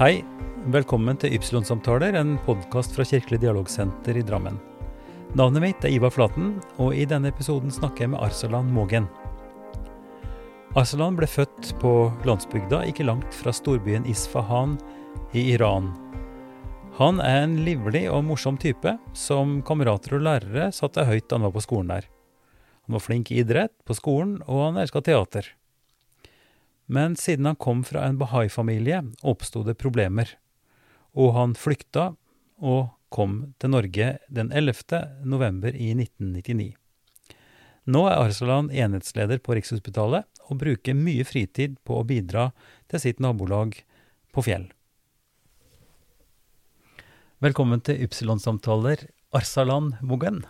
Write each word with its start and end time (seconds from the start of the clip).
Hei, 0.00 0.22
velkommen 0.72 1.18
til 1.20 1.34
Ypsilon-samtaler, 1.36 2.14
en 2.16 2.38
podkast 2.46 2.94
fra 2.96 3.04
Kirkelig 3.04 3.42
dialogsenter 3.42 4.16
i 4.16 4.22
Drammen. 4.24 4.54
Navnet 5.36 5.60
mitt 5.60 5.84
er 5.84 5.92
Ivar 5.92 6.14
Flaten, 6.14 6.54
og 6.80 6.96
i 6.96 7.04
denne 7.04 7.28
episoden 7.28 7.68
snakker 7.68 8.06
jeg 8.06 8.12
med 8.14 8.22
Arsalan 8.24 8.70
Mogen. 8.72 9.10
Arsalan 10.72 11.20
ble 11.20 11.28
født 11.28 11.74
på 11.82 11.92
landsbygda 12.24 12.80
ikke 12.88 13.04
langt 13.10 13.36
fra 13.42 13.52
storbyen 13.52 14.08
Isfahan 14.08 14.78
i 15.36 15.50
Iran. 15.52 15.92
Han 16.96 17.20
er 17.20 17.42
en 17.42 17.60
livlig 17.68 18.06
og 18.08 18.24
morsom 18.30 18.56
type, 18.56 18.96
som 19.12 19.58
kamerater 19.68 20.16
og 20.16 20.24
lærere 20.30 20.72
satte 20.72 21.04
høyt 21.04 21.28
da 21.28 21.36
han 21.36 21.50
var 21.50 21.58
på 21.58 21.66
skolen 21.68 21.92
der. 21.92 22.08
Han 22.88 22.96
var 22.96 23.04
flink 23.04 23.28
i 23.28 23.42
idrett 23.44 23.76
på 23.84 24.00
skolen, 24.00 24.38
og 24.48 24.70
han 24.70 24.80
elska 24.80 25.04
teater. 25.04 25.44
Men 26.90 27.14
siden 27.16 27.46
han 27.46 27.56
kom 27.56 27.84
fra 27.86 28.02
en 28.08 28.18
bahai-familie, 28.18 29.04
oppsto 29.22 29.62
det 29.62 29.76
problemer, 29.78 30.32
og 31.14 31.36
han 31.36 31.54
flykta 31.54 32.08
og 32.58 32.90
kom 33.14 33.54
til 33.62 33.70
Norge 33.76 34.08
den 34.26 34.50
11. 34.50 34.98
november 35.22 35.70
i 35.70 35.92
1999. 35.94 36.72
Nå 37.90 38.02
er 38.10 38.18
Arsalan 38.18 38.72
enhetsleder 38.74 39.38
på 39.38 39.54
Rikshospitalet 39.54 40.26
og 40.50 40.58
bruker 40.60 40.98
mye 40.98 41.22
fritid 41.26 41.78
på 41.86 42.00
å 42.00 42.06
bidra 42.06 42.50
til 42.90 43.02
sitt 43.06 43.22
nabolag 43.22 43.78
på 44.34 44.44
Fjell. 44.46 44.66
Velkommen 47.40 47.80
til 47.86 48.02
Ypsilon-samtaler, 48.04 49.06
Arsalan 49.30 49.94
Mogen. 50.02 50.42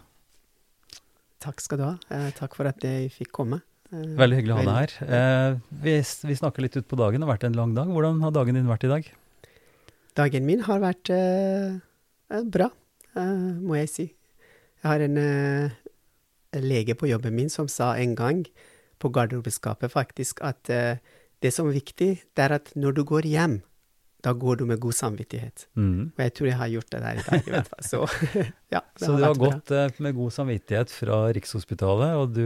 Takk 1.40 1.60
skal 1.60 1.80
du 1.80 1.84
ha. 1.86 1.94
Eh, 2.08 2.32
takk 2.36 2.56
for 2.56 2.68
at 2.68 2.80
jeg 2.84 3.12
fikk 3.14 3.36
komme. 3.36 3.60
Eh, 3.90 4.12
Veldig 4.18 4.38
hyggelig 4.38 4.54
å 4.54 4.58
ha 4.60 4.66
deg 4.66 4.76
her. 4.78 4.92
Eh, 5.18 5.56
vi, 5.82 5.94
vi 6.30 6.36
snakker 6.38 6.62
litt 6.64 6.78
utpå 6.78 6.98
dagen. 6.98 7.20
Det 7.20 7.26
har 7.26 7.34
vært 7.34 7.46
en 7.48 7.58
lang 7.58 7.74
dag. 7.74 7.90
Hvordan 7.90 8.20
har 8.22 8.34
dagen 8.36 8.58
din 8.58 8.70
vært 8.70 8.86
i 8.86 8.92
dag? 8.92 9.08
Dagen 10.18 10.46
min 10.46 10.62
har 10.66 10.82
vært 10.82 11.10
eh, 11.14 11.78
eh, 12.30 12.44
bra, 12.46 12.70
eh, 13.14 13.48
må 13.62 13.78
jeg 13.80 13.90
si. 13.90 14.06
Jeg 14.80 14.86
har 14.88 15.02
en 15.04 15.18
eh, 15.20 15.74
lege 16.62 16.96
på 16.98 17.10
jobben 17.10 17.34
min 17.36 17.50
som 17.52 17.68
sa 17.70 17.92
en 18.00 18.14
gang 18.18 18.44
på 19.00 19.10
garderobeskapet 19.14 19.90
faktisk 19.92 20.42
at 20.44 20.68
det 20.68 21.50
som 21.54 21.70
er 21.70 21.76
viktig, 21.78 22.08
det 22.36 22.42
er 22.44 22.52
at 22.58 22.66
når 22.76 22.98
du 22.98 23.00
går 23.08 23.24
hjem, 23.30 23.54
da 24.20 24.34
går 24.36 24.58
du 24.60 24.66
med 24.68 24.80
god 24.82 24.92
samvittighet. 24.98 25.64
Mm. 25.72 26.10
Og 26.12 26.20
jeg 26.20 26.34
tror 26.36 26.48
jeg 26.50 26.58
har 26.60 26.68
gjort 26.74 26.90
det 26.92 27.00
der 27.06 27.20
i 27.22 27.24
dag, 27.24 27.46
i 27.48 27.54
hvert 27.54 27.70
fall. 27.70 27.86
Så 27.86 28.02
ja, 28.74 28.82
det 28.82 29.06
Så 29.06 29.14
du 29.16 29.24
har 29.24 29.40
gått 29.40 29.72
bra. 29.72 29.86
med 30.04 30.18
god 30.18 30.34
samvittighet 30.36 30.92
fra 30.92 31.22
Rikshospitalet, 31.38 32.18
og 32.20 32.34
du 32.36 32.44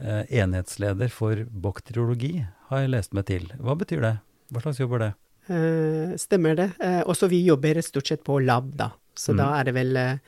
enhetsleder 0.00 1.08
for 1.12 1.44
bakteriologi, 1.46 2.46
har 2.70 2.80
jeg 2.82 2.90
lest 2.90 3.12
meg 3.14 3.26
til. 3.26 3.44
Hva 3.62 3.76
betyr 3.78 4.00
det? 4.02 4.14
Hva 4.52 4.60
slags 4.64 4.80
jobb 4.80 4.96
er 4.98 4.98
det? 5.04 5.12
Eh, 5.54 6.14
stemmer 6.18 6.56
det. 6.56 6.70
Eh, 6.80 7.02
også 7.04 7.28
vi 7.28 7.42
jobber 7.46 7.80
stort 7.84 8.06
sett 8.08 8.24
på 8.24 8.38
lab, 8.44 8.72
da. 8.76 8.90
Så 9.14 9.32
Mm. 9.32 9.36
da 9.38 9.60
er 9.60 9.64
det 9.64 9.74
vel 9.74 9.96
eh, 9.96 10.18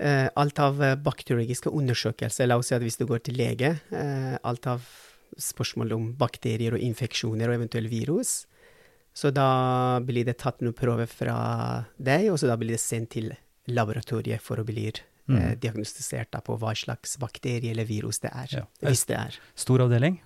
eh, 0.00 0.28
alt 0.36 0.58
av 0.58 0.82
eh, 0.82 0.96
bakteriologiske 0.96 1.70
undersøkelser. 1.70 2.46
La 2.48 2.56
oss 2.58 2.66
si 2.68 2.74
at 2.74 2.82
hvis 2.82 2.96
du 2.98 3.06
går 3.06 3.22
til 3.22 3.34
lege, 3.36 3.80
eh, 3.92 4.38
alt 4.42 4.66
av 4.66 4.82
spørsmål 5.38 5.92
om 5.92 6.12
bakterier 6.14 6.74
og 6.74 6.80
infeksjoner 6.80 7.48
og 7.48 7.54
eventuelt 7.60 7.90
virus. 7.90 8.46
Så 9.14 9.30
da 9.32 10.00
blir 10.00 10.24
det 10.24 10.38
tatt 10.38 10.60
noen 10.60 10.74
prøver 10.74 11.06
fra 11.06 11.86
deg, 12.02 12.30
og 12.32 12.38
så 12.38 12.46
da 12.48 12.56
blir 12.56 12.70
det 12.74 12.80
sendt 12.80 13.10
til 13.10 13.36
laboratoriet 13.68 14.40
for 14.40 14.56
å 14.56 14.64
bli 14.66 14.90
eh, 15.28 15.34
Mm. 15.34 15.58
diagnostisert 15.60 16.30
da, 16.32 16.40
på 16.40 16.58
hva 16.58 16.74
slags 16.76 17.16
bakterie 17.18 17.70
eller 17.70 17.84
virus 17.88 18.18
det 18.20 18.30
er. 18.34 18.48
Ja. 18.60 18.64
Hvis 18.82 19.06
det 19.06 19.16
er. 19.16 19.38
Stor 19.56 19.80
avdeling? 19.86 20.20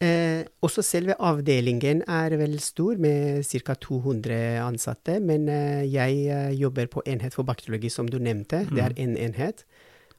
Eh, 0.00 0.44
også 0.60 0.82
selve 0.84 1.14
avdelingen 1.24 2.02
er 2.06 2.34
vel 2.36 2.58
stor, 2.60 2.98
med 3.00 3.44
ca. 3.48 3.74
200 3.80 4.58
ansatte. 4.60 5.20
Men 5.24 5.48
eh, 5.48 5.86
jeg 5.88 6.26
eh, 6.28 6.50
jobber 6.60 6.86
på 6.92 7.02
enhet 7.08 7.32
for 7.32 7.44
bakteriologi, 7.48 7.88
som 7.88 8.06
du 8.10 8.18
nevnte. 8.18 8.66
Det 8.68 8.82
er 8.84 8.92
én 9.00 9.16
enhet. 9.16 9.64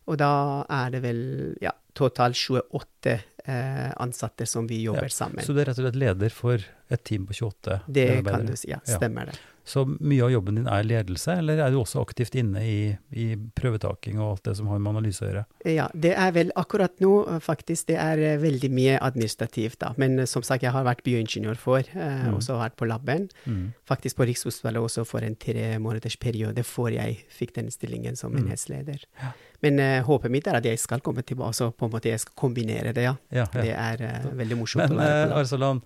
Og 0.07 0.17
da 0.17 0.31
er 0.69 0.89
det 0.93 1.01
vel 1.03 1.19
ja, 1.61 1.71
totalt 1.97 2.35
28 2.39 3.17
eh, 3.45 3.91
ansatte 3.99 4.45
som 4.47 4.67
vi 4.69 4.81
jobber 4.85 5.09
sammen. 5.11 5.43
Så 5.43 5.53
du 5.53 5.59
er 5.61 5.65
rett 5.71 5.79
og 5.81 5.85
slett 5.87 5.99
leder 5.99 6.29
for 6.33 6.63
et 6.89 7.03
team 7.03 7.25
på 7.27 7.33
28 7.35 7.81
det 7.91 8.23
kan 8.27 8.45
du 8.47 8.55
si. 8.55 8.69
Ja, 8.71 8.79
Ja. 8.87 8.95
stemmer 8.97 9.25
det. 9.31 9.37
Så 9.67 9.81
mye 9.99 10.23
av 10.23 10.31
jobben 10.31 10.55
din 10.55 10.67
er 10.71 10.85
ledelse, 10.87 11.33
eller 11.41 11.57
er 11.59 11.71
du 11.73 11.81
også 11.81 11.99
aktivt 11.99 12.35
inne 12.39 12.61
i, 12.63 12.97
i 13.11 13.25
prøvetaking 13.35 14.15
og 14.23 14.29
alt 14.37 14.43
det 14.47 14.53
som 14.55 14.67
har 14.71 14.79
med 14.79 14.93
analyse 14.95 15.19
å 15.25 15.27
gjøre? 15.27 15.41
Ja, 15.67 15.89
det 15.91 16.13
er 16.15 16.31
vel 16.31 16.53
akkurat 16.55 16.95
nå 17.03 17.11
eh, 17.27 17.41
faktisk 17.43 17.89
det 17.91 17.97
er 17.99 18.17
eh, 18.29 18.37
veldig 18.39 18.69
mye 18.71 18.93
administrativt, 19.03 19.75
da. 19.83 19.89
Men 19.99 20.19
eh, 20.23 20.29
som 20.31 20.41
sagt, 20.47 20.63
jeg 20.63 20.71
har 20.71 20.87
vært 20.87 21.03
bioingeniør 21.03 21.59
før, 21.59 21.83
eh, 21.99 22.23
Mm. 22.29 22.37
også 22.39 22.55
vært 22.61 22.77
på 22.79 22.87
laben. 22.87 23.27
Mm. 23.45 23.73
Faktisk 23.85 24.15
på 24.15 24.25
Rikshospitalet 24.29 24.79
også 24.87 25.03
for 25.05 25.19
en 25.27 25.35
tre 25.35 25.75
måneders 25.83 26.15
periode 26.17 26.63
før 26.63 26.95
jeg 26.95 27.19
fikk 27.27 27.53
den 27.59 27.67
stillingen 27.69 28.15
som 28.15 28.31
Mm. 28.31 28.45
enhetsleder. 28.47 29.03
Ja. 29.21 29.33
Men 29.65 29.79
uh, 29.81 30.01
håpet 30.05 30.33
mitt 30.33 30.47
er 30.49 30.59
at 30.59 30.65
jeg 30.69 30.77
skal 30.81 31.01
komme 31.05 31.23
tilbake, 31.25 31.47
altså 31.53 31.71
på 31.73 31.87
en 31.87 31.93
måte 31.95 32.11
jeg 32.11 32.21
skal 32.21 32.35
kombinere 32.37 32.91
det, 32.93 33.07
ja. 33.07 33.15
Ja, 33.33 33.47
ja. 33.47 33.61
Det 33.63 33.71
er 33.73 34.03
uh, 34.05 34.35
veldig 34.37 34.57
morsomt 34.59 34.83
Men 34.85 34.97
å 34.97 35.01
være 35.01 35.23
eh, 35.23 35.31
på. 35.31 35.39
Arsalan, 35.41 35.81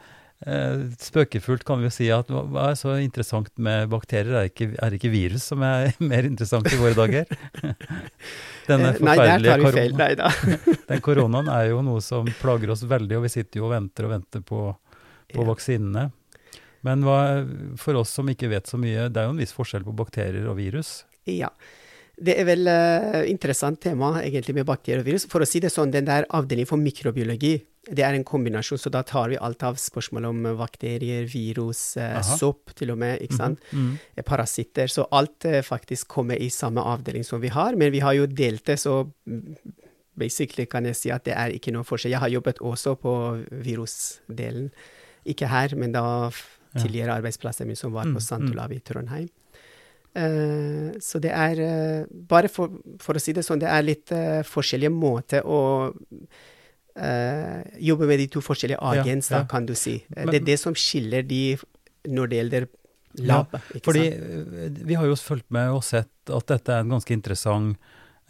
spøkefullt 0.97 1.63
kan 1.67 1.77
vi 1.77 1.85
jo 1.85 1.91
si 1.93 2.07
at 2.09 2.31
hva 2.33 2.71
er 2.71 2.77
så 2.79 2.95
interessant 2.97 3.51
med 3.61 3.91
bakterier? 3.91 4.33
Er 4.39 4.47
ikke, 4.49 4.71
er 4.81 4.95
ikke 4.97 5.11
virus 5.13 5.45
som 5.51 5.61
er 5.65 5.91
mer 6.11 6.25
interessant 6.25 6.65
i 6.71 6.79
våre 6.81 6.95
dager? 6.97 7.29
Denne 8.69 8.93
Eh, 8.95 9.03
Nei, 9.05 9.17
korona, 9.61 9.97
Nei 9.99 10.15
da. 10.17 10.31
den 10.89 11.03
koronaen 11.05 11.51
er 11.53 11.69
jo 11.71 11.83
noe 11.85 12.01
som 12.03 12.25
plager 12.41 12.73
oss 12.73 12.83
veldig, 12.89 13.19
og 13.19 13.27
vi 13.27 13.33
sitter 13.33 13.61
jo 13.61 13.67
og 13.69 13.75
venter 13.75 14.07
og 14.07 14.15
venter 14.15 14.43
på, 14.45 14.63
på 15.31 15.39
Ja. 15.43 15.47
vaksinene. 15.47 16.07
Men 16.81 17.05
hva, 17.05 17.19
for 17.77 17.99
oss 18.01 18.09
som 18.17 18.29
ikke 18.31 18.49
vet 18.49 18.69
så 18.69 18.79
mye, 18.81 19.07
det 19.13 19.21
er 19.21 19.29
jo 19.29 19.35
en 19.35 19.41
viss 19.41 19.53
forskjell 19.53 19.85
på 19.85 19.93
bakterier 19.93 20.47
og 20.49 20.57
virus. 20.57 21.03
Ja. 21.29 21.51
Det 22.17 22.35
er 22.39 22.45
vel 22.45 22.67
uh, 22.67 23.21
interessant 23.29 23.79
tema 23.81 24.21
egentlig 24.21 24.53
med 24.55 24.65
bakterier 24.65 24.99
og 24.99 25.05
virus. 25.05 25.25
For 25.31 25.41
å 25.41 25.47
si 25.47 25.59
det 25.59 25.71
sånn, 25.71 25.91
den 25.91 26.05
der 26.05 26.25
avdelingen 26.29 26.67
for 26.69 26.77
mikrobiologi, 26.77 27.61
det 27.89 28.03
er 28.05 28.13
en 28.13 28.23
kombinasjon, 28.23 28.77
så 28.77 28.91
da 28.93 29.01
tar 29.01 29.29
vi 29.29 29.37
alt 29.41 29.63
av 29.63 29.75
spørsmål 29.81 30.25
om 30.29 30.43
bakterier, 30.59 31.23
virus, 31.25 31.97
uh, 31.97 32.19
sopp 32.21 32.75
til 32.77 32.91
og 32.93 32.97
med, 33.01 33.19
ikke 33.21 33.35
sant. 33.39 33.59
Mm. 33.71 33.97
-hmm. 34.17 34.23
parasitter. 34.23 34.87
Så 34.87 35.07
alt 35.11 35.45
uh, 35.45 35.61
faktisk 35.61 36.07
kommer 36.07 36.35
i 36.35 36.49
samme 36.49 36.81
avdeling 36.81 37.23
som 37.25 37.41
vi 37.41 37.47
har, 37.47 37.75
men 37.75 37.91
vi 37.91 37.99
har 37.99 38.13
jo 38.13 38.25
delt 38.27 38.65
det, 38.65 38.77
så 38.79 39.09
mm, 39.25 39.55
basically 40.17 40.65
kan 40.65 40.85
jeg 40.85 40.95
si 40.95 41.09
at 41.09 41.23
det 41.25 41.33
er 41.33 41.49
ikke 41.49 41.71
noe 41.71 41.83
forskjell. 41.83 42.11
Jeg 42.11 42.19
har 42.19 42.29
jobbet 42.29 42.57
også 42.61 42.95
på 43.01 43.43
virusdelen, 43.51 44.69
ikke 45.25 45.47
her, 45.47 45.75
men 45.75 45.91
da 45.91 46.27
f- 46.29 46.57
Ja. 46.75 46.81
tidligere 46.83 47.15
arbeidsplassen 47.21 47.67
min 47.67 47.75
som 47.75 47.91
var 47.91 48.05
Mm, 48.05 48.13
på 48.15 48.19
St. 48.21 48.31
mm. 48.37 48.47
Santolav 48.47 48.71
i 48.71 48.79
Trondheim. 48.79 49.29
Eh, 50.13 50.99
så 50.99 51.21
det 51.23 51.31
er 51.31 51.59
eh, 51.63 52.01
Bare 52.11 52.49
for, 52.51 52.73
for 52.99 53.15
å 53.15 53.21
si 53.23 53.31
det 53.31 53.45
sånn, 53.47 53.61
det 53.63 53.69
er 53.71 53.85
litt 53.85 54.11
uh, 54.11 54.41
forskjellige 54.43 54.91
måter 54.91 55.45
å 55.47 55.61
jobbe 57.79 58.03
med 58.09 58.19
de 58.19 58.25
to 58.27 58.41
forskjellige 58.43 58.75
Ja, 58.75 58.99
agens, 58.99 59.29
ja. 59.31 59.37
da, 59.39 59.47
kan 59.47 59.63
du 59.65 59.71
si. 59.79 59.93
Men- 60.11 60.27
det 60.27 60.41
er 60.41 60.45
det 60.49 60.57
som 60.59 60.73
skiller 60.75 61.23
de 61.23 61.55
når 62.11 62.27
det 62.27 62.37
gjelder 62.41 62.65
lab. 63.23 63.55
ikke 63.71 63.85
Fordi 63.85 64.03
sant? 64.11 64.81
vi 64.89 64.97
har 64.99 65.07
jo 65.07 65.15
fulgt 65.15 65.47
med 65.55 65.71
og 65.71 65.85
sett 65.87 66.11
at 66.27 66.51
dette 66.51 66.75
er 66.75 66.83
en 66.83 66.91
ganske 66.91 67.15
interessant 67.15 67.77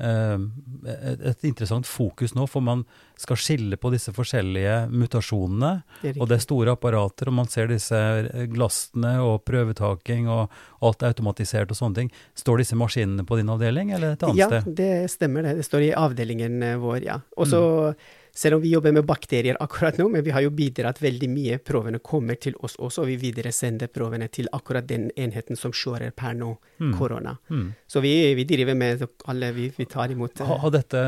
et, 0.02 1.22
et 1.32 1.44
interessant 1.50 1.86
fokus 1.88 2.34
nå, 2.38 2.48
for 2.50 2.64
man 2.66 2.84
skal 3.22 3.38
skille 3.38 3.78
på 3.78 3.92
disse 3.94 4.12
forskjellige 4.16 4.88
mutasjonene. 4.90 5.72
Det 6.02 6.16
Og 6.18 6.28
det 6.30 6.38
er 6.40 6.46
store 6.46 6.74
apparater, 6.76 7.30
og 7.30 7.38
man 7.42 7.50
ser 7.52 7.70
disse 7.72 7.98
eh, 7.98 8.48
glassene 8.52 9.18
og 9.24 9.44
prøvetaking 9.46 10.30
og 10.32 10.50
alt 10.82 11.04
er 11.06 11.14
automatisert 11.14 11.72
og 11.72 11.78
sånne 11.78 11.96
ting. 12.02 12.12
Står 12.38 12.64
disse 12.64 12.78
maskinene 12.80 13.26
på 13.28 13.38
din 13.38 13.52
avdeling, 13.54 13.92
eller 13.94 14.16
et 14.18 14.24
annet 14.26 14.42
Ja, 14.42 14.48
sted? 14.50 14.74
det 14.80 14.92
stemmer 15.14 15.46
det. 15.46 15.58
Det 15.62 15.68
står 15.70 15.88
i 15.90 15.94
avdelingen 15.94 16.62
eh, 16.64 16.78
vår, 16.82 17.04
ja. 17.06 17.20
Og 17.38 17.48
så, 17.52 17.62
Mm. 17.62 17.96
Selv 18.34 18.56
om 18.56 18.62
vi 18.64 18.72
jobber 18.72 18.94
med 18.96 19.06
bakterier 19.06 19.58
akkurat 19.60 19.98
nå, 20.00 20.06
men 20.10 20.24
vi 20.24 20.32
har 20.32 20.42
jo 20.46 20.50
bidratt 20.56 21.02
veldig 21.04 21.30
mye. 21.30 21.58
Prøvene 21.68 22.00
kommer 22.00 22.36
til 22.40 22.56
oss 22.64 22.78
også, 22.80 23.04
og 23.04 23.08
vi 23.12 23.18
videre 23.20 23.52
sender 23.52 23.88
prøvene 23.92 24.30
til 24.32 24.48
akkurat 24.56 24.88
den 24.88 25.10
enheten 25.20 25.58
som 25.60 25.72
kjører 25.72 26.12
per 26.16 26.34
nå, 26.38 26.54
Mm. 26.82 26.94
korona. 26.98 27.38
Mm. 27.50 27.74
Så 27.88 28.02
vi, 28.02 28.34
vi 28.34 28.44
driver 28.50 28.74
med 28.76 29.04
alle, 29.30 29.52
vi, 29.54 29.68
vi 29.78 29.86
tar 29.86 30.10
imot 30.12 30.40
Har, 30.40 30.58
Har 30.64 30.72
dette, 30.72 31.02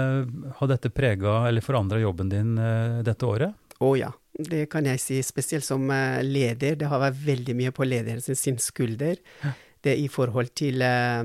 har 0.60 0.68
dette 0.70 0.90
prega 0.94 1.48
eller 1.48 1.62
forandra 1.66 1.98
jobben 2.00 2.30
din 2.30 2.58
uh, 2.60 3.02
dette 3.02 3.26
året? 3.26 3.56
Å 3.81 3.96
ja, 3.98 4.12
det 4.38 4.68
kan 4.69 4.86
jeg 4.86 5.00
si. 5.02 5.18
Spesielt 5.26 5.66
som 5.66 5.90
eh, 5.92 6.22
leder. 6.24 6.76
Det 6.80 6.88
har 6.88 7.02
vært 7.02 7.18
veldig 7.26 7.56
mye 7.58 7.72
på 7.76 7.84
lederen 7.88 8.22
sin 8.22 8.60
skulder. 8.62 9.18
Det 9.84 9.96
i 10.00 10.06
forhold 10.08 10.54
til 10.56 10.81
eh, 10.86 11.24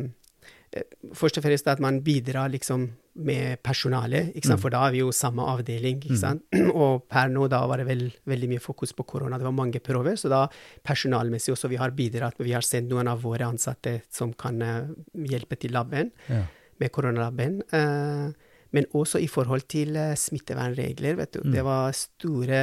Først 1.17 1.39
og 1.39 1.45
fremst 1.47 1.69
at 1.71 1.81
man 1.81 2.01
bidrar 2.05 2.51
liksom 2.53 2.83
med 3.19 3.59
personalet? 3.63 4.31
Mm. 4.37 4.59
for 4.63 4.71
da 4.71 4.87
er 4.87 4.93
vi 4.95 4.99
jo 5.03 5.11
samme 5.13 5.43
avdeling. 5.43 5.99
Mm. 6.09 6.71
Og 6.83 7.05
per 7.11 7.29
nå 7.29 7.49
da 7.51 7.61
var 7.67 7.79
det 7.83 7.87
vel, 7.89 8.05
veldig 8.27 8.49
mye 8.49 8.61
fokus 8.63 8.93
på 8.95 9.05
korona. 9.05 9.39
Det 9.39 9.45
var 9.49 9.53
mange 9.57 9.81
prøver, 9.81 10.15
så 10.17 10.29
da 10.33 10.45
personalmessig 10.87 11.53
også 11.55 11.69
vi 11.69 11.77
har 11.81 11.91
bidratt. 11.91 12.39
Vi 12.39 12.53
har 12.55 12.63
sendt 12.63 12.91
noen 12.93 13.09
av 13.11 13.23
våre 13.23 13.47
ansatte 13.49 14.01
som 14.11 14.33
kan 14.33 14.63
eh, 14.63 14.89
hjelpe 15.29 15.59
til 15.59 15.73
laben 15.75 16.13
Ja. 16.29 16.45
med 16.79 16.93
koronalaben. 16.93 17.63
Uh, 17.73 18.31
men 18.71 18.85
også 18.95 19.19
i 19.19 19.27
forhold 19.27 19.65
til 19.69 19.97
uh, 19.97 20.13
smittevernregler, 20.15 21.17
vet 21.17 21.33
du. 21.33 21.41
Mm. 21.45 21.53
Det 21.57 21.65
var 21.65 21.93
store 21.97 22.61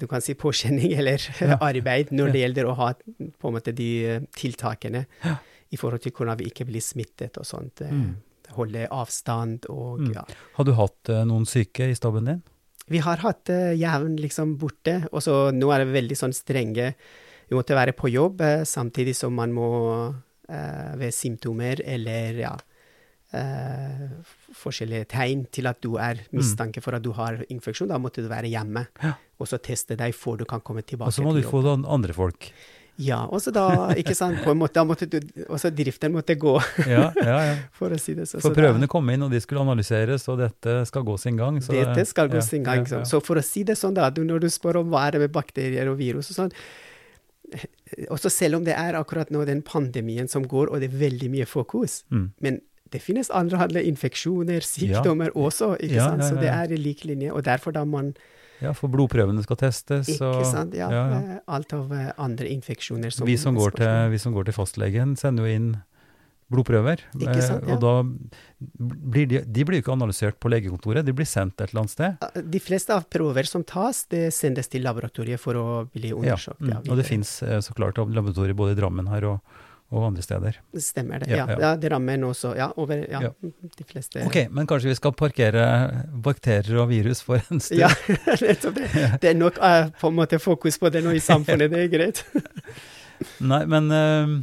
du 0.00 0.06
kan 0.08 0.20
si 0.24 0.34
påkjenning 0.34 0.92
eller 1.00 1.20
Ja. 1.40 1.58
arbeid 1.60 2.12
når 2.12 2.32
det 2.32 2.40
gjelder 2.44 2.68
å 2.70 2.74
ha 2.78 2.92
på 2.96 3.48
en 3.50 3.54
måte 3.56 3.72
de 3.76 3.88
eh, 4.06 4.20
tiltakene 4.36 5.04
Ja. 5.24 5.34
i 5.70 5.76
forhold 5.76 6.00
til 6.04 6.12
hvordan 6.12 6.38
vi 6.40 6.46
ikke 6.48 6.64
blir 6.68 6.80
smittet 6.84 7.36
og 7.38 7.44
sånt. 7.48 7.80
eh, 7.84 7.90
Mm. 7.92 8.14
Holde 8.52 8.86
avstand 8.90 9.66
og 9.70 10.00
Mm. 10.00 10.12
ja. 10.14 10.24
Har 10.56 10.64
du 10.64 10.72
hatt 10.74 11.08
eh, 11.08 11.24
noen 11.24 11.46
syke 11.46 11.88
i 11.90 11.94
staben 11.94 12.24
din? 12.24 12.42
Vi 12.88 12.98
har 12.98 13.16
hatt 13.16 13.48
uh, 13.48 13.72
jevn 13.72 14.16
liksom 14.20 14.58
borte, 14.58 15.08
og 15.10 15.22
så 15.22 15.50
nå 15.54 15.72
er 15.72 15.84
det 15.84 15.94
veldig 15.94 16.16
sånn 16.16 16.34
strenge 16.36 16.94
Vi 17.48 17.56
måtte 17.56 17.74
være 17.74 17.92
på 17.96 18.10
jobb 18.12 18.40
eh, 18.40 18.64
samtidig 18.64 19.14
som 19.16 19.34
man 19.34 19.52
må 19.52 20.14
eh, 20.48 20.94
ved 20.96 21.12
symptomer 21.14 21.80
eller 21.84 22.34
ja 22.40 22.52
eh, 23.32 24.08
forskjellige 24.54 25.08
tegn 25.12 25.46
til 25.52 25.66
at 25.70 25.80
du 25.84 25.96
er 26.00 26.20
mistanke 26.32 26.80
for 26.84 26.94
at 26.96 27.02
du 27.04 27.12
har 27.16 27.40
infeksjon. 27.48 27.88
Da 27.90 27.98
måtte 27.98 28.22
du 28.22 28.28
være 28.30 28.48
hjemme 28.52 28.86
Ja. 29.02 29.14
og 29.40 29.46
så 29.48 29.58
teste 29.58 29.96
deg 29.96 30.14
før 30.14 30.38
du 30.38 30.44
kan 30.44 30.60
komme 30.60 30.82
tilbake 30.82 31.08
Og 31.08 31.12
så 31.12 31.22
må 31.22 31.32
til 31.34 31.42
du 31.42 31.48
jobb. 31.48 31.64
få 31.64 31.88
andre 31.88 32.12
folk. 32.12 32.52
Ja, 32.96 33.24
og 33.26 33.40
så 33.42 33.50
da, 33.50 33.90
ikke 33.98 34.14
sant, 34.14 34.38
på 34.44 34.52
en 34.52 34.58
måte, 34.60 34.74
da 34.78 34.84
måtte 34.86 35.08
du, 35.10 35.16
også 35.48 35.70
driften 35.74 36.12
måtte 36.14 36.36
gå, 36.38 36.52
Ja, 36.86 37.08
ja, 37.18 37.38
ja. 37.48 37.54
for 37.78 37.90
å 37.90 37.98
si 37.98 38.14
det 38.14 38.28
så. 38.30 38.38
For 38.38 38.50
så 38.50 38.54
da- 38.54 38.60
prøvene 38.62 38.86
kom 38.88 39.08
inn, 39.10 39.22
og 39.26 39.32
de 39.34 39.40
skulle 39.42 39.64
analyseres, 39.66 40.28
og 40.30 40.38
dette 40.38 40.76
skal 40.86 41.02
gå 41.02 41.16
sin 41.18 41.36
gang. 41.36 41.58
så 41.60 41.72
Dette 41.74 42.04
skal 42.06 42.28
gå 42.30 42.40
sin 42.46 42.62
gang. 42.62 42.86
ja. 42.86 43.02
Så 43.04 43.18
for 43.24 43.40
å 43.40 43.42
si 43.42 43.64
det 43.66 43.74
sånn, 43.80 43.94
da, 43.98 44.10
du, 44.14 44.22
når 44.24 44.40
du 44.46 44.48
spør 44.48 44.78
om 44.84 44.90
hva 44.94 45.08
er 45.08 45.16
det 45.18 45.24
med 45.26 45.32
bakterier 45.34 45.90
og 45.90 45.98
virus 45.98 46.30
og 46.30 46.38
sånn 46.44 46.54
Også 48.10 48.30
selv 48.32 48.56
om 48.56 48.64
det 48.64 48.72
er 48.74 48.96
akkurat 48.98 49.28
nå 49.30 49.44
den 49.46 49.60
pandemien 49.62 50.26
som 50.30 50.46
går, 50.48 50.70
og 50.72 50.80
det 50.80 50.88
er 50.90 50.96
veldig 50.98 51.28
mye 51.30 51.46
fokus, 51.46 52.02
Mm. 52.10 52.30
men 52.40 52.60
det 52.90 53.02
finnes 53.02 53.28
andre 53.30 53.82
infeksjoner, 53.84 54.60
sykdommer 54.62 55.30
også, 55.34 55.74
ikke 55.82 55.98
sant? 56.00 56.22
Så 56.24 56.38
det 56.40 56.48
er 56.50 56.72
i 56.72 56.76
lik 56.78 57.04
linje. 57.04 57.32
Og 57.32 57.42
derfor 57.44 57.72
da 57.72 57.84
man 57.84 58.14
Ja, 58.64 58.72
for 58.76 58.90
blodprøvene 58.92 59.42
skal 59.44 59.58
testes, 59.60 60.08
Ikke 60.16 60.28
og 60.40 60.44
sant? 60.50 60.74
Ja, 60.76 60.88
ja, 60.92 61.02
ja. 61.12 61.18
eh, 61.36 61.40
alt 61.56 61.74
av 61.76 61.92
eh, 61.94 62.10
andre 62.20 62.48
infeksjoner 62.54 63.12
som 63.14 63.28
vi, 63.28 63.36
som 63.40 63.56
går 63.58 63.76
til, 63.80 63.90
vi 64.14 64.20
som 64.22 64.34
går 64.36 64.48
til 64.50 64.56
fastlegen, 64.56 65.14
sender 65.20 65.46
jo 65.46 65.58
inn 65.58 65.68
blodprøver. 66.52 67.00
Ikke 67.16 67.40
sant, 67.42 67.64
ja. 67.66 67.74
Og 67.74 67.80
da 67.80 67.92
blir 69.14 69.26
de, 69.30 69.40
de 69.48 69.64
blir 69.66 69.80
ikke 69.80 69.94
analysert 69.94 70.36
på 70.42 70.50
legekontoret, 70.52 71.04
de 71.06 71.14
blir 71.16 71.26
sendt 71.28 71.56
et 71.64 71.70
eller 71.72 71.84
annet 71.84 71.94
sted. 71.94 72.26
De 72.52 72.60
fleste 72.62 72.94
av 72.94 73.06
prøver 73.10 73.48
som 73.48 73.64
tas, 73.66 74.04
det 74.12 74.26
sendes 74.36 74.68
til 74.70 74.84
laboratoriet 74.84 75.40
for 75.40 75.56
å 75.58 75.66
bli 75.94 76.12
Ja, 76.12 76.18
undersøkt. 76.20 76.60
mm. 76.60 76.72
ja, 76.74 76.82
og 76.84 77.00
det 77.00 77.06
finnes 77.08 77.32
så 77.40 77.76
klart 77.76 77.96
laboratorier 77.98 78.54
både 78.58 78.76
i 78.76 78.78
Drammen 78.78 79.08
her 79.10 79.26
og, 79.32 79.56
og 79.94 80.08
andre 80.10 80.24
steder. 80.24 80.58
Det 80.74 80.82
Stemmer 80.84 81.22
det. 81.22 81.30
Ja, 81.30 81.44
Ja, 81.44 81.46
ja. 81.54 81.58
ja. 81.60 81.72
det 81.80 81.90
rammer 81.92 82.24
også. 82.28 82.54
Ja, 82.58 82.70
over 82.76 83.04
ja, 83.10 83.20
Ja. 83.22 83.30
de 83.78 83.84
fleste 83.88 84.24
Ok, 84.26 84.38
men 84.50 84.66
kanskje 84.66 84.90
vi 84.90 84.96
skal 84.98 85.14
parkere 85.16 85.64
bakterier 86.24 86.82
og 86.82 86.88
virus 86.90 87.22
for 87.22 87.40
en 87.50 87.60
stund? 87.60 87.80
Ja, 87.80 87.90
nettopp 88.42 88.74
det. 88.80 88.88
Det 89.22 89.30
er 89.30 89.38
nok 89.38 89.58
uh, 89.62 89.90
på 90.00 90.10
en 90.10 90.18
måte 90.18 90.38
fokus 90.42 90.78
på 90.78 90.90
det 90.90 91.04
nå 91.04 91.14
i 91.14 91.22
samfunnet, 91.22 91.70
det 91.70 91.84
er 91.86 91.92
greit. 91.92 92.24
Nei, 93.50 93.62
men, 93.70 93.90
uh, 93.90 94.34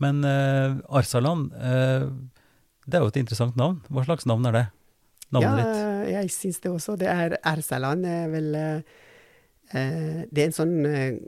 men 0.00 0.24
uh, 0.24 0.76
Arsalan, 0.96 1.48
eh, 1.56 2.04
det 2.86 2.98
er 2.98 3.04
jo 3.04 3.10
et 3.12 3.20
interessant 3.20 3.56
navn. 3.56 3.80
Hva 3.90 4.04
slags 4.06 4.26
navn 4.28 4.46
er 4.50 4.56
det? 4.56 4.66
Navnet 5.30 5.60
ja, 5.62 5.66
ditt? 5.66 6.10
jeg 6.10 6.30
syns 6.34 6.58
det 6.64 6.70
også. 6.72 6.96
Det 6.98 7.08
er 7.10 7.36
Ersaland 7.46 8.06
er 8.08 8.28
vel 8.32 8.54
eh, 8.58 8.98
Det 9.70 10.42
er 10.42 10.48
en 10.48 10.56
sånn 10.56 10.72
eh, 10.86 11.18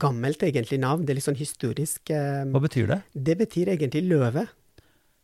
gammelt 0.00 0.40
egentlig 0.46 0.78
navn. 0.80 1.04
Det 1.04 1.12
er 1.12 1.18
litt 1.20 1.26
sånn 1.28 1.36
historisk. 1.36 2.08
eh, 2.10 2.44
Hva 2.48 2.62
betyr 2.64 2.86
det? 2.88 3.00
det 3.12 3.36
betyr 3.42 3.68
egentlig 3.74 4.06
løve. 4.08 4.46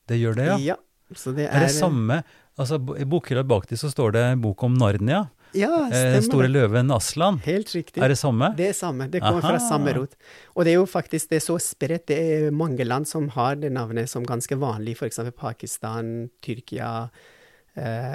Det 0.09 0.19
gjør 0.21 0.37
det, 0.37 0.51
ja. 0.65 0.77
Så 1.17 1.33
det 1.37 1.47
Er 1.49 1.57
er 1.57 1.67
det 1.67 1.73
samme 1.73 2.23
altså, 2.59 2.77
I 3.01 3.05
bokhylla 3.09 3.43
bak 3.49 3.67
dem 3.71 3.79
så 3.81 3.89
står 3.89 4.13
det 4.13 4.23
en 4.35 4.41
bok 4.45 4.63
om 4.67 4.75
Narnia. 4.77 5.31
Ja, 5.57 5.71
stemmer. 5.89 5.95
stemmer 6.21 6.27
store 6.27 6.49
løven 6.53 6.91
Aslan. 6.93 7.39
Helt 7.47 7.71
riktig. 7.73 8.03
Er 8.05 8.09
det 8.13 8.19
samme? 8.21 8.51
Det 8.59 8.67
er 8.69 8.77
samme. 8.77 9.07
Det 9.09 9.23
kommer 9.25 9.41
fra 9.41 9.59
samme 9.65 9.95
rot. 9.97 10.13
Og 10.55 10.65
det 10.67 10.75
er 10.75 10.77
jo 10.77 10.85
faktisk 10.85 11.31
det 11.31 11.39
er 11.41 11.47
så 11.47 11.57
spredt. 11.57 12.05
Det 12.13 12.19
er 12.19 12.51
mange 12.53 12.85
land 12.85 13.09
som 13.09 13.31
har 13.33 13.57
det 13.57 13.73
navnet 13.73 14.11
som 14.13 14.27
ganske 14.29 14.59
vanlig, 14.61 14.99
f.eks. 15.01 15.21
Pakistan, 15.41 16.29
Tyrkia, 16.45 16.91
eh, 17.09 17.38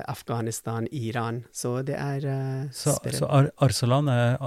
Afghanistan, 0.08 0.88
Iran. 0.92 1.44
Så 1.52 1.84
det 1.86 1.96
er 1.96 2.26
eh, 2.26 2.70
Så, 2.72 2.98
så 3.12 3.26
Ar 3.30 3.52
Arsalan 3.62 4.08
er 4.10 4.38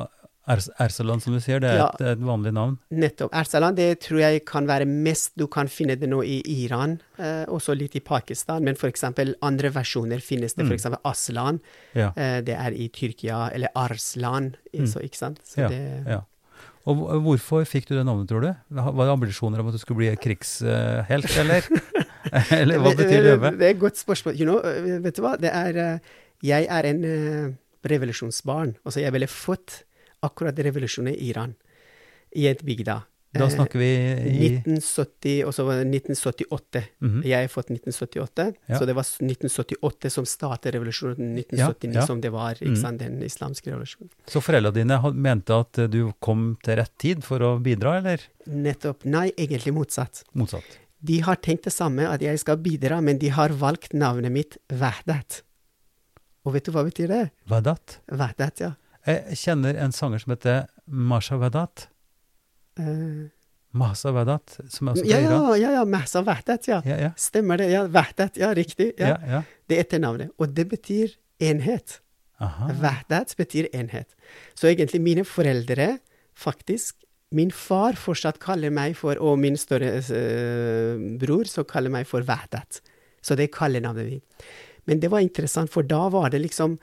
Arsalan, 0.79 1.19
som 1.21 1.35
du 1.35 1.41
sier, 1.43 1.59
det 1.59 1.71
er 1.73 1.79
Ja. 1.81 1.87
et, 1.91 2.01
et 2.13 2.21
vanlig 2.23 2.53
navn? 2.55 2.77
Nettopp. 2.95 3.33
Ersalan 3.35 3.75
det 3.75 3.99
tror 4.05 4.21
jeg 4.21 4.45
kan 4.47 4.67
være 4.69 4.87
mest 4.87 5.33
Du 5.37 5.49
kan 5.51 5.67
finne 5.67 5.97
det 5.99 6.07
nå 6.09 6.21
i 6.23 6.37
Iran, 6.65 7.01
eh, 7.19 7.45
også 7.51 7.75
litt 7.77 7.97
i 7.97 8.01
Pakistan. 8.01 8.63
Men 8.63 8.77
f.eks. 8.79 9.03
andre 9.43 9.71
versjoner 9.75 10.21
finnes 10.23 10.55
det. 10.55 10.67
Mm. 10.69 10.73
Eksempel 10.77 11.01
Aslan. 11.05 11.59
Ja. 11.99 12.13
Eh, 12.17 12.41
det 12.47 12.55
er 12.55 12.71
i 12.79 12.87
Tyrkia. 12.89 13.51
Eller 13.53 13.69
Arslan, 13.75 14.55
Mm. 14.77 14.87
så, 14.87 15.01
ikke 15.03 15.17
sant. 15.17 15.39
Så 15.43 15.63
Ja, 15.63 15.69
det, 15.69 16.05
ja. 16.07 16.21
Og 16.87 17.01
hvorfor 17.25 17.65
fikk 17.67 17.89
du 17.89 17.97
det 17.97 18.05
navnet, 18.07 18.29
tror 18.31 18.45
du? 18.45 18.51
Var 18.79 19.01
det 19.01 19.13
ambisjoner 19.17 19.59
om 19.63 19.71
at 19.73 19.75
du 19.75 19.81
skulle 19.83 19.99
bli 20.05 20.11
krigshelt, 20.23 21.33
eller? 21.43 21.67
eller 22.61 22.79
hva 22.83 22.93
betyr 22.95 23.17
det- 23.17 23.25
løve? 23.27 23.51
Det 23.59 23.67
er 23.67 23.75
et 23.75 23.81
godt 23.83 23.99
spørsmål. 23.99 24.39
You 24.39 24.47
know, 24.47 24.61
eh, 24.63 25.01
vet 25.03 25.19
du 25.19 25.23
hva, 25.25 25.35
det 25.41 25.51
er 25.51 25.81
eh, 25.83 25.99
Jeg 26.47 26.69
er 26.71 26.87
en 26.93 27.03
eh, 27.05 27.51
revolusjonsbarn. 27.91 28.77
Altså, 28.87 29.01
jeg 29.03 29.15
ble 29.17 29.27
født 29.31 29.81
akkurat 30.27 30.59
i 30.59 30.67
revolusjonen 30.69 31.15
i 31.15 31.29
Iran, 31.31 31.57
i 32.37 32.47
et 32.51 32.63
bygda. 32.67 33.01
Da 33.39 33.45
Eh, 33.47 33.51
snakker 33.55 33.79
vi 33.79 33.89
i 33.89 34.49
1970, 34.65 35.45
og 35.47 35.53
så 35.55 35.65
var 35.67 35.83
det 35.83 35.87
1978. 35.91 36.83
Mhm. 37.03 37.23
Jeg 37.25 37.45
er 37.45 37.49
fått 37.49 37.71
1978, 37.71 38.55
Ja. 38.69 38.79
så 38.79 38.87
det 38.87 38.95
var 38.95 39.03
1978 39.05 40.11
som 40.11 40.25
startet 40.25 40.75
revolusjonen, 40.75 41.37
Ja, 41.53 41.69
1979 41.69 41.95
ja. 41.95 42.07
som 42.07 42.21
det 42.21 42.31
var, 42.33 42.55
ikke 42.55 42.71
Mhm. 42.77 42.81
sant, 42.81 42.99
den 42.99 43.21
islamske 43.23 43.71
revolusjonen. 43.73 44.11
Så 44.27 44.41
foreldrene 44.41 44.75
dine 44.75 45.13
mente 45.15 45.51
at 45.59 45.73
du 45.91 46.13
kom 46.21 46.57
til 46.63 46.77
rett 46.77 46.97
tid 46.99 47.23
for 47.25 47.39
å 47.41 47.61
bidra, 47.63 47.99
eller 47.99 48.21
Nettopp. 48.49 49.05
Nei, 49.05 49.31
egentlig 49.37 49.73
motsatt. 49.75 50.23
motsatt? 50.35 50.63
De 51.03 51.21
har 51.21 51.37
tenkt 51.37 51.63
det 51.65 51.73
samme, 51.73 52.09
at 52.09 52.21
jeg 52.21 52.39
skal 52.39 52.57
bidra, 52.57 53.01
men 53.03 53.19
de 53.19 53.29
har 53.29 53.51
valgt 53.51 53.93
navnet 53.93 54.33
mitt 54.33 54.57
Wahdat. 54.71 55.43
Og 56.45 56.53
vet 56.55 56.65
du 56.65 56.71
hva 56.73 56.85
betyr 56.85 57.09
det? 57.09 57.31
Vahdat? 57.49 57.99
Wahdat, 58.11 58.61
ja. 58.61 58.73
Jeg 59.07 59.37
kjenner 59.37 59.77
en 59.77 59.93
sanger 59.93 60.19
som 60.21 60.31
heter 60.35 60.67
Masha 60.89 61.37
Vadat. 61.39 61.87
Eh, 62.81 63.27
Masa 63.77 64.13
Vedat 64.15 64.57
som 64.73 64.89
er 64.89 64.97
også 64.97 65.05
fra 65.05 65.13
ja, 65.13 65.21
Iran. 65.21 65.47
ja, 65.61 65.71
ja, 65.77 65.85
Mahsa 65.85 66.23
Wahdat, 66.25 66.69
ja. 66.71 66.81
Ja, 66.87 66.99
ja. 67.07 67.13
Stemmer 67.21 67.61
det. 67.61 67.71
Ja, 67.73 67.85
Wahdat, 67.93 68.39
ja, 68.41 68.53
riktig. 68.57 68.93
Ja. 68.99 69.17
ja. 69.21 69.43
Det 69.69 69.79
er 69.79 69.85
etternavnet. 69.85 70.33
Og 70.41 70.55
det 70.57 70.69
betyr 70.71 71.17
enhet. 71.43 72.01
Aha. 72.43 72.71
Wahdat 72.81 73.35
betyr 73.39 73.69
enhet. 73.77 74.17
Så 74.57 74.71
egentlig 74.73 75.03
mine 75.05 75.27
foreldre, 75.29 75.97
faktisk 76.37 77.03
Min 77.35 77.51
far 77.51 77.97
fortsatt 77.99 78.37
kaller 78.39 78.71
meg 78.71 78.93
for, 78.95 79.19
og 79.19 79.41
min 79.43 79.57
større 79.59 79.97
eh, 79.99 81.01
bror, 81.19 81.49
så 81.51 81.65
kaller 81.67 81.91
meg 81.91 82.07
for 82.07 82.23
Wahdat. 82.23 82.79
Så 83.19 83.35
det 83.35 83.49
er 83.49 83.57
kallenavnet 83.57 84.07
mitt. 84.07 84.45
Men 84.87 85.03
det 85.03 85.11
var 85.11 85.25
interessant, 85.25 85.73
for 85.75 85.83
da 85.83 86.05
var 86.15 86.31
det 86.31 86.45
liksom 86.45 86.79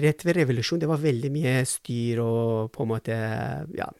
Rett 0.00 0.24
ved 0.24 0.38
revolusjonen, 0.38 0.80
det 0.80 0.88
var 0.88 1.02
veldig 1.02 1.28
mye 1.28 1.58
styr 1.68 2.22
og 2.24 2.70
på 2.72 2.86
en 2.86 2.88
måte 2.88 3.16
Ja 3.76 3.90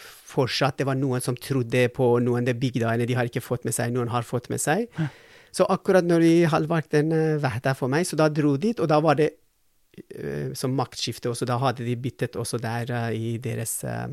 Fortsatt 0.00 0.78
det 0.80 0.86
var 0.88 0.96
noen 0.96 1.20
som 1.24 1.36
trodde 1.36 1.84
på 1.92 2.06
noen 2.24 2.48
av 2.48 2.58
bygdene 2.58 3.06
de 3.08 3.16
har 3.18 3.28
ikke 3.28 3.44
fått 3.44 3.66
med 3.68 3.76
seg, 3.76 3.92
noen 3.92 4.12
har 4.12 4.24
fått 4.24 4.48
med 4.52 4.62
seg. 4.62 4.88
Så 5.52 5.66
akkurat 5.68 6.06
når 6.08 6.24
de 6.24 6.32
hadde 6.48 6.70
valgt 6.70 6.94
en 6.96 7.12
uh, 7.12 7.40
Wahda 7.42 7.74
for 7.76 7.92
meg, 7.92 8.06
så 8.08 8.16
da 8.16 8.30
dro 8.32 8.54
de 8.56 8.70
dit, 8.70 8.80
og 8.80 8.88
da 8.88 8.98
var 9.04 9.18
det 9.20 9.28
uh, 10.16 10.54
som 10.56 10.72
maktskifte 10.78 11.28
også. 11.28 11.48
Da 11.48 11.58
hadde 11.60 11.84
de 11.84 11.98
byttet 12.00 12.38
også 12.40 12.60
der 12.62 12.88
uh, 12.88 13.10
i 13.12 13.36
deres 13.42 13.82
uh, 13.84 14.08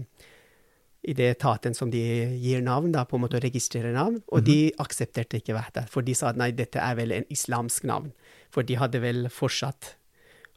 I 1.00 1.16
det 1.16 1.30
etaten 1.38 1.74
som 1.74 1.88
de 1.92 2.02
gir 2.44 2.60
navn, 2.60 2.92
da, 2.92 3.06
på 3.08 3.16
en 3.16 3.24
måte 3.24 3.40
å 3.40 3.46
registrere 3.46 3.94
navn. 3.96 4.20
Og 4.36 4.44
de 4.44 4.74
aksepterte 4.84 5.40
ikke 5.40 5.56
Wahda, 5.56 5.86
for 5.88 6.04
de 6.04 6.18
sa 6.18 6.34
at 6.34 6.42
nei, 6.42 6.52
dette 6.52 6.84
er 6.84 7.00
vel 7.00 7.16
en 7.16 7.30
islamsk 7.32 7.88
navn. 7.88 8.12
For 8.52 8.68
de 8.68 8.76
hadde 8.82 9.00
vel 9.00 9.30
fortsatt 9.32 9.94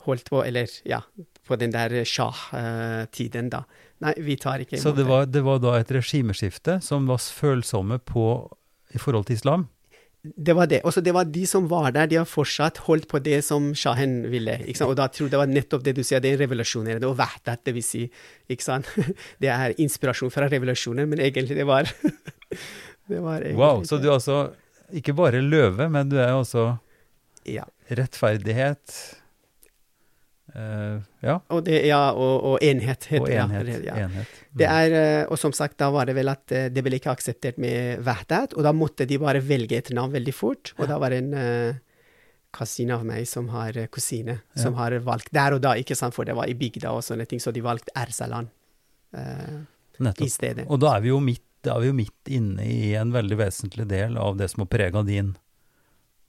holdt 0.03 0.33
på, 0.35 0.43
eller 0.43 0.67
ja, 0.83 1.05
på 1.53 1.59
den 1.61 1.75
der 1.75 1.95
shah-tiden, 2.09 3.51
da. 3.53 3.63
Nei, 4.03 4.15
vi 4.25 4.35
tar 4.41 4.65
ikke 4.65 4.81
Så 4.81 4.91
imot 4.91 4.99
det 4.99 5.07
var, 5.07 5.29
det 5.31 5.45
var 5.47 5.61
da 5.63 5.77
et 5.79 5.93
regimeskifte 5.95 6.81
som 6.83 7.07
var 7.11 7.21
følsomme 7.23 8.01
på 8.03 8.25
i 8.97 9.01
forhold 9.01 9.29
til 9.29 9.39
islam? 9.39 9.69
Det 10.23 10.55
var 10.55 10.69
det. 10.71 10.79
Også 10.87 11.01
det 11.03 11.11
var 11.17 11.27
de 11.27 11.41
som 11.51 11.65
var 11.71 11.89
der, 11.95 12.07
de 12.07 12.19
har 12.21 12.27
fortsatt 12.31 12.79
holdt 12.87 13.09
på 13.11 13.19
det 13.25 13.41
som 13.43 13.73
shahen 13.75 14.21
ville. 14.31 14.55
Og 14.87 14.93
da 14.99 15.09
tror 15.11 15.27
jeg 15.27 15.33
det 15.33 15.41
var 15.41 15.51
nettopp 15.51 15.83
det 15.83 15.97
du 15.97 16.03
sier, 16.07 16.23
det 16.23 16.35
er 16.37 16.43
revolusjonerende 16.45 17.09
og 17.11 17.17
vahdat, 17.19 17.65
det 17.67 17.75
vil 17.75 17.83
si. 17.87 18.05
ikke 18.51 18.63
sant? 18.67 18.91
Det 19.43 19.51
er 19.51 19.75
inspirasjon 19.83 20.31
fra 20.31 20.47
revolusjonen, 20.53 21.09
men 21.11 21.19
egentlig 21.27 21.59
det 21.59 21.67
var 21.67 21.91
Det 23.11 23.19
var 23.19 23.43
egentlig 23.43 23.59
Wow, 23.59 23.83
så 23.89 23.99
du 23.99 24.07
er 24.11 24.15
altså 24.15 24.39
ikke 24.95 25.15
bare 25.19 25.41
løve, 25.43 25.89
men 25.91 26.09
du 26.13 26.19
er 26.23 26.35
også 26.37 26.77
Ja. 27.51 27.65
rettferdighet 27.91 28.95
eh, 30.55 30.99
Ja, 31.23 31.39
Og, 31.49 31.65
det, 31.65 31.81
ja, 31.87 32.13
og, 32.13 32.45
og 32.53 32.65
enhet, 32.65 33.07
heter 33.11 33.23
og 33.23 33.31
enhet. 33.31 33.67
det. 33.67 33.85
Ja. 33.87 33.95
enhet. 34.07 34.27
Mm. 34.51 34.59
Det 34.59 34.69
er, 34.69 34.97
eh, 34.99 35.25
og 35.31 35.39
som 35.39 35.53
sagt, 35.53 35.79
da 35.79 35.91
var 35.91 36.07
det 36.07 36.15
vel 36.19 36.29
at 36.33 36.53
eh, 36.53 36.69
det 36.73 36.83
ble 36.85 36.99
ikke 36.99 37.13
akseptert 37.15 37.59
med 37.63 38.03
Wahdat, 38.07 38.55
og 38.55 38.63
da 38.67 38.73
måtte 38.77 39.07
de 39.09 39.19
bare 39.23 39.41
velge 39.41 39.79
et 39.79 39.91
navn 39.97 40.13
veldig 40.13 40.35
fort. 40.35 40.75
Og 40.79 40.89
da 40.89 40.99
var 40.99 41.11
det 41.15 41.23
en, 41.25 41.35
uh, 41.35 41.75
kusine 42.53 42.93
av 42.99 43.05
meg 43.09 43.25
som 43.29 43.49
har 43.49 43.73
kusine, 43.89 44.41
Ja. 44.55 44.63
som 44.63 44.75
har 44.77 44.93
valgt 45.01 45.31
der 45.33 45.55
og 45.57 45.63
da, 45.65 45.73
ikke 45.81 45.97
sant, 45.97 46.15
for 46.15 46.25
det 46.29 46.35
var 46.37 46.51
i 46.51 46.55
bygda 46.59 46.93
og 46.93 47.01
sånne 47.07 47.25
ting, 47.27 47.41
så 47.41 47.53
de 47.53 47.63
valgte 47.65 47.95
Ersaland 47.97 48.51
uh, 49.17 49.63
i 50.21 50.29
stedet. 50.29 50.67
Og 50.69 50.81
da 50.83 50.97
er 50.99 51.01
vi 51.07 51.09
jo 51.09 51.21
midt, 51.21 51.45
da 51.65 51.77
er 51.77 51.81
vi 51.87 51.93
jo 51.93 51.97
midt 51.97 52.29
inne 52.29 52.67
i 52.67 52.93
en 52.99 53.13
veldig 53.15 53.39
vesentlig 53.39 53.87
del 53.89 54.19
av 54.19 54.37
det 54.37 54.51
som 54.51 54.65
har 54.67 54.69
prega 54.73 55.03
din 55.07 55.37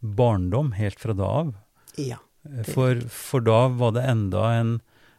barndom 0.03 0.72
helt 0.77 1.00
fra 1.00 1.13
da 1.18 1.27
av. 1.42 1.53
Ja. 1.98 2.20
For, 2.68 3.00
for 3.08 3.40
da 3.46 3.68
var 3.72 3.94
det 3.96 4.04
enda 4.10 4.42
en 4.60 4.74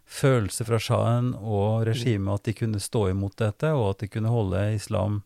følelse 0.05 0.67
fra 0.69 0.77
sjahen 0.83 1.31
og 1.41 1.87
regimet 1.89 2.35
at 2.43 2.49
de 2.51 2.53
kunne 2.59 2.81
stå 2.83 3.07
imot 3.15 3.39
dette, 3.41 3.71
og 3.73 3.95
at 3.95 4.03
de 4.05 4.09
kunne 4.13 4.29
holde 4.33 4.61
islam 4.75 5.23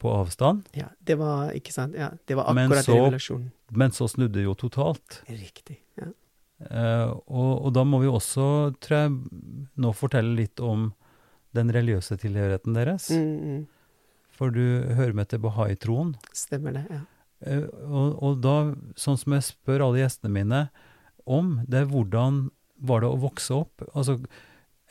på 0.00 0.08
avstand. 0.12 0.64
ja. 0.76 0.88
Det 1.04 1.16
var, 1.20 1.50
ikke 1.56 1.72
sant, 1.72 1.94
ja, 1.96 2.10
det 2.26 2.36
var 2.36 2.52
Men 2.54 2.70
akkurat 2.72 2.84
så- 2.84 2.96
revolusjonen. 2.96 3.50
Men 3.70 3.90
så 3.92 4.08
snudde 4.08 4.32
det 4.38 4.44
jo 4.44 4.54
totalt. 4.54 5.22
Riktig. 5.28 5.80
ja. 6.00 6.06
Eh, 6.70 7.10
og, 7.26 7.64
og 7.66 7.72
da 7.74 7.82
må 7.84 7.98
vi 8.00 8.06
også, 8.08 8.74
tror 8.80 8.96
jeg, 8.98 9.14
nå 9.76 9.92
fortelle 9.92 10.34
litt 10.38 10.60
om 10.60 10.92
den 11.52 11.68
religiøse 11.72 12.16
tilhørigheten 12.22 12.74
deres. 12.74 13.10
Mm, 13.10 13.40
mm. 13.44 13.66
For 14.34 14.50
du 14.50 14.62
hører 14.94 15.12
med 15.14 15.28
til 15.28 15.38
bahai-troen. 15.44 16.14
Stemmer 16.32 16.72
det, 16.78 16.86
ja. 16.90 17.00
Eh, 17.44 17.66
og, 17.84 18.16
og 18.22 18.40
da, 18.40 18.54
sånn 18.96 19.18
som 19.20 19.36
jeg 19.36 19.42
spør 19.50 19.84
alle 19.88 20.00
gjestene 20.04 20.32
mine 20.32 20.62
om, 21.26 21.60
det 21.68 21.82
er 21.82 21.90
hvordan 21.90 22.48
var 22.84 23.04
det 23.04 23.10
å 23.10 23.20
vokse 23.22 23.54
opp? 23.56 23.84
Altså, 23.94 24.18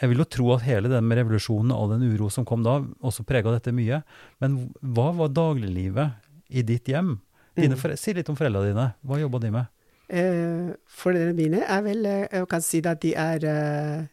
jeg 0.01 0.09
vil 0.11 0.23
jo 0.23 0.29
tro 0.35 0.47
at 0.55 0.65
hele 0.65 0.89
den 0.91 1.05
med 1.07 1.19
revolusjonen 1.21 1.71
og 1.73 1.83
all 1.83 1.93
den 1.95 2.07
uro 2.09 2.29
som 2.33 2.45
kom 2.47 2.63
da, 2.65 2.79
også 3.05 3.25
prega 3.27 3.53
dette 3.53 3.73
mye. 3.75 4.01
Men 4.43 4.57
hva 4.81 5.11
var 5.15 5.31
dagliglivet 5.35 6.17
i 6.49 6.65
ditt 6.65 6.89
hjem? 6.89 7.19
Dine 7.55 7.77
Mm. 7.77 7.97
Si 7.97 8.13
litt 8.13 8.29
om 8.29 8.35
foreldrene 8.35 8.71
dine. 8.73 8.87
Hva 9.05 9.19
jobba 9.21 9.39
de 9.39 9.51
med? 9.53 9.69
Eh, 10.09 10.73
Foreldrene 10.89 11.35
mine 11.37 11.61
er 11.63 11.81
vel 11.85 12.05
eh, 12.05 12.27
Jeg 12.31 12.47
kan 12.49 12.61
si 12.61 12.81
at 12.85 12.99
de 13.01 13.13
er, 13.15 13.45
eh, 13.45 14.05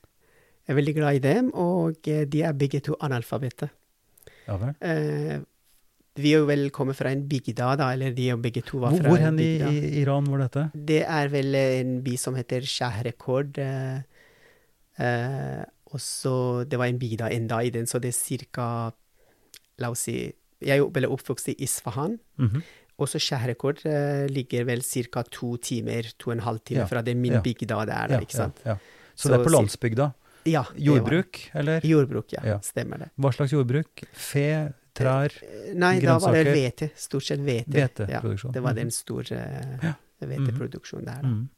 er 0.68 0.76
veldig 0.76 0.94
glad 0.94 1.14
i 1.18 1.22
dem, 1.24 1.50
og 1.54 2.06
eh, 2.06 2.26
de 2.28 2.42
er 2.42 2.52
begge 2.52 2.80
to 2.84 2.96
analfabeter. 3.00 3.72
Ja. 4.46 4.58
Eh, 4.80 5.40
vi 6.22 6.34
er 6.34 6.42
jo 6.42 6.48
vel 6.48 6.68
kommet 6.74 6.98
fra 6.98 7.10
en 7.14 7.26
bygda, 7.28 7.74
da, 7.80 7.90
eller 7.94 8.14
de 8.16 8.30
og 8.34 8.42
begge 8.44 8.62
to 8.66 8.80
var 8.82 8.94
Hvor, 8.94 9.02
fra 9.02 9.12
hvor 9.12 9.20
en 9.20 9.26
hen 9.28 9.42
i, 9.42 9.50
hen 9.62 9.76
i 9.76 10.02
Iran 10.02 10.28
var 10.30 10.44
dette? 10.44 10.66
Det 10.74 11.02
er 11.04 11.30
vel 11.32 11.54
en 11.60 11.94
by 12.06 12.16
som 12.20 12.38
heter 12.38 12.66
Shahrekord. 12.68 13.60
Eh, 13.60 14.02
eh, 15.00 15.62
og 15.90 16.00
så 16.00 16.64
Det 16.70 16.78
var 16.78 16.86
en 16.86 17.00
bygda 17.00 17.30
enda 17.34 17.62
i 17.66 17.72
den, 17.74 17.86
så 17.86 17.98
det 17.98 18.12
er 18.12 18.18
cirka 18.18 18.66
La 19.80 19.90
oss 19.90 20.04
si 20.08 20.18
Jeg 20.60 20.84
ble 20.92 21.08
oppvokst 21.08 21.48
i 21.54 21.56
Isfahan. 21.64 22.18
Mm 22.36 22.62
Og 23.00 23.08
så 23.08 23.16
Shahrekord 23.16 23.80
eh, 23.88 24.26
ligger 24.28 24.66
vel 24.68 24.82
ca. 24.84 25.22
to 25.22 25.56
timer, 25.56 26.04
to 26.18 26.30
og 26.30 26.36
en 26.36 26.42
halv 26.44 26.60
time 26.60 26.82
Ja, 26.82 26.86
fra 26.86 27.00
det 27.00 27.16
min 27.16 27.32
ja. 27.32 27.40
bygda 27.40 27.84
det 27.88 27.94
er, 27.96 28.08
da, 28.08 28.18
ikke 28.20 28.36
sant? 28.36 28.60
Ja, 28.64 28.74
ja. 28.74 28.76
Så, 29.14 29.22
Så 29.22 29.28
det 29.32 29.38
er 29.40 29.44
på 29.44 29.52
landsbygda. 29.54 30.10
Ja. 30.48 30.64
Jordbruk, 30.76 31.40
eller? 31.54 31.80
Jordbruk, 31.84 32.32
ja. 32.32 32.44
Ja. 32.44 32.58
Stemmer 32.64 32.98
det. 32.98 33.08
Hva 33.16 33.32
slags 33.32 33.52
jordbruk? 33.52 34.04
Fe, 34.12 34.72
trær, 34.94 35.30
Eh, 35.42 35.72
Nei, 35.74 36.00
da 36.00 36.18
var 36.18 36.32
det 36.34 36.44
Grønnsaker. 36.46 36.54
hvete. 36.56 36.90
Stort 36.96 37.24
sett 37.24 37.40
hvete. 37.40 38.08
Ja, 38.10 38.20
det 38.52 38.62
var 38.62 38.74
den 38.74 38.90
store 38.90 39.38
eh, 39.38 39.92
hveteproduksjonen 40.20 41.06
der. 41.06 41.22
Da. 41.22 41.28
Mhm. 41.28 41.48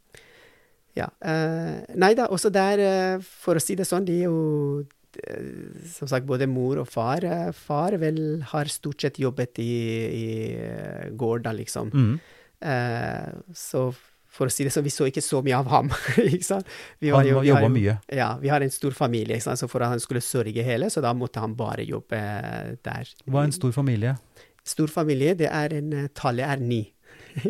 Ja. 0.95 1.07
Uh, 1.25 1.87
nei 1.97 2.13
da, 2.13 2.27
også 2.29 2.51
der, 2.53 2.77
uh, 3.17 3.23
for 3.25 3.57
å 3.57 3.63
si 3.65 3.73
det 3.75 3.87
sånn, 3.89 4.05
de 4.05 4.13
er 4.13 4.27
jo 4.27 4.85
uh, 4.85 5.87
som 5.89 6.07
sagt 6.11 6.27
både 6.29 6.45
mor 6.47 6.83
og 6.83 6.89
far. 6.93 7.25
Far 7.57 7.97
vel 7.97 8.43
har 8.51 8.69
stort 8.69 9.01
sett 9.01 9.17
jobbet 9.17 9.57
i, 9.59 9.71
i 10.13 10.27
eh, 10.61 11.09
gård, 11.17 11.49
liksom. 11.57 11.89
Mm. 11.97 12.21
Så 13.57 13.81
for 14.33 14.49
å 14.49 14.53
si 14.55 14.65
det 14.65 14.73
sånn, 14.73 14.87
vi 14.87 14.91
så 14.95 15.05
ikke 15.11 15.21
så 15.21 15.43
mye 15.45 15.59
av 15.61 15.67
ham, 15.69 15.91
ikke 16.25 16.47
sant. 16.47 16.67
Vi 17.05 17.11
var 17.13 17.21
Han 17.21 17.29
jo- 17.29 17.43
jobba 17.51 17.69
mye. 17.69 17.99
Ja, 18.17 18.31
vi 18.41 18.49
har 18.49 18.65
en 18.65 18.73
stor 18.73 18.95
familie, 18.97 19.37
ikke 19.37 19.45
sant? 19.51 19.61
så 19.61 19.69
for 19.69 19.85
at 19.85 19.93
han 19.93 20.01
skulle 20.01 20.23
sørge 20.25 20.65
hele, 20.65 20.89
så 20.91 21.03
da 21.05 21.13
måtte 21.13 21.43
han 21.45 21.53
bare 21.59 21.85
jobbe 21.85 22.17
eh, 22.17 22.73
der. 22.83 23.11
Hva 23.29 23.43
er 23.45 23.51
en 23.51 23.53
stor 23.59 23.73
familie? 23.77 24.15
Stor 24.65 24.89
familie, 24.89 25.35
det 25.37 25.51
er 25.53 25.75
en 25.77 25.93
eh, 25.93 26.09
Tallet 26.17 26.49
er 26.49 26.61
ni. 26.65 26.81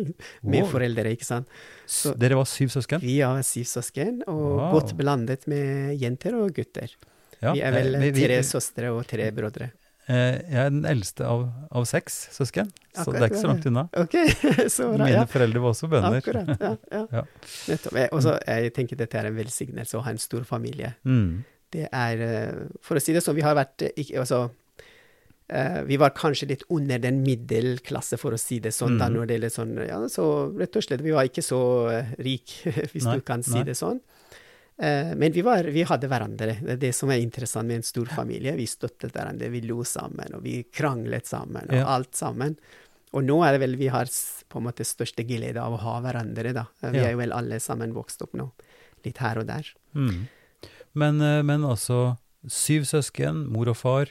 Med 0.43 0.63
Wow. 0.63 0.69
foreldre, 0.75 1.11
ikke 1.15 1.27
sant. 1.27 1.47
Så, 1.87 2.13
Dere 2.19 2.35
var 2.39 2.47
syv 2.47 2.71
søsken? 2.75 3.01
Vi 3.03 3.17
var 3.21 3.41
syv 3.47 3.65
søsken, 3.67 4.21
og 4.27 4.43
Wow. 4.59 4.67
godt 4.77 4.93
blandet 4.99 5.47
med 5.51 5.95
jenter 6.01 6.35
og 6.39 6.51
gutter. 6.55 6.91
Ja, 7.43 7.51
vi 7.55 7.63
er 7.63 7.71
vel 7.75 7.95
eh, 7.95 8.01
vi- 8.07 8.11
vi- 8.15 8.27
tre 8.27 8.41
søstre 8.47 8.91
og 8.95 9.05
tre 9.07 9.29
brødre. 9.35 9.71
Eh, 10.07 10.41
Jeg 10.51 10.59
er 10.65 10.69
den 10.69 10.85
eldste 10.85 11.25
av, 11.25 11.45
av 11.71 11.85
seks 11.85 12.29
søsken, 12.35 12.69
så 12.93 13.01
Akkurat, 13.01 13.13
det 13.19 13.21
er 13.23 13.29
ikke 13.31 13.41
så 13.41 13.47
langt 13.51 13.65
unna. 13.69 13.83
Ok, 13.97 14.15
så 14.75 14.89
bra. 14.93 15.05
Mine 15.05 15.11
Ja. 15.19 15.25
foreldre 15.25 15.59
var 15.63 15.69
også 15.73 15.89
bønder. 15.89 16.17
Akkurat. 16.21 16.53
Ja, 16.59 16.75
ja. 16.91 17.05
Ja. 17.19 17.23
Nettopp. 17.69 17.93
Jeg- 18.01 18.09
Også, 18.11 18.37
jeg 18.47 18.73
tenker 18.73 18.95
dette 18.99 19.17
er 19.17 19.25
en 19.31 19.35
velsignelse 19.37 19.97
å 19.97 20.03
ha 20.03 20.11
en 20.11 20.17
stor 20.17 20.43
familie. 20.43 20.95
Mm. 21.05 21.43
Det 21.71 21.87
er 21.91 22.21
eh, 22.21 22.53
For 22.81 22.95
å 22.95 23.01
si 23.01 23.13
det 23.13 23.23
sånn, 23.25 23.35
vi 23.35 23.41
har 23.41 23.55
vært 23.55 23.81
eh, 23.87 23.95
ikke, 23.97 24.19
altså, 24.19 24.49
Vi 25.85 25.97
var 25.99 26.09
kanskje 26.15 26.47
litt 26.49 26.63
under 26.71 26.97
den 27.03 27.19
middelklasse, 27.21 28.17
for 28.17 28.33
å 28.33 28.39
si 28.39 28.59
det 28.63 28.71
sånn, 28.73 28.95
da, 28.97 29.05
Mhm. 29.09 29.13
når 29.17 29.27
det 29.27 29.35
gjelder 29.35 29.51
sånn 29.53 29.73
Ja, 29.87 29.97
så 30.09 30.25
rett 30.57 30.75
og 30.75 30.83
slett, 30.83 31.01
vi 31.01 31.11
var 31.11 31.23
ikke 31.27 31.43
så 31.43 31.59
rik, 32.17 32.53
hvis 32.93 33.03
Nei, 33.05 33.15
du 33.17 33.21
kan 33.21 33.43
si 33.43 33.51
nei. 33.59 33.63
det 33.63 33.75
sånn. 33.77 33.99
Eh, 34.77 35.13
men 35.15 35.31
vi, 35.31 35.41
var, 35.45 35.63
vi 35.69 35.83
hadde 35.85 36.07
hverandre. 36.09 36.55
Det 36.61 36.71
er 36.77 36.77
det 36.81 36.93
som 36.97 37.11
er 37.13 37.21
interessant 37.21 37.67
med 37.69 37.75
en 37.81 37.85
stor 37.85 38.05
familie. 38.09 38.55
Vi 38.57 38.65
støttet 38.65 39.13
hverandre, 39.13 39.49
vi 39.53 39.61
lo 39.61 39.83
sammen, 39.85 40.33
og 40.33 40.41
vi 40.43 40.63
kranglet 40.73 41.27
sammen, 41.29 41.67
og 41.69 41.75
Ja. 41.77 41.85
alt 41.95 42.15
sammen. 42.17 42.57
Og 43.13 43.21
nå 43.23 43.43
er 43.45 43.51
det 43.53 43.59
vel 43.61 43.75
vi 43.77 43.87
har 43.93 44.05
på 44.49 44.57
en 44.57 44.65
måte 44.65 44.83
største 44.83 45.21
glede 45.27 45.57
av 45.61 45.73
å 45.75 45.77
ha 45.83 45.99
hverandre, 46.01 46.53
da. 46.53 46.65
Vi 46.81 46.97
Ja. 46.97 47.05
er 47.05 47.11
jo 47.11 47.17
vel 47.19 47.31
alle 47.31 47.59
sammen 47.59 47.93
vokst 47.93 48.21
opp 48.23 48.33
nå. 48.33 48.51
Litt 49.05 49.17
her 49.17 49.37
og 49.37 49.45
der. 49.47 49.63
Mm. 49.93 50.27
Men, 50.95 51.21
eh, 51.21 51.41
men 51.43 51.61
altså, 51.61 52.17
syv 52.47 52.81
søsken, 52.85 53.47
mor 53.51 53.67
og 53.69 53.77
far. 53.77 54.07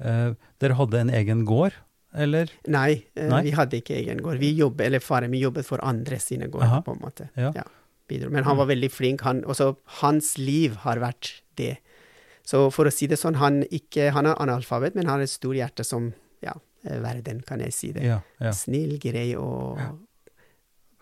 Eh, 0.00 0.34
dere 0.60 0.74
hadde 0.74 0.94
en 1.00 1.10
egen 1.10 1.44
gård, 1.44 1.72
eller? 2.14 2.48
Nei, 2.68 3.04
eh, 3.16 3.28
Nei? 3.28 3.42
vi 3.42 3.50
hadde 3.50 3.80
ikke 3.82 3.96
egen 3.98 4.18
gård. 4.22 4.38
Vi 4.38 4.54
jobbet, 4.56 4.86
eller 4.86 5.00
faren 5.00 5.30
min 5.30 5.42
jobbet 5.42 5.64
for 5.64 5.78
andre 5.82 6.18
sine 6.20 6.46
gårder, 6.48 6.66
Aha. 6.66 6.80
på 6.82 6.92
en 6.92 7.00
måte. 7.00 7.28
Ja. 7.36 7.52
Bidro. 8.14 8.30
Men 8.34 8.46
han 8.48 8.56
var 8.60 8.70
veldig 8.70 8.90
flink. 8.94 9.24
Han, 9.26 9.42
også, 9.50 9.72
hans 10.00 10.34
liv 10.40 10.78
har 10.86 11.02
vært 11.02 11.34
det. 11.60 11.74
Så 12.44 12.66
for 12.74 12.86
å 12.88 12.92
si 12.92 13.06
det 13.08 13.16
sånn, 13.20 13.38
han, 13.40 13.62
ikke, 13.72 14.10
han 14.12 14.26
er 14.30 14.40
analfabet, 14.42 14.94
men 14.96 15.06
han 15.08 15.18
har 15.18 15.26
et 15.26 15.32
stort 15.32 15.56
hjerte 15.56 15.84
som 15.86 16.10
ja, 16.44 16.52
eh, 16.84 16.98
verden, 17.00 17.40
kan 17.46 17.62
jeg 17.64 17.72
si 17.72 17.92
det. 17.96 18.02
Ja, 18.04 18.18
ja. 18.42 18.52
Snill, 18.52 18.98
grei 19.00 19.30
og 19.40 19.78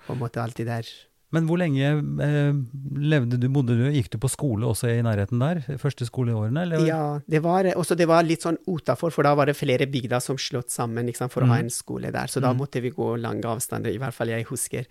på 0.06 0.14
en 0.14 0.20
måte 0.22 0.42
alltid 0.42 0.66
der. 0.70 0.86
Men 1.32 1.46
hvor 1.48 1.56
lenge 1.56 1.86
eh, 2.20 2.52
levde 3.00 3.38
du, 3.40 3.46
bodde 3.48 3.72
du, 3.78 3.86
gikk 3.94 4.10
du 4.12 4.18
på 4.20 4.28
skole 4.28 4.68
også 4.68 4.90
i 4.92 4.98
nærheten 5.02 5.40
der? 5.40 5.62
Første 5.80 6.04
skoleårene, 6.04 6.66
eller? 6.66 6.82
Ja, 6.84 6.98
det 7.24 7.40
var 7.42 7.64
også 7.72 7.96
det 7.96 8.04
var 8.10 8.26
litt 8.28 8.44
sånn 8.44 8.58
utafor, 8.68 9.14
for 9.14 9.24
da 9.24 9.32
var 9.38 9.48
det 9.48 9.56
flere 9.56 9.86
bygder 9.88 10.20
som 10.20 10.36
slått 10.36 10.68
sammen 10.74 11.08
sant, 11.16 11.32
for 11.32 11.46
å 11.46 11.48
ha 11.48 11.56
en 11.62 11.72
skole 11.72 12.12
der. 12.12 12.28
Så 12.28 12.38
da 12.44 12.52
Mhm. 12.52 12.60
måtte 12.60 12.82
vi 12.84 12.90
gå 12.92 13.14
lange 13.18 13.48
avstander, 13.48 13.88
i 13.94 13.98
hvert 14.02 14.12
fall 14.14 14.28
jeg 14.28 14.44
husker. 14.50 14.84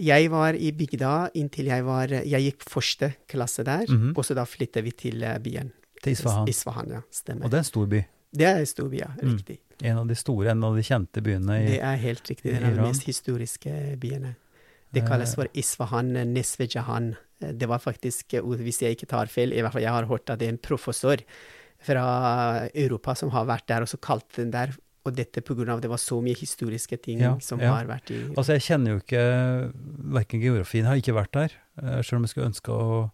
Jeg 0.00 0.30
var 0.30 0.54
i 0.56 0.70
bygda 0.72 1.30
inntil 1.34 1.66
jeg 1.66 1.84
var 1.84 2.08
Jeg 2.08 2.40
gikk 2.46 2.64
første 2.70 3.14
klasse 3.28 3.64
der, 3.64 3.84
Mhm. 3.88 4.12
og 4.16 4.24
så 4.24 4.34
da 4.34 4.44
flyttet 4.44 4.82
vi 4.84 4.90
til 4.92 5.22
eh, 5.22 5.38
byen. 5.38 5.72
Til 6.02 6.12
Isfahan. 6.12 6.48
Isfahan, 6.48 6.88
ja. 6.90 7.00
Stemmer. 7.10 7.44
Og 7.44 7.50
det 7.50 7.54
er 7.58 7.58
en 7.58 7.64
stor 7.64 7.86
by. 7.86 8.04
Det 8.34 8.46
er 8.48 8.58
en 8.60 8.66
stor 8.66 8.88
by, 8.88 8.96
ja. 8.98 9.10
Mm. 9.22 9.36
Riktig. 9.36 9.58
En 9.82 9.98
av 9.98 10.06
de 10.08 10.14
store, 10.14 10.50
en 10.50 10.64
av 10.64 10.74
de 10.76 10.82
kjente 10.82 11.22
byene 11.22 11.58
i 11.62 11.66
Det 11.66 11.80
er 11.82 11.96
helt 11.96 12.22
riktig. 12.30 12.52
Den 12.54 12.64
er 12.64 12.74
de 12.74 12.82
mest 12.88 13.02
historiske 13.04 13.98
byene. 14.00 14.34
Det 14.92 15.04
kalles 15.06 15.34
for 15.34 15.46
Isfahan 15.54 16.12
Nesvejahan. 16.32 17.16
Det 17.40 17.66
var 17.68 17.78
faktisk, 17.78 18.34
eh, 18.34 18.40
hvis 18.40 18.80
jeg 18.80 18.96
ikke 18.96 19.08
tar 19.08 19.26
feil, 19.26 19.52
i 19.52 19.60
hvert 19.60 19.72
fall 19.72 19.82
jeg 19.82 19.90
har 19.92 20.04
hørt 20.06 20.30
at 20.30 20.38
det 20.38 20.46
er 20.48 20.52
en 20.52 20.58
professor 20.58 21.16
fra 21.82 22.68
Europa 22.74 23.14
som 23.14 23.30
har 23.30 23.44
vært 23.46 23.66
der, 23.66 23.82
og 23.82 23.88
så 23.88 23.98
kalte 24.00 24.36
den 24.42 24.50
der. 24.50 24.74
Og 25.04 25.16
dette 25.16 25.42
av 25.72 25.80
det 25.82 25.88
var 25.90 25.98
så 25.98 26.20
mye 26.22 26.36
historiske 26.38 26.96
ting 27.02 27.18
Ja, 27.20 27.36
som 27.40 27.58
ja. 27.60 27.72
har 27.74 27.86
vært 27.86 28.10
i 28.14 28.20
Altså, 28.36 28.52
jeg 28.54 28.62
kjenner 28.68 28.92
jo 28.94 29.00
ikke 29.02 29.24
verken 30.14 30.40
geografien, 30.40 30.84
jeg 30.84 30.90
har 30.90 30.96
ikke 31.02 31.16
vært 31.18 31.32
der, 31.32 31.52
eh, 31.82 32.02
selv 32.02 32.20
om 32.20 32.22
jeg 32.22 32.30
skulle 32.34 32.50
ønske 32.52 32.70
å, 32.70 33.10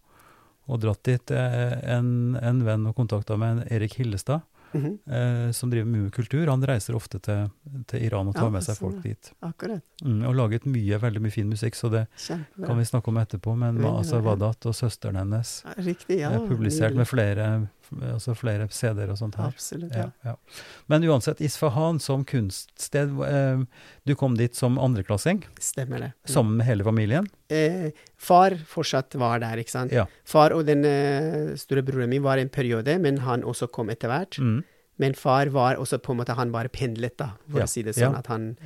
å 0.68 0.78
dratt 0.78 1.02
dit. 1.08 1.30
Eh, 1.30 1.80
En, 1.96 2.36
en 2.36 2.64
venn 2.64 2.86
og 2.86 2.94
kontakta 2.96 3.38
med 3.38 3.58
en 3.62 3.68
Erik 3.72 3.94
Hillestad, 3.98 4.42
Mhm, 4.74 4.98
eh, 5.08 5.50
som 5.56 5.70
driver 5.70 5.86
mye 5.88 6.02
med 6.02 6.12
kultur. 6.12 6.46
Han 6.46 6.60
reiser 6.60 6.92
ofte 6.94 7.16
til, 7.24 7.46
til 7.88 8.02
Iran 8.04 8.28
og 8.28 8.34
tar 8.34 8.50
Ja, 8.50 8.50
med 8.50 8.62
seg 8.66 8.76
sånn, 8.76 8.92
folk 8.92 9.02
dit. 9.02 9.30
Akkurat. 9.40 9.80
Mm, 10.04 10.26
og 10.28 10.34
laget 10.36 10.66
mye, 10.68 10.98
veldig 11.00 11.22
mye 11.24 11.32
fin 11.32 11.48
musikk, 11.48 11.72
så 11.74 11.88
det 11.90 12.02
Kjempebra. 12.20 12.66
kan 12.66 12.76
vi 12.76 12.84
snakke 12.84 13.08
om 13.08 13.16
etterpå. 13.16 13.56
Men 13.56 13.78
altså. 13.80 14.20
Wadat 14.22 14.66
og 14.68 14.74
søsteren 14.76 15.16
hennes 15.16 15.64
Riktig, 15.78 16.18
ja. 16.20 16.32
er 16.36 16.44
publisert 16.46 16.94
med 16.94 17.08
flere, 17.08 17.46
altså 17.92 18.34
flere 18.36 18.66
CD-er 18.70 19.10
og 19.12 19.18
sånt 19.20 19.36
her. 19.40 19.48
Absolutt, 19.52 19.94
ja. 19.96 20.08
Ja, 20.24 20.32
ja. 20.32 20.62
Men 20.88 21.04
uansett, 21.08 21.40
Isfahan 21.44 21.98
som 22.00 22.24
kunststed. 22.24 23.14
eh, 23.26 23.62
Du 24.06 24.14
kom 24.14 24.34
dit 24.36 24.54
som 24.54 24.78
andreklassing, 24.78 25.44
Stemmer 25.60 25.98
det. 26.00 26.12
sammen 26.26 26.56
med 26.58 26.66
hele 26.66 26.84
familien. 26.84 27.26
Eh, 27.50 27.90
far 28.16 28.50
fortsatt 28.66 29.14
var 29.14 29.38
der, 29.40 29.56
ikke 29.62 29.70
sant. 29.70 29.92
Ja. 29.92 30.06
Far 30.24 30.52
og 30.52 30.66
den 30.66 30.84
eh, 30.84 31.54
store 31.56 31.82
broren 31.82 32.08
min 32.10 32.22
var 32.22 32.38
en 32.38 32.48
periode, 32.48 32.98
men 33.00 33.18
han 33.24 33.42
også 33.42 33.70
kom 33.72 33.88
etter 33.90 34.08
hvert. 34.08 34.38
Mm. 34.38 34.64
Men 34.98 35.14
far 35.14 35.46
var 35.54 35.76
også 35.76 35.98
på 36.02 36.10
en 36.12 36.18
måte 36.18 36.34
Han 36.34 36.50
bare 36.50 36.68
pendlet, 36.68 37.16
da, 37.16 37.30
for 37.48 37.60
å 37.62 37.68
si 37.68 37.82
det 37.86 37.94
sånn. 37.94 38.16
At 38.18 38.26
han 38.26 38.56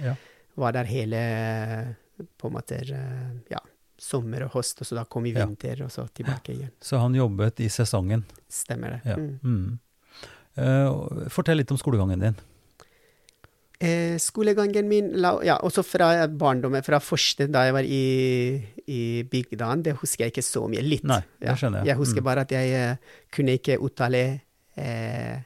var 0.56 0.72
der 0.72 0.84
hele 0.84 1.96
På 2.38 2.48
en 2.48 2.54
måte 2.56 2.78
eh, 2.80 3.30
Ja, 3.50 3.58
sommer 4.02 4.42
og 4.48 4.54
høst, 4.56 4.80
og 4.82 4.88
så 4.88 4.96
da 4.98 5.04
kom 5.06 5.22
vi 5.24 5.32
Ja. 5.36 5.46
vinter, 5.46 5.84
og 5.86 5.90
så 5.94 6.08
tilbake 6.12 6.52
igjen. 6.56 6.70
Så 6.82 6.98
han 6.98 7.14
jobbet 7.14 7.60
i 7.62 7.68
sesongen. 7.70 8.24
Stemmer 8.50 8.96
det. 8.96 9.02
Ja. 9.06 9.16
Mm. 9.16 9.78
Eh, 10.56 11.28
fortell 11.32 11.56
litt 11.62 11.70
om 11.70 11.78
skolegangen 11.80 12.20
din. 12.20 12.34
Eh, 13.82 14.16
skolegangen 14.22 14.86
min 14.86 15.08
la, 15.18 15.32
Ja, 15.42 15.56
også 15.58 15.82
fra 15.84 16.26
barndommen, 16.28 16.84
fra 16.86 17.00
første 17.02 17.48
da 17.50 17.64
jeg 17.66 17.72
var 17.74 17.82
i, 17.82 18.62
i 18.86 19.22
bygdaen, 19.26 19.82
det 19.82 19.96
husker 19.98 20.24
jeg 20.26 20.32
ikke 20.36 20.44
så 20.46 20.68
mye. 20.70 20.82
Litt. 20.86 21.02
Nei, 21.08 21.18
det 21.40 21.48
ja. 21.50 21.54
skjønner 21.58 21.82
jeg. 21.82 21.86
Jeg 21.90 21.96
husker 21.98 22.20
Mm. 22.22 22.24
bare 22.24 22.40
at 22.46 22.50
jeg 22.54 22.70
eh, 22.78 22.96
kunne 23.32 23.56
ikke 23.58 23.78
uttale 23.82 24.40
eh, 24.76 25.40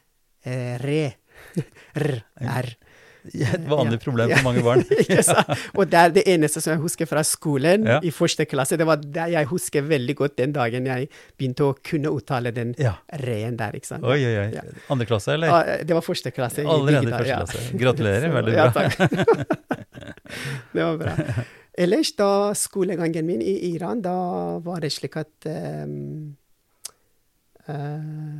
eh, 0.45 0.77
re. 0.85 1.15
R. 1.97 2.23
R. 2.41 2.69
Et 3.57 3.67
vanlig 3.69 4.01
problem 4.03 4.33
for 4.33 4.47
mange 4.49 4.63
barn. 4.65 4.83
Og 5.79 5.85
det 5.93 6.01
er 6.01 6.15
det 6.17 6.25
eneste 6.33 6.63
som 6.65 6.73
jeg 6.75 6.83
husker 6.83 7.11
fra 7.11 7.23
skolen 7.27 7.85
i 8.03 8.13
første 8.15 8.47
klasse. 8.49 8.79
Det 8.81 8.87
var 8.89 9.03
det 9.05 9.29
jeg 9.35 9.51
husker 9.53 9.87
veldig 9.87 10.17
godt 10.19 10.37
den 10.41 10.57
dagen 10.57 10.89
jeg 10.89 11.11
begynte 11.37 11.69
å 11.69 11.77
kunne 11.85 12.13
uttale 12.17 12.55
den 12.57 12.73
Ja. 12.81 12.97
re-en 13.21 13.59
der, 13.61 13.77
ikke 13.77 13.91
sant. 13.93 14.05
Oi, 14.07 14.19
oi, 14.25 14.35
oi. 14.47 14.75
Andre 14.93 15.07
klasse, 15.09 15.35
eller? 15.37 15.53
Ja, 15.53 15.79
det 15.85 15.95
var 15.99 16.05
første 16.07 16.33
klasse. 16.35 16.65
Allerede 16.67 17.07
i 17.07 17.13
første 17.13 17.31
ja. 17.31 17.43
klasse. 17.45 17.79
Gratulerer, 17.85 18.33
veldig 18.39 18.47
veldig 18.47 18.55
Ja, 18.57 18.71
bra. 18.71 18.83
takk. 18.83 19.87
det 20.73 20.83
var 20.85 20.97
bra. 21.01 21.15
Ellers, 21.79 22.13
da 22.17 22.31
skolegangen 22.57 23.27
min 23.29 23.43
i 23.45 23.55
Iran, 23.75 24.01
da 24.05 24.15
var 24.65 24.81
det 24.81 24.93
slik 24.95 25.19
at 25.21 25.49
um, 25.51 26.37
eh, 27.69 28.37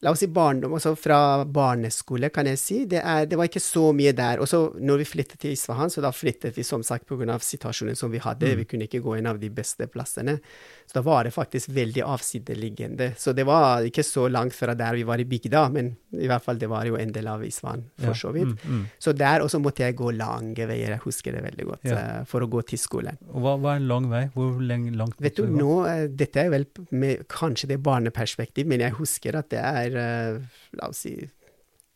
La 0.00 0.12
oss 0.14 0.20
si 0.22 0.28
barndom, 0.30 0.76
altså 0.76 0.92
fra 0.94 1.44
barneskole, 1.44 2.28
kan 2.30 2.46
jeg 2.46 2.58
si. 2.62 2.76
Det, 2.86 3.00
er, 3.02 3.24
det 3.26 3.38
var 3.38 3.48
ikke 3.48 3.62
så 3.62 3.88
mye 3.96 4.12
der. 4.14 4.38
Og 4.38 4.46
så 4.46 4.60
når 4.78 5.00
vi 5.02 5.06
flyttet 5.10 5.40
til 5.42 5.56
Isfahan, 5.56 5.90
så 5.90 6.04
da 6.04 6.12
flyttet 6.14 6.54
vi 6.58 6.62
som 6.66 6.84
sagt 6.86 7.08
pga. 7.08 7.38
situasjonen 7.42 7.98
som 7.98 8.12
vi 8.12 8.20
hadde. 8.22 8.52
Mm. 8.52 8.60
Vi 8.62 8.66
kunne 8.70 8.86
ikke 8.86 9.02
gå 9.02 9.16
inn 9.18 9.26
av 9.26 9.40
de 9.42 9.50
beste 9.50 9.88
plassene. 9.90 10.38
Så 10.86 11.00
da 11.00 11.02
var 11.02 11.26
det 11.26 11.34
faktisk 11.34 11.72
veldig 11.74 12.04
avsideliggende. 12.06 13.10
Så 13.18 13.34
det 13.34 13.44
var 13.48 13.82
ikke 13.88 14.04
så 14.06 14.28
langt 14.30 14.54
fra 14.54 14.74
der 14.78 14.94
vi 14.94 15.02
var 15.08 15.18
i 15.18 15.26
bygda, 15.28 15.64
men 15.74 15.90
i 16.14 16.28
hvert 16.30 16.44
fall 16.46 16.60
det 16.62 16.70
var 16.70 16.86
jo 16.88 16.96
en 16.96 17.10
del 17.12 17.26
av 17.28 17.42
Isfahan, 17.44 17.82
for 18.00 18.16
så 18.16 18.30
vidt. 18.32 18.54
Mm, 18.64 18.78
mm. 18.78 18.86
Så 19.02 19.12
der 19.18 19.42
også 19.44 19.58
måtte 19.60 19.82
jeg 19.84 19.96
gå 19.98 20.12
lange 20.16 20.68
veier, 20.70 20.94
jeg 20.94 21.02
husker 21.04 21.34
det 21.36 21.42
veldig 21.44 21.66
godt, 21.72 21.84
Ja. 21.90 21.98
eh, 21.98 22.24
for 22.24 22.40
å 22.40 22.48
gå 22.48 22.62
til 22.70 22.78
skolen. 22.80 23.18
Og 23.34 23.42
hva, 23.42 23.56
hva 23.58 23.74
er 23.74 23.82
en 23.82 23.88
lang 23.90 24.08
vei? 24.08 24.22
Hvor 24.34 24.62
lenge, 24.62 24.94
langt 24.96 25.20
Vet 25.20 25.36
du, 25.36 25.44
nå, 25.50 25.84
eh, 25.90 26.06
dette 26.08 26.40
er 26.46 26.50
vel 26.54 26.66
med 26.90 27.26
kanskje 27.28 27.68
det 27.74 27.82
barneperspektiv, 27.82 28.66
men 28.66 28.80
jeg 28.80 28.96
husker 28.96 29.36
at 29.36 29.50
det 29.50 29.60
er, 29.60 29.87
eh, 29.96 30.38
la 30.78 30.88
oss 30.88 30.98
si, 31.06 31.14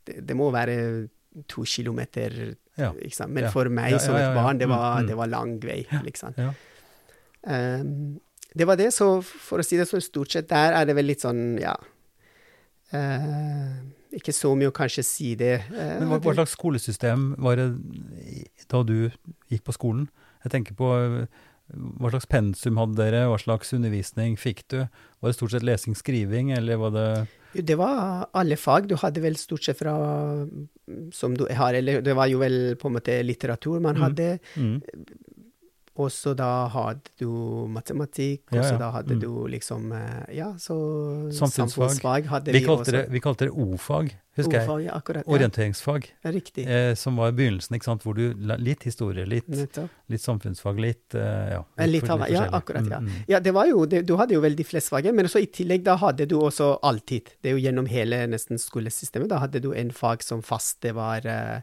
det, 0.07 0.21
det 0.27 0.37
må 0.37 0.51
være 0.53 1.09
to 1.49 1.65
kilometer, 1.65 2.57
Ja. 2.79 2.91
ikke 2.93 3.15
sant? 3.15 3.33
Men 3.33 3.45
Ja. 3.45 3.51
for 3.51 3.69
meg 3.69 3.99
som 4.01 4.15
et 4.17 4.35
barn, 4.35 4.59
det 4.59 4.67
Mm, 4.69 4.75
var, 4.77 5.01
mm. 5.03 5.07
det 5.09 5.17
var 5.17 5.27
lang 5.29 5.59
vei, 5.61 5.87
liksom. 6.03 6.35
Um, 7.45 8.21
det 8.55 8.67
var 8.67 8.77
det, 8.77 8.93
så 8.93 9.23
for 9.25 9.59
å 9.59 9.65
si 9.65 9.77
det 9.77 9.89
sånn, 9.89 10.01
stort 10.05 10.31
sett 10.31 10.49
der 10.49 10.73
er 10.75 10.85
det 10.85 10.95
vel 10.95 11.07
litt 11.07 11.21
sånn, 11.21 11.59
ja, 11.61 11.75
uh, 12.95 13.77
ikke 14.13 14.33
så 14.37 14.53
mye 14.59 14.69
å 14.71 14.75
kanskje 14.77 15.05
si 15.07 15.35
det. 15.41 15.63
Uh, 15.71 16.01
Men 16.03 16.09
hva, 16.13 16.19
hva 16.21 16.35
slags 16.37 16.53
skolesystem 16.57 17.31
var 17.41 17.57
det 17.57 17.71
da 18.69 18.83
du 18.85 19.11
gikk 19.51 19.65
på 19.65 19.73
skolen? 19.77 20.09
Jeg 20.45 20.53
tenker 20.53 20.77
på 20.77 20.91
hva 21.73 22.11
slags 22.13 22.27
pensum 22.29 22.77
hadde 22.77 22.99
dere, 22.99 23.25
hva 23.31 23.39
slags 23.41 23.73
undervisning 23.73 24.37
fikk 24.37 24.65
du? 24.69 24.83
Var 25.23 25.31
det 25.31 25.37
stort 25.39 25.55
sett 25.55 25.65
lesing, 25.65 25.95
skriving, 25.97 26.51
eller 26.53 26.77
var 26.83 26.91
det 26.93 27.07
Jo, 27.55 27.63
Det 27.63 27.77
var 27.77 28.27
alle 28.35 28.57
fag. 28.57 28.87
Du 28.89 28.95
hadde 28.97 29.21
vel 29.23 29.37
stort 29.37 29.63
sett 29.65 29.79
fra 29.79 29.93
som 31.13 31.35
du 31.37 31.47
har, 31.55 31.75
eller 31.75 32.01
det 32.03 32.15
var 32.17 32.27
jo 32.27 32.39
vel 32.43 32.75
på 32.77 32.89
en 32.89 32.97
måte 32.99 33.19
litteratur 33.25 33.81
man 33.81 33.97
Mm. 33.97 34.03
hadde. 34.03 34.39
mm. 34.57 34.83
Og 36.01 36.09
så 36.09 36.33
da 36.35 36.69
hadde 36.73 37.11
du 37.21 37.29
matematikk, 37.69 38.47
og 38.57 38.63
så 38.65 38.79
da 38.81 38.87
hadde 38.95 39.13
Mm. 39.13 39.21
du 39.21 39.47
liksom 39.53 39.93
eh, 39.93 40.35
Ja, 40.39 40.55
så 40.57 40.73
Samfunnsfag. 41.37 42.25
hadde 42.31 42.53
Vi 42.53 42.61
vi, 42.61 42.65
kalte, 42.65 42.93
det, 42.93 43.11
vi 43.13 43.21
kalte 43.21 43.45
det 43.45 43.51
O-fag, 43.53 44.09
husker 44.39 44.53
jeg. 44.57 44.63
Ordfag, 44.69 44.85
ja, 44.87 44.93
akkurat. 44.97 45.27
Orienteringsfag, 45.29 46.09
riktig. 46.25 46.65
eh, 46.67 46.95
som 46.95 47.17
var 47.17 47.29
i 47.29 47.33
begynnelsen, 47.33 47.77
ikke 47.77 47.85
sant, 47.85 48.03
hvor 48.05 48.15
du 48.17 48.33
Litt 48.57 48.83
historie, 48.85 49.27
litt, 49.27 49.47
litt 50.09 50.21
samfunnsfag, 50.25 50.81
litt 50.81 51.15
eh, 51.15 51.53
Ja. 51.53 51.63
litt, 51.79 51.91
Litt 51.93 52.07
for- 52.07 52.23
av, 52.23 52.31
ja, 52.31 52.49
akkurat, 52.51 52.89
ja. 52.89 52.99
Mm, 52.99 53.07
mm. 53.09 53.25
Ja, 53.29 53.41
det 53.41 53.53
var 53.53 53.67
jo, 53.67 53.85
det, 53.85 54.07
du 54.07 54.17
hadde 54.17 54.33
jo 54.33 54.41
veldig 54.41 54.65
flest 54.67 54.89
fag, 54.89 55.05
men 55.13 55.27
også 55.27 55.43
i 55.43 55.47
tillegg 55.47 55.85
da 55.85 55.97
hadde 55.97 56.27
du 56.27 56.37
også 56.41 56.79
alltid, 56.83 57.37
det 57.43 57.53
er 57.53 57.59
jo 57.59 57.69
gjennom 57.69 57.87
hele 57.87 58.27
nesten 58.27 58.57
skolesystemet, 58.57 59.29
da 59.29 59.39
hadde 59.41 59.61
du 59.61 59.73
en 59.75 59.91
fag 59.91 60.23
som 60.23 60.41
fast, 60.41 60.81
det 60.81 60.95
var 60.95 61.21
eh, 61.27 61.61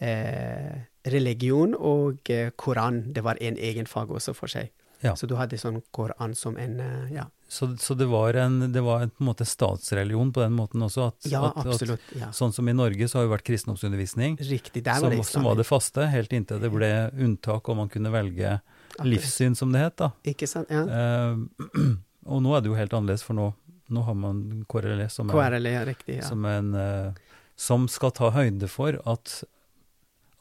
eh, 0.00 0.82
religion 1.04 1.74
og 1.74 2.30
eh, 2.30 2.50
koran, 2.56 3.02
det 3.12 3.24
var 3.26 3.40
en 3.40 3.58
egen 3.58 3.86
fag 3.90 4.10
også 4.10 4.34
for 4.36 4.50
seg. 4.52 4.70
Ja. 5.02 5.16
Så 5.18 5.26
du 5.26 5.34
hadde 5.34 5.58
sånn 5.58 5.80
koran 5.90 6.34
som 6.38 6.56
en, 6.60 6.78
eh, 6.80 7.14
ja. 7.16 7.26
Så, 7.52 7.66
så 7.76 7.94
det 7.98 8.06
var 8.08 8.36
en, 8.38 8.72
det 8.72 8.80
var 8.80 9.02
en, 9.02 9.10
på 9.10 9.24
en 9.24 9.28
måte 9.28 9.44
statsreligion 9.44 10.30
på 10.32 10.40
den 10.40 10.54
måten 10.56 10.84
også? 10.86 11.08
At, 11.10 11.26
Ja, 11.28 11.42
at, 11.50 11.58
at, 11.58 11.72
absolutt, 11.74 12.04
ja. 12.16 12.30
Sånn 12.32 12.54
som 12.54 12.70
i 12.70 12.74
Norge 12.76 13.08
så 13.10 13.18
har 13.18 13.26
jo 13.26 13.32
vært 13.34 13.44
kristendomsundervisning, 13.48 14.38
Riktig, 14.40 14.84
der 14.86 15.02
som, 15.02 15.10
var 15.10 15.16
det 15.18 15.26
som 15.28 15.48
var 15.48 15.58
det 15.58 15.66
faste, 15.68 16.06
helt 16.08 16.32
inntil 16.32 16.62
det 16.62 16.70
ble 16.72 16.92
unntak 17.18 17.68
og 17.68 17.80
man 17.82 17.90
kunne 17.92 18.14
velge 18.14 18.54
Akkurat. 18.54 19.10
livssyn, 19.10 19.58
som 19.58 19.74
det 19.74 19.82
het. 19.84 19.98
da. 20.00 20.12
Ikke 20.32 20.48
sant, 20.48 20.70
ja. 20.72 20.86
Eh, 20.86 21.82
og 22.32 22.46
nå 22.46 22.54
er 22.54 22.62
det 22.62 22.70
jo 22.70 22.78
helt 22.78 22.94
annerledes, 22.96 23.26
for 23.26 23.36
nå, 23.36 23.50
nå 23.92 24.06
har 24.06 24.16
man 24.16 24.62
KRLE 24.70 25.10
som, 25.12 25.28
er, 25.28 25.36
KRL, 25.36 25.72
ja, 25.74 25.82
riktig, 25.90 26.20
ja. 26.22 26.30
som, 26.30 26.46
en, 26.48 26.72
eh, 26.78 27.36
som 27.58 27.90
skal 27.90 28.14
ta 28.16 28.30
høyde 28.38 28.70
for 28.70 29.02
at, 29.02 29.42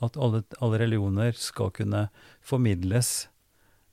at 0.02 0.18
alle, 0.18 0.44
alle 0.60 0.80
religioner 0.82 1.36
skal 1.38 1.72
kunne 1.76 2.08
formidles 2.46 3.30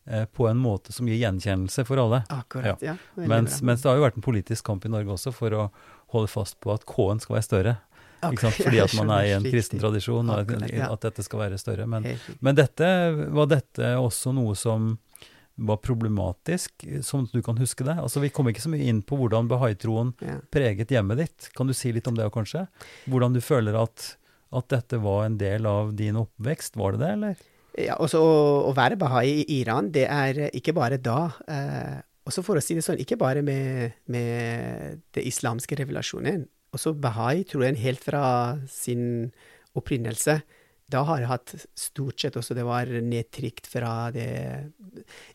eh, 0.07 0.25
på 0.25 0.49
en 0.49 0.61
måte 0.61 0.93
som 0.93 1.09
gir 1.09 1.21
gjenkjennelse 1.21 1.85
for 1.89 2.01
alle. 2.03 2.23
Akkurat, 2.33 2.83
ja. 2.83 2.97
ja 2.97 3.29
Mens, 3.29 3.61
mens 3.63 3.85
det 3.85 3.91
har 3.91 4.01
jo 4.01 4.07
vært 4.07 4.21
en 4.21 4.29
politisk 4.29 4.67
kamp 4.69 4.87
i 4.89 4.93
Norge 4.93 5.15
også 5.17 5.35
for 5.37 5.55
å 5.55 5.69
holde 6.15 6.33
fast 6.33 6.59
på 6.65 6.73
at 6.73 6.87
K-en 6.89 7.21
skal 7.23 7.39
være 7.39 7.49
større. 7.49 7.77
Akkurat, 8.21 8.55
Fordi 8.57 8.81
at 8.83 8.95
man 8.99 9.13
er 9.15 9.27
i 9.29 9.35
en 9.37 9.45
kristen 9.47 9.79
tradisjon, 9.79 10.31
og 10.33 10.49
at, 10.57 10.73
at 10.89 11.05
dette 11.05 11.23
skal 11.23 11.45
være 11.45 11.59
større. 11.61 11.87
Men, 11.87 12.07
men 12.43 12.57
dette, 12.59 12.89
var 13.31 13.51
dette 13.53 13.93
også 14.01 14.33
noe 14.35 14.57
som 14.59 14.97
var 15.59 15.77
problematisk, 15.83 16.85
som 17.03 17.27
du 17.33 17.43
kan 17.43 17.59
huske 17.59 17.85
det? 17.85 17.97
Altså 17.99 18.21
Vi 18.21 18.31
kom 18.31 18.49
ikke 18.51 18.63
så 18.63 18.71
mye 18.71 18.87
inn 18.87 19.03
på 19.03 19.19
hvordan 19.19 19.49
bahai-troen 19.51 20.15
Ja. 20.23 20.39
preget 20.51 20.91
hjemmet 20.95 21.19
ditt. 21.19 21.49
Kan 21.55 21.67
du 21.67 21.75
si 21.75 21.93
litt 21.93 22.07
om 22.07 22.15
det 22.15 22.31
kanskje? 22.35 22.67
Hvordan 23.07 23.35
du 23.35 23.41
føler 23.43 23.75
at, 23.75 24.17
at 24.49 24.69
dette 24.73 25.01
var 25.03 25.27
en 25.27 25.39
del 25.41 25.67
av 25.69 25.95
din 25.97 26.17
oppvekst, 26.21 26.79
var 26.81 26.97
det 26.97 27.03
det, 27.05 27.15
eller? 27.19 27.47
Ja, 27.79 27.95
også 28.03 28.21
å, 28.25 28.37
å 28.71 28.75
være 28.75 28.99
bahai 28.99 29.43
i 29.45 29.61
Iran, 29.61 29.93
det 29.95 30.07
er 30.11 30.49
ikke 30.49 30.75
bare 30.77 30.99
da. 30.99 31.21
Eh, 31.47 31.99
også 32.29 32.43
for 32.45 32.59
å 32.59 32.63
si 32.65 32.77
det 32.77 32.85
sånn, 32.85 33.01
ikke 33.03 33.21
bare 33.21 33.45
med, 33.45 33.99
med 34.11 35.05
det 35.17 35.25
islamske 35.29 35.79
revolusjonen. 35.79 36.47
Også 36.75 36.93
bahai, 37.01 37.45
tror 37.49 37.69
jeg, 37.69 37.81
helt 37.85 38.03
fra 38.05 38.23
sin 38.69 39.31
opprinnelse, 39.79 40.41
da 40.91 41.03
har 41.05 41.19
jeg 41.21 41.29
hatt 41.29 41.53
stort 41.77 42.19
sett 42.21 42.37
også 42.41 42.55
det 42.57 42.65
var 42.65 42.87
nedtrykt 42.87 43.67
fra 43.69 44.11
det 44.15 44.73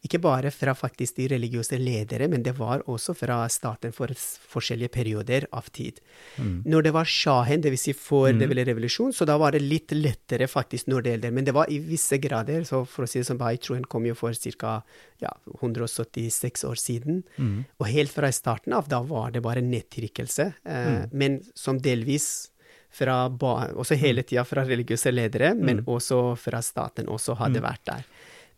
Ikke 0.04 0.20
bare 0.20 0.50
fra 0.52 0.74
faktisk 0.76 1.16
de 1.20 1.28
religiøse 1.32 1.78
ledere, 1.80 2.28
men 2.28 2.44
det 2.44 2.56
var 2.58 2.82
også 2.90 3.14
fra 3.16 3.44
staten 3.50 3.94
for 3.96 4.08
forskjellige 4.54 4.90
perioder 4.92 5.46
av 5.54 5.70
tid. 5.72 6.00
Mm. 6.38 6.64
Når 6.66 6.84
det 6.88 6.94
var 6.94 7.06
shahen, 7.06 7.62
dvs. 7.64 7.84
Si 7.84 7.94
for 7.94 8.32
Mm. 8.34 8.40
det 8.40 8.50
ble 8.50 8.64
revolusjon, 8.66 9.14
så 9.14 9.26
da 9.26 9.38
var 9.38 9.52
det 9.52 9.62
litt 9.62 9.92
lettere 9.92 10.48
faktisk 10.48 10.88
når 10.88 11.04
det 11.04 11.12
gjelder. 11.14 11.32
Men 11.34 11.46
det 11.46 11.54
var 11.54 11.70
i 11.70 11.80
visse 11.80 12.18
grader, 12.20 12.64
så 12.64 12.86
for 12.88 13.04
å 13.06 13.08
si 13.10 13.20
det 13.20 13.28
sånn, 13.28 13.38
Bahai-troen 13.38 13.86
kom 13.88 14.06
jo 14.06 14.14
for 14.16 14.34
ca. 14.60 14.84
Ja, 15.22 15.30
176 15.62 16.64
år 16.68 16.76
siden. 16.80 17.24
Mm. 17.38 17.66
Og 17.80 17.88
helt 17.88 18.12
fra 18.12 18.32
starten 18.32 18.74
av, 18.74 18.88
da 18.90 19.02
var 19.02 19.32
det 19.32 19.42
bare 19.44 19.62
nedtrykkelse. 19.62 20.54
Eh, 20.66 20.84
Mm. 20.84 21.10
Men 21.14 21.42
som 21.56 21.78
delvis 21.80 22.50
fra 22.94 23.16
også 23.30 23.98
hele 23.98 24.24
tida 24.24 24.44
fra 24.46 24.64
religiøse 24.68 25.12
ledere, 25.14 25.54
men 25.58 25.82
Mm. 25.82 25.86
også 25.96 26.38
fra 26.38 26.62
staten 26.62 27.08
også 27.10 27.36
hadde 27.40 27.60
Mm. 27.60 27.66
vært 27.66 27.86
der. 27.86 28.04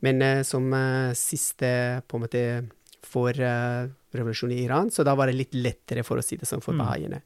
Men 0.01 0.21
uh, 0.21 0.43
som 0.43 0.71
uh, 0.73 1.13
siste 1.13 2.01
på 2.07 2.17
en 2.17 2.21
måte 2.27 2.41
for 3.01 3.29
uh, 3.31 3.87
revolusjonen 4.13 4.57
i 4.57 4.63
Iran, 4.65 4.89
så 4.91 5.03
da 5.07 5.15
var 5.15 5.27
det 5.27 5.35
litt 5.35 5.53
lettere, 5.55 6.03
for 6.03 6.17
å 6.17 6.23
si 6.23 6.35
det 6.37 6.45
sånn, 6.47 6.61
for 6.61 6.73
Mm. 6.73 6.83
bahaiene. 6.85 7.21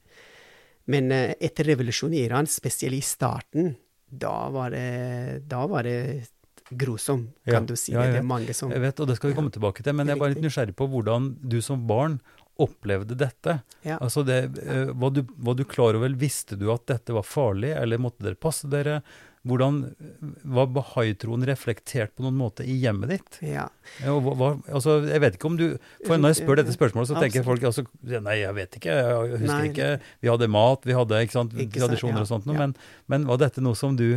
Men 0.89 1.11
eh, 1.11 1.35
etter 1.39 1.65
revolusjonen 1.65 2.15
i 2.15 2.23
Iran, 2.25 2.45
spesielt 2.49 2.93
i 2.97 3.01
starten, 3.01 3.75
da 4.09 4.49
var 4.49 4.71
det, 4.71 5.47
da 5.47 5.67
var 5.67 5.83
det 5.83 6.27
grusom, 6.71 7.27
Ja, 7.45 7.53
kan 7.53 7.65
du 7.67 7.75
si. 7.75 7.91
ja, 7.93 8.01
det. 8.01 8.13
det 8.13 8.19
er 8.19 8.25
mange 8.25 8.53
som 8.55 8.71
Jeg 8.71 8.81
vet, 8.81 8.99
og 8.99 9.07
det 9.07 9.15
skal 9.17 9.29
vi 9.31 9.35
komme 9.35 9.51
tilbake 9.51 9.83
til, 9.83 9.93
men 9.93 10.07
jeg 10.07 10.15
er 10.15 10.19
bare 10.19 10.33
litt 10.33 10.43
nysgjerrig 10.43 10.75
på 10.75 10.87
hvordan 10.89 11.35
du 11.47 11.61
som 11.61 11.85
barn 11.85 12.19
opplevde 12.61 13.15
dette. 13.19 13.59
Ja. 13.87 13.97
Altså 14.03 14.23
det, 14.27 14.39
eh, 14.63 14.91
var, 14.93 15.15
du, 15.15 15.23
var 15.39 15.55
du 15.59 15.65
klar 15.69 15.97
over, 15.97 16.13
visste 16.19 16.57
du 16.59 16.67
at 16.73 16.85
dette 16.91 17.15
var 17.15 17.25
farlig, 17.27 17.71
eller 17.77 18.01
måtte 18.01 18.25
dere 18.25 18.39
passe 18.39 18.69
dere? 18.71 18.99
Hvordan 19.47 19.77
var 20.51 20.65
bahai-troen 20.75 21.45
reflektert 21.47 22.11
på 22.17 22.25
noen 22.25 22.35
måte 22.35 22.65
i 22.67 22.73
hjemmet 22.81 23.13
ditt? 23.13 23.37
Ja. 23.47 23.69
Hva, 24.03 24.33
hva- 24.35 24.49
altså, 24.67 24.97
jeg 25.07 25.21
vet 25.23 25.37
ikke 25.37 25.47
om 25.47 25.55
du 25.55 25.63
For 26.03 26.19
når 26.19 26.33
jeg 26.33 26.39
spør 26.41 26.59
dette 26.59 26.75
spørsmålet, 26.75 27.07
så 27.13 27.21
tenker 27.23 27.45
folk 27.47 27.63
altså, 27.69 27.85
Nei, 28.03 28.35
jeg 28.41 28.57
vet 28.59 28.75
ikke, 28.81 28.97
jeg 28.99 29.31
husker 29.39 29.53
Nei. 29.53 29.69
ikke. 29.71 29.89
Vi 30.25 30.31
hadde 30.33 30.51
mat, 30.51 30.83
vi 30.83 30.97
hadde 30.99 31.23
ikke 31.23 31.37
sant, 31.37 31.55
Ikke 31.55 31.79
sant, 31.79 31.85
tradisjoner 31.87 32.19
ja, 32.19 32.25
og 32.27 32.31
sånt, 32.33 32.51
noe, 32.51 32.59
men, 32.59 32.75
men 33.07 33.29
var 33.31 33.39
dette 33.45 33.63
noe 33.63 33.79
som 33.79 33.95
du 33.95 34.09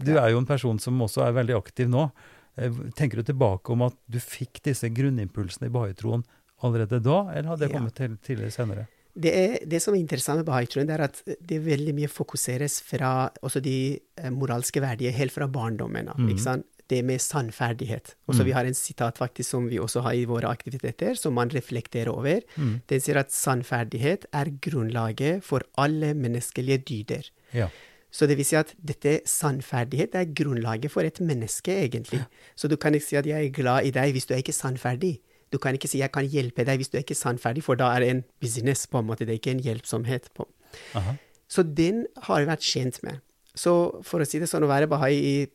Du 0.00 0.14
er 0.16 0.32
jo 0.32 0.40
en 0.40 0.48
person 0.48 0.80
som 0.80 0.96
også 1.04 1.26
er 1.28 1.36
veldig 1.42 1.58
aktiv 1.60 1.92
nå. 1.92 2.08
Eh, 2.56 2.72
Tenker 2.96 3.20
du 3.20 3.28
tilbake 3.34 3.76
om 3.76 3.84
at 3.90 4.00
du 4.10 4.16
fikk 4.18 4.62
disse 4.64 4.88
grunnimpulsene 4.96 5.68
i 5.68 5.74
bahaitroen 5.76 6.24
allerede 6.62 7.00
da, 7.02 7.18
eller 7.34 7.48
hadde 7.48 7.60
det 7.66 7.70
Ja. 7.70 7.76
kommet 7.78 7.94
til 7.94 8.16
tidligere 8.22 8.50
senere? 8.50 8.86
Det, 9.20 9.32
er, 9.34 9.58
det 9.66 9.80
som 9.82 9.94
er 9.94 9.98
interessant 9.98 10.38
med 10.38 10.46
bahaitroen, 10.46 10.88
er 10.90 11.00
at 11.00 11.22
det 11.26 11.64
veldig 11.64 11.94
mye 11.94 12.08
fokuseres 12.08 12.80
fra 12.80 13.30
også 13.42 13.60
de 13.60 13.98
eh, 14.16 14.30
moralske 14.30 14.80
verdier 14.80 15.10
helt 15.12 15.32
fra 15.32 15.48
barndommen 15.48 16.08
av. 16.08 16.16
Mm. 16.18 16.62
Det 16.90 17.04
med 17.04 17.20
sannferdighet. 17.20 18.14
Og 18.26 18.34
så 18.34 18.40
Mhm. 18.42 18.46
Vi 18.46 18.52
har 18.52 18.64
en 18.66 18.74
sitat 18.74 19.16
faktisk 19.18 19.48
som 19.50 19.68
vi 19.68 19.78
også 19.78 20.00
har 20.02 20.12
i 20.14 20.24
våre 20.24 20.48
aktiviteter, 20.50 21.14
som 21.16 21.34
man 21.34 21.48
reflekterer 21.48 22.08
over. 22.08 22.40
Mm. 22.56 22.80
Den 22.88 23.00
sier 23.00 23.16
at 23.16 23.30
sannferdighet 23.30 24.26
er 24.32 24.46
grunnlaget 24.60 25.42
for 25.44 25.60
alle 25.78 26.14
menneskelige 26.14 26.78
dyder. 26.78 27.30
Ja. 27.54 27.68
Så 28.10 28.26
det 28.26 28.36
vil 28.36 28.44
si 28.44 28.56
at 28.56 28.74
dette 28.84 29.20
sannferdighet 29.24 30.14
er 30.14 30.24
grunnlaget 30.34 30.90
for 30.90 31.02
et 31.06 31.20
menneske, 31.20 31.70
egentlig. 31.70 32.26
Så 32.56 32.68
du 32.68 32.76
kan 32.76 32.92
ikke 32.94 33.04
si 33.06 33.16
at 33.16 33.24
'jeg 33.26 33.46
er 33.46 33.50
glad 33.50 33.84
i 33.86 33.90
deg' 33.92 34.12
hvis 34.12 34.26
du 34.26 34.34
er 34.34 34.38
ikke 34.42 34.52
sannferdig. 34.52 35.20
Du 35.50 35.58
kan 35.58 35.74
ikke 35.74 35.88
si 35.88 35.98
'jeg 35.98 36.12
kan 36.12 36.26
hjelpe 36.26 36.64
deg' 36.64 36.78
hvis 36.78 36.90
du 36.90 36.98
er 36.98 37.02
ikke 37.02 37.14
sannferdig, 37.14 37.62
for 37.62 37.74
da 37.74 37.94
er 37.96 38.00
det 38.00 38.10
en 38.10 38.24
business, 38.40 38.86
på 38.86 38.98
en 38.98 39.06
måte. 39.06 39.26
Det 39.26 39.30
er 39.30 39.40
ikke 39.40 39.56
en 39.56 39.66
hjelpsomhet. 39.66 40.28
på. 40.34 40.46
Aha. 40.94 41.16
Så 41.48 41.62
den 41.62 42.06
har 42.22 42.38
jeg 42.38 42.48
vært 42.48 42.62
kjent 42.62 43.02
med. 43.02 43.20
Så 43.54 44.02
for 44.04 44.20
å 44.20 44.26
si 44.26 44.38
det 44.38 44.48
sånn, 44.48 44.62
å 44.62 44.70
være 44.70 44.86
bahai 44.86 45.14
i 45.18 45.48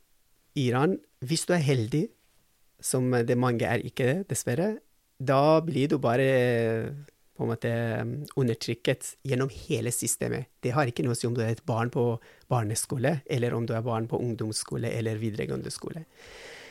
Iran, 0.56 1.00
hvis 1.24 1.46
du 1.46 1.54
er 1.54 1.64
heldig, 1.64 2.10
som 2.82 3.10
det 3.12 3.38
mange 3.38 3.64
er 3.64 3.80
ikke 3.80 4.04
det, 4.04 4.28
dessverre, 4.28 4.80
da 5.20 5.62
blir 5.62 5.88
du 5.88 5.98
bare 5.98 6.96
på 7.36 7.44
en 7.44 7.52
måte 7.52 7.72
undertrykket 8.40 9.16
gjennom 9.28 9.52
hele 9.52 9.92
systemet. 9.92 10.48
Det 10.64 10.72
har 10.76 10.88
ikke 10.88 11.04
noe 11.04 11.16
å 11.16 11.20
si 11.20 11.28
om 11.28 11.36
du 11.36 11.42
er 11.44 11.52
et 11.56 11.66
barn 11.68 11.92
på 11.92 12.16
barneskole, 12.52 13.18
eller 13.28 13.56
om 13.56 13.66
du 13.68 13.74
er 13.76 13.84
barn 13.84 14.08
på 14.08 14.20
ungdomsskole 14.24 14.92
eller 14.96 15.20
videregående 15.20 15.72
skole. 15.74 16.06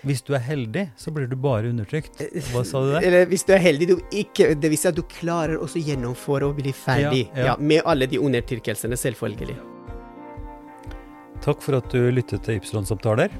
Hvis 0.04 0.20
du 0.26 0.34
er 0.36 0.42
heldig, 0.44 0.88
så 1.00 1.10
blir 1.14 1.26
du 1.30 1.36
bare 1.40 1.70
undertrykt. 1.72 2.18
Hva 2.52 2.60
sa 2.68 2.82
du 2.84 2.90
der? 2.92 3.06
Eller 3.08 3.28
hvis 3.30 3.44
du 3.48 3.54
er 3.56 3.62
heldig, 3.64 3.86
du 3.88 3.94
ikke, 4.12 4.50
det 4.60 4.68
vil 4.72 4.78
si 4.80 4.88
at 4.90 4.98
du 4.98 5.02
klarer 5.08 5.56
å 5.56 5.68
gjennomføre 5.68 6.50
og 6.50 6.58
bli 6.60 6.74
ferdig. 6.76 7.22
Ja, 7.32 7.38
ja. 7.38 7.46
Ja, 7.52 7.54
med 7.58 7.80
alle 7.88 8.08
de 8.10 8.20
undertrykkelsene, 8.20 8.98
selvfølgelig. 9.00 9.56
Takk 11.44 11.60
for 11.64 11.76
at 11.80 11.88
du 11.92 12.10
lyttet 12.12 12.44
til 12.46 12.60
Ypsilon-samtaler. 12.60 13.32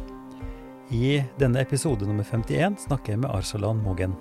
I 0.93 1.19
denne 1.41 1.63
episode 1.65 2.05
nummer 2.09 2.25
51 2.29 2.83
snakker 2.89 3.15
jeg 3.15 3.23
med 3.23 3.31
Arsalan 3.33 3.81
Mogen. 3.85 4.17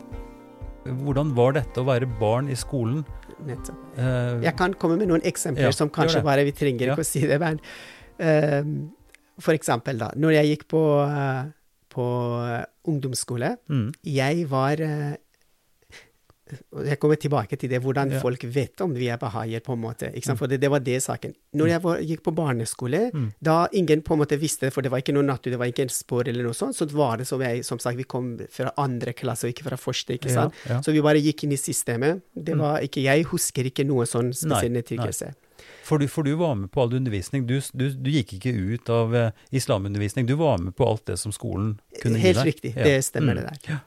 Hvordan 1.04 1.32
var 1.36 1.56
dette 1.56 1.80
å 1.80 1.88
være 1.88 2.08
barn 2.20 2.50
i 2.52 2.56
skolen? 2.60 3.04
Nettopp. 3.44 3.80
Eh, 4.00 4.44
Jeg 4.44 4.56
kan 4.60 4.76
komme 4.80 4.96
med 5.00 5.10
noen 5.10 5.24
eksempler 5.28 5.68
Ja, 5.68 5.76
som 5.76 5.90
kanskje 5.92 6.22
bare 6.24 6.44
Vi 6.48 6.52
trenger 6.56 6.88
Ja. 6.92 6.94
ikke 6.94 7.04
å 7.04 7.08
si 7.08 7.24
det, 7.28 7.40
men 7.42 7.58
uh, 8.22 8.62
For 9.42 9.56
eksempel, 9.56 9.98
da. 10.00 10.12
Når 10.16 10.36
jeg 10.38 10.52
gikk 10.54 10.68
på, 10.72 10.82
eh, 11.04 11.52
på 11.94 12.08
eh, 12.48 12.66
ungdomsskole, 12.90 13.54
mm, 13.70 13.86
jeg 14.04 14.48
var 14.52 14.82
eh, 14.82 15.14
Jeg 16.86 17.00
kommer 17.02 17.16
tilbake 17.18 17.56
til 17.58 17.70
det, 17.72 17.80
hvordan 17.82 18.12
Ja. 18.12 18.20
folk 18.22 18.44
vet 18.54 18.82
om 18.84 18.92
vi 18.94 19.08
er 19.10 19.18
bahaier, 19.18 19.62
på 19.64 19.74
en 19.74 19.80
måte. 19.82 20.10
Ikke 20.14 20.26
sant? 20.28 20.38
For 20.38 20.46
det, 20.46 20.60
det 20.62 20.70
var 20.70 20.80
det 20.86 21.00
saken. 21.02 21.34
Når 21.56 21.68
jeg 21.72 21.82
var, 21.82 21.98
gikk 22.04 22.22
på 22.22 22.34
barneskole, 22.36 23.00
Mm. 23.14 23.32
da 23.42 23.68
ingen 23.74 24.02
på 24.04 24.14
en 24.14 24.20
måte 24.20 24.38
visste 24.38 24.68
det, 24.68 24.74
for 24.74 24.82
det 24.84 24.92
var 24.92 25.00
ikke 25.02 25.14
noe 25.16 25.24
natur, 25.24 25.50
det 25.50 25.58
var 25.58 25.66
ikke 25.72 25.82
en 25.88 25.90
spor 25.90 26.28
eller 26.28 26.44
noe 26.44 26.54
sånt, 26.54 26.76
så 26.76 26.86
var 26.92 27.18
det 27.18 27.26
som 27.28 27.40
jeg, 27.42 27.64
som 27.66 27.80
sagt, 27.80 27.98
vi 27.98 28.04
kom 28.04 28.38
fra 28.52 28.72
andre 28.78 29.14
klasse 29.14 29.46
og 29.48 29.54
ikke 29.56 29.64
fra 29.70 29.78
første, 29.78 30.14
ikke 30.20 30.30
sant. 30.30 30.54
ja. 30.70 30.80
Så 30.82 30.92
vi 30.94 31.02
bare 31.02 31.24
gikk 31.24 31.46
inn 31.46 31.54
i 31.54 31.56
systemet. 31.58 32.22
Det 32.36 32.54
Mm. 32.54 32.60
var 32.60 32.82
ikke, 32.82 33.02
jeg 33.02 33.24
husker 33.26 33.64
ikke 33.66 33.86
noe 33.88 34.06
sånn 34.06 34.30
spesiell 34.34 34.72
nedtrykkelse. 34.74 35.34
For, 35.84 36.00
du, 36.00 36.08
for 36.08 36.24
du 36.24 36.32
var 36.39 36.56
med 36.56 36.72
på 36.72 36.82
all 36.86 36.93
undervisning. 36.96 37.46
Du, 37.50 37.58
du, 37.76 37.89
du 37.91 38.10
gikk 38.13 38.38
ikke 38.38 38.54
ut 38.56 38.89
av 38.93 39.13
uh, 39.13 39.30
islamundervisning. 39.52 40.26
Du 40.30 40.36
var 40.39 40.58
med 40.63 40.76
på 40.80 40.88
alt 40.88 41.06
det 41.10 41.17
som 41.19 41.34
skolen 41.36 41.74
kunne 42.02 42.22
gi 42.22 42.30
deg. 42.30 42.36
Helt 42.38 42.48
riktig, 42.48 42.72
Ja. 42.78 42.84
det 42.88 43.00
stemmer 43.04 43.36
Mm. 43.36 43.41
det 43.41 43.46
der. 43.50 43.74
Ja. 43.74 43.80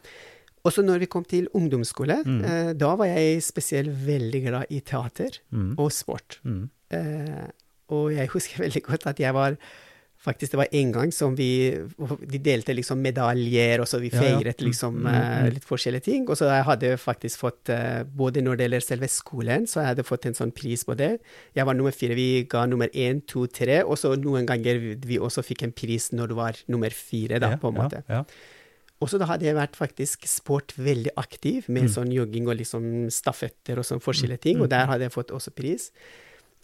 Og 0.67 0.73
så 0.75 0.83
når 0.85 0.99
vi 0.99 1.07
kom 1.07 1.25
til 1.25 1.49
ungdomsskole, 1.55 2.19
Mm. 2.27 2.41
uh, 2.45 2.73
da 2.75 2.95
var 2.97 3.07
jeg 3.07 3.43
spesielt 3.43 3.91
veldig 4.07 4.43
glad 4.49 4.65
i 4.71 4.81
teater 4.81 5.39
Mm. 5.53 5.75
og 5.79 5.93
sport. 5.93 6.41
Eh, 6.91 7.47
og 7.89 8.13
jeg 8.15 8.29
husker 8.29 8.63
veldig 8.65 8.83
godt 8.83 9.07
at 9.07 9.19
jeg 9.21 9.35
var 9.35 9.57
Faktisk, 10.27 10.51
det 10.53 10.59
var 10.59 10.73
en 10.75 10.89
gang 10.91 11.13
som 11.15 11.37
vi 11.39 11.47
De 12.27 12.39
delte 12.43 12.75
liksom 12.75 12.99
medaljer, 12.99 13.79
og 13.81 13.87
så 13.87 14.01
vi 14.03 14.11
feiret 14.11 14.59
liksom 14.65 14.97
Mm, 14.97 15.05
mm, 15.07 15.15
eh, 15.15 15.43
mm. 15.47 15.51
litt 15.55 15.65
forskjellige 15.69 16.03
ting. 16.09 16.25
Og 16.29 16.37
så 16.41 16.49
jeg 16.51 16.65
hadde 16.67 16.91
faktisk 16.99 17.39
fått 17.45 17.71
eh, 17.71 18.03
Både 18.03 18.43
når 18.43 18.57
det 18.59 18.67
gjelder 18.67 18.85
selve 18.89 19.09
skolen, 19.13 19.69
så 19.71 19.81
jeg 19.85 19.93
hadde 19.95 20.07
fått 20.09 20.27
en 20.27 20.35
sånn 20.35 20.51
pris 20.57 20.83
på 20.85 20.97
det. 20.99 21.13
Jeg 21.55 21.65
var 21.69 21.75
nummer 21.79 21.95
fire. 21.95 22.19
Vi 22.19 22.43
ga 22.51 22.67
nummer 22.67 22.91
én, 22.93 23.23
to, 23.27 23.47
tre. 23.47 23.83
Og 23.85 23.97
så 24.03 24.17
noen 24.19 24.47
ganger 24.51 24.83
vi, 25.07 25.19
også 25.23 25.45
fikk 25.47 25.63
en 25.63 25.73
pris 25.73 26.11
når 26.13 26.29
du 26.29 26.35
var 26.35 26.59
nummer 26.67 26.91
fire, 26.91 27.39
da, 27.39 27.55
på 27.57 27.69
en 27.71 27.79
måte. 27.79 28.03
Ja, 28.09 28.23
ja. 28.23 28.25
Og 28.99 29.11
så 29.13 29.19
da 29.21 29.27
hadde 29.29 29.45
jeg 29.45 29.55
vært 29.55 29.77
faktisk 29.77 30.25
sport 30.27 30.73
veldig 30.81 31.11
aktiv, 31.21 31.67
med 31.69 31.85
Mm. 31.85 31.89
sånn 31.93 32.13
jogging 32.15 32.49
og 32.49 32.57
liksom 32.57 33.11
stafetter 33.13 33.77
og 33.79 33.85
sånn 33.85 34.01
forskjellige 34.01 34.41
ting, 34.41 34.57
Mm, 34.57 34.63
og 34.63 34.69
der 34.71 34.87
hadde 34.87 35.05
jeg 35.05 35.13
fått 35.13 35.31
også 35.37 35.53
pris. 35.55 35.91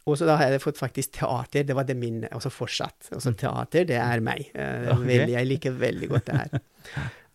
Og 0.06 0.16
så 0.18 0.26
da 0.26 0.34
hadde 0.36 0.56
jeg 0.56 0.62
fått 0.64 0.78
faktisk 0.80 1.12
teater, 1.20 1.62
det 1.68 1.74
var 1.78 1.84
det 1.86 1.94
min, 1.96 2.24
også 2.34 2.50
fortsatt. 2.50 3.08
Altså 3.14 3.32
teater, 3.38 3.84
det 3.86 3.96
er 4.02 4.20
meg. 4.20 4.48
Uh, 4.54 4.90
okay. 4.96 5.06
veldig, 5.12 5.32
jeg 5.36 5.46
liker 5.46 5.76
veldig 5.78 6.08
godt 6.10 6.26
det 6.26 6.40
her. 6.40 6.58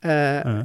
Uh, 0.03 0.41
Ja. 0.47 0.58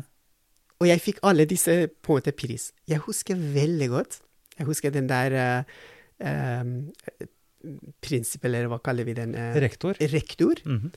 og 0.83 0.89
jeg 0.89 1.01
fikk 1.01 1.19
alle 1.23 1.45
disse 1.47 1.71
på 2.03 2.13
en 2.13 2.19
måte 2.19 2.33
pris. 2.35 2.73
Jeg 2.91 2.99
husker 3.07 3.39
veldig 3.39 3.89
godt, 3.93 4.19
jeg 4.59 4.67
husker 4.67 4.91
den 4.91 5.07
der 5.09 5.65
um, 6.19 6.73
prinsipp, 8.03 8.45
eller 8.51 8.67
hva 8.71 8.81
kaller 8.83 9.07
vi 9.07 9.15
den? 9.15 9.35
eh, 9.39 9.55
Rektor. 9.63 9.95
rektor. 10.01 10.55
-hmm. 10.65 10.91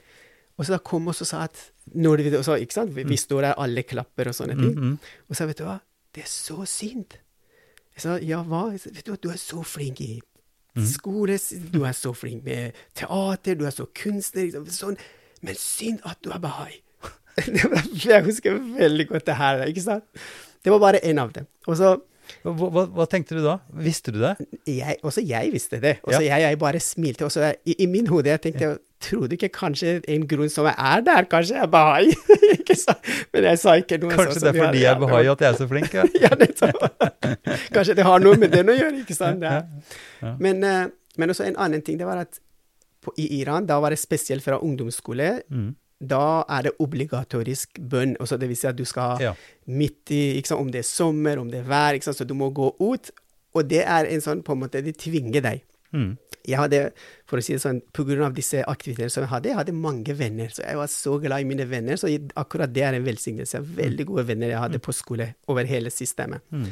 Og 0.58 0.66
så 0.66 0.72
da 0.72 0.78
kom 0.80 1.08
og 1.08 1.16
så 1.16 1.26
sa 1.26 1.44
at 1.44 1.72
når 1.94 2.18
vi, 2.18 2.44
så, 2.44 2.56
ikke 2.56 2.74
sant? 2.74 2.96
Vi, 2.96 3.04
vi 3.04 3.14
Mm. 3.14 3.18
står 3.18 3.42
der, 3.42 3.54
alle 3.58 3.84
klapper 3.84 4.28
og 4.28 4.34
sånne 4.34 4.56
ting. 4.56 4.76
Mhm. 4.76 4.98
Og 5.30 5.36
så 5.36 5.46
vet 5.46 5.58
du 5.58 5.64
hva, 5.64 5.80
det 6.16 6.24
er 6.24 6.28
så 6.28 6.66
synd. 6.66 7.14
Jeg 7.96 8.02
sa 8.02 8.18
ja, 8.18 8.42
hva? 8.44 8.72
Vet 8.72 9.06
du 9.06 9.12
hva, 9.12 9.18
du 9.22 9.30
er 9.30 9.38
så 9.38 9.64
flink 9.64 10.02
i. 10.02 10.22
skole, 10.84 11.38
du 11.72 11.84
er 11.88 11.96
så 11.96 12.12
flink 12.14 12.44
med 12.44 12.76
teater, 12.98 13.56
du 13.56 13.66
er 13.66 13.76
så 13.76 13.88
kunstner, 13.96 14.48
liksom, 14.48 14.66
sånn. 14.74 14.98
Men 15.46 15.56
synd 15.60 16.04
at 16.08 16.20
du 16.26 16.32
er 16.36 16.42
bahai. 16.44 16.82
Jeg 18.06 18.24
husker 18.26 18.60
veldig 18.78 19.08
godt 19.12 19.28
det 19.28 19.38
her, 19.40 19.64
ikke 19.70 19.84
sant? 19.84 20.06
Det 20.64 20.74
var 20.74 20.82
bare 20.82 21.04
en 21.06 21.20
av 21.22 21.34
dem. 21.36 21.48
Og 21.68 21.78
så 21.80 21.96
Hva, 22.46 22.54
hva, 22.74 22.84
hva 22.96 23.06
tenkte 23.10 23.36
du 23.38 23.44
da? 23.44 23.58
Visste 23.74 24.12
du 24.14 24.20
det? 24.22 24.36
jeg, 24.70 24.98
også 25.04 25.22
jeg 25.26 25.52
visste 25.54 25.80
det. 25.82 25.98
Også 26.04 26.22
Ja. 26.22 26.36
jeg, 26.38 26.42
jeg 26.50 26.60
bare 26.60 26.80
smilte. 26.80 27.26
Og 27.26 27.32
så 27.32 27.42
jeg, 27.50 27.56
i, 27.66 27.76
i 27.84 27.88
min 27.88 28.08
hode 28.08 28.30
jeg 28.34 28.42
tenkte 28.42 28.68
jeg 28.70 28.78
Tror 29.06 29.28
du 29.30 29.36
ikke 29.36 29.50
kanskje 29.54 30.00
en 30.10 30.24
grunn 30.26 30.50
som 30.50 30.66
jeg 30.66 30.74
er 30.80 31.02
der, 31.06 31.26
kanskje 31.30 31.60
er 31.62 31.68
bahai. 31.70 32.08
Men 33.36 33.44
jeg 33.52 33.60
sa 33.62 33.76
ikke 33.78 34.00
noe. 34.02 34.10
Kanskje 34.16 34.40
så- 34.40 34.46
det 34.48 34.56
er 34.56 34.60
fordi 34.66 34.82
jeg 34.82 34.92
er 34.96 35.00
bahai 35.04 35.20
at 35.30 35.44
jeg 35.44 35.50
er 35.52 35.58
så 35.60 35.68
flink? 35.70 35.94
Ja. 35.94 36.06
ja, 36.24 36.30
nettopp. 36.40 36.80
Kanskje 37.76 37.96
det 38.00 38.06
har 38.08 38.24
noe 38.24 38.40
med 38.42 38.56
den 38.56 38.72
å 38.72 38.78
gjøre, 38.78 39.04
ikke 39.04 39.18
sant? 39.18 39.44
Ja, 39.46 39.60
Det 40.24 40.34
Men, 40.42 40.64
eh, 40.64 40.88
men 41.22 41.30
også 41.36 41.46
en 41.46 41.58
annen 41.62 41.84
ting, 41.86 42.00
det 42.00 42.08
var 42.08 42.24
at 42.24 42.40
på, 43.04 43.14
i 43.22 43.28
Iran, 43.42 43.68
da 43.70 43.78
var 43.84 43.94
det 43.94 44.00
spesielt 44.02 44.42
fra 44.44 44.58
ungdomsskole, 44.64 45.42
Mm. 45.52 45.76
Da 46.00 46.44
er 46.50 46.68
det 46.68 46.74
obligatorisk 46.84 47.80
bønn. 47.80 48.16
Altså 48.20 48.38
det 48.40 48.50
vil 48.50 48.58
si 48.60 48.68
at 48.68 48.76
du 48.76 48.86
skal 48.86 49.22
Ja. 49.22 49.34
midt 49.68 50.12
i, 50.12 50.44
om 50.52 50.72
det 50.72 50.80
er 50.80 50.90
sommer, 50.90 51.38
om 51.40 51.50
det 51.50 51.62
er 51.64 51.70
vær, 51.70 52.00
så 52.02 52.26
du 52.26 52.34
må 52.34 52.52
gå 52.54 52.76
ut. 52.80 53.12
Og 53.56 53.68
det 53.68 53.84
er 53.86 54.06
en 54.06 54.20
sånn, 54.22 54.44
på 54.44 54.52
en 54.52 54.60
måte, 54.60 54.84
de 54.84 54.92
tvinger 54.92 55.42
deg. 55.42 55.62
Mm. 55.94 56.18
Jeg 56.46 56.58
hadde, 56.60 56.80
for 57.26 57.40
å 57.40 57.44
si 57.44 57.54
det 57.54 57.62
sånn, 57.62 57.82
av 58.22 58.34
disse 58.34 58.62
aktivitetene 58.68 59.10
som 59.10 59.24
jeg 59.24 59.30
hadde, 59.30 59.50
jeg 59.50 59.56
hadde 59.56 59.74
mange 59.74 60.14
venner. 60.14 60.50
Så 60.50 60.62
jeg 60.66 60.76
var 60.76 60.88
så 60.88 61.20
glad 61.22 61.42
i 61.42 61.48
mine 61.48 61.66
venner, 61.66 61.96
så 61.96 62.10
jeg- 62.10 62.34
akkurat 62.36 62.72
det 62.72 62.84
er 62.84 62.94
en 62.94 63.06
velsignelse. 63.06 63.64
Veldig 63.64 64.06
gode 64.06 64.28
venner 64.28 64.50
jeg 64.50 64.60
hadde 64.60 64.80
på 64.80 64.94
skole 64.94 65.36
over 65.48 65.64
hele 65.66 65.90
systemet. 65.90 66.42
Mm. 66.52 66.72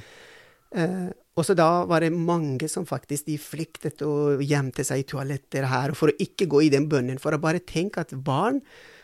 Uh, 0.76 1.12
og 1.38 1.46
så 1.46 1.56
da 1.56 1.86
var 1.86 2.02
det 2.02 2.12
mange 2.12 2.68
som 2.70 2.86
faktisk 2.86 3.26
de 3.26 3.38
flyktet 3.38 4.02
og 4.02 4.42
gjemte 4.42 4.84
seg 4.86 5.00
i 5.00 5.04
toaletter 5.04 5.66
her, 5.70 5.94
for 5.94 6.10
å 6.10 6.18
ikke 6.18 6.48
gå 6.50 6.66
i 6.66 6.70
den 6.70 6.88
bønnen, 6.90 7.20
for 7.20 7.32
å 7.32 7.42
bare 7.42 7.60
tenke 7.60 8.00
at 8.00 8.10
barn 8.24 8.62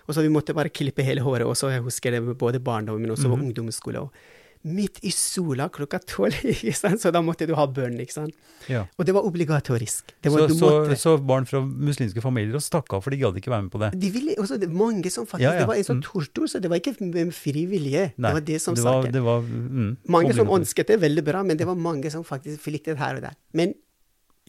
Og 0.09 0.17
så 0.17 0.25
vi 0.25 0.33
måtte 0.33 0.55
bare 0.57 0.73
klippe 0.73 1.05
hele 1.05 1.21
håret 1.21 1.45
også, 1.45 1.69
jeg 1.69 1.85
husker 1.85 2.15
det 2.15 2.23
både 2.25 2.59
både 2.59 2.59
barndom, 2.59 2.95
og 2.95 3.01
mm 3.01 3.15
-hmm. 3.15 3.43
ungdomsskolen. 3.43 4.01
Og 4.01 4.11
midt 4.63 4.99
i 5.07 5.11
sola 5.11 5.69
klokka 5.69 5.99
tolv, 6.03 6.33
så 6.99 7.11
da 7.11 7.21
måtte 7.21 7.47
du 7.47 7.55
ha 7.55 7.65
bønn, 7.65 7.99
ikke 7.99 8.13
sant. 8.13 8.35
Ja. 8.67 8.85
Og 8.97 9.05
det 9.05 9.13
var 9.15 9.23
obligatorisk. 9.23 10.13
Det 10.21 10.31
Så, 10.31 10.37
var, 10.37 10.47
du 10.47 10.53
så, 10.53 10.69
måtte. 10.69 10.97
så 10.99 11.17
barn 11.17 11.45
fra 11.45 11.61
muslimske 11.61 12.21
familier 12.21 12.59
stakk 12.59 12.91
av, 12.93 13.01
for 13.01 13.11
de 13.11 13.21
gadd 13.21 13.37
ikke 13.39 13.51
være 13.51 13.61
med 13.61 13.71
på 13.71 13.79
det? 13.79 14.01
De 14.01 14.09
ville, 14.11 14.35
også, 14.37 14.59
det, 14.59 14.69
mange 14.69 15.09
som 15.09 15.25
faktisk, 15.25 15.47
Ja, 15.47 15.53
ja. 15.53 15.59
Det 15.59 15.67
var 15.67 15.75
en 15.75 15.83
sånn 15.83 16.01
Mm. 16.01 16.03
tortur, 16.03 16.47
så 16.47 16.59
det 16.59 16.69
var 16.69 16.75
ikke 16.75 16.93
frivillige, 16.93 17.31
fri 17.31 17.65
vilje. 17.65 18.13
Nei, 18.17 18.29
det 18.29 18.33
var 18.33 18.41
det 18.41 18.61
som 18.61 18.75
det 18.75 18.83
var, 18.83 19.03
det 19.03 19.23
var 19.23 19.39
mm, 19.41 19.97
Mange 20.07 20.33
som 20.33 20.47
ønsket 20.47 20.87
det, 20.87 20.99
veldig 20.99 21.23
bra, 21.23 21.43
men 21.43 21.57
det 21.57 21.65
var 21.65 21.75
mange 21.75 22.11
som 22.11 22.23
faktisk 22.23 22.59
flyktet 22.59 22.97
her 22.97 23.15
og 23.15 23.21
der. 23.21 23.35
Men 23.53 23.73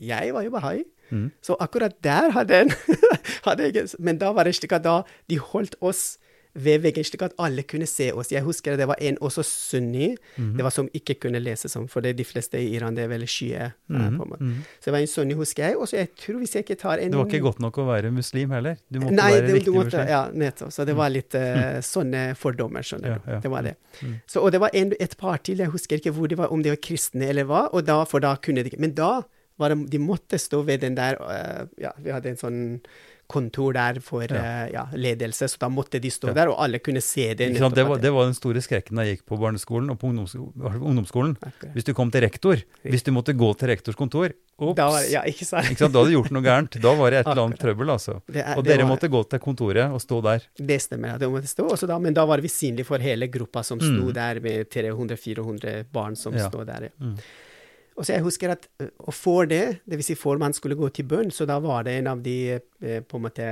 jeg 0.01 0.35
var 0.35 0.43
jo 0.43 0.51
bahai, 0.51 0.85
Mm. 1.11 1.31
så 1.43 1.57
akkurat 1.61 1.97
der 2.05 2.31
hadde 2.31 2.65
en 2.65 2.75
hadde 3.47 3.71
jeg, 3.71 3.89
Men 3.99 4.19
da 4.19 4.33
var 4.33 4.45
det 4.45 4.55
slik 4.59 4.73
at 4.73 4.85
da 4.85 5.03
de 5.31 5.39
holdt 5.39 5.77
oss 5.81 6.19
ved 6.59 6.83
veggen, 6.83 7.05
slik 7.07 7.23
at 7.23 7.35
alle 7.39 7.63
kunne 7.69 7.87
se 7.87 8.09
oss. 8.13 8.33
Jeg 8.33 8.43
husker 8.43 8.75
det 8.79 8.89
var 8.91 8.99
en 9.01 9.19
også 9.23 9.45
sunni, 9.47 10.09
mm. 10.37 10.55
det 10.59 10.65
var 10.67 10.75
som 10.75 10.89
ikke 10.97 11.15
kunne 11.23 11.39
lese 11.43 11.71
sånn, 11.71 11.87
for 11.91 12.03
det, 12.03 12.17
de 12.19 12.27
fleste 12.27 12.59
i 12.59 12.73
Iran 12.75 12.97
det 12.97 13.05
er 13.05 13.13
veldig 13.13 13.29
skye. 13.31 13.69
Mm. 13.87 14.01
Mhm, 14.01 14.35
mhm. 14.35 14.57
Så 14.81 14.91
det 14.91 14.95
var 14.97 15.05
en 15.05 15.13
sunni, 15.13 15.37
husker 15.39 15.69
jeg. 15.69 15.79
Og 15.79 15.91
så 15.91 16.01
jeg 16.01 16.11
tror, 16.19 16.41
hvis 16.43 16.57
jeg 16.57 16.67
ikke 16.67 16.79
tar 16.81 16.99
en 16.99 17.15
Det 17.15 17.21
var 17.21 17.31
ikke 17.31 17.45
godt 17.47 17.63
nok 17.63 17.79
å 17.79 17.87
være 17.87 18.11
muslim 18.15 18.55
heller? 18.57 18.81
Du 18.91 18.99
måtte 18.99 19.15
Nei, 19.21 19.31
være 19.37 19.47
det, 19.47 19.55
riktig 19.61 19.71
du 19.71 19.79
måtte, 19.79 19.95
muslim? 19.95 20.11
ja, 20.11 20.23
nettopp. 20.45 20.75
Så 20.75 20.87
det 20.89 20.97
var 20.99 21.15
litt 21.15 21.39
uh, 21.39 21.79
sånne 21.95 22.25
fordommer, 22.41 22.87
skjønner 22.87 23.15
Ja, 23.15 23.19
du. 23.21 23.31
ja. 23.37 23.41
Det 23.47 23.55
var 23.55 23.69
det. 23.69 23.77
Mm. 24.01 24.17
Så, 24.27 24.43
og 24.43 24.51
det 24.55 24.63
var 24.65 24.75
en, 24.83 24.95
et 25.07 25.19
par 25.21 25.39
til, 25.47 25.63
jeg 25.63 25.75
husker 25.77 26.03
ikke 26.03 26.15
hvor 26.17 26.31
de 26.31 26.41
var, 26.41 26.51
om 26.51 26.65
de 26.67 26.75
var 26.75 26.83
kristne 26.83 27.31
eller 27.31 27.47
hva, 27.47 27.69
og 27.71 27.87
da, 27.87 28.03
for 28.11 28.23
da 28.23 28.35
kunne 28.43 28.65
de 28.65 28.73
ikke 28.73 28.83
Men 28.83 28.97
da 28.99 29.21
var 29.61 29.75
det, 29.75 29.79
de 29.93 29.99
måtte 30.03 30.39
stå 30.41 30.65
ved 30.67 30.81
den 30.81 30.95
der 30.99 31.21
eh, 31.21 31.67
Ja, 31.87 31.93
vi 32.01 32.11
hadde 32.11 32.33
en 32.35 32.41
sånn 32.41 32.61
kontor 33.31 33.73
der 33.77 34.01
for 34.03 34.25
Ja. 34.27 34.41
eh, 34.67 34.71
ja, 34.73 34.83
ledelse, 34.99 35.47
så 35.47 35.57
da 35.63 35.69
måtte 35.71 36.01
de 36.03 36.11
stå 36.11 36.33
Ja. 36.33 36.35
der, 36.35 36.49
og 36.51 36.57
alle 36.65 36.81
kunne 36.83 36.99
se 37.01 37.29
det. 37.39 37.53
Nettopp 37.53 37.75
Det, 37.77 37.85
var, 37.87 37.99
det 38.03 38.11
var 38.13 38.25
den 38.27 38.35
store 38.35 38.59
skrekken 38.61 38.97
da 38.99 39.05
jeg 39.07 39.19
gikk 39.21 39.27
på 39.31 39.39
barneskolen 39.39 39.89
og 39.93 40.01
på 40.01 40.09
ungdomsskolen. 40.11 40.83
ungdomsskolen. 40.83 41.37
Hvis 41.77 41.85
du 41.87 41.93
kom 41.95 42.11
til 42.11 42.23
rektor, 42.27 42.57
hvis 42.83 43.05
du 43.07 43.13
måtte 43.15 43.31
gå 43.39 43.53
til 43.57 43.69
rektors 43.71 43.95
kontor 43.95 44.33
Ops! 44.61 44.75
Da 44.77 44.89
ja, 45.09 45.23
ikke 45.23 45.47
sant? 45.47 45.65
Ikke 45.71 45.79
sant? 45.87 45.93
Da 45.95 46.01
hadde 46.03 46.11
du 46.11 46.17
gjort 46.19 46.33
noe 46.33 46.43
gærent. 46.43 46.75
Da 46.83 46.91
var 46.99 47.11
det 47.15 47.21
et 47.23 47.27
eller 47.31 47.45
annet 47.47 47.61
trøbbel, 47.63 47.89
altså. 47.95 48.21
Det 48.27 48.43
Og 48.59 48.65
dere 48.67 48.83
var- 48.83 48.91
måtte 48.97 49.09
gå 49.09 49.23
til 49.31 49.39
kontoret 49.39 49.87
og 49.95 50.01
stå 50.03 50.19
der. 50.27 50.43
Det 50.59 50.81
stemmer. 50.83 51.17
Det 51.19 51.31
måtte 51.31 51.47
stå. 51.49 51.71
Også 51.71 51.87
da, 51.87 51.99
men 51.99 52.13
da 52.13 52.27
var 52.27 52.39
vi 52.43 52.49
synlige 52.49 52.85
for 52.85 52.99
hele 52.99 53.29
gruppa 53.29 53.63
som 53.65 53.79
sto 53.79 54.11
Mm. 54.11 54.13
der, 54.13 54.41
med 54.41 54.69
300-400 54.69 55.85
barn 55.93 56.17
som 56.17 56.35
Ja. 56.35 56.49
stod 56.51 56.67
der. 56.67 56.83
Ja. 56.83 56.89
Mm. 57.01 57.17
Og 58.01 58.07
så 58.09 58.15
jeg 58.17 58.25
husker 58.25 58.55
at 58.55 58.63
å 58.81 58.87
og 59.11 59.13
for 59.15 59.45
det, 59.51 59.81
det 59.85 59.99
vil 60.01 60.07
si 60.07 60.15
for 60.17 60.39
man 60.41 60.55
skulle 60.57 60.79
gå 60.79 60.89
til 60.97 61.05
bønn, 61.11 61.29
så 61.31 61.45
da 61.49 61.59
var 61.61 61.85
det 61.85 61.99
en 62.01 62.07
av 62.15 62.23
de 62.25 62.37
eh, 62.57 63.03
på 63.05 63.19
en 63.21 63.27
måte 63.29 63.49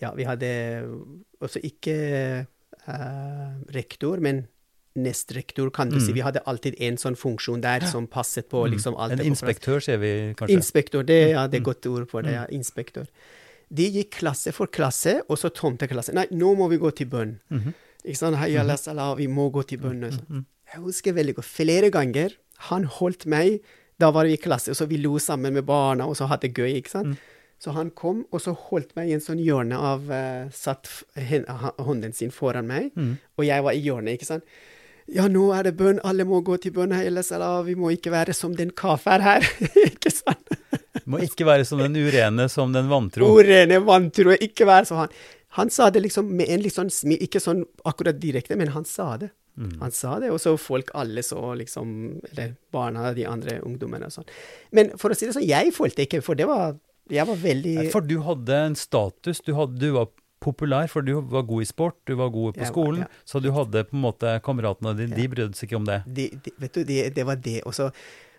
Ja, 0.00 0.10
vi 0.16 0.24
hadde 0.26 0.48
også 1.44 1.60
ikke 1.64 1.94
uh, 2.88 3.52
rektor, 3.72 4.18
men 4.20 4.46
nestrektor, 4.96 5.70
kan 5.74 5.88
du 5.90 5.96
Mm. 5.96 6.00
si. 6.06 6.12
Vi 6.12 6.20
hadde 6.22 6.42
alltid 6.46 6.74
en 6.80 6.96
sånn 6.96 7.16
funksjon 7.16 7.60
der 7.62 7.80
som 7.86 8.06
passet 8.06 8.48
på 8.48 8.64
liksom 8.70 8.94
alt 8.98 9.12
En 9.18 9.24
inspektør, 9.26 9.80
sier 9.82 9.98
vi 9.98 10.34
kanskje. 10.38 10.54
Inspektor, 10.56 11.02
det, 11.06 11.30
ja, 11.30 11.46
det 11.46 11.58
er 11.58 11.60
Mm. 11.62 11.64
godt 11.64 11.86
ord 11.86 12.08
for 12.10 12.22
det. 12.22 12.32
ja, 12.32 12.46
Inspektor. 12.50 13.06
De 13.72 13.88
gikk 13.90 14.10
klasse 14.20 14.52
for 14.52 14.66
klasse, 14.66 15.20
og 15.28 15.36
så 15.38 15.50
tomte 15.50 15.88
klasse. 15.88 16.12
Nei, 16.14 16.26
nå 16.30 16.54
må 16.56 16.68
vi 16.70 16.78
gå 16.78 16.94
til 16.94 17.06
bønn. 17.06 17.38
Mhm. 17.50 17.74
Ikke 18.04 18.16
sant? 18.16 18.36
Hei, 18.36 18.54
Allah, 18.56 18.76
salah, 18.76 19.14
vi 19.16 19.26
må 19.26 19.50
gå 19.50 19.66
til 19.66 19.78
bønn. 19.78 20.04
og 20.04 20.12
sånn. 20.12 20.28
Mhm. 20.30 20.44
Jeg 20.74 20.82
husker 20.82 21.12
veldig 21.12 21.34
godt. 21.34 21.44
Flere 21.46 21.90
ganger. 21.90 22.30
Han 22.70 22.88
holdt 22.98 23.26
meg. 23.30 23.62
Da 24.00 24.10
var 24.14 24.26
vi 24.26 24.34
i 24.34 24.40
klasse, 24.40 24.72
og 24.72 24.78
så 24.78 24.88
vi 24.90 24.98
lo 24.98 25.18
sammen 25.22 25.54
med 25.54 25.66
barna, 25.68 26.08
og 26.10 26.16
så 26.18 26.26
hadde 26.30 26.48
det 26.48 26.58
gøy. 26.58 26.80
ikke 26.80 26.90
sant? 26.90 27.14
Mm. 27.14 27.32
Så 27.62 27.72
han 27.72 27.90
kom, 27.96 28.24
og 28.34 28.42
så 28.42 28.52
holdt 28.66 28.92
meg 28.98 29.08
i 29.08 29.14
en 29.16 29.22
sånn 29.24 29.40
hjørne 29.40 29.78
av 29.78 30.08
uh, 30.10 30.50
Satt 30.52 30.90
hånden 31.14 32.12
sin 32.12 32.34
foran 32.34 32.66
meg, 32.68 32.90
mm. 32.92 33.12
og 33.38 33.46
jeg 33.46 33.64
var 33.64 33.76
i 33.76 33.84
hjørnet, 33.84 34.18
ikke 34.18 34.28
sant. 34.28 34.56
Ja, 35.14 35.26
nå 35.28 35.50
er 35.52 35.66
det 35.68 35.74
bønn, 35.76 36.00
alle 36.04 36.24
må 36.28 36.40
gå 36.44 36.56
til 36.60 36.72
bønn, 36.76 36.92
Allah, 36.96 37.24
salah, 37.24 37.58
vi 37.66 37.76
må 37.76 37.92
ikke 37.92 38.12
være 38.12 38.34
som 38.36 38.54
den 38.56 38.72
kafer 38.76 39.24
her. 39.24 39.44
ikke 39.90 40.12
sant? 40.12 40.54
Må 41.04 41.20
ikke 41.24 41.44
være 41.44 41.66
som 41.68 41.82
den 41.82 41.96
urene 42.00 42.48
som 42.48 42.72
den 42.72 42.88
vantro. 42.88 43.28
Urene, 43.36 43.82
vantro, 43.84 44.32
ikke 44.32 44.68
være 44.68 44.88
som 44.88 45.02
han. 45.02 45.16
Han 45.58 45.70
sa 45.70 45.90
det 45.92 46.02
liksom 46.02 46.32
med 46.34 46.48
en 46.50 46.64
litt 46.64 46.74
sånn 46.74 46.90
smil, 46.90 47.20
ikke 47.22 47.42
sånn 47.42 47.62
akkurat 47.86 48.16
direkte, 48.18 48.56
men 48.58 48.72
han 48.74 48.88
sa 48.88 49.12
det. 49.20 49.30
Mm. 49.56 49.76
Han 49.80 49.92
sa 49.94 50.16
det, 50.18 50.32
og 50.34 50.40
så 50.42 50.56
folk 50.58 50.88
alle 50.98 51.22
så 51.22 51.38
liksom 51.54 52.20
Eller 52.32 52.56
barna, 52.74 53.12
de 53.14 53.22
andre 53.30 53.60
ungdommene 53.62 54.08
og 54.08 54.14
sånn. 54.16 54.26
Men 54.74 54.90
for 54.98 55.14
å 55.14 55.16
si 55.18 55.28
det 55.28 55.36
sånn, 55.36 55.46
jeg 55.46 55.70
følte 55.76 56.02
ikke, 56.08 56.22
for 56.26 56.34
det 56.34 56.48
var 56.50 56.74
Jeg 57.12 57.26
var 57.28 57.36
veldig 57.36 57.90
For 57.92 58.00
du 58.02 58.16
hadde 58.26 58.56
en 58.70 58.74
status, 58.74 59.40
du, 59.46 59.52
hadde, 59.54 59.78
du 59.78 59.92
var 59.94 60.08
populær, 60.42 60.88
for 60.90 61.06
du 61.06 61.14
var 61.20 61.46
god 61.46 61.62
i 61.62 61.68
sport, 61.70 61.96
du 62.04 62.16
var 62.18 62.32
god 62.34 62.54
på 62.56 62.60
Jeg 62.60 62.66
var- 62.66 62.72
skolen, 62.74 63.00
ja. 63.06 63.22
så 63.24 63.40
du 63.40 63.50
hadde 63.54 63.84
på 63.88 63.94
en 63.96 64.02
måte 64.02 64.32
kameratene 64.42 64.96
dine, 64.98 65.14
de 65.16 65.28
brydde 65.28 65.54
seg 65.56 65.68
ikke 65.70 65.76
om 65.78 65.86
det. 65.88 66.00
de, 66.06 66.26
de, 66.44 66.52
Vet 66.58 66.72
du, 66.74 66.82
det, 66.84 66.98
det 67.14 67.24
var 67.26 67.36
det. 67.36 67.60
Og 67.64 67.74
så 67.74 67.92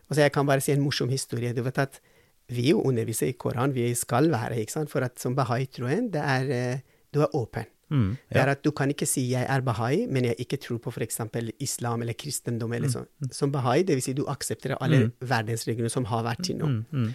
og 0.06 0.13
så 0.15 0.21
jeg 0.21 0.34
kan 0.36 0.45
bare 0.45 0.62
si 0.62 0.71
en 0.71 0.84
morsom 0.84 1.10
historie. 1.10 1.54
Du 1.54 1.63
vet 1.65 1.80
at 1.82 1.99
vi 2.54 2.67
jo 2.69 2.84
underviser 2.86 3.32
i 3.32 3.34
Koran, 3.34 3.73
vi 3.73 3.88
skal 3.97 4.28
være, 4.30 4.60
ikke 4.62 4.71
sant. 4.75 4.91
For 4.91 5.01
at 5.01 5.17
som 5.17 5.34
bahai-troen, 5.34 6.12
det 6.13 6.21
er 6.21 6.51
eh, 6.54 6.80
Du 7.13 7.21
er 7.23 7.32
åpen. 7.34 7.65
Mm, 7.95 8.17
Det 8.31 8.41
er 8.41 8.49
at 8.51 8.63
du 8.63 8.71
kan 8.71 8.89
ikke 8.91 9.08
si 9.08 9.23
'jeg 9.31 9.45
er 9.49 9.62
bahai', 9.62 10.08
men 10.10 10.23
jeg 10.25 10.36
ikke 10.38 10.58
tror 10.60 10.79
på 10.79 10.91
f.eks. 10.91 11.19
islam 11.60 12.01
eller 12.01 12.13
kristendom. 12.13 12.73
eller 12.75 12.89
sånn. 12.89 13.08
Som 13.31 13.51
bahai, 13.51 13.84
det 13.84 13.95
vil 13.95 14.01
si 14.01 14.13
du 14.13 14.23
aksepterer 14.25 14.77
alle 14.81 15.05
Mm. 15.05 15.12
verdensreglene 15.21 15.89
som 15.89 16.05
har 16.05 16.23
vært 16.23 16.43
til 16.43 16.58
nå. 16.58 16.65
Mm, 16.67 16.86
mm. 16.91 17.13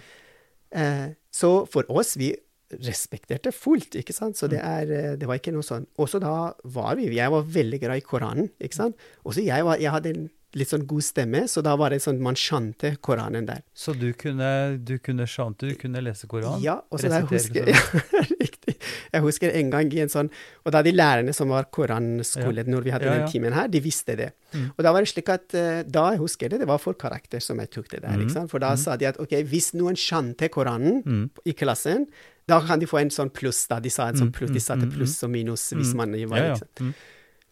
Eh, 0.73 1.09
så 1.31 1.67
for 1.69 1.83
oss, 1.89 2.15
vi 2.17 2.35
respekterte 2.71 3.51
fullt, 3.51 3.95
ikke 3.99 4.13
sant. 4.13 4.35
Så 4.37 4.47
det, 4.49 4.59
Mm. 4.61 4.65
er, 4.65 4.81
eh, 5.11 5.15
det 5.17 5.27
var 5.27 5.35
ikke 5.37 5.51
noe 5.51 5.61
sånn. 5.61 5.85
Også 5.99 6.19
da 6.21 6.53
var 6.63 6.95
vi 6.95 7.09
Jeg 7.13 7.29
var 7.29 7.43
veldig 7.43 7.79
glad 7.81 7.97
i 7.97 8.01
Koranen, 8.01 8.49
ikke 8.61 8.73
sant. 8.75 8.95
Også 9.25 9.43
jeg, 9.43 9.63
var, 9.63 9.77
jeg 9.77 9.91
hadde 9.91 10.09
en 10.15 10.29
litt 10.53 10.67
sånn 10.69 10.85
god 10.85 11.01
stemme, 11.01 11.43
så 11.47 11.61
da 11.63 11.75
var 11.77 11.89
det 11.89 12.01
sånn 12.01 12.19
man 12.19 12.35
skjante 12.35 12.97
Koranen 13.01 13.45
der. 13.45 13.61
Så 13.75 13.93
du 13.97 14.13
kunne, 14.13 14.77
du 14.83 14.97
kunne 14.99 15.25
du 15.57 15.75
kunne 15.75 16.01
lese 16.01 16.27
Koran? 16.27 16.61
Ja, 16.61 16.81
og 16.91 16.99
så 16.99 17.09
da 17.09 17.19
jeg 17.21 17.27
husker 17.29 17.65
jeg. 17.67 18.50
Jeg 19.13 19.21
husker 19.25 19.53
en 19.59 19.69
gang 19.73 19.91
i 19.93 19.99
en 20.03 20.09
sånn 20.11 20.29
Og 20.65 20.71
da 20.75 20.81
de 20.85 20.91
lærerne 20.93 21.33
som 21.33 21.49
var 21.49 21.65
koranskole, 21.73 22.63
når 22.67 22.81
vi 22.87 22.91
hadde 22.95 23.05
Ja, 23.09 23.13
ja. 23.13 23.19
den 23.25 23.31
timen 23.33 23.53
her, 23.53 23.67
de 23.67 23.79
visste 23.83 24.15
det. 24.17 24.31
Mm. 24.53 24.67
Og 24.77 24.83
da 24.85 24.91
var 24.95 25.01
det 25.05 25.11
slik 25.13 25.29
at 25.29 25.53
eh, 25.57 25.83
Da 25.87 26.11
jeg 26.11 26.19
husker 26.23 26.49
det, 26.49 26.59
det 26.63 26.67
var 26.67 26.77
for 26.83 26.93
karakter 26.93 27.39
som 27.43 27.59
jeg 27.63 27.69
tok 27.71 27.87
det 27.95 28.01
der. 28.03 28.17
Mm. 28.17 28.49
For 28.51 28.59
da 28.63 28.75
sa 28.79 28.95
de 28.97 29.05
at 29.09 29.19
ok, 29.21 29.37
hvis 29.49 29.71
noen 29.79 29.95
skjønte 29.99 30.49
Koranen 30.49 31.01
Mm. 31.05 31.29
i 31.45 31.53
klassen, 31.53 32.05
da 32.47 32.59
kan 32.65 32.79
de 32.81 32.85
få 32.89 32.99
en 32.99 33.09
sånn 33.13 33.29
pluss, 33.31 33.63
da. 33.69 33.79
De 33.79 33.89
sa 33.89 34.07
en 34.09 34.15
sånn 34.17 34.29
Mm, 34.31 34.35
pluss, 34.35 34.51
de 34.51 34.59
satte 34.59 34.83
mm, 34.85 34.89
mm, 34.91 34.95
pluss 34.97 35.23
og 35.23 35.29
minus 35.31 35.69
hvis 35.73 35.93
Mm. 35.93 35.97
man 35.97 36.11
var 36.29 36.37
Ja, 36.37 36.53
liksom. 36.53 36.67
Mm. 36.81 36.93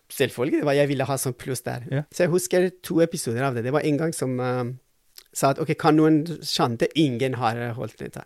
Selvfølgelig, 0.10 0.60
det 0.60 0.66
var 0.66 0.74
jeg 0.74 0.88
ville 0.90 1.06
ha 1.06 1.16
sånn 1.22 1.36
pluss 1.38 1.62
der. 1.62 1.84
Så 2.12 2.24
jeg 2.26 2.30
husker 2.34 2.70
to 2.82 3.00
episoder 3.02 3.44
av 3.46 3.54
det. 3.56 3.64
Det 3.64 3.72
var 3.74 3.82
en 3.86 3.98
gang 3.98 4.14
som 4.14 4.40
uh, 4.42 4.66
sa 5.32 5.52
at 5.54 5.60
ok, 5.62 5.76
kan 5.78 5.96
noen 5.96 6.24
skjønte 6.42 6.88
Ingen 6.98 7.36
har 7.38 7.74
holdt 7.78 7.98
det. 8.02 8.24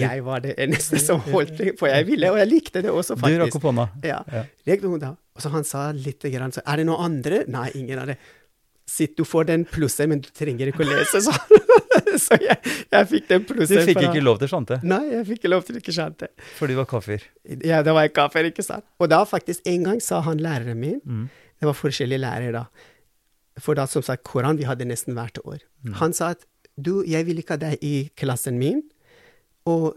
Jeg 0.00 0.22
var 0.26 0.40
det 0.44 0.54
eneste 0.64 0.98
som 1.02 1.20
holdt 1.32 1.56
det, 1.58 1.74
for 1.78 1.88
jeg 1.92 2.06
ville, 2.08 2.30
og 2.32 2.38
jeg 2.40 2.48
likte 2.50 2.82
det 2.84 2.90
også, 2.92 3.16
faktisk. 3.20 3.38
Du 3.38 3.44
rakk 3.44 3.56
opp 3.60 3.66
hånda. 3.70 3.88
Ja. 4.08 4.20
Ja. 4.32 4.44
Rekte 4.68 4.88
hun 4.92 5.00
da. 5.02 5.14
Og 5.36 5.42
så 5.44 5.50
han 5.54 5.64
sa 5.64 5.90
litt 5.96 6.22
grann, 6.32 6.52
så 6.52 6.60
er 6.68 6.76
det 6.82 6.86
noen 6.88 7.04
andre? 7.10 7.42
Nei, 7.48 7.70
ingen 7.80 7.98
av 8.02 8.06
det. 8.12 8.18
Sitt, 8.92 9.14
du 9.16 9.24
får 9.24 9.46
den 9.48 9.62
plussen, 9.64 10.10
men 10.10 10.20
du 10.20 10.28
trenger 10.36 10.68
ikke 10.72 10.82
å 10.84 10.88
lese, 10.90 11.20
så, 11.24 11.32
så 12.26 12.36
jeg, 12.42 12.56
jeg 12.92 13.08
fikk 13.08 13.28
den 13.30 13.44
plussen. 13.48 13.78
Du 13.78 13.86
fikk 13.88 14.00
fra- 14.00 14.10
ikke 14.10 14.22
lov 14.24 14.40
til 14.42 14.48
å 14.50 14.52
chante, 14.52 14.78
Nei, 14.84 14.98
jeg 15.14 15.26
fikk 15.30 15.38
ikke 15.44 15.52
lov 15.54 15.62
til 15.68 15.78
ikke 15.80 15.94
skjønte. 15.96 16.28
for 16.58 16.68
du 16.68 16.74
var 16.76 16.88
kafir. 16.90 17.24
Ja, 17.64 17.80
da 17.86 17.94
var 17.96 18.04
jeg 18.08 18.12
kaffer, 18.18 18.48
ikke 18.50 18.64
sant. 18.66 18.84
Og 19.00 19.08
da 19.12 19.22
faktisk, 19.28 19.62
en 19.70 19.86
gang 19.88 20.00
sa 20.04 20.20
han 20.26 20.42
læreren 20.42 20.76
min, 20.82 20.98
Mm. 21.06 21.28
det 21.62 21.70
var 21.70 21.78
forskjellige 21.78 22.20
lærere 22.20 22.52
da, 22.58 22.64
for 23.62 23.78
da 23.78 23.86
som 23.88 24.02
sagt, 24.04 24.24
Koran 24.28 24.58
vi 24.60 24.64
hadde 24.68 24.84
nesten 24.88 25.14
hvert 25.16 25.38
år. 25.46 25.62
Mm. 25.86 25.94
Han 26.02 26.12
sa 26.16 26.32
at 26.36 26.44
du, 26.76 27.02
jeg 27.06 27.24
vil 27.28 27.38
ikke 27.40 27.54
ha 27.56 27.62
deg 27.70 27.78
i 27.84 28.10
klassen 28.18 28.58
min, 28.60 28.82
og 29.66 29.96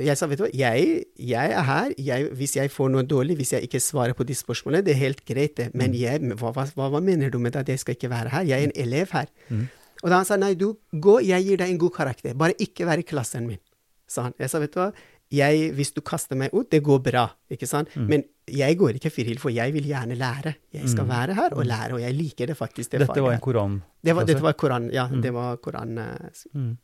jeg 0.00 0.16
sa, 0.16 0.26
vet 0.30 0.38
du 0.40 0.44
hva, 0.46 0.50
jeg, 0.56 1.04
jeg 1.20 1.50
er 1.52 1.64
her, 1.68 1.90
jeg, 2.00 2.30
hvis 2.38 2.54
jeg 2.56 2.70
får 2.72 2.88
noe 2.94 3.02
dårlig, 3.04 3.34
hvis 3.36 3.52
jeg 3.52 3.66
ikke 3.66 3.80
svarer 3.84 4.14
på 4.16 4.24
de 4.24 4.32
spørsmålene, 4.38 4.84
det 4.86 4.94
er 4.94 5.00
helt 5.02 5.20
greit 5.28 5.56
det, 5.58 5.66
men 5.76 5.92
jeg, 5.98 6.22
hva, 6.40 6.52
hva, 6.56 6.64
hva, 6.88 7.00
mener 7.04 7.28
du 7.30 7.36
med 7.38 7.56
at 7.56 7.68
jeg 7.68 7.78
skal 7.82 7.98
ikke 7.98 8.08
være 8.08 8.32
her? 8.32 8.46
Jeg 8.48 8.62
er 8.64 8.70
en 8.70 8.76
elev 8.80 9.12
her. 9.12 9.28
Mm. 9.50 9.66
Og 10.02 10.08
da 10.08 10.16
han 10.22 10.24
sa, 10.24 10.38
nei, 10.40 10.54
du, 10.56 10.70
gå, 10.96 11.18
jeg 11.20 11.44
gir 11.44 11.60
deg 11.60 11.74
en 11.74 11.80
god 11.82 11.92
karakter, 11.98 12.32
bare 12.34 12.56
ikke 12.58 12.88
være 12.88 13.04
i 13.04 13.08
klassen 13.12 13.44
min, 13.50 13.60
sa 14.08 14.30
han. 14.30 14.36
Jeg 14.40 14.48
sa, 14.48 14.62
vet 14.64 14.72
du 14.72 14.80
hva, 14.80 14.88
jeg, 15.30 15.68
hvis 15.76 15.92
du 15.94 16.00
kaster 16.00 16.34
meg 16.34 16.54
ut, 16.56 16.70
det 16.72 16.80
går 16.82 17.02
bra, 17.04 17.26
ikke 17.52 17.68
sant? 17.68 17.92
Mm. 17.94 18.06
Men 18.10 18.24
jeg 18.50 18.78
går 18.80 18.96
ikke 18.98 19.12
frihill, 19.14 19.38
for 19.38 19.52
jeg 19.54 19.70
vil 19.76 19.84
gjerne 19.92 20.16
lære. 20.18 20.56
Jeg 20.74 20.88
skal 20.90 21.04
Mm. 21.04 21.12
være 21.12 21.34
her 21.36 21.52
og 21.54 21.66
lære, 21.68 21.92
og 21.94 22.00
jeg 22.00 22.14
liker 22.16 22.46
det 22.50 22.56
faktisk, 22.56 22.90
det 22.96 23.04
Dette 23.04 23.20
var 23.22 23.36
en 23.36 23.44
koran. 23.44 23.82
Det 24.02 24.16
var, 24.16 24.24
dette 24.24 24.42
var 24.42 24.56
Koran, 24.58 24.88
ja. 24.90 25.06
Mm. 25.06 25.20
Det 25.22 25.34
var 25.34 25.56
Koran. 25.56 25.98
Uh, 25.98 26.30
Mm. 26.54 26.78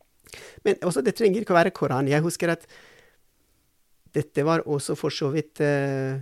Men 0.66 0.78
også, 0.86 1.02
det 1.06 1.16
trenger 1.18 1.42
ikke 1.44 1.54
å 1.54 1.60
være 1.60 1.74
Koran. 1.76 2.10
Jeg 2.10 2.24
husker 2.24 2.52
at 2.54 2.66
dette 4.16 4.46
var 4.46 4.64
også 4.64 4.96
for 4.96 5.12
så 5.12 5.28
vidt 5.34 5.60
uh, 5.60 6.16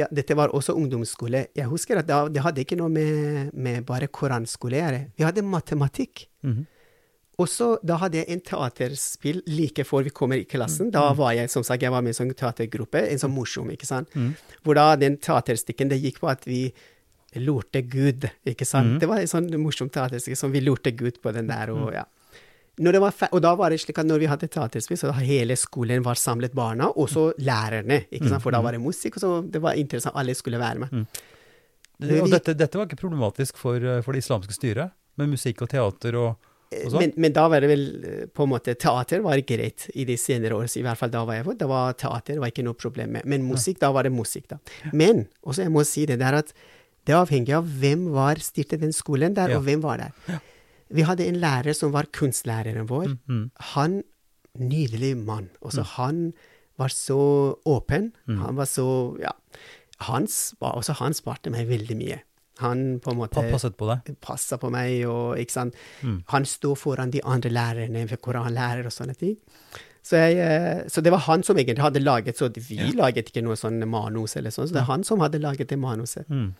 Ja, 0.00 0.08
dette 0.10 0.34
var 0.38 0.54
også 0.56 0.74
ungdomsskole. 0.78 1.46
Jeg 1.54 1.68
husker 1.70 2.00
at 2.00 2.08
da, 2.08 2.24
det 2.32 2.42
hadde 2.42 2.62
ikke 2.64 2.78
noe 2.80 2.90
med, 2.92 3.52
med 3.52 3.84
bare 3.88 4.08
koranskole 4.08 4.78
å 4.78 4.84
gjøre. 4.84 5.02
Vi 5.18 5.26
hadde 5.28 5.44
matematikk. 5.46 6.26
Mhm. 6.46 6.68
Og 7.40 7.48
så 7.48 7.66
da 7.82 7.96
hadde 7.96 8.20
jeg 8.20 8.28
en 8.30 8.42
teaterspill 8.44 9.40
like 9.48 9.84
før 9.88 10.04
vi 10.06 10.12
kommer 10.14 10.38
i 10.38 10.46
klassen. 10.46 10.90
Da 10.92 11.06
var 11.16 11.32
jeg 11.34 11.50
som 11.50 11.64
sagt, 11.64 11.82
jeg 11.82 11.90
var 11.90 12.04
med 12.04 12.12
i 12.12 12.14
en 12.14 12.18
sånn 12.20 12.34
teatergruppe, 12.38 13.00
en 13.08 13.22
sånn 13.22 13.32
morsom, 13.32 13.70
ikke 13.72 13.88
sant. 13.88 14.12
Mm. 14.12 14.34
Hvor 14.62 14.76
da 14.76 14.84
den 15.00 15.16
teaterstykken 15.16 15.90
det 15.90 16.02
gikk 16.02 16.20
på 16.22 16.28
at 16.30 16.44
vi 16.46 16.66
lurte 17.40 17.80
Gud, 17.88 18.28
ikke 18.44 18.68
sant. 18.68 18.94
Mhm. 18.94 19.00
Det 19.00 19.08
var 19.08 19.22
en 19.22 19.32
sånn 19.32 19.48
morsom 19.62 19.88
teaterstykke 19.88 20.38
som 20.38 20.52
vi 20.52 20.60
lurte 20.60 20.92
Gud 20.92 21.22
på 21.24 21.32
den 21.32 21.48
der, 21.48 21.72
og 21.72 21.94
ja. 21.96 22.04
Og 22.80 23.40
da 23.42 23.54
var 23.54 23.70
det 23.70 23.80
slik 23.82 23.98
at 23.98 24.06
når 24.08 24.18
vi 24.22 24.26
hadde 24.30 24.48
teaterspill, 24.48 24.96
så 24.96 25.12
hele 25.12 25.56
skolen 25.56 26.02
var 26.02 26.14
samlet 26.16 26.54
barna, 26.56 26.88
og 26.96 27.08
så 27.08 27.32
lærerne, 27.38 28.06
ikke 28.10 28.28
sant. 28.30 28.42
For 28.42 28.50
da 28.50 28.60
var 28.64 28.72
det 28.72 28.80
musikk, 28.80 29.16
og 29.16 29.20
så 29.20 29.32
det 29.52 29.60
var 29.60 29.74
interessant, 29.76 30.16
alle 30.16 30.34
skulle 30.34 30.58
være 30.58 30.78
med. 30.78 31.06
Det- 32.00 32.22
Og 32.22 32.30
dette, 32.30 32.54
dette 32.56 32.74
var 32.78 32.86
ikke 32.86 32.96
problematisk 32.96 33.56
for, 33.56 33.76
eh, 33.76 34.00
for 34.02 34.12
det 34.12 34.24
islamske 34.24 34.52
styret, 34.56 34.90
med 35.18 35.28
musikk 35.28 35.62
og 35.62 35.68
teater 35.68 36.16
og 36.16 36.36
og 36.72 36.90
sånn? 36.90 37.00
Men, 37.00 37.12
men 37.18 37.32
da 37.34 37.48
var 37.48 37.60
det 37.60 37.68
vel 37.68 38.04
eh, 38.04 38.26
på 38.32 38.44
en 38.44 38.48
måte 38.48 38.72
Teater 38.74 39.20
var 39.20 39.36
greit 39.44 39.90
i 39.94 40.04
de 40.08 40.16
senere 40.16 40.52
år, 40.56 40.64
i 40.74 40.82
hvert 40.82 40.96
fall 40.96 41.10
da 41.10 41.22
var 41.28 41.34
jeg 41.34 41.44
på. 41.44 41.58
Det 41.58 41.68
var 41.68 41.92
teater, 41.92 42.38
var 42.40 42.48
ikke 42.48 42.64
noe 42.64 42.72
problem 42.74 43.12
med. 43.12 43.26
Men 43.26 43.42
musikk, 43.44 43.78
da 43.78 43.92
var 43.92 44.04
det 44.04 44.12
musikk, 44.12 44.48
da. 44.48 44.56
Men 44.92 45.26
også 45.44 45.62
jeg 45.66 45.70
må 45.70 45.84
si 45.84 46.06
det 46.06 46.18
der 46.18 46.32
at 46.40 46.52
det 47.04 47.12
er 47.12 47.20
avhengig 47.26 47.52
av 47.54 47.66
hvem 47.68 48.10
var 48.14 48.36
styrte 48.36 48.80
den 48.80 48.90
skolen 48.96 49.34
der, 49.34 49.50
Ja. 49.50 49.58
og 49.58 49.64
hvem 49.64 49.82
var 49.82 49.98
der. 49.98 50.40
Vi 50.92 51.04
hadde 51.08 51.26
en 51.26 51.40
lærer 51.40 51.76
som 51.76 51.92
var 51.94 52.10
kunstlæreren 52.12 52.88
vår. 52.88 53.06
Mm, 53.06 53.18
-hmm. 53.28 53.50
Han 53.74 54.02
Nydelig 54.58 55.16
mann. 55.16 55.48
Også 55.62 55.82
han 55.82 56.32
var 56.76 56.88
så 56.88 57.56
åpen. 57.64 58.12
Mm. 58.28 58.38
Han 58.38 58.56
var 58.56 58.64
så 58.64 59.16
Ja. 59.20 59.30
Hans, 60.00 60.54
også 60.60 60.92
han 60.92 61.14
sparte 61.14 61.50
meg 61.50 61.68
veldig 61.68 61.96
mye. 61.96 62.18
Han 62.58 63.00
på 63.00 63.10
en 63.10 63.16
måte 63.16 63.50
Passet 63.50 63.76
på 63.76 63.86
deg? 63.86 64.16
passa 64.20 64.56
på 64.56 64.70
meg, 64.70 65.06
og 65.06 65.38
ikke 65.38 65.52
sant. 65.52 65.74
Mm. 66.02 66.22
Han 66.28 66.44
sto 66.44 66.74
foran 66.74 67.10
de 67.10 67.20
andre 67.24 67.50
lærerne 67.50 68.10
ved 68.10 68.20
koranlærer 68.20 68.84
og 68.84 68.92
sånne 68.92 69.14
ting. 69.14 69.36
Så, 70.02 70.16
jeg, 70.16 70.36
eh, 70.36 70.88
så 70.88 71.00
det 71.00 71.12
var 71.12 71.18
han 71.18 71.42
som 71.42 71.56
egentlig 71.56 71.82
hadde 71.82 72.02
laget, 72.02 72.36
så 72.36 72.50
vi 72.50 72.92
laget 72.98 73.30
ikke 73.30 73.44
noe 73.46 73.56
sånn 73.56 73.78
manus 73.88 74.36
eller 74.36 74.50
sånn, 74.50 74.66
så 74.68 74.74
det 74.74 74.82
er 74.82 74.90
han 74.90 75.04
som 75.04 75.22
hadde 75.22 75.38
laget 75.38 75.70
det 75.70 75.78
manuset. 75.78 76.28
Mm. 76.28 76.54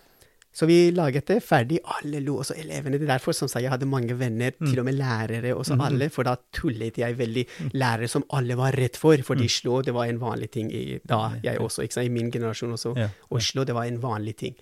Så 0.52 0.66
vi 0.68 0.90
laget 0.92 1.30
det 1.30 1.38
ferdig, 1.40 1.78
alle 1.96 2.20
lo, 2.20 2.34
også 2.42 2.54
elevene. 2.60 2.98
Det 3.00 3.06
er 3.06 3.14
derfor 3.14 3.32
som 3.32 3.48
sagt, 3.48 3.62
jeg 3.64 3.72
hadde 3.72 3.88
mange 3.88 4.12
venner, 4.20 4.52
til 4.60 4.82
og 4.82 4.84
med 4.84 4.98
lærere, 4.98 5.54
også 5.56 5.78
alle, 5.80 6.10
for 6.12 6.28
da 6.28 6.34
tullet 6.52 6.98
jeg 7.00 7.16
veldig 7.18 7.46
lærere 7.72 8.08
som 8.12 8.26
alle 8.36 8.56
var 8.60 8.76
redd 8.76 8.98
for, 9.00 9.16
for 9.24 9.40
de 9.40 9.48
slå, 9.48 9.80
det 9.86 9.94
var 9.96 10.10
en 10.12 10.20
vanlig 10.20 10.50
ting 10.52 10.68
i, 10.72 10.98
da, 11.08 11.38
jeg 11.42 11.60
også, 11.60 11.86
ikke 11.86 11.96
sant, 11.96 12.10
i 12.10 12.12
min 12.12 12.28
generasjon 12.34 12.76
også, 12.76 12.92
Ja, 13.00 13.08
å 13.32 13.40
slå, 13.40 13.64
det 13.64 13.74
var 13.74 13.88
en 13.88 14.02
vanlig 14.02 14.36
ting. 14.44 14.58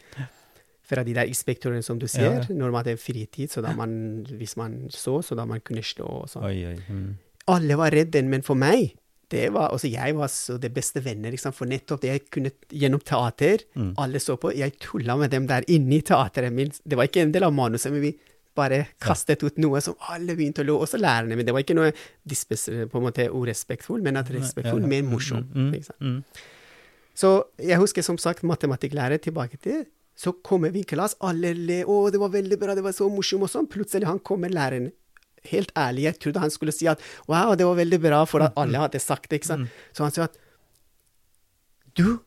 Fra 0.90 1.02
de 1.06 1.14
der 1.14 1.26
inspektørene 1.30 1.82
som 1.86 1.98
du 1.98 2.06
ser, 2.10 2.46
når 2.50 2.70
man 2.70 2.84
hadde 2.84 2.96
fritid, 2.98 3.50
så 3.50 3.62
da 3.62 3.74
man, 3.74 4.22
hvis 4.30 4.56
man 4.58 4.84
så, 4.94 5.18
så 5.26 5.34
da 5.38 5.44
man 5.46 5.60
kunne 5.66 5.82
slå 5.82 6.06
og 6.22 6.30
sånn. 6.30 6.46
Mm. 6.86 7.10
Alle 7.50 7.76
var 7.78 7.90
redde, 7.94 8.22
men 8.30 8.46
for 8.46 8.54
meg, 8.58 8.94
det 9.30 9.44
var, 9.54 9.68
altså 9.70 9.86
jeg 9.90 10.14
var 10.18 10.28
så 10.32 10.56
det 10.60 10.72
beste 10.74 11.00
venner, 11.04 11.30
liksom, 11.30 11.52
for 11.54 11.66
nettopp 11.70 12.00
det 12.02 12.08
jeg 12.10 12.22
kunne 12.34 12.50
gjennom 12.68 13.00
teater, 13.06 13.62
Mm. 13.76 13.92
alle 14.02 14.18
så 14.18 14.34
på, 14.36 14.50
jeg 14.56 14.74
tulla 14.82 15.16
med 15.16 15.30
dem 15.30 15.46
der 15.46 15.62
inne 15.68 15.98
i 15.98 16.02
teateret 16.02 16.52
min, 16.52 16.72
det 16.84 16.96
var 16.98 17.06
ikke 17.06 17.22
en 17.22 17.32
del 17.32 17.44
av 17.46 17.52
manuset, 17.54 17.92
men 17.92 18.02
vi 18.02 18.12
bare 18.58 18.80
kastet 19.00 19.42
ut 19.46 19.56
noe 19.62 19.78
som 19.80 19.94
alle 20.10 20.34
begynte 20.36 20.64
å 20.64 20.66
lo, 20.66 20.78
også 20.82 20.98
lærerne, 20.98 21.36
men 21.38 21.46
det 21.46 21.52
var 21.54 21.62
ikke 21.62 21.76
noe 21.78 21.92
dispes, 22.26 22.66
på 22.90 22.98
en 22.98 23.06
måte 23.06 23.28
urespektfull, 23.30 24.02
men 24.02 24.16
at 24.18 24.28
respektfull, 24.34 24.82
mer 24.82 25.02
Mm, 25.06 25.10
morsom. 25.14 25.46
mm, 25.54 25.72
mm. 26.00 26.24
Så 27.14 27.44
jeg 27.58 27.78
husker 27.78 28.02
som 28.02 28.18
sagt 28.18 28.42
matematikklærer 28.42 29.20
tilbake 29.22 29.58
til, 29.62 29.84
så 30.16 30.32
kommer 30.44 30.70
vi 30.72 30.80
i 30.82 30.84
klasse, 30.88 31.16
alle 31.24 31.54
le, 31.56 31.82
å, 31.88 32.10
det 32.12 32.18
var 32.20 32.28
veldig 32.34 32.58
bra, 32.60 32.74
det 32.74 32.82
var 32.84 32.92
så 32.92 33.08
morsomt 33.08 33.46
og 33.46 33.50
sånn, 33.52 33.68
plutselig 33.70 34.04
han 34.08 34.18
kommer 34.20 34.50
læreren. 34.52 34.90
Helt 35.48 35.72
ærlig, 35.78 36.04
jeg 36.08 36.18
trodde 36.20 36.42
han 36.42 36.52
skulle 36.52 36.74
si 36.74 36.88
at 36.90 37.00
wow, 37.28 37.54
det 37.56 37.66
var 37.66 37.78
veldig 37.78 38.00
bra, 38.02 38.24
for 38.28 38.44
at 38.44 38.56
alle 38.60 38.82
hadde 38.82 39.00
sagt 39.00 39.30
det, 39.30 39.40
ikke 39.40 39.52
sant. 39.52 39.76
Så 39.96 40.04
han 40.04 40.14
sa 40.14 40.26
at 40.28 40.36
du, 41.96 42.20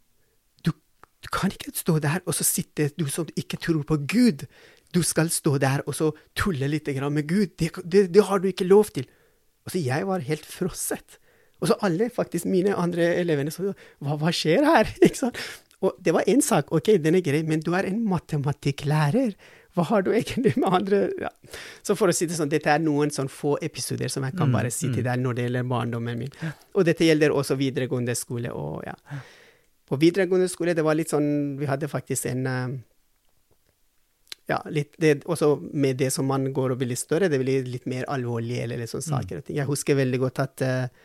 du, 0.66 0.72
du 0.74 1.32
kan 1.34 1.54
ikke 1.54 1.74
stå 1.78 2.00
der 2.04 2.24
og 2.26 2.34
så 2.38 2.46
sitte, 2.48 2.92
du 3.00 3.06
som 3.12 3.30
ikke 3.40 3.62
tror 3.62 3.84
på 3.88 4.00
Gud. 4.10 4.48
Du 4.94 5.02
skal 5.06 5.30
stå 5.34 5.58
der 5.62 5.82
og 5.88 5.98
så 5.98 6.12
tulle 6.38 6.70
litt 6.70 6.88
med 6.88 7.28
Gud. 7.30 7.58
Det, 7.58 7.72
det, 7.84 8.14
det 8.14 8.24
har 8.24 8.40
du 8.40 8.48
ikke 8.50 8.68
lov 8.70 8.92
til. 8.94 9.08
Og 9.66 9.72
så 9.74 9.80
jeg 9.80 10.08
var 10.08 10.26
helt 10.26 10.46
frosset. 10.46 11.20
Og 11.64 11.70
så 11.70 11.78
alle 11.88 12.10
faktisk 12.12 12.46
mine 12.46 12.76
andre 12.76 13.14
elevene 13.22 13.52
sa 13.54 13.70
hva, 13.72 14.18
hva 14.20 14.32
skjer 14.36 14.66
her? 14.68 14.90
Ikke 15.06 15.22
sant? 15.22 15.40
Og 15.84 15.96
det 16.04 16.14
var 16.16 16.28
én 16.32 16.44
sak, 16.44 16.72
ok, 16.76 16.96
den 17.04 17.18
er 17.20 17.24
grei, 17.24 17.42
men 17.48 17.64
du 17.64 17.74
er 17.76 17.88
en 17.88 18.02
matematikklærer. 18.08 19.34
Hva 19.74 19.86
har 19.90 20.04
du 20.06 20.12
egentlig 20.14 20.54
med 20.62 20.70
andre 20.70 21.00
ja. 21.22 21.32
Så 21.82 21.96
for 21.98 22.12
å 22.12 22.16
si 22.16 22.28
det 22.30 22.38
sånn, 22.38 22.52
dette 22.52 22.70
er 22.70 22.82
noen 22.84 23.12
sånn 23.14 23.32
få 23.32 23.56
episoder 23.66 24.12
som 24.12 24.26
jeg 24.28 24.38
kan 24.38 24.54
bare 24.54 24.72
si 24.74 24.92
til 24.94 25.06
deg 25.06 25.22
når 25.22 25.38
det 25.38 25.48
gjelder 25.48 25.70
barndommen 25.70 26.20
min. 26.20 26.36
Og 26.78 26.86
dette 26.86 27.08
gjelder 27.08 27.34
også 27.34 27.58
videregående 27.60 28.16
skole. 28.18 28.54
og 28.54 28.86
ja. 28.86 28.94
På 29.90 30.00
videregående 30.00 30.50
skole, 30.50 30.76
det 30.78 30.86
var 30.86 30.98
litt 30.98 31.12
sånn 31.12 31.58
Vi 31.60 31.68
hadde 31.70 31.90
faktisk 31.92 32.30
en 32.32 32.48
eh, 32.50 32.76
Ja, 34.52 34.60
litt 34.70 34.96
det, 35.02 35.24
også 35.26 35.56
med 35.72 35.98
det 36.02 36.12
som 36.14 36.28
man 36.30 36.50
går 36.54 36.74
og 36.74 36.82
blir 36.82 36.92
litt 36.92 37.02
større, 37.02 37.30
det 37.32 37.40
blir 37.42 37.68
litt 37.68 37.86
mer 37.90 38.08
alvorlig 38.12 38.62
eller 38.64 38.82
litt 38.82 38.92
sånne 38.92 39.08
saker 39.08 39.40
og 39.40 39.46
ting. 39.48 39.58
Jeg 39.58 39.70
husker 39.70 39.96
veldig 39.96 40.20
godt 40.20 40.42
at 40.44 40.64
uh, 40.68 41.04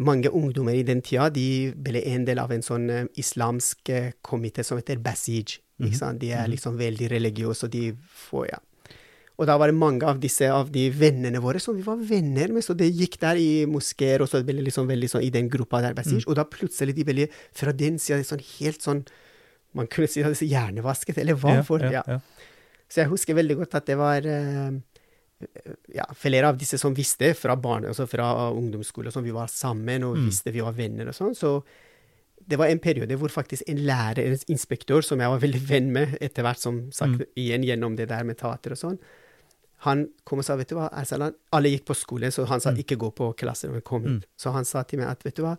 mange 0.00 0.32
ungdommer 0.32 0.72
i 0.72 0.86
den 0.88 1.02
tida 1.04 1.28
de 1.28 1.74
ble 1.76 2.00
en 2.08 2.24
del 2.24 2.40
av 2.40 2.54
en 2.56 2.64
sånn 2.64 2.86
uh, 2.88 3.02
islamsk 3.20 3.92
uh, 3.92 4.08
komité 4.24 4.64
som 4.64 4.80
heter 4.80 5.02
Basij. 5.04 5.58
Ikke 5.88 5.96
sant? 5.96 6.18
De 6.20 6.30
er 6.32 6.48
liksom 6.48 6.76
veldig 6.78 7.08
religiøse, 7.10 7.64
og 7.64 7.70
de 7.70 7.92
får 8.28 8.50
Ja. 8.52 8.58
Og 9.40 9.46
da 9.48 9.54
var 9.56 9.68
det 9.70 9.74
mange 9.80 10.02
av 10.04 10.18
disse 10.20 10.42
av 10.52 10.68
de 10.70 10.90
vennene 10.92 11.40
våre 11.40 11.58
som 11.58 11.74
vi 11.74 11.80
var 11.82 11.96
venner 11.96 12.48
med, 12.52 12.62
så 12.62 12.74
det 12.76 12.90
gikk 12.92 13.18
der 13.22 13.36
i 13.40 13.64
moskeer, 13.64 14.20
og 14.20 14.28
så 14.28 14.42
ble 14.44 14.58
det 14.58 14.66
liksom 14.66 14.86
veldig 14.86 15.08
sånn 15.08 15.22
i 15.24 15.30
den 15.30 15.48
gruppa 15.48 15.80
der, 15.80 15.94
Mm. 15.96 16.26
og 16.28 16.34
da 16.36 16.44
plutselig 16.44 16.94
de 16.94 17.04
ble 17.04 17.28
fra 17.52 17.72
den 17.72 17.96
sida 17.98 18.20
sånn 18.22 18.42
helt 18.60 18.82
sånn 18.82 19.06
Man 19.72 19.86
kunne 19.86 20.08
si 20.08 20.20
at 20.20 20.36
de 20.36 20.44
er 20.46 20.50
hjernevasket, 20.50 21.16
eller 21.16 21.34
hva 21.34 21.54
Ja, 21.54 21.62
for 21.62 21.78
ja, 21.78 21.90
ja. 21.92 22.02
ja. 22.06 22.18
Så 22.88 22.96
jeg 23.04 23.08
husker 23.08 23.34
veldig 23.34 23.56
godt 23.56 23.74
at 23.76 23.86
det 23.86 23.96
var 23.96 24.16
eh, 24.26 24.72
ja, 25.94 26.04
flere 26.12 26.48
av 26.48 26.58
disse 26.58 26.76
som 26.76 26.92
visste 26.92 27.32
fra 27.38 27.54
barne, 27.56 27.86
altså 27.88 28.06
fra 28.10 28.50
ungdomsskole, 28.50 29.12
som 29.12 29.22
vi 29.24 29.30
var 29.30 29.46
sammen 29.46 30.04
og 30.04 30.16
visste 30.26 30.50
vi 30.52 30.60
var 30.60 30.72
venner 30.76 31.08
og 31.08 31.14
sånn. 31.14 31.34
Så 31.38 31.62
det 32.50 32.58
var 32.58 32.70
en 32.70 32.82
periode 32.82 33.16
hvor 33.20 33.32
faktisk 33.32 33.68
en 33.70 33.80
lærer, 33.86 34.24
en 34.26 34.52
inspektør, 34.52 35.04
som 35.06 35.20
jeg 35.22 35.32
var 35.32 35.42
veldig 35.42 35.60
venn 35.68 35.90
med 35.94 36.16
etter 36.20 36.46
hvert, 36.46 36.60
som 36.60 36.80
sagt, 36.94 37.22
igjen 37.38 37.64
gjennom 37.66 37.96
det 37.98 38.08
der 38.10 38.26
med 38.26 38.40
teater 38.40 38.74
og 38.74 38.80
sånn, 38.80 38.98
han 39.86 40.02
kom 40.28 40.42
og 40.42 40.44
sa, 40.44 40.58
vet 40.60 40.68
du 40.68 40.76
hva, 40.76 40.90
Ersalan, 41.00 41.32
alle 41.56 41.70
gikk 41.72 41.86
på 41.88 41.96
skole, 41.96 42.28
så 42.34 42.44
han 42.50 42.60
sa 42.60 42.74
ikke 42.76 42.98
gå 43.00 43.08
på 43.16 43.30
klasserommet, 43.40 43.84
kom 43.86 44.04
hit. 44.04 44.26
Så 44.36 44.52
han 44.52 44.66
sa 44.68 44.82
til 44.84 45.00
meg 45.00 45.08
at, 45.08 45.24
vet 45.24 45.38
du 45.38 45.44
hva, 45.46 45.54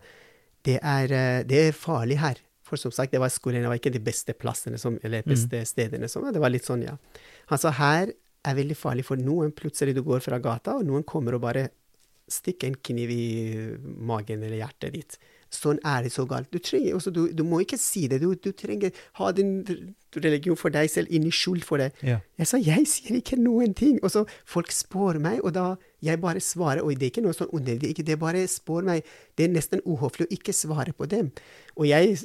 det 0.67 0.77
er, 0.77 1.13
eh, 1.17 1.41
det 1.47 1.61
er 1.67 1.73
farlig 1.73 2.19
her. 2.21 2.37
For 2.61 2.77
som 2.77 2.93
sagt, 2.93 3.15
det 3.15 3.19
var 3.19 3.33
skolen, 3.33 3.63
det 3.63 3.71
var 3.71 3.79
ikke 3.81 3.91
de 3.91 4.03
beste 4.03 4.35
plassene, 4.37 4.77
som, 4.77 4.99
eller 5.03 5.25
beste 5.25 5.63
stedene 5.65 6.07
som 6.07 6.27
Det 6.31 6.39
var 6.39 6.53
litt 6.53 6.67
sånn, 6.69 6.85
ja. 6.85 6.93
Han 7.49 7.59
sa 7.59 7.73
her 7.75 8.13
er 8.45 8.55
veldig 8.55 8.77
farlig 8.77 9.05
for 9.07 9.17
noen. 9.17 9.51
Plutselig 9.57 9.95
du 9.97 10.03
går 10.05 10.21
fra 10.23 10.39
gata, 10.39 10.77
og 10.77 10.85
noen 10.85 11.03
kommer 11.03 11.35
og 11.35 11.41
bare 11.41 11.69
stikker 12.31 12.69
en 12.69 12.77
kniv 12.77 13.09
i 13.11 13.25
magen 13.83 14.43
eller 14.43 14.61
hjertet 14.61 14.93
ditt. 14.93 15.17
Sånn 15.51 15.81
er 15.83 16.05
det 16.05 16.13
så 16.13 16.23
galt. 16.29 16.47
Du 16.53 16.61
trenger 16.63 16.95
også, 16.95 17.11
du, 17.11 17.25
du 17.35 17.43
må 17.43 17.59
ikke 17.63 17.79
si 17.79 18.05
det. 18.07 18.21
Du, 18.23 18.31
du 18.39 18.51
trenger 18.55 18.95
ha 19.19 19.31
din 19.35 19.65
religion 20.15 20.59
for 20.59 20.71
deg 20.73 20.87
selv, 20.91 21.11
inni 21.11 21.31
skjul 21.35 21.59
for 21.67 21.83
det. 21.83 21.89
Ja. 22.07 22.19
Jeg 22.39 22.47
sa 22.47 22.59
jeg 22.61 22.87
sier 22.87 23.17
ikke 23.19 23.39
noen 23.39 23.75
ting. 23.77 23.99
Og 23.99 24.13
så 24.13 24.23
folk 24.47 24.71
spår 24.71 25.19
meg, 25.23 25.41
og 25.43 25.55
da 25.57 25.65
jeg 26.03 26.21
bare 26.23 26.43
svarer. 26.43 26.83
Og 26.85 26.95
det 26.95 27.09
er 27.09 27.13
ikke 27.13 27.25
noe 27.25 27.35
sånn 27.35 27.51
underlig, 27.51 27.97
det 27.99 28.19
bare 28.19 28.45
spår 28.47 28.87
meg. 28.87 29.11
Det 29.35 29.47
er 29.47 29.55
nesten 29.57 29.83
uhøflig 29.83 30.29
å 30.29 30.33
ikke 30.37 30.55
svare 30.55 30.95
på 30.95 31.09
dem. 31.11 31.33
Og 31.75 31.91
jeg 31.91 32.15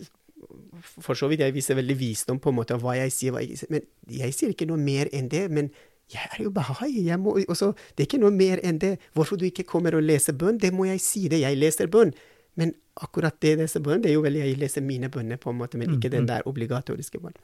for 0.83 1.17
så 1.19 1.29
vidt 1.31 1.43
jeg 1.43 1.55
viser 1.55 1.79
veldig 1.79 1.97
visdom 1.99 2.39
på 2.43 2.53
en 2.53 2.59
måte 2.59 2.77
av 2.77 2.83
hva 2.85 2.97
jeg 2.99 3.13
sier, 3.15 3.35
hva 3.35 3.43
jeg, 3.43 3.59
sier, 3.59 3.71
men 3.73 3.85
jeg 4.13 4.35
sier 4.37 4.53
ikke 4.53 4.69
noe 4.69 4.81
mer 4.81 5.11
enn 5.15 5.31
det. 5.33 5.47
Men 5.53 5.71
jeg 6.13 6.29
er 6.37 6.43
jo 6.45 6.53
bahai. 6.55 6.93
Jeg 7.07 7.19
må, 7.23 7.37
også, 7.49 7.73
det 7.97 8.05
er 8.05 8.11
ikke 8.11 8.23
noe 8.23 8.35
mer 8.35 8.63
enn 8.67 8.81
det. 8.83 8.97
Hvorfor 9.17 9.41
du 9.41 9.47
ikke 9.49 9.67
kommer 9.67 9.97
og 9.97 10.05
leser 10.07 10.37
bønn, 10.39 10.61
det 10.63 10.73
må 10.75 10.89
jeg 10.91 11.03
si 11.03 11.27
det. 11.33 11.43
Jeg 11.43 11.59
leser 11.59 11.91
bønn. 11.91 12.15
Men 12.57 12.75
akkurat 12.97 13.37
det 13.45 13.57
leser 13.61 13.85
bønn, 13.85 14.03
det 14.05 14.13
er 14.13 14.17
jo 14.17 14.25
veldig 14.25 14.43
jeg 14.45 14.59
leser 14.61 14.85
mine 14.85 15.11
bønner, 15.13 15.41
på 15.41 15.53
en 15.53 15.61
måte, 15.61 15.81
men 15.81 15.97
ikke 15.97 16.13
den 16.13 16.29
der 16.29 16.47
obligatoriske 16.49 17.21
bønnen. 17.21 17.41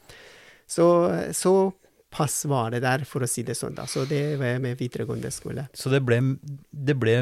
Så, 0.70 0.86
så 1.36 1.72
pass 2.12 2.44
var 2.44 2.70
det 2.70 2.82
der, 2.84 3.04
for 3.08 3.24
å 3.24 3.28
si 3.28 3.44
det 3.46 3.56
sånn. 3.56 3.74
da. 3.76 3.86
Så 3.88 4.04
det 4.08 4.36
var 4.40 4.54
jeg 4.54 4.62
med 4.62 4.80
videregående 4.80 5.30
skole. 5.32 5.66
Så 5.76 5.92
det 5.92 6.02
ble, 6.04 6.20
det 6.70 6.96
ble 7.00 7.16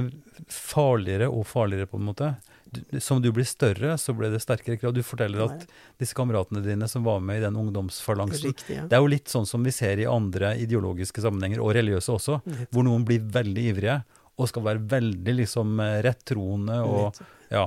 farligere 0.50 1.30
og 1.30 1.46
farligere, 1.48 1.88
på 1.90 2.00
en 2.00 2.08
måte. 2.10 2.32
Du, 2.70 2.82
som 3.02 3.18
du 3.22 3.30
blir 3.34 3.46
større, 3.46 3.96
så 3.98 4.14
ble 4.14 4.30
det 4.30 4.42
sterkere 4.42 4.78
krav. 4.78 4.94
Du 4.94 5.02
forteller 5.06 5.42
at 5.46 5.66
disse 5.98 6.14
kameratene 6.18 6.62
dine 6.62 6.86
som 6.90 7.06
var 7.06 7.22
med 7.22 7.40
i 7.40 7.44
den 7.46 7.58
ungdomsfalansen 7.58 8.50
Riktig, 8.50 8.76
ja. 8.76 8.86
Det 8.86 8.98
er 8.98 9.02
jo 9.02 9.10
litt 9.10 9.30
sånn 9.30 9.48
som 9.48 9.66
vi 9.66 9.74
ser 9.74 10.02
i 10.02 10.08
andre 10.10 10.56
ideologiske 10.62 11.22
sammenhenger, 11.22 11.62
og 11.62 11.74
religiøse 11.78 12.14
også, 12.14 12.40
hvor 12.70 12.86
noen 12.86 13.06
blir 13.06 13.26
veldig 13.38 13.66
ivrige 13.72 14.00
og 14.40 14.48
skal 14.48 14.64
være 14.64 14.86
veldig 14.88 15.34
liksom 15.42 15.80
eh, 15.84 15.98
rettroende, 16.06 16.78
og, 16.86 17.18
ja, 17.52 17.66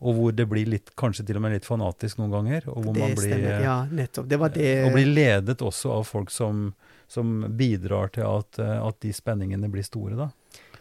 og 0.00 0.16
hvor 0.16 0.32
det 0.32 0.46
blir 0.48 0.68
litt, 0.72 0.92
kanskje 0.96 1.26
til 1.28 1.36
og 1.36 1.44
med 1.44 1.52
litt 1.58 1.66
fanatisk 1.68 2.20
noen 2.20 2.32
ganger. 2.32 2.68
Og 2.72 2.84
hvor 2.86 2.94
Det 2.96 3.02
man 3.04 3.16
blir, 3.18 3.34
stemmer. 3.34 3.64
Ja, 3.64 3.76
nettopp. 3.84 4.28
Det 4.30 4.38
var 4.40 4.52
det 4.54 4.70
og 4.86 4.94
blir 4.96 5.10
ledet 5.12 5.60
også 5.60 5.92
av 5.98 6.06
folk 6.08 6.32
som, 6.32 6.70
som 7.08 7.42
bidrar 7.58 8.12
til 8.16 8.24
at, 8.24 8.58
eh, 8.58 8.76
at 8.80 9.00
de 9.04 9.12
spenningene 9.12 9.68
blir 9.72 9.84
store. 9.84 10.16
da. 10.16 10.30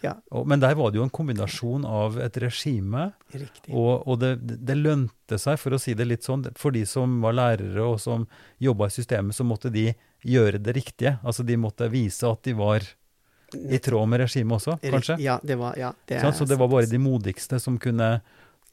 Ja, 0.02 0.14
Og, 0.32 0.46
men 0.48 0.62
der 0.62 0.78
var 0.80 0.92
det 0.92 1.02
jo 1.02 1.04
en 1.04 1.12
kombinasjon 1.12 1.84
av 1.84 2.16
et 2.24 2.38
regime, 2.40 3.10
riktig. 3.34 3.74
og, 3.74 4.08
og 4.08 4.22
det, 4.22 4.38
det 4.40 4.78
lønte 4.80 5.36
seg, 5.36 5.60
for 5.60 5.76
å 5.76 5.80
si 5.82 5.92
det 5.94 6.08
litt 6.08 6.24
sånn, 6.24 6.46
for 6.56 6.72
de 6.72 6.86
som 6.88 7.18
var 7.20 7.36
lærere 7.36 7.84
og 7.84 8.00
som 8.00 8.24
jobba 8.64 8.88
i 8.88 8.96
systemet, 8.96 9.36
så 9.36 9.44
måtte 9.44 9.72
de 9.74 9.90
gjøre 10.24 10.64
det 10.64 10.78
riktige. 10.80 11.18
Altså 11.24 11.44
de 11.44 11.60
måtte 11.60 11.92
vise 11.92 12.24
at 12.28 12.44
de 12.48 12.56
var 12.56 12.88
i 13.56 13.80
tråd 13.82 14.08
med 14.08 14.22
regimet 14.22 14.56
også, 14.60 14.78
kanskje. 14.84 15.16
Ja, 15.24 15.40
det 15.44 15.56
var, 15.60 15.76
ja, 15.80 15.92
det 16.08 16.22
Sant? 16.22 16.38
Så 16.38 16.46
det 16.46 16.56
var 16.60 16.70
bare 16.72 16.86
de 16.90 17.00
modigste 17.02 17.60
som 17.60 17.80
kunne, 17.82 18.20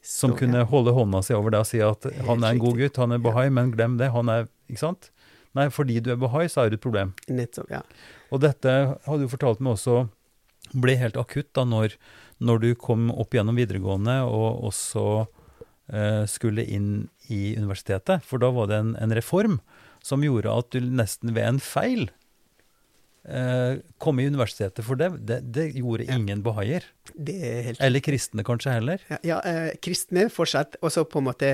som 0.07 0.31
Så, 0.31 0.39
kunne 0.39 0.63
holde 0.71 0.93
hånda 0.95 1.21
si 1.25 1.35
over 1.35 1.51
deg 1.53 1.65
og 1.65 1.67
si 1.67 1.81
at 1.83 2.07
han 2.27 2.43
er 2.43 2.55
en 2.55 2.61
god 2.63 2.79
gutt, 2.79 2.99
han 3.01 3.15
er 3.15 3.23
bahai, 3.23 3.47
men 3.51 3.73
glem 3.75 3.97
det, 3.99 4.13
han 4.15 4.31
er 4.31 4.47
Ikke 4.67 4.83
sant? 4.83 5.09
Nei, 5.55 5.69
fordi 5.71 6.01
du 6.03 6.11
er 6.13 6.19
bahai, 6.19 6.45
så 6.51 6.63
er 6.65 6.69
det 6.71 6.77
et 6.77 6.83
problem. 6.83 7.13
Nettopp, 7.31 7.69
ja. 7.71 7.79
Og 8.35 8.41
dette 8.43 8.73
hadde 9.07 9.23
du 9.23 9.31
fortalt 9.31 9.61
meg 9.63 9.77
også 9.77 10.05
ble 10.75 10.97
helt 10.99 11.17
akutt 11.17 11.49
da 11.55 11.63
når, 11.65 11.95
når 12.43 12.59
du 12.63 12.69
kom 12.79 13.07
opp 13.13 13.33
gjennom 13.33 13.57
videregående 13.57 14.19
og 14.27 14.67
også 14.67 15.05
eh, 15.23 16.23
skulle 16.29 16.65
inn 16.67 17.07
i 17.31 17.55
universitetet. 17.55 18.25
For 18.27 18.43
da 18.43 18.51
var 18.53 18.69
det 18.69 18.81
en, 18.83 18.93
en 18.99 19.15
reform 19.15 19.59
som 20.05 20.23
gjorde 20.23 20.51
at 20.51 20.75
du 20.75 20.91
nesten 20.91 21.33
ved 21.35 21.47
en 21.47 21.63
feil 21.63 22.09
eh, 23.27 23.79
komme 24.01 24.23
i 24.23 24.29
universitetet. 24.31 24.83
For 24.85 24.99
det, 24.99 25.11
det, 25.27 25.41
det 25.53 25.67
gjorde 25.75 26.07
ingen 26.07 26.41
bahaier. 26.45 26.87
Er 27.19 27.61
helt 27.69 27.81
Eller 27.83 28.03
kristne 28.03 28.45
kanskje 28.47 28.77
heller. 28.79 29.03
Ja, 29.11 29.19
ja 29.23 29.37
eh, 29.47 29.69
kristne 29.83 30.27
fortsatt 30.33 30.75
Og 30.83 30.91
så 30.93 31.05
på 31.07 31.21
en 31.21 31.29
måte 31.29 31.53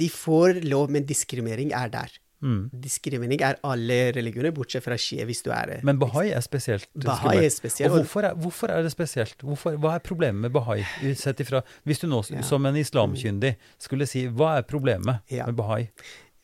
De 0.00 0.08
får 0.12 0.60
lov, 0.66 0.90
men 0.92 1.06
diskriminering 1.08 1.72
er 1.76 1.92
der. 1.92 2.18
Mm. 2.40 2.70
Diskriminering 2.72 3.42
er 3.44 3.58
alle 3.68 3.98
religioner, 4.16 4.52
bortsett 4.56 4.84
fra 4.84 4.96
shia, 5.00 5.26
hvis 5.28 5.42
du 5.44 5.50
er 5.52 5.74
Men 5.84 5.98
bahai 6.00 6.30
er 6.32 6.40
spesielt 6.44 6.88
Bahai 6.96 7.36
er 7.44 7.52
spesielt. 7.52 7.90
Og 7.90 8.00
hvorfor 8.00 8.24
er, 8.30 8.34
hvorfor 8.34 8.72
er 8.72 8.82
det 8.86 8.92
spesielt? 8.94 9.44
Hvorfor, 9.44 9.76
hva 9.76 9.98
er 9.98 10.04
problemet 10.04 10.46
med 10.46 10.54
bahai? 10.54 10.80
Sett 11.20 11.42
ifra, 11.44 11.60
hvis 11.84 12.00
du 12.00 12.08
nå 12.08 12.22
Ja. 12.30 12.42
som 12.42 12.64
en 12.66 12.76
islamkyndig 12.76 13.56
skulle 13.78 14.06
si 14.06 14.26
hva 14.28 14.58
er 14.58 14.62
problemet 14.62 15.20
Ja. 15.28 15.46
med 15.46 15.56
bahai? 15.56 15.90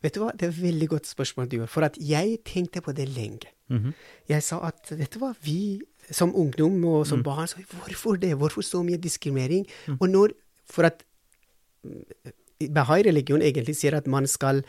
Vet 0.03 0.15
du 0.15 0.21
hva, 0.21 0.31
det 0.33 0.43
er 0.43 0.49
et 0.53 0.63
veldig 0.63 0.89
godt 0.89 1.07
spørsmål 1.07 1.49
du 1.49 1.57
gjør, 1.59 1.67
for 1.69 1.83
at 1.87 1.97
jeg 2.01 2.39
tenkte 2.45 2.81
på 2.85 2.93
det 2.93 3.09
lenge. 3.09 3.49
Mhm. 3.71 3.93
Jeg 4.29 4.43
sa 4.43 4.59
at 4.69 4.91
vet 4.99 5.11
du 5.15 5.19
hva, 5.19 5.33
vi 5.43 5.81
som 6.11 6.35
ungdom 6.35 6.85
og 6.85 7.01
Mm. 7.05 7.09
som 7.09 7.23
barn, 7.23 7.47
så 7.49 7.57
hvorfor 7.67 8.17
det? 8.21 8.35
Hvorfor 8.37 8.63
så 8.63 8.83
mye 8.85 8.97
diskriminering? 8.99 9.67
Og 10.01 10.09
når 10.09 10.29
For 10.67 10.83
at 10.83 11.05
mm, 11.85 12.73
Bahai-religion 12.75 13.43
egentlig 13.43 13.77
sier 13.77 13.95
at 13.97 14.07
man 14.07 14.27
skal 14.27 14.63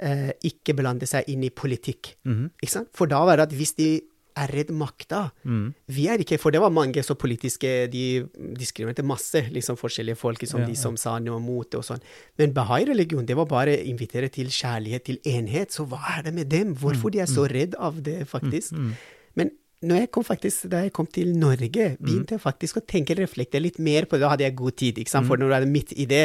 eh, 0.00 0.32
ikke 0.42 0.74
blande 0.74 1.06
seg 1.06 1.24
inn 1.28 1.44
i 1.44 1.50
politikk. 1.50 2.16
Mhm. 2.24 2.50
Ikke 2.62 2.72
sant? 2.72 2.88
For 2.94 3.06
da 3.06 3.20
var 3.24 3.36
det 3.36 3.42
at 3.42 3.52
hvis 3.54 3.72
de 3.78 4.00
er 4.36 4.50
redd 4.50 4.70
makta 4.74 5.30
Mm. 5.44 5.74
Vi 5.86 6.06
er 6.08 6.18
ikke 6.22 6.38
For 6.40 6.50
det 6.50 6.60
var 6.62 6.72
mange 6.72 7.02
så 7.04 7.14
politiske 7.14 7.90
De 7.92 8.24
diskriminerte 8.56 9.04
masse 9.06 9.42
liksom 9.52 9.76
forskjellige 9.76 10.16
folk, 10.16 10.40
liksom 10.40 10.60
Ja, 10.62 10.66
de 10.66 10.72
ja. 10.72 10.80
som 10.80 10.96
sa 10.96 11.18
noe 11.18 11.40
mot 11.40 11.68
det 11.70 11.78
og 11.78 11.84
sånn. 11.84 12.02
Men 12.38 12.54
bahai-religion, 12.56 13.26
det 13.26 13.36
var 13.36 13.46
bare 13.46 13.76
invitere 13.84 14.30
til 14.32 14.48
kjærlighet, 14.48 15.04
til 15.04 15.18
enhet. 15.24 15.72
Så 15.72 15.86
hva 15.86 16.00
er 16.18 16.24
det 16.28 16.34
med 16.34 16.48
dem? 16.50 16.74
Hvorfor 16.74 17.12
de 17.12 17.20
er 17.20 17.30
så 17.30 17.46
redd 17.50 17.76
av 17.76 18.02
det, 18.02 18.24
faktisk? 18.28 18.72
Mm. 18.72 18.94
Men 19.34 19.50
når 19.84 20.00
jeg 20.04 20.10
kom 20.16 20.24
faktisk, 20.24 20.68
da 20.72 20.82
jeg 20.86 20.94
kom 20.96 21.06
til 21.06 21.34
Norge, 21.36 21.90
begynte 22.00 22.36
jeg 22.36 22.42
faktisk 22.42 22.80
å 22.80 22.84
tenke 22.88 23.16
reflektere 23.18 23.62
litt 23.66 23.78
mer 23.78 24.08
på 24.08 24.16
det. 24.16 24.24
Da 24.24 24.32
hadde 24.32 24.46
jeg 24.46 24.56
god 24.56 24.76
tid, 24.80 24.98
ikke 25.02 25.12
sant? 25.12 25.28
for 25.28 25.40
når 25.40 25.52
du 25.52 25.56
er 25.58 25.68
midt 25.76 25.92
i 25.92 26.06
det, 26.10 26.24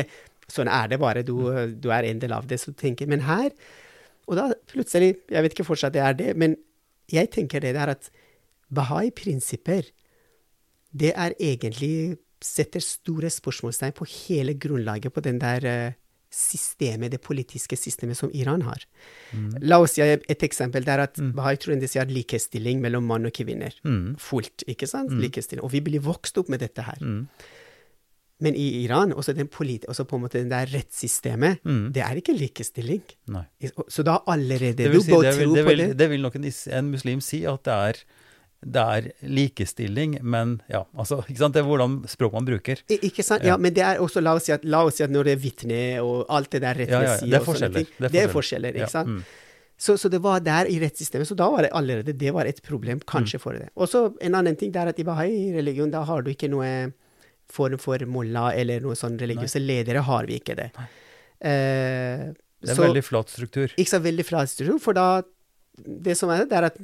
sånn 0.50 0.72
er 0.72 0.88
det 0.94 1.00
bare. 1.02 1.24
Du, 1.28 1.36
du 1.76 1.92
er 1.94 2.08
en 2.10 2.22
del 2.24 2.34
av 2.34 2.48
det. 2.48 2.60
Så 2.62 2.74
tenker 2.74 3.06
jeg, 3.06 3.10
Men 3.10 3.28
her 3.28 3.52
Og 4.30 4.36
da 4.38 4.52
plutselig 4.70 5.16
Jeg 5.30 5.42
vet 5.42 5.54
ikke 5.56 5.66
fortsatt 5.66 5.94
det 5.94 6.02
er 6.06 6.14
det, 6.14 6.36
men 6.38 6.56
jeg 7.12 7.32
tenker 7.34 7.64
det 7.64 7.76
der 7.78 7.94
at 7.96 8.10
Bahai-prinsipper, 8.70 9.88
det 10.94 11.14
er 11.16 11.36
egentlig 11.40 12.20
setter 12.40 12.84
store 12.84 13.30
spørsmålstegn 13.34 13.96
på 13.98 14.08
hele 14.08 14.56
grunnlaget 14.56 15.14
på 15.14 15.24
den 15.26 15.42
der 15.42 15.66
eh, 15.68 15.98
systemet, 16.30 17.12
det 17.12 17.22
politiske 17.26 17.76
systemet 17.78 18.18
som 18.18 18.32
Iran 18.38 18.62
har. 18.62 18.86
La 19.66 19.80
oss 19.82 19.98
si 19.98 20.04
et 20.06 20.44
eksempel. 20.46 20.86
Det 20.86 20.94
er 20.94 21.04
at 21.08 21.18
Bahai-troende 21.36 21.90
sier 21.90 22.10
likestilling 22.10 22.84
mellom 22.84 23.08
mann 23.10 23.26
og 23.26 23.34
kvinner. 23.34 23.74
Mm. 23.84 24.14
Fullt, 24.22 24.64
ikke 24.70 24.88
sant? 24.88 25.12
Likestilling. 25.24 25.66
Og 25.66 25.74
vi 25.74 25.82
blir 25.82 26.06
vokst 26.06 26.38
opp 26.38 26.52
med 26.54 26.62
dette 26.62 26.86
her. 26.86 27.02
Mm. 27.02 27.26
Men 28.42 28.56
i 28.56 28.86
Iran, 28.86 29.12
også, 29.14 29.34
den 29.36 29.50
også 29.50 30.06
på 30.08 30.16
en 30.16 30.22
måte 30.24 30.40
den 30.40 30.50
der 30.50 30.66
rettssystemet, 30.72 31.60
Mm. 31.66 31.92
det 31.94 32.02
er 32.04 32.16
ikke 32.16 32.34
likestilling. 32.38 33.02
Nei. 33.28 33.44
Så 33.90 34.04
da 34.04 34.20
allerede 34.28 34.76
Det 34.78 34.86
Du 34.86 34.92
vil, 34.92 35.02
si, 35.02 35.12
det, 35.12 35.38
vil, 35.38 35.54
det, 35.56 35.64
på 35.66 35.70
vil, 35.70 35.78
det. 35.78 35.98
det 35.98 36.10
vil 36.10 36.22
nok 36.22 36.36
en, 36.36 36.46
en 36.80 36.92
muslim 36.92 37.20
si 37.22 37.44
at 37.46 37.64
det 37.64 37.74
er, 37.74 37.94
det 38.64 38.82
er 38.82 39.12
likestilling, 39.24 40.18
men 40.24 40.62
ja, 40.70 40.84
altså, 40.98 41.22
ikke 41.28 41.38
sant? 41.40 41.54
Det 41.56 41.62
er 41.64 41.68
hvordan 41.68 41.98
språk 42.12 42.34
man 42.34 42.46
bruker. 42.48 42.82
I- 42.90 43.00
Ikke 43.10 43.24
sant? 43.24 43.44
Ja. 43.44 43.54
Ja, 43.54 43.58
men 43.58 43.74
det 43.74 43.84
er 43.84 44.00
også, 44.00 44.22
la 44.24 44.34
oss 44.36 44.46
si 44.50 44.52
at, 44.56 44.64
la 44.66 44.84
oss 44.88 44.96
si 45.00 45.04
at 45.04 45.10
når 45.14 45.24
det 45.30 45.34
er 45.38 45.44
vitne 45.44 45.82
og 46.04 46.26
alt 46.30 46.50
det 46.52 46.62
der 46.62 46.76
Ja, 46.86 47.02
ja, 47.02 47.02
ja. 47.02 47.20
Det 47.26 47.34
er 47.40 47.46
forskjeller. 47.46 47.80
er 47.80 48.10
det 48.10 48.24
er 48.24 48.28
forskjeller. 48.28 48.34
forskjeller, 48.34 48.74
ikke 48.82 48.90
sant? 48.92 49.08
mm. 49.10 49.24
Så, 49.80 49.96
så 49.98 50.10
det 50.12 50.20
var 50.22 50.40
der 50.44 50.68
i 50.68 50.76
rettssystemet, 50.82 51.26
så 51.28 51.36
da 51.40 51.46
var 51.50 51.62
det 51.64 51.70
allerede 51.72 52.12
det 52.12 52.34
var 52.36 52.44
et 52.46 52.62
problem, 52.64 53.00
kanskje 53.00 53.38
Mm. 53.40 53.42
for 53.42 53.52
det. 53.54 53.70
Og 53.78 53.88
så 53.88 54.14
en 54.22 54.36
annen 54.36 54.56
ting 54.60 54.72
det 54.74 54.82
er 54.82 54.88
at 54.92 55.00
i 55.00 55.04
bahai-religion, 55.04 55.90
da 55.92 56.04
har 56.04 56.22
du 56.22 56.32
ikke 56.32 56.50
noe 56.52 56.92
form 57.52 57.78
for 57.82 57.98
mullah 58.06 58.54
eller 58.56 58.80
noen 58.82 58.96
sånn 59.00 59.18
religiøse 59.20 59.60
ledere, 59.62 60.02
har 60.06 60.26
vi 60.30 60.40
ikke 60.40 60.56
det. 60.56 60.72
Eh, 61.42 62.32
Det 62.62 62.70
er 62.72 62.76
så- 62.76 62.84
en 62.84 62.94
veldig 62.94 63.04
flat 63.04 63.28
struktur. 63.30 63.68
ikke 63.78 63.90
så 63.90 64.02
veldig 64.02 64.26
flat 64.26 64.50
struktur, 64.50 64.80
for 64.80 64.94
da 64.94 65.22
det 66.04 66.18
som 66.18 66.30
er 66.30 66.40
det, 66.40 66.50
det 66.50 66.58
er 66.58 66.66
at 66.66 66.78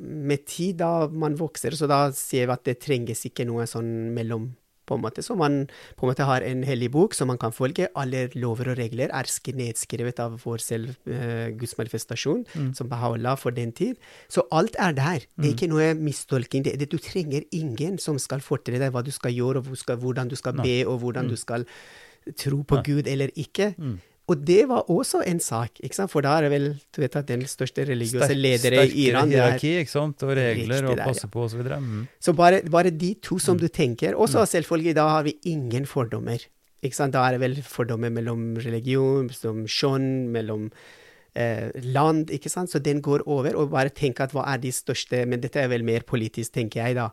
med 0.00 0.44
tid 0.46 0.78
da 0.78 1.06
man 1.06 1.36
vokser, 1.36 1.70
så 1.70 1.86
da 1.86 2.10
ser 2.10 2.46
vi 2.46 2.52
at 2.52 2.64
det 2.64 2.80
trenges 2.80 3.24
ikke 3.24 3.46
noe 3.46 3.62
sånn 3.62 4.12
mellom 4.12 4.56
på 4.90 4.98
en 4.98 5.04
måte, 5.06 5.22
Så 5.22 5.36
man 5.38 5.60
på 5.96 6.04
en 6.04 6.10
måte 6.10 6.26
har 6.26 6.42
en 6.42 6.64
hellig 6.66 6.90
bok 6.90 7.14
som 7.14 7.30
man 7.30 7.38
kan 7.38 7.54
følge. 7.54 7.86
Alle 7.94 8.24
lover 8.34 8.72
og 8.74 8.78
regler 8.82 9.08
er 9.14 9.30
sk- 9.30 9.54
nedskrevet 9.54 10.18
av 10.26 10.34
vår 10.42 10.58
selv 10.66 10.96
uh, 11.06 11.54
manifestasjon, 11.78 12.44
som 12.74 12.90
Baha'u'llah 12.90 13.36
for 13.38 13.54
den 13.54 13.70
tid. 13.72 13.96
Så 14.28 14.42
alt 14.50 14.74
er 14.78 14.92
der. 14.98 15.20
Det 15.38 15.46
er 15.46 15.54
ikke 15.54 15.70
noe 15.70 15.94
mistolking. 15.94 16.64
Det, 16.66 16.74
det, 16.82 16.90
du 16.90 16.98
trenger 16.98 17.46
ingen 17.54 17.98
som 18.02 18.18
skal 18.18 18.42
fortelle 18.42 18.82
deg 18.82 18.90
hva 18.92 19.04
du 19.06 19.12
skal 19.14 19.30
gjøre, 19.32 19.62
og 19.62 19.70
hvor 19.70 19.78
skal, 19.78 19.96
hvordan 20.02 20.28
du 20.28 20.36
skal 20.36 20.58
be, 20.66 20.80
og 20.86 20.98
hvordan 21.00 21.28
du 21.30 21.36
skal 21.36 21.64
tro 22.36 22.62
på 22.62 22.76
Gud 22.84 23.06
eller 23.08 23.30
ikke. 23.36 23.74
Og 24.30 24.44
det 24.46 24.60
var 24.70 24.86
også 24.92 25.24
en 25.26 25.40
sak, 25.42 25.80
ikke 25.82 25.96
sant? 25.96 26.10
for 26.12 26.22
da 26.22 26.36
er 26.38 26.46
det 26.46 26.50
vel 26.52 26.68
du 26.94 27.00
vet 27.02 27.16
at 27.18 27.26
den 27.26 27.42
største 27.50 27.82
religiøse 27.88 28.28
Sterk- 28.28 28.38
ledere 28.38 28.84
i 28.86 29.08
Iran 29.08 29.26
er, 29.26 29.34
hierarki, 29.34 29.72
ikke 29.82 29.90
sant? 29.90 30.22
Og 30.22 30.36
regler 30.38 30.86
og 30.92 31.02
passe 31.02 31.26
ja. 31.26 31.32
på 31.32 31.48
osv. 31.48 31.64
Mm. 31.66 32.04
Så 32.22 32.34
bare, 32.38 32.62
bare 32.70 32.94
de 32.94 33.14
to 33.18 33.40
som 33.42 33.58
du 33.58 33.66
tenker. 33.66 34.14
Og 34.14 34.30
så 34.30 34.46
selvfølgelig, 34.46 34.94
da 35.00 35.08
har 35.16 35.26
vi 35.26 35.34
ingen 35.50 35.88
fordommer. 35.88 36.46
Ikke 36.80 36.96
sant? 36.96 37.16
Da 37.16 37.26
er 37.26 37.36
det 37.36 37.42
vel 37.42 37.58
fordommer 37.66 38.12
mellom 38.14 38.54
religion, 38.62 39.28
som 39.34 39.64
skjønn, 39.66 40.30
mellom 40.30 40.70
eh, 41.34 41.68
land, 41.90 42.30
ikke 42.30 42.52
sant. 42.52 42.70
Så 42.70 42.78
den 42.78 43.02
går 43.02 43.26
over. 43.26 43.58
Og 43.58 43.74
bare 43.74 43.90
tenk 43.90 44.22
at 44.22 44.36
hva 44.36 44.46
er 44.54 44.62
de 44.62 44.70
største 44.74 45.26
Men 45.26 45.42
dette 45.42 45.58
er 45.58 45.74
vel 45.74 45.82
mer 45.86 46.06
politisk, 46.06 46.54
tenker 46.54 46.84
jeg, 46.86 47.00
da. 47.02 47.10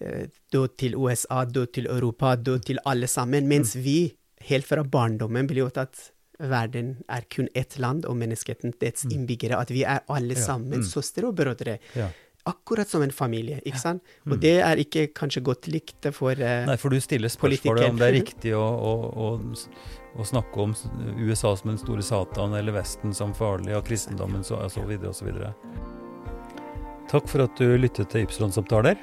Eh, 0.00 0.28
død 0.52 0.76
til 0.76 1.00
USA, 1.00 1.46
da 1.48 1.64
til 1.72 1.88
Europa, 1.88 2.36
da 2.36 2.60
til 2.60 2.84
alle 2.84 3.08
sammen. 3.08 3.48
Mens 3.48 3.78
vi, 3.80 4.12
helt 4.52 4.68
fra 4.68 4.84
barndommen, 4.84 5.48
blir 5.48 5.64
jo 5.64 5.72
at 5.72 6.10
verden 6.40 6.96
er 7.08 7.26
kun 7.32 7.48
ett 7.54 7.78
land, 7.78 8.06
og 8.08 8.16
menneskeheten 8.20 8.74
dets 8.80 9.06
innbyggere. 9.10 9.58
At 9.60 9.70
vi 9.74 9.84
er 9.84 10.02
alle 10.08 10.36
Ja, 10.36 10.42
sammen 10.46 10.80
mm. 10.80 10.88
søstre 10.88 11.28
og 11.28 11.36
brødre. 11.36 11.78
Ja. 11.94 12.10
Akkurat 12.48 12.88
som 12.88 13.02
en 13.04 13.12
familie, 13.12 13.58
ikke 13.68 13.78
sant? 13.78 14.02
Og 14.24 14.38
det 14.40 14.56
er 14.64 14.80
ikke 14.80 15.10
kanskje 15.12 15.42
godt 15.44 15.68
likt 15.68 16.08
for 16.16 16.32
uh, 16.32 16.64
Nei, 16.66 16.76
for 16.80 16.88
du 16.88 16.96
stiller 17.04 17.28
spørsmålet 17.28 17.90
om 17.90 18.00
det 18.00 18.06
er 18.06 18.16
riktig 18.22 18.54
å, 18.56 18.64
å, 18.64 18.92
å, 19.12 19.28
å 20.16 20.26
snakke 20.26 20.64
om 20.64 20.72
USA 21.20 21.52
som 21.56 21.74
den 21.74 21.80
store 21.82 22.04
satan, 22.06 22.56
eller 22.56 22.74
Vesten 22.78 23.12
som 23.16 23.36
farlig, 23.36 23.74
og 23.76 23.84
kristendommen 23.86 24.46
så, 24.46 24.56
og 24.64 24.72
så 24.72 24.86
videre 24.88 25.12
og 25.12 25.18
så 25.20 25.28
videre. 25.28 25.52
Takk 27.12 27.28
for 27.28 27.44
at 27.44 27.60
du 27.60 27.76
lyttet 27.76 28.08
til 28.12 28.24
Ypsilon-samtaler. 28.24 28.96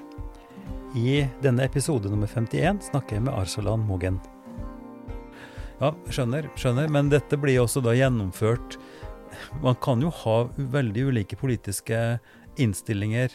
I 0.98 1.28
denne 1.44 1.68
episode 1.68 2.10
nummer 2.10 2.30
51 2.32 2.90
snakker 2.90 3.20
jeg 3.20 3.28
med 3.28 3.38
Arsalan 3.38 3.86
Mogen. 3.86 4.18
Ja, 5.78 5.92
skjønner, 6.10 6.48
skjønner, 6.58 6.90
men 6.90 7.12
dette 7.12 7.38
blir 7.38 7.60
også 7.62 7.84
da 7.86 7.92
gjennomført 7.94 8.80
Man 9.62 9.76
kan 9.84 10.02
jo 10.02 10.10
ha 10.24 10.38
veldig 10.58 11.04
ulike 11.12 11.38
politiske 11.38 12.18
innstillinger 12.58 13.34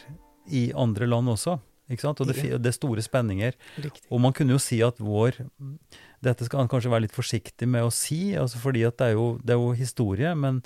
i 0.51 0.65
andre 0.75 1.07
land 1.07 1.31
også, 1.31 1.55
ikke 1.87 2.03
sant? 2.03 2.19
Og 2.19 2.27
det, 2.27 2.35
det 2.59 2.67
er 2.67 2.75
store 2.75 3.03
spenninger. 3.05 3.55
Riktig. 3.79 4.03
Og 4.11 4.19
man 4.19 4.33
kunne 4.35 4.57
jo 4.57 4.59
si 4.59 4.81
at 4.83 4.99
vår 4.99 5.37
Dette 6.23 6.43
skal 6.49 6.65
han 6.65 6.71
kanskje 6.71 6.91
være 6.91 7.05
litt 7.05 7.15
forsiktig 7.15 7.69
med 7.71 7.87
å 7.87 7.93
si, 7.95 8.33
altså 8.39 8.59
fordi 8.59 8.83
at 8.89 8.97
det 8.99 9.13
er 9.13 9.15
jo, 9.15 9.27
det 9.39 9.55
er 9.55 9.61
jo 9.61 9.71
historie, 9.79 10.33
men, 10.35 10.59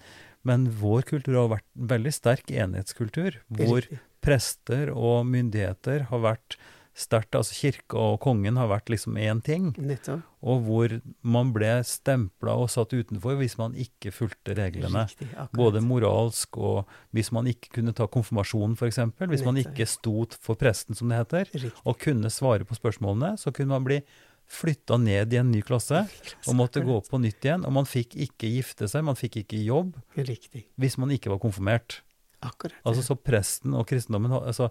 men 0.45 0.65
vår 0.81 1.05
kultur 1.11 1.37
har 1.43 1.53
vært 1.53 1.67
veldig 1.93 2.13
sterk 2.13 2.49
enhetskultur, 2.53 3.37
hvor 3.49 3.83
Riktig. 3.83 4.01
prester 4.25 4.91
og 4.93 5.29
myndigheter 5.29 6.07
har 6.09 6.25
vært 6.25 6.57
sterkt, 6.97 7.35
altså 7.37 7.53
kirke 7.53 7.97
og 8.01 8.15
kongen 8.23 8.57
har 8.57 8.69
vært 8.71 8.89
liksom 8.89 9.17
én 9.21 9.39
ting, 9.45 9.67
Nettopp. 9.77 10.23
og 10.41 10.63
hvor 10.65 10.95
man 11.21 11.51
ble 11.53 11.75
stempla 11.85 12.55
og 12.57 12.71
satt 12.73 12.95
utenfor 12.97 13.37
hvis 13.37 13.57
man 13.59 13.75
ikke 13.77 14.09
fulgte 14.15 14.55
reglene. 14.57 15.03
Riktig. 15.05 15.27
Både 15.57 15.83
moralsk 15.85 16.57
og 16.57 16.87
hvis 17.13 17.29
man 17.35 17.45
ikke 17.51 17.75
kunne 17.77 17.93
ta 17.97 18.07
konfirmasjonen, 18.09 18.73
f.eks. 18.79 18.97
Hvis 19.29 19.45
man 19.45 19.61
ikke 19.61 19.85
sto 19.89 20.25
for 20.41 20.57
presten, 20.57 20.97
som 20.97 21.13
det 21.13 21.21
heter, 21.21 21.51
Riktig. 21.53 21.71
og 21.85 21.99
kunne 22.01 22.33
svare 22.33 22.65
på 22.65 22.77
spørsmålene, 22.79 23.35
så 23.37 23.53
kunne 23.53 23.75
man 23.77 23.85
bli 23.85 24.01
flytta 24.47 24.95
ned 24.97 25.33
i 25.35 25.41
en 25.41 25.49
ny 25.51 25.61
klasse 25.61 26.05
og 26.47 26.53
måtte 26.57 26.81
gå 26.81 26.97
på 27.05 27.19
nytt 27.21 27.45
igjen. 27.45 27.65
Og 27.67 27.73
man 27.77 27.85
fikk 27.89 28.15
ikke 28.25 28.49
gifte 28.57 28.87
seg, 28.89 29.03
man 29.05 29.17
fikk 29.19 29.41
ikke 29.43 29.59
jobb 29.61 29.97
Riktig. 30.17 30.65
hvis 30.79 30.97
man 30.97 31.11
ikke 31.13 31.29
var 31.33 31.41
konfirmert. 31.43 32.01
Akkurat. 32.41 32.73
Altså 32.85 33.01
Så 33.03 33.15
presten 33.17 33.73
og 33.77 33.85
kristendommen 33.89 34.31
altså, 34.39 34.69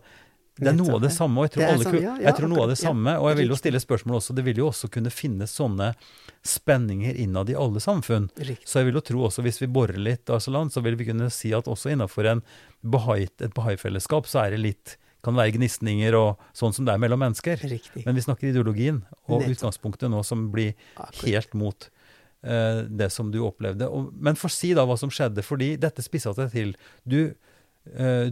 Det 0.57 0.71
er 0.71 0.77
noe 0.79 0.95
av 0.97 1.03
det 1.05 1.13
samme. 1.13 1.43
og 1.43 1.47
jeg 1.47 1.53
tror, 1.57 1.65
alle, 1.67 1.85
sånn, 1.85 1.97
ja, 2.01 2.13
ja, 2.17 2.25
jeg 2.27 2.39
tror 2.39 2.51
noe 2.53 2.63
av 2.65 2.71
det 2.73 2.79
samme, 2.81 3.17
og 3.21 3.29
jeg 3.29 3.39
vil 3.43 3.53
jo 3.53 3.59
stille 3.61 3.81
spørsmål 3.83 4.19
også, 4.21 4.37
det 4.39 4.45
vil 4.47 4.61
jo 4.63 4.69
også 4.71 4.89
kunne 4.93 5.13
finnes 5.13 5.53
sånne 5.53 5.91
spenninger 6.47 7.19
innad 7.27 7.51
i 7.53 7.57
alle 7.61 7.83
samfunn. 7.83 8.31
Riktig. 8.41 8.65
Så 8.69 8.81
jeg 8.81 8.89
vil 8.89 9.01
jo 9.01 9.05
tro 9.05 9.25
også, 9.29 9.45
hvis 9.45 9.61
vi 9.61 9.69
borer 9.69 10.01
litt, 10.01 10.33
Arsalan, 10.33 10.73
så 10.73 10.81
vil 10.87 10.97
vi 10.97 11.11
kunne 11.11 11.29
si 11.35 11.53
at 11.57 11.69
også 11.69 11.93
bahai, 12.87 13.27
et 13.27 13.53
bahai-fellesskap, 13.53 14.31
så 14.31 14.47
er 14.47 14.57
det 14.57 14.63
litt 14.65 14.97
kan 15.27 15.35
være 15.35 15.57
gnisninger 15.57 16.15
og 16.15 16.43
sånn 16.57 16.75
som 16.77 16.87
det 16.87 16.95
er 16.95 17.03
mellom 17.03 17.21
mennesker. 17.25 17.59
Riktig. 17.67 18.05
Men 18.07 18.15
vi 18.15 18.25
snakker 18.25 18.53
ideologien 18.53 19.03
og 19.27 19.41
Nettopp. 19.41 19.57
utgangspunktet 19.57 20.13
nå 20.13 20.23
som 20.27 20.49
blir 20.53 20.75
Akkurat. 20.95 21.23
helt 21.25 21.57
mot 21.59 21.89
uh, 22.47 22.87
det 22.87 23.11
som 23.15 23.33
du 23.35 23.41
opplevde. 23.47 23.89
Og, 23.91 24.13
men 24.15 24.39
få 24.39 24.51
si 24.53 24.71
da 24.77 24.87
hva 24.87 24.99
som 25.01 25.11
skjedde, 25.11 25.45
fordi 25.47 25.75
dette 25.83 26.05
spissa 26.07 26.35
seg 26.37 26.53
til. 26.55 26.75
Du, 27.03 27.35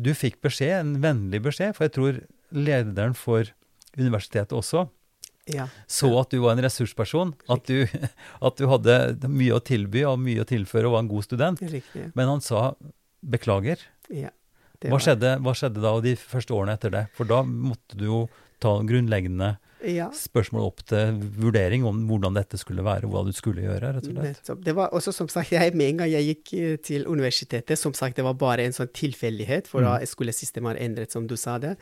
du 0.03 0.11
fikk 0.19 0.41
beskjed, 0.45 0.75
en 0.81 0.97
vennlig 1.03 1.41
beskjed, 1.45 1.75
for 1.77 1.87
jeg 1.87 1.95
tror 1.95 2.21
lederen 2.55 3.15
for 3.15 3.49
universitetet 3.99 4.53
også 4.57 4.89
Ja. 5.47 5.67
så 5.87 6.09
at 6.21 6.31
du 6.33 6.39
var 6.43 6.55
en 6.57 6.63
ressursperson, 6.65 7.35
at 7.53 7.67
du, 7.69 7.87
at 8.49 8.57
du 8.59 8.67
hadde 8.71 9.29
mye 9.29 9.55
å 9.55 9.61
tilby 9.63 10.03
og 10.09 10.19
mye 10.23 10.43
å 10.43 10.49
tilføre 10.49 10.89
og 10.89 10.97
var 10.97 11.05
en 11.05 11.11
god 11.13 11.25
student. 11.27 11.61
Riktig. 11.63 12.09
Men 12.17 12.29
han 12.33 12.41
sa 12.45 12.73
beklager. 13.25 13.79
Ja. 14.13 14.31
Hva 14.85 14.99
skjedde, 15.01 15.37
hva 15.41 15.55
skjedde 15.57 15.81
da 15.81 15.95
de 16.05 16.13
første 16.21 16.53
årene 16.53 16.75
etter 16.77 16.91
det? 16.93 17.05
For 17.17 17.25
da 17.25 17.39
måtte 17.47 17.97
du 17.97 18.05
jo 18.05 18.19
ta 18.61 18.75
grunnleggende 18.85 19.55
Ja. 19.85 20.09
spørsmål 20.17 20.65
opp 20.67 20.83
til 20.89 21.19
vurdering 21.39 21.85
om 21.85 22.07
hvordan 22.09 22.35
dette 22.39 22.57
skulle 22.61 22.85
være, 22.85 23.05
og 23.05 23.13
hva 23.13 23.25
du 23.27 23.33
skulle 23.37 23.63
gjøre, 23.67 23.93
rett 23.97 24.09
og 24.09 24.13
slett. 24.15 24.41
Nettopp. 24.41 24.65
Det 24.65 24.75
var 24.75 24.91
også 24.97 25.13
som 25.13 25.29
sagt, 25.29 25.53
jeg, 25.53 25.75
Med 25.75 25.89
en 25.93 25.97
gang 26.03 26.11
jeg 26.11 26.29
gikk 26.31 26.53
eh, 26.59 26.77
til 26.77 27.07
universitetet, 27.07 27.79
som 27.79 27.93
sagt, 27.95 28.17
det 28.17 28.25
var 28.25 28.35
bare 28.35 28.65
en 28.65 28.73
sånn 28.73 28.89
tilfeldighet, 28.93 29.67
for 29.69 29.81
Mm. 29.81 29.87
da 30.01 30.07
skolesystemet 30.07 30.77
har 30.77 30.83
endret, 30.89 31.13
som 31.13 31.27
du 31.27 31.37
sa 31.37 31.59
det. 31.59 31.77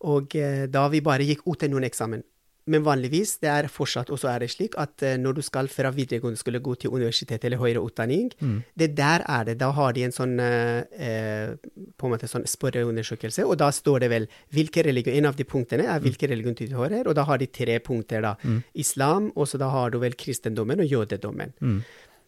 Og 0.00 0.34
eh, 0.36 0.66
da 0.66 0.88
vi 0.88 1.00
bare 1.00 1.24
gikk 1.26 1.46
ut 1.46 1.58
til 1.58 1.70
noen 1.70 1.84
eksamen. 1.88 2.22
Men 2.68 2.84
vanligvis, 2.84 3.38
det 3.42 3.48
er 3.48 3.68
fortsatt 3.72 4.10
også 4.12 4.28
er 4.30 4.44
det 4.44 4.50
slik 4.52 4.74
at 4.78 5.02
eh, 5.06 5.16
når 5.20 5.38
du 5.38 5.42
skal 5.46 5.68
fra 5.72 5.90
videregående 5.94 6.38
skulle 6.40 6.60
gå 6.60 6.74
til 6.82 6.92
universitet 6.94 7.44
eller 7.48 7.60
høyere 7.62 7.80
utdanning, 7.82 8.28
Mm. 8.40 8.62
det 8.78 8.90
der 8.96 9.24
er 9.26 9.44
det. 9.48 9.56
Da 9.58 9.70
har 9.72 9.92
de 9.96 10.04
en 10.04 10.12
sånn 10.14 10.38
eh, 10.40 10.84
eh, 10.98 11.54
på 11.98 12.06
en 12.06 12.12
måte 12.14 12.28
sånn 12.28 12.44
spørreundersøkelse, 12.46 13.46
og 13.46 13.56
da 13.58 13.70
står 13.74 14.00
det 14.04 14.10
vel 14.12 14.26
hvilke 14.54 14.84
religion 14.84 15.14
En 15.18 15.26
av 15.30 15.36
de 15.36 15.44
punktene 15.44 15.86
er 15.88 16.00
hvilken 16.04 16.28
religion 16.30 16.54
du 16.54 16.66
tilhører, 16.66 17.06
og 17.08 17.14
da 17.16 17.24
har 17.24 17.38
de 17.38 17.46
tre 17.46 17.78
punkter, 17.80 18.20
da. 18.22 18.34
Mm. 18.44 18.62
Islam, 18.74 19.32
og 19.36 19.48
så 19.48 19.58
da 19.58 19.68
har 19.72 19.90
du 19.90 19.98
vel 19.98 20.14
kristendommen 20.14 20.80
og 20.80 20.86
jødedommen. 20.86 21.54
Mm. 21.60 21.80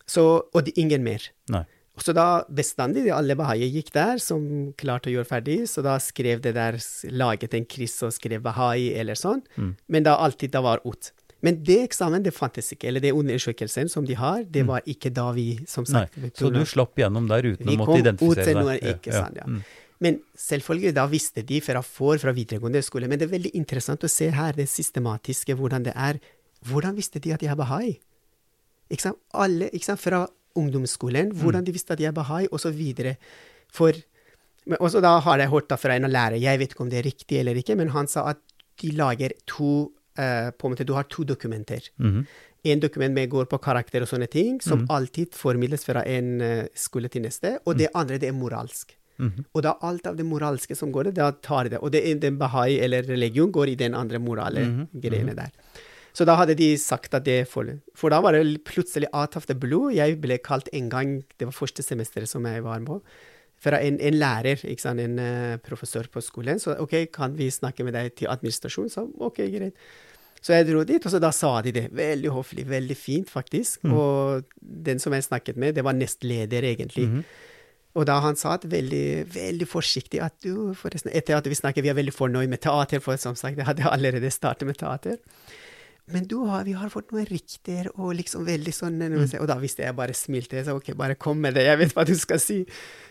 Så, 0.06 0.24
og 0.54 0.64
det, 0.64 0.72
ingen 0.80 1.04
mer. 1.04 1.20
Nei. 1.52 1.64
Så 2.00 2.14
da 2.16 2.44
bestandig, 2.48 3.06
alle 3.12 3.36
bahaier 3.36 3.68
gikk 3.68 3.90
der, 3.92 4.18
som 4.18 4.72
klarte 4.80 5.10
å 5.10 5.14
gjøre 5.18 5.28
ferdig, 5.28 5.58
så 5.68 5.82
da 5.84 5.98
skrev 6.00 6.40
det 6.40 6.54
der, 6.56 6.78
laget 7.12 7.54
en 7.54 7.66
kryss 7.68 7.98
og 8.06 8.14
skrev 8.16 8.40
bahai 8.42 8.94
eller 8.96 9.14
sånn, 9.14 9.42
Mm. 9.56 9.74
men 9.88 10.02
da 10.02 10.16
alltid 10.16 10.50
det 10.52 10.62
var 10.62 10.80
ut. 10.84 11.12
Men 11.42 11.62
det 11.64 11.88
eksamen, 11.88 12.22
det 12.22 12.34
fantes 12.36 12.72
ikke, 12.72 12.88
eller 12.88 13.00
det 13.00 13.12
undersøkelsen 13.16 13.88
som 13.88 14.04
de 14.04 14.14
har, 14.14 14.44
det 14.44 14.66
var 14.66 14.82
ikke 14.86 15.12
da 15.12 15.30
vi, 15.32 15.58
som 15.66 15.84
sagt 15.88 16.16
Nei. 16.16 16.30
Så 16.36 16.50
du 16.52 16.60
slapp 16.68 16.96
gjennom 16.96 17.28
der 17.28 17.42
uten 17.42 17.66
å 17.68 17.76
måtte 17.78 17.86
kom 17.86 17.94
ut 17.96 18.04
identifisere 18.04 18.44
til 18.44 18.54
deg? 18.54 18.64
noe, 18.64 18.94
ikke 18.94 19.12
sant, 19.12 19.36
ja. 19.36 19.46
Mm. 19.48 19.62
Men 20.00 20.20
selvfølgelig, 20.36 20.94
da 20.96 21.06
visste 21.06 21.42
de 21.44 21.60
fra 21.60 21.82
for, 21.84 22.16
fra 22.20 22.32
videregående 22.32 22.80
skole. 22.82 23.08
Men 23.08 23.18
det 23.20 23.28
er 23.28 23.34
veldig 23.38 23.50
interessant 23.54 24.00
å 24.04 24.08
se 24.08 24.30
her 24.32 24.52
det 24.56 24.68
systematiske, 24.68 25.52
hvordan 25.56 25.84
det 25.84 25.92
er. 25.94 26.20
Hvordan 26.64 26.96
visste 26.96 27.20
de 27.20 27.32
at 27.32 27.42
jeg 27.44 27.50
er 27.52 27.56
bahai? 27.56 27.98
Ikke 28.90 29.02
sant? 29.02 29.18
Alle, 29.36 29.68
ikke 29.70 29.84
sant? 29.84 30.00
Fra 30.00 30.22
ungdomsskolen, 30.58 31.32
hvordan 31.36 31.66
de 31.66 31.72
visste 31.74 31.94
at 31.94 32.00
jeg 32.00 32.10
er 32.10 32.16
bahai, 32.16 32.46
og 32.50 32.60
så 32.60 32.72
videre. 32.74 33.16
For 33.70 33.94
men 34.68 34.78
også 34.84 35.00
da 35.02 35.16
har 35.24 35.40
jeg 35.40 35.50
hørt 35.50 35.72
fra 35.80 35.96
en 35.96 36.06
av 36.06 36.12
lærere, 36.12 36.40
jeg 36.42 36.60
vet 36.60 36.74
ikke 36.74 36.84
om 36.84 36.92
det 36.92 37.00
er 37.00 37.08
riktig 37.08 37.40
eller 37.40 37.58
ikke, 37.58 37.76
men 37.80 37.92
han 37.94 38.08
sa 38.10 38.26
at 38.34 38.42
de 38.82 38.92
lager 38.96 39.32
to 39.48 39.88
uh, 40.20 40.50
på 40.52 40.68
en 40.68 40.74
måte, 40.74 40.86
Du 40.86 40.94
har 40.94 41.08
to 41.08 41.24
dokumenter. 41.24 41.80
Mhm. 41.96 42.26
En 42.62 42.80
dokument 42.80 43.14
med 43.14 43.30
går 43.30 43.46
på 43.48 43.58
karakter 43.58 44.02
og 44.02 44.08
sånne 44.08 44.28
ting, 44.28 44.60
som 44.60 44.84
alltid 44.90 45.32
formidles 45.32 45.84
fra 45.84 46.02
en 46.04 46.40
uh, 46.40 46.64
skole 46.74 47.08
til 47.08 47.22
neste, 47.22 47.58
og 47.64 47.78
det 47.78 47.88
andre 47.94 48.18
det 48.18 48.28
er 48.28 48.36
moralsk. 48.36 48.96
Mhm. 49.16 49.46
Og 49.54 49.62
da 49.62 49.78
alt 49.82 50.06
av 50.06 50.16
det 50.16 50.26
moralske 50.26 50.76
som 50.76 50.92
går 50.92 51.08
der, 51.08 51.12
da 51.12 51.30
tar 51.32 51.68
det. 51.68 51.78
Og 51.80 51.90
det, 51.92 52.20
den 52.20 52.36
bahai 52.38 52.78
eller 52.78 53.02
religion 53.02 53.50
går 53.52 53.68
i 53.68 53.74
den 53.80 53.94
andre 53.94 54.18
morale 54.18 54.88
greiene 54.92 55.34
der. 55.34 55.50
Så 56.16 56.26
da 56.26 56.36
hadde 56.40 56.56
de 56.58 56.72
sagt 56.80 57.14
at 57.14 57.26
det 57.26 57.44
for, 57.50 57.68
for 57.94 58.12
da 58.12 58.20
var 58.24 58.34
det 58.34 58.64
plutselig 58.66 59.10
out 59.12 59.36
of 59.38 59.46
the 59.46 59.54
blue. 59.54 59.92
Jeg 59.94 60.18
ble 60.22 60.40
kalt 60.42 60.70
en 60.76 60.90
gang, 60.90 61.20
det 61.38 61.48
var 61.48 61.56
første 61.56 61.84
semesteret 61.86 62.30
som 62.30 62.46
jeg 62.48 62.64
var 62.66 62.82
med, 62.84 63.04
fra 63.60 63.80
en, 63.84 63.98
en 64.00 64.16
lærer, 64.16 64.62
en 64.64 65.18
eh, 65.20 65.56
professor 65.62 66.08
på 66.10 66.22
skolen. 66.24 66.58
Så 66.58 66.78
OK, 66.80 66.96
kan 67.12 67.36
vi 67.36 67.50
snakke 67.52 67.84
med 67.84 67.94
deg 67.94 68.14
til 68.16 68.30
administrasjon? 68.32 68.88
Så 68.90 69.06
OK, 69.20 69.42
greit. 69.52 69.76
Så 70.40 70.56
jeg 70.56 70.70
dro 70.70 70.82
dit, 70.88 71.04
og 71.04 71.12
så 71.12 71.20
da 71.20 71.28
sa 71.36 71.52
de 71.60 71.72
det. 71.76 71.86
Veldig 71.92 72.32
høflig, 72.32 72.64
veldig 72.68 72.96
fint, 72.96 73.28
faktisk. 73.28 73.84
Og 73.84 74.48
den 74.60 74.98
som 75.02 75.12
jeg 75.12 75.26
snakket 75.26 75.60
med, 75.60 75.74
det 75.76 75.84
var 75.84 75.92
nestleder, 75.92 76.64
egentlig. 76.64 77.04
Og 77.98 78.06
da 78.06 78.20
han 78.22 78.38
sa 78.38 78.54
at 78.54 78.64
veldig, 78.70 79.26
veldig 79.34 79.66
forsiktig 79.68 80.22
at 80.22 80.36
du, 80.44 80.70
forresten, 80.78 81.10
etter 81.12 81.36
at 81.36 81.48
vi 81.50 81.58
snakket, 81.58 81.84
vi 81.84 81.90
er 81.92 81.98
veldig 81.98 82.14
fornøyd 82.14 82.48
med 82.48 82.62
teater, 82.62 83.02
for 83.04 83.18
som 83.20 83.36
sagt, 83.36 83.58
jeg 83.58 83.66
hadde 83.66 83.90
allerede 83.90 84.30
startet 84.30 84.68
med 84.68 84.78
teater. 84.78 85.18
Men 86.12 86.26
du 86.30 86.36
har, 86.48 86.64
vi 86.66 86.72
har 86.76 86.90
fått 86.92 87.12
noen 87.14 87.26
rykter, 87.28 87.90
og 87.96 88.14
liksom 88.18 88.44
veldig 88.46 88.72
sånn 88.74 89.00
Og 89.40 89.46
da 89.48 89.56
visste 89.62 89.84
jeg 89.84 89.96
bare 89.96 90.14
smilte. 90.16 90.56
Jeg 90.58 90.66
sa 90.66 90.74
OK, 90.76 90.92
bare 90.98 91.14
kom 91.20 91.40
med 91.40 91.54
det, 91.54 91.64
jeg 91.68 91.78
vet 91.78 91.94
hva 91.96 92.04
du 92.08 92.14
skal 92.18 92.40
si. 92.42 92.64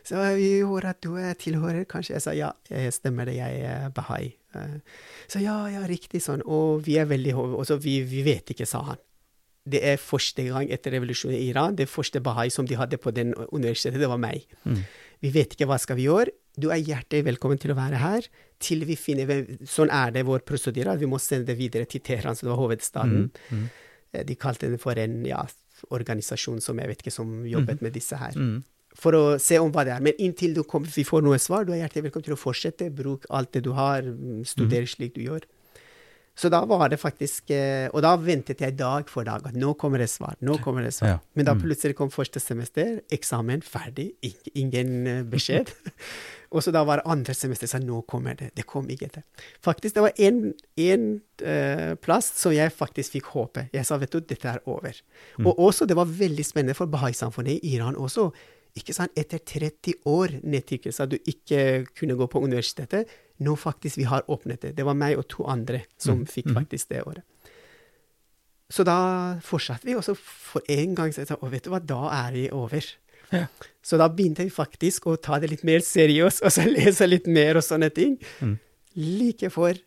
Så 0.04 0.20
vi 0.38 0.50
hører 0.62 0.92
at 0.94 1.02
du 1.06 1.16
er 1.20 1.34
tilhører, 1.40 1.86
kanskje? 1.90 2.16
Jeg 2.18 2.26
sa 2.26 2.34
ja, 2.38 2.52
jeg 2.70 2.94
stemmer 2.96 3.26
det, 3.30 3.36
jeg 3.40 3.62
er 3.68 3.90
bahai. 3.96 4.36
Eh, 4.56 4.80
Så 5.28 5.42
ja, 5.44 5.58
ja, 5.70 5.86
riktig 5.88 6.22
sånn. 6.26 6.42
Og 6.46 6.82
vi 6.86 6.98
er 6.98 7.06
veldig 7.10 7.36
Og 7.38 7.66
så 7.68 7.78
vi, 7.82 8.02
vi 8.04 8.24
vet 8.26 8.50
ikke, 8.56 8.66
sa 8.70 8.82
han. 8.94 9.02
Det 9.70 9.84
er 9.86 9.98
første 10.02 10.42
gang 10.48 10.70
etter 10.72 10.96
revolusjonen 10.96 11.38
i 11.38 11.50
Iran, 11.52 11.76
det 11.78 11.90
første 11.92 12.22
bahai 12.26 12.48
som 12.50 12.66
de 12.66 12.78
hadde 12.80 12.98
på 12.98 13.12
den 13.14 13.36
universitetet, 13.52 14.00
det 14.02 14.08
var 14.10 14.18
meg. 14.18 14.48
Vi 15.22 15.30
vet 15.36 15.54
ikke 15.54 15.68
hva 15.70 15.78
skal 15.78 16.00
vi 16.00 16.08
gjøre. 16.08 16.32
Du 16.58 16.70
er 16.74 16.82
hjertelig 16.82 17.26
velkommen 17.28 17.60
til 17.62 17.72
å 17.72 17.78
være 17.78 18.00
her 18.02 18.26
til 18.60 18.84
vi 18.88 18.96
finner 19.00 19.46
Sånn 19.70 19.92
er 19.94 20.12
det 20.12 20.26
vår 20.28 20.42
prosedyre. 20.48 20.98
Vi 21.00 21.08
må 21.08 21.20
sende 21.22 21.52
det 21.52 21.58
videre 21.60 21.86
til 21.86 22.02
Teheran, 22.02 22.36
som 22.36 22.48
det 22.48 22.56
var 22.56 22.64
hovedstaden. 22.64 23.30
Eh, 24.12 24.24
De 24.26 24.36
kalte 24.36 24.68
den 24.68 24.82
for 24.82 24.98
en 25.00 25.22
ja, 25.26 25.44
organisasjon 25.94 26.60
som 26.62 26.80
jeg 26.82 26.92
vet 26.92 27.04
ikke, 27.06 27.14
som 27.14 27.46
jobbet 27.48 27.82
med 27.86 27.94
disse 27.96 28.18
her. 28.20 28.36
Mm. 28.36 28.64
For 29.00 29.16
å 29.16 29.24
se 29.40 29.60
om 29.62 29.72
hva 29.72 29.86
det 29.86 29.94
er. 29.94 30.02
Men 30.04 30.18
inntil 30.20 30.56
du 30.58 30.64
kommer, 30.68 30.90
vi 30.92 31.06
får 31.08 31.24
noe 31.24 31.38
svar, 31.40 31.64
du 31.64 31.72
er 31.72 31.84
hjertelig 31.86 32.10
velkommen 32.10 32.26
til 32.26 32.36
å 32.36 32.42
fortsette. 32.42 32.90
Bruk 32.92 33.30
alt 33.30 33.54
det 33.54 33.64
du 33.64 33.72
har, 33.78 34.02
mm, 34.02 34.42
studere 34.50 34.90
slik 34.90 35.14
du 35.16 35.22
gjør. 35.22 35.46
Så 36.40 36.48
da 36.52 36.62
var 36.70 36.88
det 36.92 37.00
faktisk 37.02 37.52
eh, 37.52 37.90
Og 37.92 38.04
da 38.06 38.14
ventet 38.20 38.62
jeg 38.64 38.78
dag 38.80 39.10
for 39.12 39.28
dag 39.28 39.44
at 39.48 39.58
nå 39.60 39.74
kommer 39.80 40.00
det 40.00 40.10
svar. 40.12 40.38
nå 40.40 40.58
kommer 40.64 40.86
det 40.86 40.94
svar. 40.96 41.18
Ja. 41.18 41.20
Men 41.36 41.48
da 41.50 41.56
plutselig 41.60 41.98
kom 41.98 42.12
første 42.14 42.40
semester, 42.40 43.00
eksamen 43.12 43.64
ferdig, 43.66 44.14
ingen 44.56 45.08
eh, 45.08 45.24
beskjed. 45.28 45.74
og 46.54 46.64
så 46.64 46.72
da 46.72 46.86
var 46.88 47.04
andre 47.06 47.36
semester 47.36 47.68
så 47.68 47.82
nå 47.84 48.02
kommer 48.08 48.38
det. 48.40 48.54
Det 48.56 48.66
kom 48.70 48.88
ikke 48.90 49.10
til. 49.18 49.26
Faktisk, 49.66 49.96
det 49.96 50.06
var 50.06 50.16
én 50.20 51.04
uh, 51.44 51.96
plass 52.02 52.32
som 52.40 52.56
jeg 52.56 52.72
faktisk 52.74 53.18
fikk 53.18 53.34
håpe. 53.36 53.68
Jeg 53.74 53.86
sa 53.86 54.00
vet 54.00 54.14
du, 54.14 54.22
dette 54.24 54.50
er 54.50 54.64
over. 54.66 54.96
Og 55.44 55.60
også, 55.60 55.86
det 55.86 55.98
var 56.00 56.08
veldig 56.08 56.46
spennende 56.46 56.78
for 56.78 56.90
Bahai-samfunnet 56.92 57.60
i 57.60 57.76
Iran 57.76 58.00
også. 58.00 58.30
Ikke 58.80 58.96
sant, 58.96 59.14
Etter 59.18 59.42
30 59.44 60.06
år 60.10 60.40
nedtrykkelse, 60.44 61.04
at 61.04 61.12
du 61.12 61.18
ikke 61.28 61.86
kunne 61.98 62.18
gå 62.18 62.28
på 62.30 62.42
universitetet, 62.42 63.10
nå 63.44 63.56
faktisk 63.60 64.00
vi 64.02 64.08
har 64.10 64.26
åpnet 64.32 64.62
det. 64.62 64.76
Det 64.78 64.86
var 64.88 64.98
meg 65.00 65.20
og 65.20 65.28
to 65.32 65.46
andre 65.50 65.84
som 66.02 66.26
fikk 66.28 66.52
faktisk 66.58 66.92
det 66.94 67.04
året. 67.08 67.24
Så 68.70 68.86
da 68.86 69.40
fortsatte 69.42 69.88
vi, 69.88 69.96
og 69.98 70.04
så 70.06 70.14
for 70.14 70.66
en 70.70 70.94
gang 70.98 71.14
så 71.14 71.24
jeg 71.24 71.32
sa 71.32 71.40
å, 71.42 71.50
vet 71.50 71.66
du 71.66 71.72
hva, 71.74 71.80
da 71.82 72.04
er 72.14 72.36
det 72.36 72.48
over. 72.54 72.86
Ja. 73.34 73.48
Så 73.86 73.98
da 74.02 74.10
begynte 74.14 74.46
vi 74.46 74.54
faktisk 74.54 75.08
å 75.10 75.16
ta 75.18 75.40
det 75.42 75.50
litt 75.50 75.66
mer 75.66 75.82
seriøst, 75.86 76.44
og 76.46 76.54
så 76.54 76.68
lese 76.70 77.08
litt 77.10 77.30
mer 77.30 77.58
og 77.58 77.66
sånne 77.66 77.90
ting. 77.96 78.20
Like 79.00 79.50
før 79.54 79.80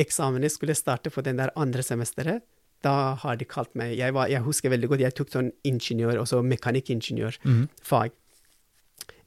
eksamene 0.00 0.50
skulle 0.52 0.76
starte 0.76 1.12
på 1.12 1.24
den 1.24 1.40
der 1.40 1.52
andre 1.60 1.84
semesteret, 1.84 2.44
da 2.84 3.14
har 3.20 3.36
de 3.36 3.44
kalt 3.44 3.74
meg 3.76 3.92
Jeg, 3.98 4.14
var, 4.16 4.30
jeg 4.32 4.40
husker 4.40 4.72
veldig 4.72 4.88
godt, 4.88 5.02
jeg 5.04 5.16
tok 5.16 5.32
sånn 5.32 5.50
ingeniør, 5.68 6.22
også 6.22 6.40
mekanikkingeniørfag. 6.48 8.14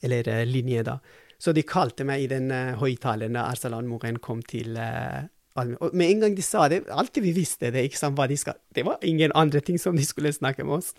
Eller 0.04 0.30
eh, 0.30 0.46
linje, 0.50 0.82
da. 0.88 0.98
Så 1.44 1.52
de 1.52 1.66
kalte 1.68 2.06
meg 2.08 2.24
i 2.24 2.30
den 2.32 2.48
uh, 2.54 2.78
høyttaleren 2.80 3.36
da 3.36 3.50
Arsalan 3.52 3.90
Moren 3.90 4.20
kom 4.24 4.40
til 4.48 4.78
uh, 4.80 5.26
Og 5.60 5.92
med 5.92 6.08
en 6.08 6.24
gang 6.24 6.38
de 6.38 6.46
sa 6.46 6.70
det, 6.72 6.86
alltid 6.88 7.26
vi 7.26 7.36
visste 7.36 7.74
det, 7.74 7.84
ikke 7.90 8.00
sant, 8.00 8.16
hva 8.18 8.30
de 8.32 8.38
skal 8.40 8.60
Det 8.74 8.86
var 8.88 9.04
ingen 9.04 9.34
andre 9.36 9.60
ting 9.60 9.80
som 9.82 9.98
de 10.00 10.06
skulle 10.08 10.32
snakke 10.34 10.64
med 10.64 10.80
oss. 10.80 10.94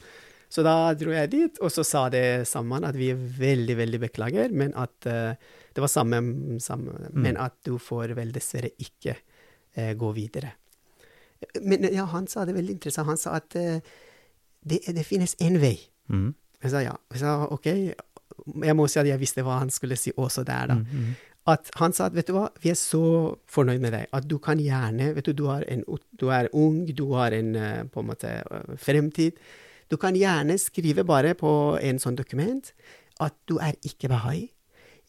Så 0.52 0.62
da 0.62 0.92
dro 0.94 1.10
jeg 1.14 1.30
dit, 1.32 1.60
og 1.64 1.72
så 1.72 1.82
sa 1.86 2.04
det 2.12 2.44
sammen 2.46 2.84
at 2.86 2.94
vi 2.98 3.08
er 3.10 3.18
veldig, 3.38 3.78
veldig 3.80 4.00
beklager, 4.04 4.52
men 4.52 4.74
at 4.76 5.08
uh, 5.08 5.32
Det 5.74 5.82
var 5.82 5.90
samme, 5.90 6.20
samme 6.62 7.08
men 7.10 7.36
at 7.40 7.56
du 7.66 7.78
får 7.82 8.12
vel 8.14 8.30
dessverre 8.30 8.70
ikke 8.78 9.16
uh, 9.16 9.92
gå 9.98 10.12
videre. 10.14 10.52
Men 11.64 11.88
ja, 11.90 12.04
han 12.12 12.28
sa 12.30 12.44
det 12.46 12.54
veldig 12.54 12.76
interessant. 12.76 13.08
Han 13.08 13.18
sa 13.18 13.34
at 13.40 13.56
uh, 13.58 13.80
det, 14.62 14.84
det 14.86 15.04
finnes 15.08 15.34
én 15.42 15.58
vei. 15.60 15.76
Mm. 16.08 16.30
Jeg 16.62 16.70
sa 16.70 16.84
ja. 16.84 16.94
Jeg 17.12 17.24
sa 17.24 17.34
OK. 17.50 17.66
Jeg 18.44 18.76
må 18.76 18.88
si 18.90 18.98
at 19.00 19.08
jeg 19.08 19.20
visste 19.20 19.44
hva 19.46 19.60
han 19.62 19.70
skulle 19.72 19.96
si 19.96 20.12
også 20.16 20.44
der, 20.44 20.74
da. 20.74 20.80
At 21.52 21.68
han 21.76 21.92
sa 21.92 22.06
at 22.08 22.14
vet 22.16 22.28
du 22.28 22.38
hva, 22.38 22.46
vi 22.62 22.70
er 22.72 22.78
så 22.80 23.36
fornøyd 23.52 23.82
med 23.84 23.92
deg 23.92 24.08
at 24.16 24.24
du 24.24 24.38
kan 24.40 24.56
gjerne 24.56 25.10
Vet 25.12 25.26
du, 25.28 25.34
du, 25.36 25.44
har 25.50 25.66
en, 25.68 25.82
du 26.16 26.30
er 26.32 26.48
ung, 26.56 26.86
du 26.88 27.04
har 27.12 27.36
en 27.36 27.52
på 27.92 28.00
en 28.00 28.08
måte 28.08 28.30
fremtid. 28.80 29.36
Du 29.92 29.98
kan 30.00 30.16
gjerne 30.16 30.56
skrive 30.58 31.04
bare 31.04 31.34
på 31.36 31.76
en 31.84 32.00
sånn 32.00 32.16
dokument 32.16 32.72
at 33.22 33.36
du 33.48 33.58
er 33.62 33.76
ikke 33.84 34.08
bahai. 34.10 34.54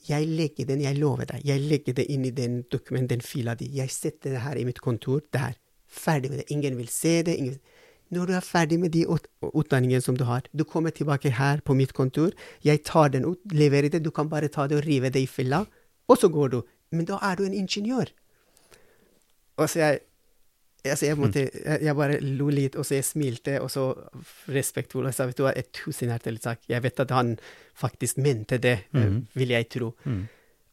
Jeg 0.05 0.27
legger 0.29 0.67
den, 0.69 0.83
jeg 0.83 0.99
lover 0.99 1.25
deg, 1.29 1.45
jeg 1.47 1.63
legger 1.65 1.95
det 1.97 2.05
inn 2.13 2.27
i 2.27 2.33
den 2.35 2.59
dokumenten, 2.69 3.15
den 3.15 3.25
fila 3.25 3.55
di. 3.57 3.71
Jeg 3.73 3.89
setter 3.93 4.35
det 4.35 4.43
her 4.43 4.59
i 4.59 4.65
mitt 4.67 4.81
kontor. 4.83 5.23
Der. 5.33 5.55
Ferdig 5.87 6.29
med 6.29 6.43
det. 6.43 6.51
Ingen 6.53 6.77
vil 6.77 6.91
se 6.91 7.21
det. 7.25 7.37
Ingen... 7.39 7.57
Når 8.13 8.29
du 8.29 8.33
er 8.37 8.45
ferdig 8.45 8.77
med 8.79 8.93
de 8.93 9.05
utdanningene 9.09 10.03
som 10.03 10.17
du 10.17 10.25
har, 10.29 10.45
du 10.53 10.63
kommer 10.63 10.93
tilbake 10.93 11.31
her 11.33 11.63
på 11.65 11.73
mitt 11.73 11.95
kontor, 11.97 12.35
jeg 12.63 12.83
tar 12.85 13.09
den 13.15 13.25
ut, 13.25 13.39
leverer 13.51 13.89
det, 13.89 14.03
du 14.05 14.11
kan 14.13 14.29
bare 14.29 14.51
ta 14.51 14.67
det 14.69 14.77
og 14.77 14.85
rive 14.85 15.09
det 15.09 15.23
i 15.25 15.29
filla, 15.29 15.63
og 16.07 16.19
så 16.21 16.29
går 16.29 16.53
du. 16.53 16.59
Men 16.93 17.07
da 17.09 17.17
er 17.25 17.39
du 17.39 17.47
en 17.47 17.57
ingeniør. 17.57 18.11
Og 19.57 19.69
så 19.71 19.79
jeg 19.79 20.03
altså 20.85 21.05
jeg, 21.05 21.17
måtte, 21.17 21.43
jeg, 21.49 21.79
jeg, 21.81 21.95
bare 21.97 22.19
lo 22.21 22.49
litt, 22.53 22.75
og 22.77 22.85
så 22.85 22.99
jeg 22.99 23.07
smilte, 23.07 23.57
og 23.61 23.71
så 23.73 23.87
respektfullt 24.53 25.09
og 25.09 25.15
sa 25.15 25.27
vet 25.29 25.39
du 25.39 25.45
hva, 25.45 25.53
et 25.57 25.71
tusen 25.75 26.11
hjertelig 26.11 26.43
takk. 26.43 26.61
Jeg 26.69 26.83
vet 26.85 27.01
at 27.01 27.13
han 27.15 27.35
faktisk 27.77 28.19
mente 28.21 28.59
det, 28.61 28.77
mm. 28.95 29.17
vil 29.33 29.53
jeg 29.55 29.69
tro. 29.73 29.91
Mm. 30.05 30.25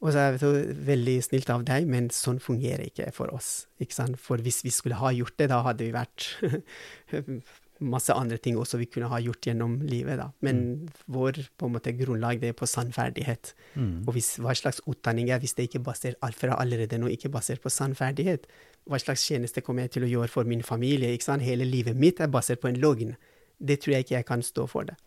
Og 0.02 0.10
så 0.10 0.18
er 0.18 0.38
det 0.38 0.76
veldig 0.82 1.16
snilt 1.22 1.50
av 1.54 1.62
deg, 1.66 1.86
men 1.86 2.08
sånn 2.10 2.40
fungerer 2.42 2.88
ikke 2.88 3.12
for 3.14 3.30
oss. 3.34 3.68
ikke 3.78 3.94
sant? 3.94 4.18
For 4.18 4.42
hvis 4.42 4.64
vi 4.66 4.72
skulle 4.74 4.98
ha 4.98 5.12
gjort 5.14 5.36
det, 5.38 5.46
da 5.52 5.60
hadde 5.62 5.86
vi 5.86 5.94
vært 5.94 6.26
masse 7.82 8.14
andre 8.14 8.38
ting 8.42 8.56
også 8.58 8.78
vi 8.80 8.88
kunne 8.90 9.10
ha 9.10 9.20
gjort 9.22 9.46
gjennom 9.46 9.76
livet. 9.86 10.18
da. 10.18 10.30
Men 10.40 10.58
mm. 10.62 10.88
vår 11.14 11.38
på 11.58 11.68
en 11.68 11.76
måte 11.76 11.94
grunnlag 11.98 12.40
det 12.42 12.50
er 12.52 12.58
på 12.58 12.66
sannferdighet. 12.66 13.54
Mm. 13.74 14.02
Og 14.06 14.16
hvis, 14.16 14.34
hva 14.42 14.54
slags 14.58 14.82
utdanning 14.90 15.30
er 15.30 15.42
hvis 15.42 15.54
det 15.58 15.68
ikke 15.68 15.80
er 15.82 15.86
basert 15.92 16.18
alt 16.22 16.38
fra 16.38 16.58
allerede 16.58 16.98
nå 16.98 17.10
ikke 17.12 17.32
basert 17.32 17.62
på 17.62 17.72
sannferdighet? 17.72 18.46
Hva 18.90 18.98
slags 19.02 19.22
tjeneste 19.28 19.62
kommer 19.62 19.86
jeg 19.86 19.96
til 19.96 20.06
å 20.06 20.12
gjøre 20.16 20.34
for 20.34 20.48
min 20.48 20.66
familie? 20.66 21.12
ikke 21.14 21.30
sant? 21.30 21.46
Hele 21.46 21.68
livet 21.68 21.98
mitt 21.98 22.20
er 22.20 22.32
basert 22.32 22.62
på 22.62 22.70
en 22.70 22.82
løgn. 22.82 23.14
Det 23.62 23.78
tror 23.82 23.96
jeg 23.96 24.06
ikke 24.06 24.18
jeg 24.18 24.30
kan 24.30 24.42
stå 24.42 24.66
for 24.66 24.90
det. 24.90 24.98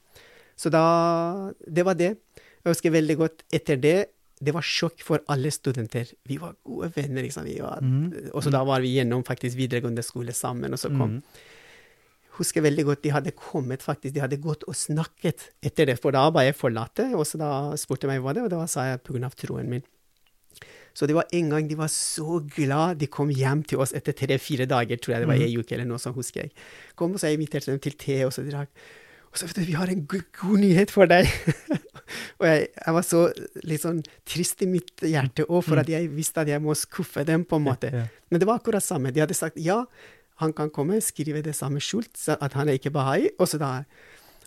Så 0.56 0.72
da 0.72 1.52
Det 1.68 1.84
var 1.84 2.00
det. 2.00 2.16
Jeg 2.64 2.74
husker 2.74 2.92
veldig 2.92 3.18
godt 3.18 3.44
etter 3.54 3.76
det. 3.78 3.98
Det 4.36 4.52
var 4.56 4.66
sjokk 4.68 5.04
for 5.06 5.24
alle 5.32 5.52
studenter. 5.54 6.10
Vi 6.28 6.38
var 6.42 6.58
gode 6.66 6.92
venner. 6.96 7.24
liksom. 7.24 7.46
Vi 7.48 7.60
var, 7.64 7.80
mm. 7.82 8.32
Og 8.34 8.44
så 8.44 8.52
da 8.52 8.64
var 8.68 8.84
vi 8.84 8.98
gjennom 8.98 9.24
faktisk 9.24 9.58
videregående 9.58 10.04
skole 10.04 10.36
sammen, 10.36 10.76
og 10.76 10.82
så 10.82 10.92
kom 10.92 11.20
mm 11.20 11.22
husker 12.40 12.64
veldig 12.66 12.86
godt 12.90 13.04
de 13.06 13.14
hadde 13.16 13.34
kommet, 13.38 13.84
faktisk. 13.86 14.16
De 14.16 14.24
hadde 14.24 14.42
gått 14.44 14.66
og 14.70 14.78
snakket 14.78 15.50
etter 15.66 15.92
det, 15.92 15.98
for 16.02 16.16
da 16.16 16.28
var 16.34 16.48
jeg 16.48 16.58
forlate, 16.58 17.10
og 17.16 17.26
så 17.28 17.40
da 17.42 17.52
spurte 17.80 18.10
meg 18.10 18.24
hva 18.24 18.36
det 18.36 18.46
var, 18.46 18.52
og 18.52 18.66
da 18.66 18.72
sa 18.72 18.90
jeg 18.90 19.04
av 19.26 19.38
troen 19.40 19.70
min. 19.72 19.86
Så 20.96 21.08
det 21.10 21.16
var 21.18 21.28
en 21.36 21.50
gang 21.52 21.66
de 21.68 21.76
var 21.76 21.92
så 21.92 22.40
glad 22.40 23.02
de 23.02 23.10
kom 23.12 23.32
hjem 23.34 23.66
til 23.68 23.82
oss 23.84 23.92
etter 23.98 24.16
tre-fire 24.16 24.68
dager, 24.72 25.00
tror 25.00 25.16
jeg 25.16 25.26
det 25.26 25.32
var 25.32 25.42
ei 25.44 25.58
uke 25.60 25.76
eller 25.76 25.90
noe 25.90 26.00
sånt, 26.00 26.16
husker 26.16 26.46
jeg. 26.46 26.54
Kom 26.96 27.16
og 27.16 27.20
så 27.20 27.32
jeg 27.32 27.42
inviterte 27.42 27.74
dem 27.74 27.82
til 27.84 27.98
te, 28.00 28.22
og 28.24 28.32
så 28.36 28.46
drakk. 28.48 28.72
Og 29.36 29.40
så 29.42 29.50
vet 29.50 29.58
du, 29.60 29.66
vi 29.68 29.76
har 29.76 29.90
en 29.92 30.06
god, 30.08 30.46
nyhet 30.62 30.92
for 30.96 31.12
deg. 31.12 31.28
og 32.40 32.46
jeg, 32.48 32.68
jeg, 32.72 32.92
var 32.96 33.04
så 33.04 33.24
litt 33.68 33.84
sånn 33.84 33.98
trist 34.24 34.64
i 34.64 34.68
mitt 34.72 35.04
hjerte 35.04 35.44
òg, 35.50 35.60
for 35.68 35.82
at 35.82 35.90
jeg 35.92 36.08
visste 36.14 36.46
at 36.46 36.52
jeg 36.54 36.64
må 36.64 36.72
skuffe 36.80 37.26
dem, 37.28 37.44
på 37.44 37.60
en 37.60 37.66
måte. 37.66 37.92
Men 38.32 38.40
det 38.40 38.48
var 38.48 38.62
akkurat 38.62 38.86
samme. 38.86 39.12
De 39.12 39.20
hadde 39.20 39.36
sagt 39.36 39.60
ja, 39.60 39.82
han 40.40 40.56
kan 40.56 40.72
komme, 40.72 41.02
skrive 41.04 41.44
det 41.44 41.52
samme 41.60 41.84
skjult, 41.84 42.16
at 42.32 42.56
han 42.56 42.72
er 42.72 42.80
ikke 42.80 42.94
bahai. 42.96 43.28
Og, 43.36 43.44
så 43.52 43.60
da, 43.60 43.74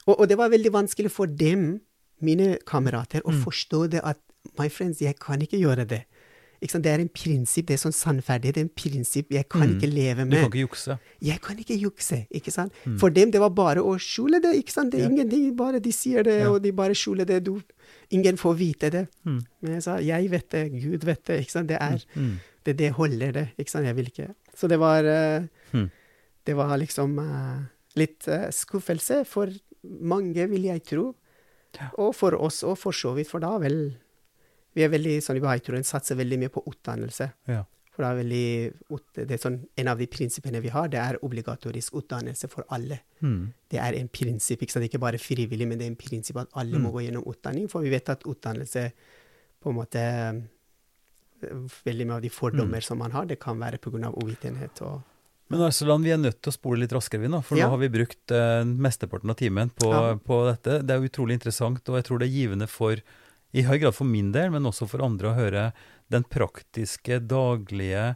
og, 0.06 0.14
og, 0.14 0.24
det 0.32 0.40
var 0.40 0.54
veldig 0.56 0.72
vanskelig 0.72 1.12
for 1.12 1.28
dem, 1.28 1.82
mine 2.24 2.56
kamerater, 2.66 3.20
å 3.28 3.30
mm. 3.36 3.44
forstå 3.44 3.84
det 3.92 4.00
at 4.02 4.24
My 4.56 4.70
friends, 4.72 5.02
jeg 5.04 5.18
kan 5.20 5.42
ikke 5.44 5.60
gjøre 5.60 5.84
det. 5.84 6.00
Ikke 6.58 6.80
det 6.82 6.90
er 6.90 7.02
en 7.02 7.10
prinsipp, 7.14 7.68
det 7.68 7.76
er 7.76 7.80
sånn 7.84 7.94
sannferdighet, 7.94 8.56
det 8.56 8.62
er 8.62 8.66
en 8.66 8.74
prinsipp 8.80 9.30
jeg 9.30 9.46
kan 9.46 9.62
mm. 9.62 9.74
ikke 9.76 9.90
leve 9.92 10.24
med. 10.26 10.32
Du 10.32 10.38
kan 10.40 10.48
ikke 10.50 10.64
jukse? 10.64 10.96
Jeg 11.22 11.42
kan 11.44 11.60
ikke 11.62 11.76
jukse. 11.78 12.18
ikke 12.34 12.54
sant? 12.54 12.74
Mm. 12.82 12.96
For 12.98 13.14
dem 13.14 13.32
det 13.34 13.42
var 13.42 13.52
bare 13.54 13.84
å 13.84 13.94
skjule 14.02 14.40
det. 14.42 14.56
ikke 14.58 14.74
sant? 14.74 14.90
Det 14.92 14.98
er 14.98 15.06
ja. 15.06 15.12
ingenting, 15.12 15.52
bare 15.58 15.82
de 15.84 15.92
sier 15.94 16.26
det, 16.26 16.40
ja. 16.40 16.50
og 16.50 16.58
de 16.64 16.72
bare 16.74 16.96
skjuler 16.98 17.28
det. 17.28 17.44
Du, 17.46 17.60
ingen 18.14 18.40
får 18.40 18.58
vite 18.58 18.90
det. 18.94 19.04
Mm. 19.22 19.38
Men 19.62 19.76
jeg 19.76 19.86
sa 19.86 19.98
jeg 20.02 20.32
vet 20.34 20.50
det, 20.56 20.64
Gud 20.74 21.06
vet 21.06 21.22
det. 21.30 21.38
ikke 21.44 21.54
sant? 21.54 21.70
Det 21.70 21.78
er 21.78 22.02
mm. 22.16 22.26
Mm. 22.26 22.34
det, 22.66 22.76
det 22.82 22.90
holder, 22.98 23.32
det. 23.38 23.46
ikke 23.56 23.74
sant? 23.76 23.86
Jeg 23.86 23.98
vil 24.00 24.10
ikke 24.10 24.28
Så 24.58 24.70
det 24.70 24.80
var 24.82 25.06
uh. 25.06 25.86
Det 26.48 26.56
var 26.56 26.74
liksom 26.80 27.18
uh, 27.20 27.62
litt 28.00 28.24
uh, 28.26 28.48
skuffelse 28.50 29.20
for 29.28 29.52
mange, 29.84 30.46
vil 30.48 30.64
jeg 30.64 30.82
tro. 30.88 31.10
Ja. 31.76 31.90
Og 32.00 32.14
for 32.16 32.34
oss 32.40 32.62
òg, 32.64 32.78
for 32.80 32.96
så 32.96 33.12
vidt. 33.18 33.28
For 33.28 33.42
da 33.44 33.52
vel 33.60 33.92
Vi 34.76 34.84
er 34.84 34.92
veldig 34.92 35.18
sånn 35.24 35.40
i 35.40 35.42
Bahai-troen 35.42 35.86
satser 35.86 36.18
veldig 36.18 36.38
mye 36.42 36.52
på 36.52 36.62
utdannelse. 36.68 37.28
Ja. 37.50 37.64
For 37.98 38.04
det 38.04 38.08
er 38.08 38.18
veldig, 38.20 39.22
det 39.26 39.34
er 39.34 39.40
sånn, 39.42 39.56
En 39.82 39.88
av 39.90 39.98
de 39.98 40.06
prinsippene 40.06 40.60
vi 40.62 40.70
har, 40.70 40.86
det 40.92 41.00
er 41.02 41.16
obligatorisk 41.26 41.96
utdannelse 41.98 42.46
for 42.52 42.62
alle. 42.70 43.00
Mm. 43.18 43.48
Det 43.66 43.80
er 43.82 43.98
en 43.98 44.10
prinsipp, 44.12 44.62
ikke, 44.62 44.76
sant? 44.76 44.86
ikke 44.86 45.00
bare 45.02 45.18
frivillig, 45.18 45.66
men 45.66 45.80
det 45.80 45.88
er 45.88 45.90
en 45.90 45.98
prinsipp 45.98 46.38
at 46.38 46.54
alle 46.54 46.78
mm. 46.78 46.84
må 46.86 46.92
gå 46.94 47.02
gjennom 47.08 47.26
utdanning. 47.26 47.66
For 47.72 47.82
vi 47.82 47.90
vet 47.90 48.12
at 48.14 48.22
utdannelse 48.22 48.86
på 49.58 49.72
en 49.72 49.80
måte 49.80 50.04
Veldig 51.38 52.02
mye 52.02 52.16
av 52.16 52.22
de 52.24 52.30
fordommer 52.34 52.82
mm. 52.82 52.82
som 52.82 52.98
man 52.98 53.12
har, 53.14 53.26
det 53.30 53.36
kan 53.38 53.60
være 53.60 53.78
pga. 53.78 54.10
uvitenhet. 54.10 54.80
og 54.82 55.04
men 55.48 55.62
Arsalan, 55.64 56.02
vi 56.04 56.10
er 56.12 56.18
nødt 56.20 56.42
til 56.42 56.50
å 56.50 56.56
spole 56.56 56.82
litt 56.82 56.92
raskere, 56.92 57.22
vi 57.22 57.30
nå, 57.32 57.38
for 57.46 57.56
ja. 57.56 57.68
nå 57.68 57.76
har 57.76 57.80
vi 57.80 57.88
brukt 57.92 58.34
eh, 58.36 58.66
mesteparten 58.68 59.32
av 59.32 59.38
timen 59.38 59.70
på, 59.72 59.88
ja. 59.88 60.16
på, 60.20 60.42
dette. 60.44 60.80
Det 60.84 60.92
er 60.92 61.06
utrolig 61.06 61.38
interessant, 61.38 61.80
og 61.88 61.96
jeg 61.96 62.04
tror 62.04 62.20
det 62.20 62.26
er 62.28 62.34
givende 62.34 62.68
for, 62.68 63.00
i 63.58 63.64
høy 63.66 63.78
grad 63.82 63.96
for 63.96 64.08
min 64.08 64.32
del, 64.34 64.52
men 64.54 64.68
også 64.68 64.88
for 64.90 65.04
andre, 65.04 65.32
å 65.32 65.38
høre 65.38 65.64
den 66.12 66.26
praktiske, 66.30 67.20
daglige 67.20 68.12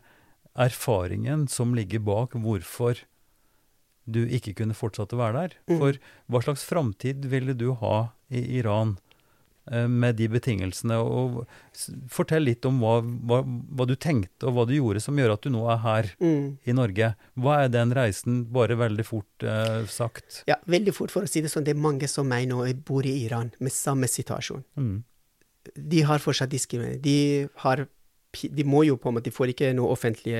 erfaringen 0.53 1.47
som 1.49 1.75
ligger 1.77 2.03
bak 2.05 2.37
hvorfor 2.37 3.05
du 4.05 4.25
ikke 4.27 4.55
kunne 4.59 4.77
fortsatt 4.77 5.15
å 5.15 5.21
være 5.21 5.39
der. 5.39 5.57
Mm. 5.71 5.79
For 5.79 6.03
hva 6.31 6.43
slags 6.45 6.67
framtid 6.67 7.27
ville 7.31 7.55
du 7.57 7.71
ha 7.81 8.13
i 8.33 8.45
Iran? 8.59 8.97
Eh, 9.71 9.89
med 9.89 10.17
de 10.19 10.27
betingelsene. 10.29 10.97
og 10.99 11.45
Fortell 12.11 12.49
litt 12.49 12.67
om 12.67 12.81
hva, 12.83 12.97
hva, 13.01 13.43
hva, 13.47 13.87
du 13.87 13.95
tenkte 13.95 14.49
og 14.49 14.57
hva 14.57 14.65
du 14.67 14.75
gjorde 14.75 15.03
som 15.05 15.19
gjør 15.19 15.37
at 15.37 15.47
du 15.47 15.53
nå 15.55 15.63
er 15.71 15.79
her 15.85 16.09
mm. 16.19 16.49
i 16.67 16.75
Norge. 16.75 17.13
Hva 17.39 17.61
er 17.63 17.71
den 17.71 17.95
reisen, 17.95 18.43
bare 18.51 18.79
veldig 18.81 19.07
fort 19.07 19.47
eh, 19.47 19.85
sagt? 19.87 20.43
Ja, 20.51 20.59
veldig 20.67 20.97
fort 20.97 21.15
for 21.15 21.23
å 21.23 21.31
si 21.31 21.45
det 21.45 21.53
sånn. 21.53 21.67
Det 21.69 21.77
er 21.77 21.85
mange 21.85 22.11
som 22.11 22.27
meg 22.27 22.49
nå 22.51 22.65
bor 22.83 23.07
i 23.07 23.15
Iran 23.23 23.53
med 23.63 23.75
samme 23.75 24.11
situasjon. 24.11 24.67
Mm. 24.75 24.99
De 25.77 26.03
har 26.07 26.23
fortsatt 26.23 26.51
diskriminering. 26.53 27.03
De 27.03 27.49
har 27.65 27.87
de 28.33 28.65
må 28.65 28.83
jo 28.87 28.97
på 28.97 29.11
en 29.11 29.17
måte, 29.17 29.29
de 29.29 29.35
får 29.35 29.53
ikke 29.53 29.73
noe 29.77 29.93
offentlig 29.93 30.35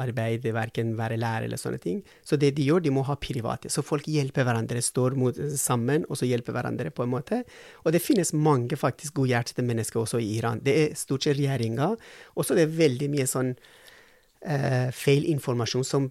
arbeid, 0.00 0.44
verken 0.54 0.94
være 0.98 1.18
lærer 1.18 1.48
eller 1.48 1.58
sånne 1.58 1.80
ting. 1.82 1.98
Så 2.22 2.38
det 2.38 2.52
de 2.56 2.68
gjør, 2.68 2.84
de 2.84 2.92
må 2.94 3.02
ha 3.08 3.16
private. 3.18 3.70
Så 3.72 3.82
folk 3.82 4.06
hjelper 4.06 4.46
hverandre, 4.46 4.82
står 4.82 5.16
mot, 5.18 5.38
sammen, 5.58 6.06
og 6.08 6.20
så 6.20 6.28
hjelper 6.28 6.54
hverandre 6.54 6.92
på 6.94 7.02
en 7.02 7.12
måte. 7.16 7.42
Og 7.82 7.92
det 7.94 8.02
finnes 8.04 8.32
mange 8.32 8.78
faktisk 8.78 9.18
godhjertede 9.18 9.66
mennesker 9.66 10.04
også 10.04 10.22
i 10.22 10.36
Iran. 10.38 10.62
Det 10.62 10.76
er 10.78 10.98
stort 10.98 11.26
sett 11.26 11.40
regjeringa. 11.40 11.94
Og 12.36 12.46
så 12.46 12.54
er 12.54 12.62
det 12.62 12.76
veldig 12.78 13.10
mye 13.12 13.26
sånn 13.30 13.56
eh, 14.44 14.90
feil 14.94 15.26
informasjon 15.32 15.84
som 15.86 16.08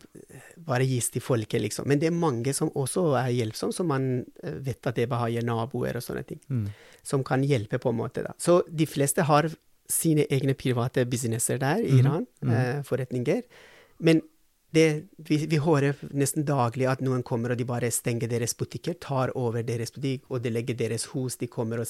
bare 0.58 0.86
gis 0.88 1.10
til 1.14 1.24
folket, 1.24 1.62
liksom. 1.62 1.88
Men 1.90 2.02
det 2.02 2.10
er 2.10 2.16
mange 2.16 2.54
som 2.56 2.72
også 2.76 3.12
er 3.20 3.32
hjelpsomme, 3.36 3.76
som 3.76 3.90
man 3.92 4.08
eh, 4.44 4.58
vet 4.64 4.88
at 4.88 5.00
det 5.00 5.10
har 5.12 5.48
naboer 5.48 6.00
og 6.00 6.06
sånne 6.06 6.24
ting. 6.28 6.42
Mm. 6.50 6.66
Som 7.04 7.26
kan 7.28 7.44
hjelpe, 7.44 7.80
på 7.82 7.92
en 7.92 8.00
måte. 8.02 8.24
da. 8.26 8.34
Så 8.38 8.62
de 8.70 8.88
fleste 8.90 9.26
har 9.28 9.50
sine 9.92 10.26
egne 10.32 10.56
private 10.56 11.06
businesser 11.06 11.60
der 11.60 11.82
i 11.84 11.92
mhm. 11.92 12.00
Iran, 12.00 12.28
mm 12.42 12.50
Mm. 12.50 12.56
Eh, 12.58 12.84
forretninger. 12.84 13.42
Men 14.00 14.22
det, 14.72 15.04
vi, 15.18 15.38
vi, 15.46 15.58
hører 15.60 15.96
nesten 16.16 16.46
daglig 16.48 16.88
at 16.88 17.02
noen 17.04 17.24
kommer 17.28 17.52
og 17.52 17.58
de 17.60 17.66
bare 17.68 17.92
stenger 17.92 18.30
deres 18.32 18.54
butikker, 18.56 18.96
tar 19.04 19.34
over 19.36 19.64
deres 19.68 19.92
butikk, 19.92 20.24
og 20.30 20.42
de 20.42 20.50
legger 20.50 20.78
deres 20.80 21.10
hus, 21.12 21.36
de 21.38 21.48
kommer 21.48 21.84
og 21.84 21.88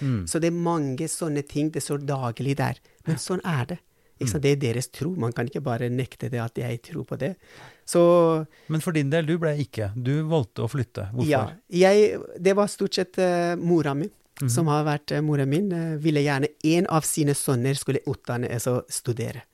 mm. 0.00 0.26
Så 0.30 0.38
det 0.38 0.52
er 0.52 0.62
mange 0.70 1.08
sånne 1.08 1.42
ting. 1.42 1.72
Det 1.74 1.82
står 1.82 2.06
daglig 2.06 2.56
der. 2.56 2.78
Men 3.06 3.18
sånn 3.18 3.42
er 3.44 3.66
det. 3.74 3.78
Mm. 4.20 4.40
Det 4.40 4.50
er 4.50 4.60
deres 4.62 4.88
tro. 4.94 5.10
Man 5.18 5.32
kan 5.34 5.48
ikke 5.50 5.62
bare 5.64 5.88
nekte 5.90 6.30
det 6.30 6.40
at 6.40 6.58
jeg 6.58 6.80
tror 6.86 7.04
på 7.08 7.18
det. 7.20 7.34
Så, 7.84 8.00
Men 8.68 8.80
for 8.80 8.94
din 8.96 9.10
del, 9.10 9.26
du 9.26 9.34
ble 9.42 9.56
ikke. 9.60 9.90
Du 9.96 10.12
valgte 10.30 10.64
å 10.64 10.70
flytte. 10.70 11.08
Hvorfor? 11.12 11.30
Ja, 11.30 11.90
jeg, 11.92 12.20
det 12.40 12.54
var 12.56 12.70
stort 12.72 12.94
sett 12.94 13.18
uh, 13.18 13.58
mora 13.58 13.94
mi 13.94 14.08
-hmm. 14.40 14.48
som 14.50 14.70
har 14.70 14.84
vært 14.86 15.14
uh, 15.14 15.22
moren 15.24 15.50
min, 15.50 15.72
uh, 15.72 15.96
ville 16.02 16.22
gjerne 16.24 16.50
en 16.74 16.88
av 16.92 17.06
sine 17.06 17.34
sønner 17.38 17.78
skulle 17.78 18.02
utdanne, 18.10 18.50
altså 18.52 18.82
studere. 18.92 19.44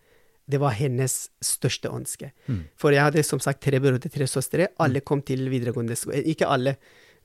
Det 0.51 0.59
var 0.59 0.75
hennes 0.75 1.15
største 1.45 1.93
ønske. 1.95 2.33
Mm. 2.49 2.65
For 2.81 2.95
jeg 2.95 3.07
hadde 3.07 3.23
som 3.27 3.43
sagt 3.43 3.63
tre 3.63 3.79
brødre, 3.79 4.11
tre 4.11 4.27
søstre. 4.27 4.73
Alle 4.83 4.99
mm. 5.03 5.07
kom 5.07 5.23
til 5.23 5.47
videregående 5.53 5.99
skole. 5.99 6.19
Eh, 6.19 6.33
ikke 6.33 6.49
alle. 6.51 6.75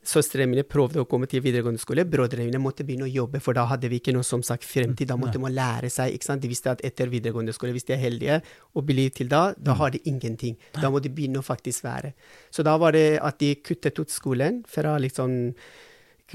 Søstrene 0.05 0.47
mine 0.51 0.63
prøvde 0.67 1.01
å 1.01 1.07
komme 1.09 1.27
til 1.29 1.41
videregående 1.41 1.81
skole. 1.81 2.05
Brødrene 2.09 2.45
mine 2.47 2.61
måtte 2.61 2.85
begynne 2.85 3.07
å 3.07 3.11
jobbe, 3.11 3.41
for 3.43 3.57
da 3.57 3.65
hadde 3.69 3.89
vi 3.91 3.99
ikke 4.01 4.13
noe 4.15 4.25
som 4.27 4.43
sagt 4.45 4.67
fremtid. 4.67 5.09
Da 5.09 5.17
måtte 5.19 5.41
man 5.41 5.55
lære 5.55 5.89
seg. 5.93 6.13
ikke 6.13 6.29
sant? 6.29 6.43
De 6.43 6.51
visste 6.51 6.71
at 6.71 6.83
etter 6.85 7.09
videregående 7.11 7.55
skole, 7.55 7.73
hvis 7.75 7.87
de 7.89 7.95
er 7.97 8.03
heldige 8.03 8.39
og 8.75 8.85
blir 8.85 9.09
til 9.15 9.31
da, 9.31 9.47
da 9.57 9.73
mm. 9.73 9.79
har 9.81 9.95
de 9.95 10.03
ingenting. 10.11 10.59
Da 10.77 10.93
må 10.93 11.01
de 11.01 11.11
begynne 11.13 11.41
å 11.41 11.45
faktisk 11.45 11.87
være. 11.87 12.13
Så 12.53 12.65
da 12.65 12.77
var 12.81 12.95
det 12.95 13.17
at 13.17 13.41
de 13.41 13.55
kuttet 13.65 13.99
ut 13.99 14.13
skolen 14.13 14.61
fra 14.69 14.95
liksom 15.01 15.37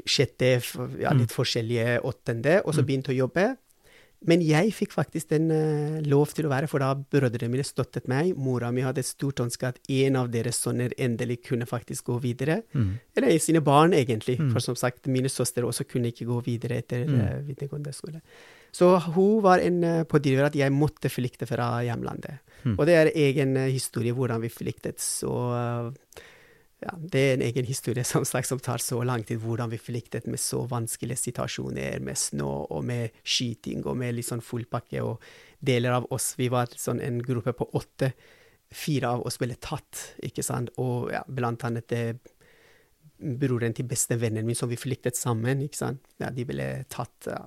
sjette, 0.07 0.53
ja, 1.01 1.15
litt 1.15 1.31
mm. 1.31 1.35
forskjellige 1.35 1.99
åttende, 2.07 2.61
og 2.65 2.75
så 2.75 2.83
mm. 2.83 2.89
begynte 2.91 3.15
å 3.15 3.21
jobbe. 3.23 3.49
Men 4.29 4.43
jeg 4.45 4.75
fikk 4.77 4.93
faktisk 4.93 5.31
den 5.33 5.47
uh, 5.49 6.01
lov 6.05 6.35
til 6.37 6.45
å 6.45 6.51
være, 6.53 6.69
for 6.69 6.83
da 6.83 6.91
brødrene 6.93 7.49
mine 7.55 7.65
støttet 7.65 8.09
meg. 8.11 8.35
Mora 8.37 8.69
mi 8.75 8.85
hadde 8.85 9.01
et 9.01 9.09
stort 9.09 9.41
ønske 9.41 9.71
at 9.71 9.79
en 9.89 10.19
av 10.21 10.29
deres 10.33 10.61
sønner 10.61 10.93
endelig 11.01 11.39
kunne 11.47 11.69
faktisk 11.69 12.11
gå 12.11 12.19
videre. 12.21 12.59
Mm. 12.77 12.91
Eller 13.17 13.39
sine 13.41 13.63
barn, 13.65 13.97
egentlig. 13.97 14.37
Mm. 14.41 14.51
For 14.53 14.61
som 14.65 14.77
sagt, 14.77 15.09
mine 15.09 15.33
søstre 15.33 15.65
også 15.65 15.89
kunne 15.89 16.13
ikke 16.13 16.29
gå 16.29 16.41
videre 16.45 16.83
etter 16.83 17.07
Mm. 17.11 17.17
uh, 17.17 17.39
videregående 17.49 17.95
skole. 17.97 18.21
Så 18.71 18.93
hun 19.17 19.41
var 19.43 19.59
en 19.65 19.81
uh, 19.83 20.05
pådriver 20.05 20.51
at 20.51 20.59
jeg 20.59 20.71
måtte 20.71 21.09
flykte 21.09 21.49
fra 21.49 21.81
hjemlandet. 21.83 22.45
Mm. 22.65 22.77
Og 22.77 22.87
det 22.87 22.95
er 23.01 23.15
egen 23.17 23.57
historie 23.71 24.13
hvordan 24.13 24.43
vi 24.45 24.53
flyktet. 24.53 25.01
Så 25.01 25.33
ja, 26.81 26.95
det 26.97 27.21
er 27.21 27.35
en 27.35 27.45
egen 27.45 27.67
historie 27.69 28.05
som 28.09 28.25
sagt 28.25 28.49
som 28.49 28.61
tar 28.63 28.81
så 28.81 29.03
lang 29.05 29.25
tid, 29.27 29.43
hvordan 29.43 29.71
vi 29.73 29.81
flyktet 29.81 30.27
med 30.31 30.41
så 30.41 30.63
vanskelige 30.69 31.21
situasjoner, 31.27 32.01
med 32.05 32.17
snø 32.17 32.49
og 32.73 32.85
med 32.89 33.17
skyting 33.21 33.85
og 33.85 33.99
med 34.01 34.17
litt 34.17 34.31
sånn 34.31 34.45
fullpakke. 34.45 35.03
Og 35.05 35.21
deler 35.61 35.99
av 35.99 36.09
oss, 36.15 36.33
vi 36.41 36.49
var 36.53 36.73
sånn 36.73 37.03
en 37.05 37.21
gruppe 37.25 37.53
på 37.57 37.69
åtte. 37.77 38.15
Fire 38.73 39.13
av 39.17 39.27
oss 39.29 39.37
ble 39.43 39.59
tatt, 39.61 40.15
ikke 40.25 40.45
sant. 40.47 40.73
Og 40.81 41.11
ja, 41.13 41.21
blant 41.29 41.67
annet 41.69 41.91
det, 41.93 42.05
broren 43.21 43.77
til 43.77 43.89
bestevennen 43.91 44.47
min 44.49 44.57
som 44.57 44.71
vi 44.71 44.81
flyktet 44.81 45.19
sammen, 45.19 45.61
ikke 45.67 45.83
sant. 45.83 46.05
Ja, 46.23 46.33
de 46.33 46.47
ble 46.49 46.71
tatt. 46.89 47.29
Ja. 47.29 47.45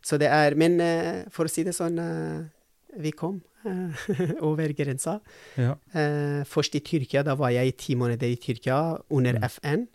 Så 0.00 0.16
det 0.20 0.30
er 0.32 0.54
Men 0.54 0.80
eh, 0.80 1.26
for 1.32 1.48
å 1.48 1.50
si 1.50 1.66
det 1.66 1.74
sånn, 1.76 1.98
eh, 1.98 2.46
vi 2.98 3.10
kom 3.12 3.40
eh, 3.64 3.90
over 4.48 4.68
grensa. 4.72 5.20
Ja. 5.56 5.76
Eh, 5.94 6.44
først 6.48 6.74
i 6.74 6.80
Tyrkia, 6.80 7.22
da 7.24 7.34
var 7.34 7.50
jeg 7.54 7.66
i 7.68 7.72
ti 7.76 7.94
måneder 7.94 8.26
i 8.30 8.36
Tyrkia 8.36 8.98
under 9.10 9.32
Mm. 9.38 9.44
FN. 9.50 9.86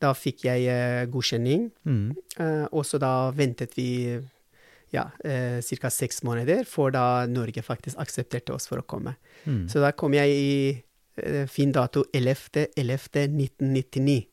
Da 0.00 0.12
fikk 0.12 0.44
jeg 0.44 0.66
eh, 0.68 1.06
godkjenning, 1.08 1.70
Mm. 1.86 2.10
eh, 2.38 2.66
og 2.72 2.84
så 2.84 2.98
da 3.00 3.30
ventet 3.32 3.74
vi 3.76 4.20
ja, 4.92 5.10
eh, 5.24 5.60
ca. 5.80 5.88
seks 5.90 6.22
måneder, 6.22 6.64
for 6.66 6.90
da 6.90 7.26
Norge 7.26 7.62
faktisk 7.62 7.96
aksepterte 7.98 8.52
oss 8.54 8.66
for 8.68 8.78
å 8.78 8.82
komme. 8.86 9.16
Mm. 9.46 9.68
Så 9.68 9.80
da 9.80 9.90
kom 9.92 10.12
jeg 10.14 10.28
i 10.30 10.82
eh, 11.16 11.46
fin 11.48 11.72
dato 11.72 12.04
11.11.1999 12.12 14.26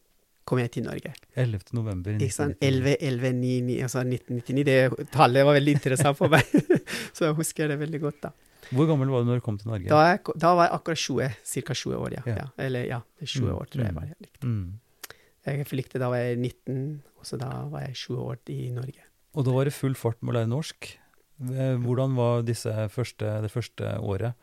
kom 0.45 0.59
jeg 0.59 0.71
til 0.75 0.83
Norge. 0.87 1.13
11. 1.39 1.59
november 1.77 2.15
Ikke 2.19 2.33
sant? 2.35 2.57
1999. 2.59 2.63
11, 2.67 2.95
11, 3.01 3.33
9, 3.39 3.51
9, 3.67 3.77
altså 3.87 4.03
1999. 4.03 4.63
Det 4.69 5.09
tallet 5.13 5.45
var 5.47 5.57
veldig 5.59 5.75
interessant 5.77 6.17
for 6.19 6.33
meg, 6.33 6.43
så 7.15 7.29
jeg 7.29 7.37
husker 7.39 7.71
det 7.73 7.79
veldig 7.79 8.01
godt. 8.03 8.19
da. 8.27 8.33
Hvor 8.73 8.87
gammel 8.89 9.09
var 9.11 9.21
du 9.23 9.27
når 9.29 9.41
du 9.41 9.45
kom 9.45 9.57
til 9.59 9.69
Norge? 9.69 9.89
Da, 9.91 10.01
jeg, 10.13 10.21
da 10.39 10.53
var 10.57 10.69
jeg 10.69 10.73
akkurat 10.79 11.01
20, 11.03 11.33
ca. 11.67 11.73
20 11.75 11.97
år, 11.99 12.15
ja. 12.17 12.23
Ja. 12.25 12.35
ja. 12.41 12.47
Eller 12.65 12.87
ja, 12.89 12.99
20 13.23 13.43
Mm, 13.43 13.53
år 13.57 13.65
tror 13.73 13.83
jeg 13.85 13.95
var. 13.95 14.07
jeg 14.09 14.15
riktig. 14.27 14.43
Mm. 14.47 14.79
Jeg 15.45 15.67
flyktet 15.67 15.99
da 16.01 16.07
var 16.13 16.21
jeg 16.23 16.37
19, 16.39 16.77
og 17.19 17.25
så 17.27 17.37
da 17.41 17.49
var 17.71 17.83
jeg 17.83 17.95
20 17.99 18.19
år 18.23 18.37
i 18.55 18.59
Norge. 18.71 19.03
Og 19.35 19.45
da 19.47 19.51
var 19.55 19.65
det 19.67 19.73
full 19.75 19.95
fart 19.99 20.19
med 20.23 20.31
å 20.33 20.37
lære 20.39 20.49
norsk. 20.51 20.91
Eh, 21.43 21.75
Hvordan 21.83 22.15
var 22.15 22.43
første, 22.93 23.31
det 23.43 23.51
første 23.51 23.95
året? 23.99 24.33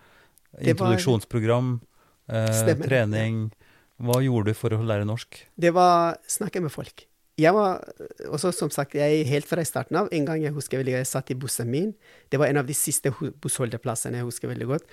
Introduksjonsprogram, 0.61 1.81
eh, 2.29 2.75
trening. 2.85 3.53
Hva 4.01 4.19
gjorde 4.25 4.53
du 4.53 4.59
for 4.59 4.73
å 4.75 4.81
lære 4.81 5.07
norsk? 5.09 5.39
Det 5.61 5.73
var 5.77 6.19
snakke 6.31 6.63
med 6.65 6.73
folk. 6.73 7.07
Jeg 7.41 7.55
var 7.57 7.81
også, 8.29 8.51
som 8.53 8.73
sagt, 8.73 8.97
jeg 8.99 9.25
helt 9.29 9.49
fra 9.49 9.63
starten 9.65 9.97
av 9.97 10.11
En 10.13 10.27
gang 10.29 10.43
jeg 10.43 10.53
husker 10.53 10.81
veldig 10.81 10.93
godt, 10.93 11.07
jeg 11.07 11.13
satt 11.13 11.31
i 11.33 11.39
bussen 11.41 11.71
min. 11.73 11.95
Det 12.29 12.41
var 12.41 12.51
en 12.51 12.61
av 12.61 12.69
de 12.69 12.77
siste 12.77 13.13
bussholdeplassene 13.13 14.21
jeg 14.21 14.29
husker 14.29 14.51
veldig 14.51 14.69
godt. 14.75 14.89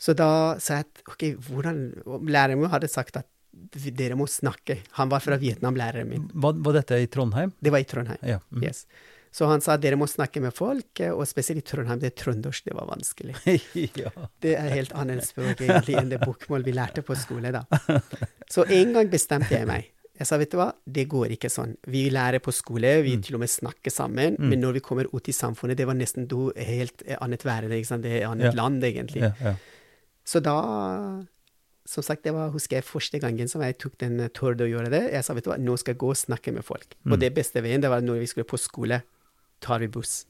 Så 0.00 0.14
da 0.18 0.56
sa 0.62 0.80
jeg 0.80 0.88
at 0.88 1.04
OK, 1.12 1.24
hvordan 1.46 1.84
Læreren 2.26 2.58
min 2.58 2.72
hadde 2.72 2.90
sagt 2.90 3.20
at 3.20 3.28
dere 3.54 4.16
må 4.18 4.26
snakke. 4.30 4.80
Han 4.98 5.10
var 5.12 5.22
fra 5.22 5.38
Vietnam, 5.38 5.76
læreren 5.78 6.08
min. 6.10 6.24
Var, 6.32 6.56
var 6.66 6.74
dette 6.80 6.98
i 6.98 7.06
Trondheim? 7.10 7.52
Det 7.62 7.70
var 7.70 7.82
i 7.82 7.86
Trondheim. 7.86 8.18
Ja. 8.26 8.40
Mm. 8.50 8.64
Yes. 8.66 8.84
Så 9.34 9.48
han 9.50 9.60
sa 9.64 9.74
dere 9.82 9.96
må 9.98 10.06
snakke 10.06 10.38
med 10.44 10.54
folk, 10.54 11.00
eh, 11.02 11.10
og 11.10 11.26
spesielt 11.26 11.58
i 11.58 11.66
Trondheim, 11.66 11.98
det 11.98 12.12
er 12.12 12.18
trøndersk, 12.22 12.68
det 12.68 12.74
var 12.78 12.86
vanskelig. 12.86 13.34
ja. 14.04 14.12
Det 14.44 14.52
er 14.54 14.68
helt 14.76 14.92
annet 14.94 15.24
språk 15.26 15.58
egentlig 15.64 15.96
enn 15.98 16.12
det 16.12 16.20
bokmål 16.22 16.62
vi 16.62 16.74
lærte 16.76 17.02
på 17.02 17.16
skole, 17.18 17.50
da. 17.50 17.64
Så 18.50 18.62
en 18.70 18.92
gang 18.94 19.10
bestemte 19.10 19.50
jeg 19.56 19.66
meg. 19.66 19.90
Jeg 20.14 20.28
sa, 20.30 20.36
vet 20.38 20.52
du 20.52 20.60
hva, 20.60 20.68
det 20.86 21.08
går 21.10 21.32
ikke 21.34 21.48
sånn. 21.50 21.72
Vi 21.90 22.04
lærer 22.14 22.38
på 22.38 22.52
skole, 22.54 22.92
vi 23.02 23.16
Mm. 23.16 23.22
til 23.26 23.34
og 23.34 23.40
med 23.42 23.50
snakker 23.50 23.90
sammen, 23.90 24.36
Mm. 24.38 24.48
men 24.52 24.60
når 24.62 24.72
vi 24.78 24.80
kommer 24.86 25.08
ut 25.12 25.26
i 25.28 25.32
samfunnet, 25.34 25.76
det 25.76 25.86
var 25.90 25.94
nesten 25.98 26.28
do 26.30 26.52
helt 26.54 27.02
annet 27.20 27.42
verden, 27.42 27.72
ikke 27.74 27.90
sant. 27.90 28.02
Det 28.06 28.12
er 28.12 28.20
et 28.22 28.30
annet 28.30 28.54
Ja. 28.54 28.62
land, 28.62 28.84
egentlig. 28.86 29.22
ja, 29.26 29.32
ja. 29.42 29.54
Så 30.24 30.40
da 30.40 31.24
Som 31.86 32.02
sagt, 32.02 32.22
det 32.22 32.32
var, 32.32 32.48
husker 32.50 32.76
jeg 32.78 32.84
første 32.84 33.18
gangen 33.20 33.46
som 33.46 33.60
jeg 33.60 33.76
tok 33.76 33.98
den 33.98 34.16
torde 34.32 34.64
å 34.64 34.70
gjøre 34.70 34.88
det. 34.88 35.02
Jeg 35.12 35.22
sa, 35.22 35.34
vet 35.34 35.44
du 35.44 35.50
hva, 35.50 35.58
nå 35.60 35.74
skal 35.78 35.92
jeg 35.92 35.98
gå 36.00 36.08
og 36.08 36.16
snakke 36.16 36.50
med 36.54 36.64
folk. 36.64 36.94
Mm. 37.04 37.12
Og 37.12 37.20
det 37.20 37.34
beste 37.34 37.60
veien, 37.60 37.82
det 37.82 37.90
var 37.90 38.00
når 38.00 38.20
vi 38.22 38.26
skulle 38.30 38.46
på 38.48 38.56
skole, 38.58 39.02
tar 39.60 39.82
vi 39.82 39.90
buss. 39.92 40.22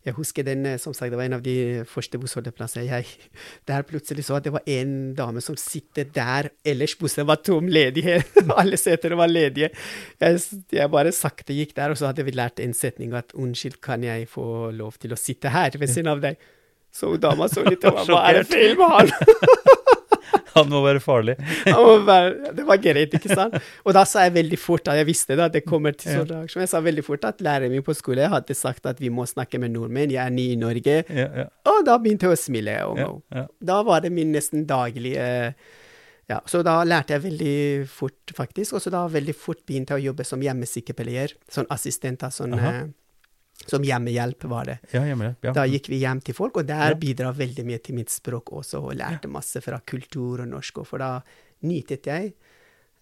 Jeg 0.00 0.14
husker 0.16 0.44
den, 0.44 0.64
eh, 0.64 0.78
som 0.80 0.94
sagt, 0.96 1.10
det 1.12 1.18
var 1.18 1.26
en 1.28 1.36
av 1.36 1.42
de 1.44 1.84
første 1.84 2.16
bussholdeplassene 2.18 2.86
jeg 2.86 3.08
Der 3.68 3.84
plutselig 3.84 4.24
så 4.24 4.38
at 4.38 4.46
det 4.46 4.54
var 4.54 4.64
en 4.64 5.12
dame 5.14 5.42
som 5.44 5.58
sitter 5.60 6.08
der, 6.08 6.48
ellers 6.64 6.96
bussen 6.96 7.28
var 7.28 7.42
tom, 7.44 7.68
ledige. 7.68 8.22
Alle 8.60 8.80
setene 8.80 9.18
var 9.20 9.28
ledige. 9.28 9.68
Jeg, 10.20 10.40
jeg 10.72 10.90
bare 10.90 11.12
sakte 11.12 11.56
gikk 11.56 11.76
der, 11.76 11.92
og 11.92 12.00
så 12.00 12.08
hadde 12.08 12.24
vi 12.24 12.32
lært 12.32 12.64
en 12.64 12.72
setning 12.76 13.12
at 13.12 13.36
unnskyld, 13.36 13.80
kan 13.84 14.04
jeg 14.04 14.28
få 14.32 14.70
lov 14.72 14.96
til 15.00 15.12
å 15.12 15.20
sitte 15.20 15.52
her 15.52 15.76
ved 15.76 15.92
siden 15.92 16.14
av 16.14 16.24
deg? 16.24 16.40
Så 16.90 17.12
dama 17.20 17.46
så 17.48 17.62
litt 17.68 17.84
og 17.86 18.00
hva 18.08 18.24
er 18.30 18.40
det 18.40 18.48
feil 18.50 18.78
med 18.80 18.96
han? 18.96 19.98
Han 20.56 20.68
må 20.72 20.80
være 20.84 21.00
farlig. 21.04 21.34
Han 21.66 21.80
må 21.86 21.94
være- 22.06 22.54
Det 22.56 22.64
var 22.66 22.76
greit, 22.82 23.12
ikke 23.18 23.34
sant? 23.34 23.54
Og 23.84 23.94
da 23.94 24.04
sa 24.08 24.24
jeg 24.26 24.34
veldig 24.34 24.58
fort 24.58 24.88
at 24.88 24.96
jeg 25.00 25.06
visste 25.06 25.36
da, 25.38 25.44
at 25.50 25.52
det 25.56 25.64
kommer 25.66 25.92
til 25.96 26.10
sånn 26.12 26.28
reaksjon. 26.30 26.64
Jeg 26.64 26.68
sa 26.72 26.80
veldig 26.80 27.04
fort 27.06 27.24
at 27.28 27.38
læreren 27.46 27.70
min 27.70 27.82
på 27.86 27.94
skole 27.94 28.28
hadde 28.32 28.56
sagt 28.58 28.86
at 28.90 28.98
vi 29.02 29.08
må 29.10 29.26
snakke 29.30 29.60
med 29.62 29.72
nordmenn, 29.74 30.10
jeg 30.10 30.24
er 30.26 30.30
ny 30.34 30.48
i 30.52 30.56
Norge. 30.60 30.96
Ja, 31.08 31.28
ja, 31.42 31.46
Og 31.70 31.84
da 31.86 31.98
begynte 31.98 32.26
jeg 32.28 32.36
å 32.36 32.40
smile. 32.40 32.74
Og, 32.88 32.98
ja, 32.98 33.10
ja. 33.40 33.46
Da 33.72 33.82
var 33.86 34.00
det 34.00 34.12
min 34.12 34.32
nesten 34.34 34.66
daglige 34.66 35.54
ja, 36.30 36.38
Så 36.46 36.62
da 36.62 36.76
lærte 36.86 37.16
jeg 37.16 37.22
veldig 37.24 37.88
fort, 37.90 38.32
faktisk. 38.36 38.74
Og 38.78 38.80
så 38.84 38.90
da 38.94 39.00
veldig 39.10 39.34
fort 39.34 39.64
begynte 39.66 39.96
jeg 39.96 40.04
å 40.04 40.08
jobbe 40.12 40.24
som 40.28 40.40
hjemmesykepleier. 40.40 41.32
Sånn 41.50 41.66
assistent, 41.74 42.22
av 42.22 42.30
sånn 42.30 42.54
Som 43.68 43.82
hjemmehjelp 43.84 44.44
var 44.50 44.64
det. 44.64 44.78
ja 44.92 45.02
hjemmehjelp. 45.04 45.44
Ja. 45.44 45.52
Da 45.52 45.64
gikk 45.68 45.88
vi 45.88 45.98
hjem 46.00 46.20
til 46.24 46.34
folk, 46.34 46.56
og 46.56 46.66
der 46.66 46.90
Ja. 46.90 46.94
bidra 46.94 47.32
veldig 47.36 47.64
mye 47.66 47.78
til 47.82 47.94
mitt 47.94 48.08
språk 48.10 48.50
også, 48.52 48.80
og 48.82 48.94
lærte 48.96 49.28
masse 49.28 49.60
fra 49.62 49.78
kultur 49.86 50.40
og 50.40 50.48
norsk, 50.48 50.78
og 50.78 50.86
for 50.86 50.98
da 50.98 51.20
nytet 51.62 52.06
jeg. 52.06 52.32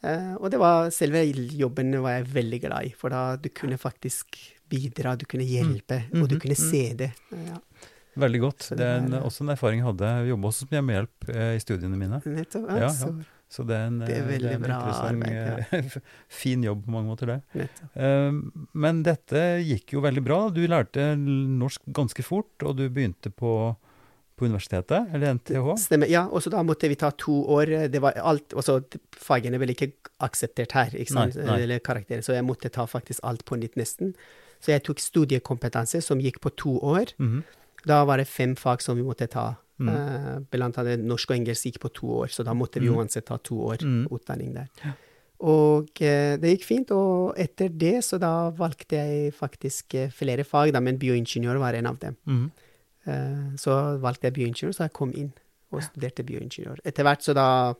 Uh, 0.02 0.36
og 0.38 0.50
det 0.50 0.58
var 0.60 0.90
selve 0.90 1.24
jobben 1.58 1.90
var 2.02 2.18
jeg 2.20 2.26
veldig 2.34 2.60
glad 2.62 2.84
i, 2.86 2.92
for 2.94 3.08
da 3.10 3.36
du 3.36 3.48
kunne 3.50 3.78
faktisk 3.78 4.36
bidra, 4.70 5.16
du 5.18 5.24
kunne 5.26 5.42
hjelpe, 5.46 6.04
og 6.14 6.28
du 6.28 6.36
Mhm, 6.36 6.40
kunne 6.40 6.54
mhm. 6.58 6.70
se 6.70 6.94
det. 6.94 7.12
Ja, 7.32 7.58
Veldig 8.18 8.40
godt. 8.40 8.68
Det 8.76 8.80
er 8.80 8.96
en, 8.98 9.12
også 9.22 9.42
en 9.42 9.50
erfaring 9.50 9.78
jeg 9.78 9.86
hadde. 9.86 10.28
Jobba 10.28 10.48
også 10.48 10.64
som 10.66 10.68
hjemmehjelp 10.74 11.28
eh, 11.28 11.54
i 11.54 11.60
studiene 11.60 11.96
mine. 11.96 12.20
nettopp. 12.26 12.68
Ja, 12.68 12.76
Ja, 12.76 12.88
ja. 12.88 13.12
Så, 13.48 13.64
det 13.64 13.76
er 13.78 13.86
en, 13.88 13.98
Det 14.04 14.12
er 14.12 14.26
det 14.28 14.44
er 14.44 14.54
en 14.58 14.62
bra 14.62 14.76
interessant, 14.76 15.24
arbeid, 15.24 15.92
ja. 15.96 16.02
fin 16.42 16.64
jobb 16.66 16.82
på 16.84 16.92
mange 16.92 17.08
måter, 17.08 17.30
det. 17.32 17.68
Eh, 17.96 18.32
Men 18.76 19.02
dette 19.06 19.44
gikk 19.64 19.94
jo 19.96 20.02
veldig 20.04 20.22
bra. 20.26 20.40
Du 20.52 20.60
lærte 20.68 21.14
norsk 21.16 21.86
ganske 21.96 22.24
fort, 22.26 22.52
og 22.62 22.76
du 22.76 22.84
begynte 22.92 23.32
på, 23.32 23.52
på 24.36 24.44
universitetet, 24.50 25.08
eller 25.16 25.38
NTH. 25.38 25.70
Stemmer. 25.80 26.10
Ja, 26.12 26.26
og 26.28 26.44
så 26.44 26.52
da 26.52 26.60
måtte 26.66 26.90
vi 26.92 26.98
ta 27.00 27.08
to 27.16 27.38
år. 27.56 27.72
Det 27.88 28.02
var 28.04 28.20
alt, 28.20 28.52
også 28.52 28.82
Fagene 29.16 29.58
ble 29.62 29.72
ikke 29.72 29.94
akseptert 30.24 30.76
her, 30.76 30.92
ikke 30.92 31.14
sant? 31.16 31.38
Nei, 31.40 31.46
nei. 31.48 31.62
eller 31.64 31.80
karakterer, 31.84 32.20
så 32.26 32.36
jeg 32.36 32.44
måtte 32.44 32.68
ta 32.74 32.84
faktisk 32.86 33.24
alt 33.24 33.46
på 33.48 33.56
nytt 33.56 33.80
nesten. 33.80 34.12
Så 34.60 34.74
jeg 34.74 34.84
tok 34.84 35.00
studiekompetanse, 35.00 36.02
som 36.04 36.20
gikk 36.20 36.40
på 36.44 36.52
to 36.58 36.76
år. 36.84 37.14
Mhm. 37.16 37.46
Da 37.86 38.02
var 38.04 38.18
det 38.18 38.26
fem 38.28 38.56
fag 38.58 38.82
som 38.82 38.98
vi 38.98 39.04
måtte 39.06 39.28
ta. 39.30 39.54
Mm. 39.78 39.88
Eh, 39.88 40.38
blant 40.50 40.78
annet 40.78 41.00
norsk 41.06 41.30
og 41.30 41.36
engelsk 41.36 41.64
gikk 41.68 41.78
på 41.84 41.92
to 41.94 42.06
år, 42.22 42.26
så 42.34 42.42
da 42.44 42.52
måtte 42.52 42.80
vi 42.80 42.88
Mm. 42.88 42.96
uansett 42.98 43.26
ta 43.26 43.36
to 43.38 43.54
år 43.70 43.78
Mm. 43.82 44.08
utdanning 44.10 44.52
der. 44.54 44.68
Og 45.40 45.88
eh, 46.02 46.36
det 46.36 46.58
gikk 46.58 46.64
fint, 46.64 46.90
og 46.90 47.36
etter 47.38 47.68
det 47.68 48.02
så 48.02 48.18
da 48.18 48.50
valgte 48.50 48.96
jeg 48.98 49.32
faktisk 49.34 49.94
eh, 49.94 50.08
flere 50.10 50.42
fag, 50.44 50.72
da, 50.72 50.80
men 50.80 50.98
bioingeniør 50.98 51.58
var 51.60 51.74
en 51.74 51.86
av 51.86 51.98
dem. 52.00 52.16
Mm. 52.26 52.50
Eh, 53.06 53.56
så 53.56 54.00
valgte 54.02 54.24
jeg 54.26 54.34
bioingeniør, 54.34 54.74
så 54.74 54.88
jeg 54.88 54.92
kom 54.92 55.12
inn 55.14 55.32
og 55.70 55.82
studerte 55.82 56.24
bioingeniør. 56.24 56.80
Etter 56.84 57.04
hvert 57.04 57.22
så 57.22 57.34
da 57.34 57.74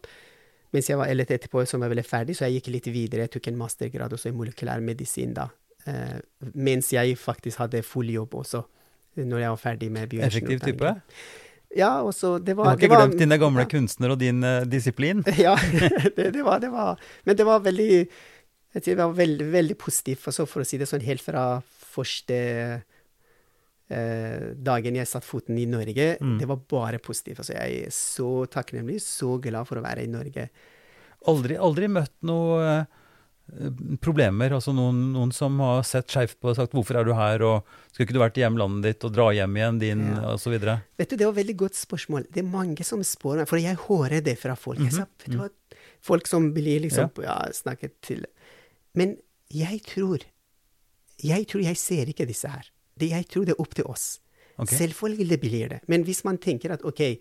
mens 0.73 0.87
jeg 0.87 0.99
var, 0.99 1.09
litt 1.17 1.31
etterpå 1.31 1.67
som 1.67 1.81
jeg 1.83 1.91
ble 1.91 2.03
ferdig, 2.05 2.37
så 2.37 2.45
jeg 2.47 2.61
gikk 2.63 2.73
litt 2.75 2.89
videre. 2.93 3.25
Jeg 3.27 3.31
tok 3.31 3.49
en 3.49 3.57
mastergrad 3.57 4.13
også 4.13 4.29
i 4.29 4.37
molekylær 4.37 4.83
medisin 4.85 5.33
da. 5.35 5.49
Eh, 5.87 6.21
mens 6.55 6.91
jeg 6.93 7.17
faktisk 7.17 7.57
hadde 7.63 7.83
full 7.83 8.07
jobb 8.13 8.35
også, 8.35 8.65
når 9.17 9.41
jeg 9.41 9.49
var 9.49 9.57
ferdig 9.57 9.91
med 9.91 10.13
Effektiv 10.13 10.61
type. 10.61 10.95
Ja, 11.79 11.93
og 12.03 12.11
så 12.17 12.35
det 12.43 12.57
Du 12.59 12.63
har 12.65 12.77
ikke 12.77 12.91
var- 12.91 13.05
glemt 13.07 13.21
dine 13.21 13.39
gamle 13.39 13.65
ja. 13.65 13.71
kunstnere 13.71 14.17
og 14.17 14.21
din 14.21 14.43
uh, 14.45 14.67
disiplin? 14.67 15.23
Ja, 15.47 15.55
det, 16.17 16.33
det, 16.35 16.43
var, 16.45 16.59
det 16.63 16.73
var 16.75 16.99
Men 17.25 17.39
det 17.39 17.47
var 17.47 17.63
veldig 17.65 17.93
jeg 18.75 18.83
tror 18.85 18.93
det 18.95 19.01
var 19.01 19.15
veldig, 19.17 19.47
veldig 19.53 19.77
positivt, 19.81 20.27
altså 20.29 20.45
for 20.47 20.61
å 20.63 20.67
si 20.69 20.77
det 20.79 20.87
sånn, 20.87 21.01
helt 21.07 21.23
fra 21.25 21.45
første 21.89 22.37
eh, 23.89 24.43
dagen 24.55 24.99
jeg 24.99 25.09
satte 25.09 25.27
foten 25.27 25.57
i 25.59 25.65
Norge. 25.67 26.11
Mm. 26.21 26.37
Det 26.39 26.49
var 26.51 26.61
bare 26.71 27.01
positivt. 27.03 27.41
Altså, 27.43 27.57
jeg 27.57 27.87
er 27.89 27.95
så 27.97 28.29
takknemlig, 28.53 29.01
så 29.03 29.39
glad 29.43 29.69
for 29.71 29.81
å 29.81 29.85
være 29.87 30.05
i 30.05 30.11
Norge. 30.13 30.49
Aldri, 31.33 31.57
aldri 31.59 31.89
møtt 31.91 32.15
noe 32.29 32.61
eh, 32.69 32.85
problemer? 34.01 34.53
Altså 34.55 34.75
noen, 34.77 35.13
noen 35.15 35.33
som 35.35 35.59
har 35.63 35.83
sett 35.87 36.11
skeivt 36.13 36.37
på 36.41 36.51
og 36.51 36.57
sagt 36.57 36.73
'hvorfor 36.73 36.99
er 37.01 37.05
du 37.05 37.13
her', 37.13 37.43
og 37.43 37.65
'skulle 37.93 38.07
ikke 38.07 38.13
du 38.13 38.21
vært 38.21 38.39
i 38.39 38.43
hjemlandet 38.45 38.83
ditt 38.83 39.05
og 39.05 39.13
dra 39.13 39.31
hjem 39.33 39.55
igjen 39.57 39.79
din', 39.81 40.17
Ja. 40.17 40.37
videre? 40.37 40.83
Vet 40.99 41.09
du, 41.11 41.17
Det 41.17 41.27
var 41.27 41.33
et 41.39 41.47
veldig 41.47 41.57
godt 41.57 41.75
spørsmål. 41.75 42.27
Det 42.31 42.45
er 42.45 42.49
mange 42.49 42.85
som 42.85 43.01
spør 43.01 43.37
meg, 43.39 43.49
for 43.49 43.57
jeg 43.59 43.77
hører 43.77 44.23
det 44.23 44.39
fra 44.39 44.55
folk. 44.55 44.79
Jeg 44.79 44.93
sa, 44.93 45.01
Mhm. 45.03 45.09
vet 45.19 45.31
du 45.31 45.39
hva, 45.39 45.51
Folk 46.01 46.27
som 46.29 46.53
blir 46.55 46.81
liksom 46.81 47.11
ja. 47.23 47.49
snakket 47.51 47.91
til 48.03 48.25
Men 48.95 49.17
jeg 49.51 49.83
tror 49.83 50.21
Jeg 51.21 51.49
tror 51.49 51.63
jeg 51.63 51.77
ser 51.77 52.07
ikke 52.07 52.27
disse 52.27 52.49
her. 52.49 52.63
Det, 52.97 53.11
jeg 53.11 53.27
tror 53.29 53.45
det 53.45 53.55
er 53.59 53.61
opp 53.61 53.75
til 53.75 53.85
oss. 53.87 54.21
Okay. 54.57 54.77
Selvfølgelig 54.79 55.41
blir 55.41 55.69
det. 55.69 55.81
Men 55.89 56.05
hvis 56.05 56.25
man 56.25 56.39
tenker 56.39 56.71
at 56.71 56.85
OK 56.85 57.19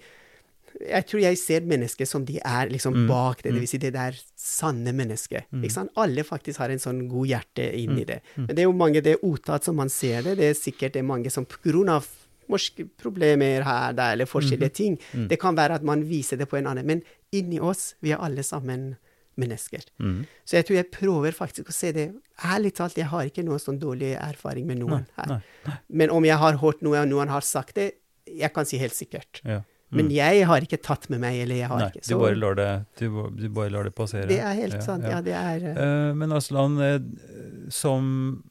jeg 0.79 1.05
tror 1.07 1.21
jeg 1.21 1.37
ser 1.37 1.61
mennesker 1.61 2.05
som 2.07 2.25
de 2.25 2.39
er 2.43 2.69
liksom 2.69 2.93
Mm. 2.93 3.07
bak 3.07 3.41
det, 3.43 3.53
Det 3.53 3.59
vil 3.59 3.67
Si 3.67 3.77
det 3.77 3.93
der 3.93 4.13
sanne 4.35 4.93
mennesket. 4.93 5.45
Ikke 5.53 5.71
sant? 5.71 5.91
Alle 5.97 6.23
faktisk 6.23 6.57
har 6.59 6.69
en 6.69 6.79
sånn 6.79 7.07
god 7.09 7.27
hjerte 7.27 7.73
inni 7.73 8.03
Mm. 8.03 8.07
det. 8.07 8.21
Men 8.35 8.47
det 8.55 8.59
er 8.59 8.63
jo 8.69 8.73
mange, 8.73 9.01
det 9.01 9.15
er 9.17 9.25
utad 9.27 9.63
som 9.63 9.75
man 9.75 9.89
ser 9.89 10.21
det. 10.23 10.37
Det 10.37 10.45
er 10.49 10.53
sikkert 10.53 10.93
det 10.93 10.99
er 10.99 11.03
mange 11.03 11.29
som 11.31 11.45
av 11.89 12.05
morske 12.49 12.87
problemer 12.97 13.63
her, 13.63 13.93
der, 13.93 14.13
eller 14.13 14.25
forskjellige 14.25 14.73
ting. 14.73 14.99
Det 15.27 15.39
kan 15.39 15.55
være 15.55 15.75
at 15.75 15.83
man 15.83 16.03
viser 16.03 16.37
det 16.37 16.47
på 16.47 16.57
en 16.57 16.65
annen. 16.67 16.85
Men 16.85 17.01
inni 17.33 17.59
oss, 17.59 17.95
vi 18.01 18.11
er 18.11 18.17
alle 18.19 18.43
sammen 18.43 18.95
mennesker. 19.37 19.83
Mm. 19.99 20.25
Så 20.45 20.51
jeg 20.57 20.65
tror 20.65 20.75
jeg 20.75 20.91
prøver 20.91 21.31
faktisk 21.33 21.67
å 21.69 21.73
se 21.73 21.91
det. 21.91 22.13
Ærlig 22.43 22.73
talt, 22.73 22.95
jeg 22.95 23.05
har 23.05 23.23
ikke 23.25 23.43
noen 23.43 23.59
sånn 23.59 23.79
dårlig 23.79 24.15
erfaring 24.17 24.65
med 24.65 24.79
noen 24.79 25.05
her. 25.17 25.27
nei, 25.65 25.73
Men 25.89 26.09
om 26.09 26.23
jeg 26.23 26.37
har 26.37 26.53
hørt 26.57 26.81
noe, 26.81 26.97
og 27.01 27.07
noen 27.07 27.27
har 27.29 27.41
sagt 27.41 27.75
det, 27.75 27.93
jeg 28.27 28.51
kan 28.53 28.65
si 28.65 28.77
helt 28.77 28.93
sikkert. 28.93 29.41
Ja. 29.45 29.61
Men 29.95 30.09
jeg 30.11 30.43
har 30.49 30.59
ikke 30.65 30.81
tatt 30.83 31.05
med 31.09 31.21
meg, 31.23 31.37
eller 31.45 31.55
jeg 31.61 31.67
har 31.71 31.79
Nei, 31.79 31.87
ikke. 31.95 32.03
du 32.09 32.17
bare 32.19 32.35
lar 32.35 32.55
det, 32.59 32.67
du, 32.99 33.05
du 33.37 33.45
bare 33.55 33.71
lar 33.71 33.87
det 33.87 33.93
passere. 33.95 34.27
det 34.27 34.39
er 34.43 34.53
helt 34.59 34.81
sant. 34.83 35.05
Ja, 35.07 35.21
det 35.23 35.33
er 35.33 35.63
Eh, 35.71 36.13
Men 36.13 36.31
Aslan, 36.35 36.75
eh, 36.83 36.99
som 37.71 38.43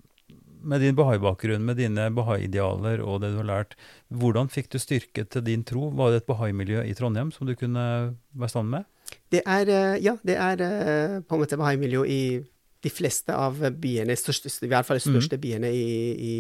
med 0.67 0.81
din 0.83 0.97
bahai-bakgrunn, 0.99 1.63
med 1.63 1.77
dine 1.79 2.09
bahai-idealer 2.11 2.99
og 3.05 3.21
det 3.23 3.31
du 3.35 3.37
har 3.43 3.51
lært, 3.53 3.77
hvordan 4.11 4.49
fikk 4.51 4.71
du 4.73 4.79
styrke 4.83 5.27
til 5.31 5.45
din 5.47 5.63
tro? 5.63 5.91
Var 5.95 6.11
det 6.11 6.23
et 6.25 6.27
bahai-miljø 6.27 6.83
i 6.89 6.95
Trondheim 6.99 7.31
som 7.33 7.47
du 7.47 7.55
kunne 7.55 8.17
være 8.35 8.51
sammen 8.51 8.81
med? 8.81 8.85
Det 9.31 9.43
er 9.47 9.71
Ja, 10.03 10.17
det 10.27 10.35
er 10.37 11.21
på 11.23 11.37
en 11.37 11.45
måte 11.45 11.57
bahai-miljø 11.61 12.03
i 12.09 12.21
de 12.83 12.91
fleste 12.91 13.35
av 13.35 13.61
byene, 13.81 14.15
største, 14.19 14.51
i 14.65 14.69
hvert 14.71 14.87
fall 14.87 14.99
de 14.99 15.05
største 15.07 15.39
byene 15.43 15.71
i, 15.75 15.87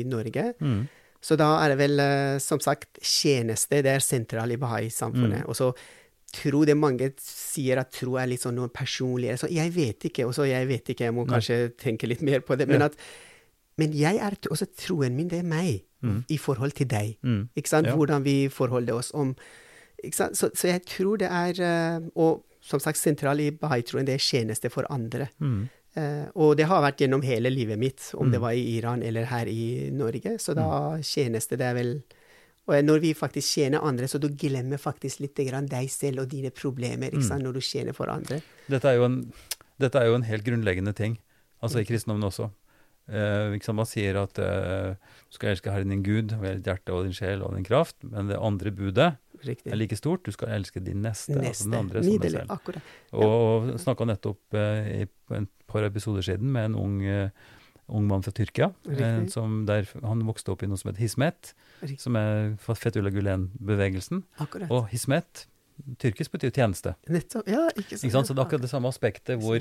i 0.01 0.05
Norge. 0.07 0.53
Mm. 0.61 0.88
Så 1.22 1.36
da 1.38 1.48
er 1.64 1.72
det 1.72 1.78
vel, 1.78 2.00
eh, 2.00 2.38
som 2.42 2.60
sagt, 2.60 2.98
tjeneste 3.02 3.82
det 3.82 3.86
er 3.96 4.00
sentral 4.04 4.52
i 4.52 4.56
bahai-samfunnet. 4.60 5.44
Mm. 5.44 5.48
Og 5.48 5.56
så 5.58 5.70
tro 6.36 6.64
det 6.68 6.76
mange 6.76 7.12
sier 7.22 7.78
at 7.80 7.92
tro 7.94 8.16
er 8.20 8.26
litt 8.28 8.42
sånn 8.44 8.54
noe 8.58 8.68
personlig. 8.68 9.38
Så 9.40 9.48
jeg 9.50 9.72
vet 9.72 10.04
ikke, 10.10 10.26
og 10.26 10.34
så 10.36 10.46
jeg 10.48 10.68
vet 10.68 10.84
ikke, 10.92 11.06
jeg 11.08 11.14
må 11.16 11.24
Nei. 11.26 11.36
kanskje 11.38 11.60
tenke 11.80 12.06
litt 12.10 12.22
mer 12.22 12.40
på 12.40 12.56
det. 12.58 12.68
Men, 12.68 12.80
Ja. 12.80 12.86
at, 12.86 12.96
men 13.78 13.92
jeg 13.92 14.16
er, 14.18 14.36
også 14.50 14.66
troen 14.76 15.16
min, 15.16 15.28
det 15.28 15.38
er 15.40 15.48
meg, 15.48 15.82
Mm. 16.02 16.24
i 16.28 16.36
forhold 16.36 16.74
til 16.76 16.86
deg. 16.86 17.16
Mm. 17.24 17.48
Ikke 17.56 17.68
sant? 17.68 17.86
Ja. 17.86 17.94
Hvordan 17.96 18.22
vi 18.22 18.48
forholder 18.48 18.94
oss 18.94 19.10
om 19.14 19.34
ikke 20.04 20.14
sant? 20.14 20.36
Så, 20.36 20.50
så 20.54 20.68
jeg 20.68 20.84
tror 20.84 21.16
det 21.18 21.26
er 21.32 21.56
eh, 21.64 22.00
Og 22.14 22.44
som 22.60 22.78
sagt, 22.78 22.98
sentral 22.98 23.40
i 23.40 23.50
bahai-troen, 23.50 24.04
det 24.04 24.14
er 24.14 24.18
tjeneste 24.18 24.68
for 24.70 24.84
andre. 24.90 25.28
Mm. 25.40 25.68
Eh, 25.97 26.26
og 26.36 26.57
det 26.59 26.66
har 26.68 26.82
vært 26.84 26.99
gjennom 27.01 27.22
hele 27.24 27.49
livet 27.51 27.78
mitt, 27.80 28.11
om 28.14 28.26
Mm. 28.28 28.32
det 28.32 28.40
var 28.40 28.53
i 28.53 28.76
Iran 28.76 29.03
eller 29.03 29.24
her 29.24 29.47
i 29.49 29.90
Norge. 29.90 30.36
Så 30.38 30.55
da 30.55 30.99
tjenes 31.01 31.47
det 31.49 31.61
er 31.61 31.74
vel 31.74 32.03
Og 32.68 32.82
når 32.82 32.99
vi 33.01 33.14
faktisk 33.14 33.47
tjener 33.61 33.78
andre, 33.80 34.09
så 34.09 34.18
du 34.18 34.26
glemmer 34.28 34.76
faktisk 34.76 35.20
litt 35.20 35.36
deg 35.36 35.88
selv 35.88 36.18
og 36.24 36.28
dine 36.28 36.51
problemer 36.51 37.12
ikke 37.14 37.38
Mm. 37.38 37.42
når 37.44 37.53
du 37.55 37.61
tjener 37.61 37.94
for 37.94 38.07
andre. 38.11 38.42
Dette, 38.68 38.84
er 38.88 38.97
jo 38.97 39.05
en, 39.05 39.32
dette 39.78 39.94
er 39.94 40.07
jo 40.07 40.14
en 40.16 40.22
helt 40.22 40.42
grunnleggende 40.42 40.92
ting, 40.92 41.16
altså 41.62 41.78
i 41.78 41.84
kristendommen 41.84 42.24
også. 42.28 42.51
Eh, 43.09 43.53
liksom? 43.55 43.76
Man 43.76 43.86
sier 43.86 44.16
at 44.20 44.36
eh, 44.40 44.94
du 44.97 45.30
skal 45.30 45.51
elske 45.55 45.70
Herren 45.70 45.88
din 45.90 46.03
Gud 46.03 46.32
med 46.40 46.57
ditt 46.57 46.64
hjerte 46.66 46.92
og 46.92 47.05
din 47.05 47.12
sjel 47.14 47.40
og 47.40 47.55
din 47.55 47.62
kraft, 47.62 47.94
men 48.03 48.26
det 48.26 48.36
andre 48.36 48.72
budet 48.72 49.16
Riktig. 49.45 49.72
er 49.72 49.76
like 49.76 49.97
stort. 49.99 50.22
Du 50.24 50.32
skal 50.32 50.49
elske 50.57 50.80
din 50.84 51.03
neste, 51.03 51.32
altså 51.34 51.43
Neste. 51.49 51.64
den 51.70 51.74
andre 51.78 52.03
som 52.03 52.12
Nydelig. 52.12 52.30
selv. 52.41 52.51
Akkurat. 52.51 52.82
Og 53.12 53.68
snakka 53.82 54.07
nettopp 54.07 54.55
eh, 54.55 54.89
i 55.03 55.07
et 55.41 55.49
par 55.66 55.84
episoder 55.84 56.22
siden 56.22 56.51
med 56.53 56.70
en 56.70 56.74
ung, 56.80 56.97
eh, 57.05 57.30
ung 57.89 58.07
mann 58.09 58.22
fra 58.22 58.32
Tyrkia. 58.32 58.72
Eh, 58.89 59.26
som 59.28 59.64
der, 59.66 59.87
han 60.03 60.22
vokste 60.26 60.51
opp 60.55 60.62
i 60.62 60.66
noe 60.70 60.76
som 60.80 60.91
heter 60.93 61.05
Hismet, 61.05 61.53
Riktig. 61.82 62.01
som 62.01 62.16
er 62.16 62.57
Fethullah 62.59 63.12
Gulen-bevegelsen. 63.14 64.22
Og 64.70 64.89
Hismet, 64.91 65.47
tyrkisk 66.01 66.32
betyr 66.32 66.51
tjeneste. 66.57 66.95
Nettopp. 67.09 67.47
Ja, 67.53 67.66
ikke 67.76 67.99
sant. 67.99 68.05
Ikke 68.09 68.12
sant? 68.16 68.26
Så 68.30 68.34
det 68.34 68.41
er 68.41 68.47
akkurat 68.49 68.62
det 68.64 68.70
samme 68.72 68.89
aspektet 68.89 69.43
hvor, 69.43 69.61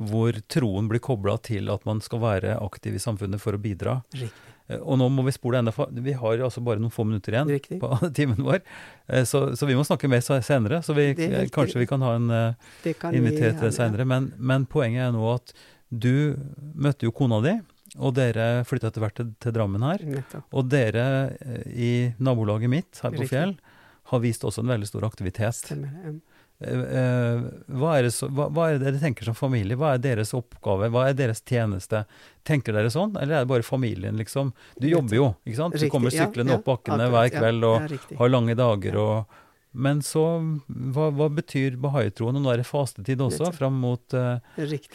hvor 0.00 0.32
troen 0.48 0.88
blir 0.88 1.02
kobla 1.04 1.36
til 1.44 1.68
at 1.70 1.84
man 1.84 2.00
skal 2.00 2.22
være 2.22 2.54
aktiv 2.64 2.94
i 2.96 3.02
samfunnet 3.02 3.40
for 3.42 3.52
å 3.52 3.60
bidra. 3.60 3.98
Riktig. 4.14 4.32
Eh, 4.70 4.78
Og 4.80 4.98
nå 5.00 5.08
må 5.10 5.24
vi 5.26 5.34
spole 5.34 5.58
enda 5.60 5.72
for 5.74 5.90
Vi 5.92 6.12
har 6.14 6.44
altså 6.46 6.62
bare 6.64 6.78
noen 6.82 6.92
få 6.94 7.04
minutter 7.08 7.34
igjen 7.34 7.50
Riktig. 7.50 7.80
på 7.82 7.90
timen 8.18 8.40
vår, 8.46 8.60
Eh, 9.10 9.24
så, 9.26 9.50
så 9.58 9.66
vi 9.66 9.74
må 9.74 9.82
snakke 9.86 10.06
mer 10.08 10.22
senere. 10.22 10.78
Så 10.86 10.94
vi, 10.94 11.08
helt 11.18 11.50
kanskje 11.54 11.80
vi 11.82 11.88
kan 11.90 12.02
ha 12.06 12.14
en 12.14 12.30
eh, 12.30 12.94
invitere 13.10 13.56
til 13.58 13.66
det 13.68 13.74
senere. 13.74 14.06
Men, 14.06 14.30
men 14.38 14.66
poenget 14.70 15.08
er 15.08 15.12
nå 15.16 15.26
at 15.34 15.52
du 15.90 16.36
møtte 16.78 17.08
jo 17.08 17.10
kona 17.10 17.40
di, 17.42 17.56
og 17.98 18.14
dere 18.14 18.62
flytta 18.62 18.92
etter 18.92 19.02
hvert 19.02 19.16
til, 19.18 19.32
til 19.42 19.54
Drammen 19.56 19.82
her. 19.82 20.04
Nettopp. 20.06 20.46
Og 20.54 20.68
dere 20.70 21.06
eh, 21.42 21.64
i 21.74 21.90
nabolaget 22.22 22.70
mitt 22.70 23.00
her 23.02 23.10
på 23.10 23.24
Riktig. 23.24 23.32
Fjell 23.34 23.56
har 24.12 24.22
vist 24.22 24.46
også 24.46 24.62
en 24.62 24.70
veldig 24.70 24.86
stor 24.88 25.04
aktivitet. 25.06 25.58
Stemmer 25.58 25.90
det. 26.04 26.14
Eh, 26.60 26.80
eh, 27.00 27.40
Hva 27.80 27.94
er, 27.96 28.02
det 28.08 28.12
så, 28.12 28.28
hva, 28.28 28.48
hva 28.52 28.68
er 28.68 28.78
det 28.78 28.84
dere 28.90 29.00
tenker 29.00 29.24
som 29.24 29.36
familie? 29.38 29.78
Hva 29.80 29.94
er 29.96 30.02
deres 30.04 30.34
oppgave? 30.36 30.90
Hva 30.92 31.06
er 31.08 31.16
deres 31.16 31.40
tjeneste? 31.46 32.04
Tenker 32.44 32.76
dere 32.76 32.90
sånn, 32.92 33.14
eller 33.16 33.40
er 33.40 33.44
det 33.46 33.50
bare 33.52 33.64
familien, 33.66 34.16
liksom? 34.20 34.52
Du 34.80 34.88
jobber 34.90 35.16
jo, 35.16 35.28
ikke 35.46 35.56
sant? 35.62 35.76
Du 35.80 35.88
kommer 35.92 36.12
syklende 36.14 36.58
opp 36.58 36.66
bakkene 36.68 37.08
hver 37.12 37.30
kveld 37.32 37.64
og 37.68 37.94
har 38.20 38.32
lange 38.32 38.56
dager 38.58 38.96
og 39.00 39.38
Men 39.72 40.00
så, 40.02 40.22
hva, 40.66 41.10
hva 41.14 41.28
betyr 41.30 41.76
bahai-troen? 41.78 42.34
Og 42.34 42.42
nå 42.42 42.50
er 42.50 42.58
det 42.58 42.66
fastetid 42.66 43.20
også, 43.22 43.52
fram 43.54 43.76
mot, 43.78 44.02
uh, 44.18 44.40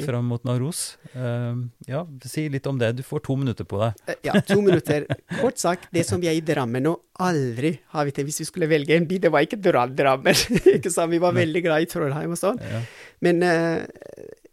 fram 0.04 0.28
mot 0.28 0.44
Naros. 0.44 0.98
Uh, 1.16 1.64
ja, 1.88 2.02
si 2.28 2.48
litt 2.52 2.68
om 2.68 2.78
det. 2.82 2.90
Du 2.98 3.04
får 3.08 3.24
to 3.24 3.38
minutter 3.40 3.64
på 3.64 3.80
deg. 3.80 4.02
Eh, 4.12 4.20
Ja, 4.28 4.34
to 4.44 4.60
minutter. 4.62 5.06
Kort 5.42 5.62
sagt, 5.62 5.88
det 5.96 6.04
som 6.08 6.20
vi 6.20 6.28
er 6.28 6.36
i 6.36 6.44
Drammen 6.44 6.84
nå, 6.84 6.96
aldri 7.24 7.78
har 7.94 8.04
vi 8.10 8.12
til 8.18 8.26
Hvis 8.28 8.42
vi 8.44 8.48
skulle 8.50 8.68
velge 8.68 8.98
en 8.98 9.08
by, 9.08 9.20
det 9.24 9.32
var 9.32 9.46
ikke 9.48 9.62
Dra- 9.64 9.88
Drammen. 9.88 10.36
ikke 10.76 10.92
sant? 10.92 11.14
Vi 11.16 11.22
var 11.24 11.38
veldig 11.38 11.62
glad 11.64 11.86
i 11.86 11.90
Trollheim 11.96 12.36
og 12.36 12.42
sånn. 12.42 12.60
Ja. 12.60 12.82
Men 13.24 13.40
uh, 13.48 13.86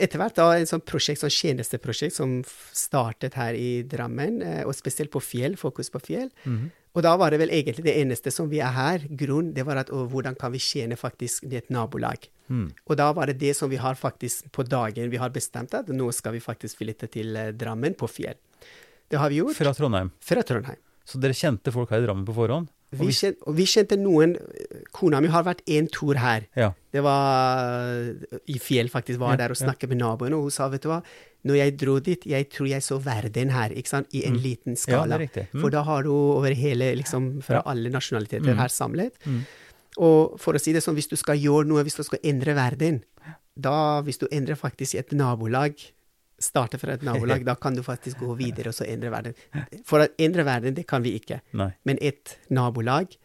etter 0.03 0.19
hvert 0.23 0.39
da 0.39 0.47
en 0.59 0.71
sånn 0.71 0.85
prosjekt, 0.87 1.21
sånn 1.23 1.35
tjenesteprosjekt 1.35 2.15
som 2.17 2.39
startet 2.75 3.35
her 3.39 3.59
i 3.59 3.83
Drammen, 3.87 4.39
eh, 4.43 4.63
og 4.67 4.75
spesielt 4.79 5.11
på 5.15 5.21
fjell, 5.23 5.59
fokus 5.59 5.91
på 5.95 6.01
fjell. 6.03 6.31
Mhm. 6.47 6.71
Og 6.93 7.05
da 7.07 7.15
var 7.17 7.33
det 7.33 7.39
vel 7.41 7.53
egentlig 7.55 7.87
det 7.87 7.95
eneste 8.03 8.31
som 8.35 8.51
vi 8.51 8.61
er 8.61 8.75
her, 8.77 9.07
grunn, 9.09 9.53
det 9.57 9.65
var 9.65 9.81
at 9.81 9.93
å, 9.95 10.03
hvordan 10.13 10.37
kan 10.37 10.53
vi 10.53 10.61
tjene 10.61 10.99
faktisk 11.01 11.47
i 11.49 11.57
et 11.57 11.71
nabolag. 11.73 12.27
Mm. 12.53 12.67
Og 12.85 12.99
da 13.01 13.09
var 13.17 13.31
det 13.31 13.39
det 13.41 13.55
som 13.57 13.71
vi 13.73 13.81
har 13.81 13.97
faktisk 13.97 14.51
på 14.53 14.67
dagen, 14.69 15.09
vi 15.13 15.21
har 15.21 15.33
bestemt 15.33 15.73
at 15.79 15.89
nå 15.89 16.11
skal 16.13 16.37
vi 16.37 16.43
faktisk 16.45 16.83
flytte 16.83 17.09
til 17.13 17.39
eh, 17.39 17.55
Drammen 17.57 17.97
på 17.97 18.11
fjell. 18.13 18.37
Det 19.09 19.21
har 19.21 19.33
vi 19.33 19.41
gjort 19.41 19.57
Fra 19.57 19.73
Trondheim. 19.77 20.13
fra 20.21 20.45
Trondheim. 20.45 20.81
Så 21.09 21.19
dere 21.21 21.37
kjente 21.37 21.73
folk 21.73 21.91
her 21.93 22.05
i 22.05 22.07
Drammen 22.07 22.29
på 22.29 22.37
forhånd? 22.37 22.69
Og 22.93 22.99
Vi, 23.07 23.13
kjente, 23.17 23.39
og 23.49 23.55
vi 23.57 23.65
kjente 23.65 23.97
noen 23.97 24.37
Kona 24.93 25.21
mi 25.25 25.29
har 25.33 25.45
vært 25.47 25.63
en 25.67 25.87
tur 25.89 26.15
her. 26.21 26.43
Ja. 26.55 26.73
Det 26.93 27.01
var 27.03 28.13
i 28.47 28.59
fjell, 28.61 28.91
faktisk. 28.93 29.19
Var 29.23 29.31
Ja, 29.33 29.37
der 29.37 29.55
og 29.55 29.57
ja. 29.61 29.65
snakket 29.67 29.89
med 29.89 29.99
naboene, 30.03 30.37
og 30.37 30.43
hun 30.43 30.51
sa, 30.51 30.69
vet 30.69 30.83
du 30.85 30.89
hva, 30.91 31.03
når 31.49 31.57
jeg 31.57 31.77
dro 31.81 31.99
dit, 32.05 32.27
jeg 32.29 32.51
tror 32.51 32.69
jeg 32.69 32.83
så 32.85 32.99
verden 33.03 33.51
her, 33.51 33.71
ikke 33.71 33.89
sant, 33.89 34.07
i 34.13 34.25
en 34.27 34.35
Mm. 34.37 34.43
liten 34.43 34.73
Ja, 34.77 34.83
skala. 34.85 35.19
riktig. 35.19 35.49
Mm. 35.53 35.61
For 35.61 35.71
da 35.71 35.83
har 35.83 36.03
du 36.03 36.11
over 36.13 36.53
hele, 36.55 36.95
liksom, 36.95 37.43
fra 37.43 37.57
Ja. 37.57 37.63
alle 37.67 37.89
nasjonaliteter 37.91 38.53
Mm. 38.53 38.59
her 38.59 38.69
samlet. 38.69 39.13
Mm. 39.27 39.47
Og 39.99 40.39
for 40.41 40.53
å 40.55 40.61
si 40.61 40.73
det 40.73 40.83
sånn, 40.83 40.95
hvis 40.95 41.09
du 41.09 41.17
skal 41.17 41.37
gjøre 41.39 41.67
noe, 41.67 41.83
hvis 41.85 41.97
du 41.97 42.03
skal 42.03 42.19
endre 42.23 42.55
verden, 42.55 43.03
da, 43.59 44.03
hvis 44.03 44.19
du 44.19 44.27
endrer 44.31 44.55
faktisk 44.57 44.95
i 44.95 44.99
et 44.99 45.11
nabolag, 45.13 45.75
starte 46.45 46.79
fra 46.81 46.97
et 46.97 47.05
nabolag, 47.07 47.45
da 47.49 47.57
kan 47.59 47.77
du 47.77 47.83
faktisk 47.87 48.23
gå 48.23 48.37
videre 48.39 48.73
og 48.73 48.77
så 48.77 48.87
endre 48.89 49.13
verden. 49.15 49.37
For 49.89 50.05
å 50.05 50.09
endre 50.23 50.47
verden, 50.49 50.77
det 50.77 50.87
kan 50.91 51.05
vi 51.05 51.17
ikke. 51.19 51.43
Nei. 51.59 51.73
Men 51.89 52.01
et 52.05 52.37
nabolag, 52.53 53.17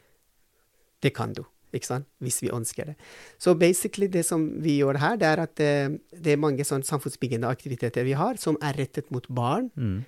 det 1.05 1.13
kan 1.18 1.36
du, 1.38 1.43
ikke 1.76 1.89
sant? 1.89 2.09
Hvis 2.24 2.41
vi 2.43 2.51
ønsker 2.53 2.91
det. 2.91 2.97
Så 3.41 3.55
basically 3.59 4.09
det 4.11 4.26
som 4.28 4.47
vi 4.63 4.80
gjør 4.82 4.99
her, 5.03 5.18
det 5.22 5.30
er 5.30 5.43
at 5.45 5.55
det, 5.59 5.72
det 6.15 6.36
er 6.36 6.41
mange 6.41 6.65
sånn 6.68 6.86
samfunnsbyggende 6.88 7.49
aktiviteter 7.49 8.07
vi 8.07 8.18
har, 8.18 8.39
som 8.41 8.59
er 8.63 8.78
rettet 8.80 9.11
mot 9.13 9.28
barn. 9.30 9.72
Mm. 9.76 10.05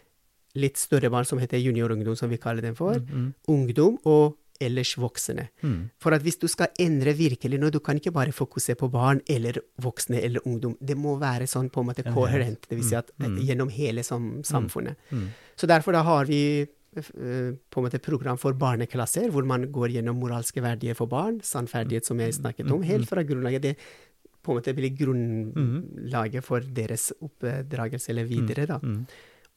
Litt 0.59 0.81
større 0.81 1.11
barn 1.13 1.27
som 1.29 1.41
heter 1.41 1.61
juniorungdom, 1.61 2.17
som 2.17 2.31
vi 2.31 2.41
kaller 2.41 2.65
dem 2.65 2.77
for. 2.77 2.97
Mm. 2.97 3.33
Ungdom 3.53 3.99
og 4.09 4.39
ellers 4.61 4.95
voksne. 4.99 5.47
Mm. 5.63 5.89
For 6.01 6.15
at 6.15 6.23
hvis 6.25 6.39
du 6.41 6.47
skal 6.51 6.73
endre 6.79 7.13
virkelig 7.17 7.59
noe, 7.59 7.71
du 7.73 7.79
kan 7.83 7.99
ikke 7.99 8.13
bare 8.15 8.35
fokusere 8.35 8.79
på 8.79 8.89
barn 8.93 9.21
eller 9.29 9.61
voksne 9.81 10.21
eller 10.21 10.45
ungdom. 10.45 10.75
Det 10.79 10.97
må 10.99 11.15
være 11.21 11.47
sånn 11.49 11.71
på 11.73 11.83
en 11.83 11.89
måte 11.91 12.05
En 12.05 12.15
koherent, 12.15 12.67
det 12.69 12.79
vil 12.79 12.89
si 12.89 12.97
at 12.99 13.09
Mm, 13.19 13.25
mm. 13.25 13.37
eh, 13.37 13.45
gjennom 13.49 13.69
hele 13.69 14.03
som, 14.03 14.27
samfunnet. 14.43 14.95
Mm. 15.11 15.29
Så 15.55 15.67
derfor 15.67 15.95
da 15.95 16.03
har 16.07 16.25
vi 16.25 16.41
eh, 16.61 17.01
på 17.03 17.79
en 17.79 17.85
måte 17.85 17.99
program 17.99 18.37
for 18.37 18.53
barneklasser, 18.53 19.29
hvor 19.31 19.43
man 19.43 19.71
går 19.71 19.95
gjennom 19.97 20.19
moralske 20.19 20.61
verdier 20.63 20.95
for 20.95 21.07
barn, 21.07 21.41
sannferdighet 21.43 22.05
som 22.05 22.19
jeg 22.19 22.37
snakket 22.37 22.71
om, 22.71 22.83
helt 22.83 23.09
fra 23.09 23.23
grunnlaget. 23.23 23.61
Det 23.61 23.75
på 24.43 24.53
en 24.53 24.61
måte 24.61 24.73
blir 24.73 24.95
grunnlaget 24.95 26.45
for 26.45 26.63
deres 26.63 27.11
oppdragelse 27.19 28.13
eller 28.13 28.29
videre, 28.29 28.65
da. 28.69 28.79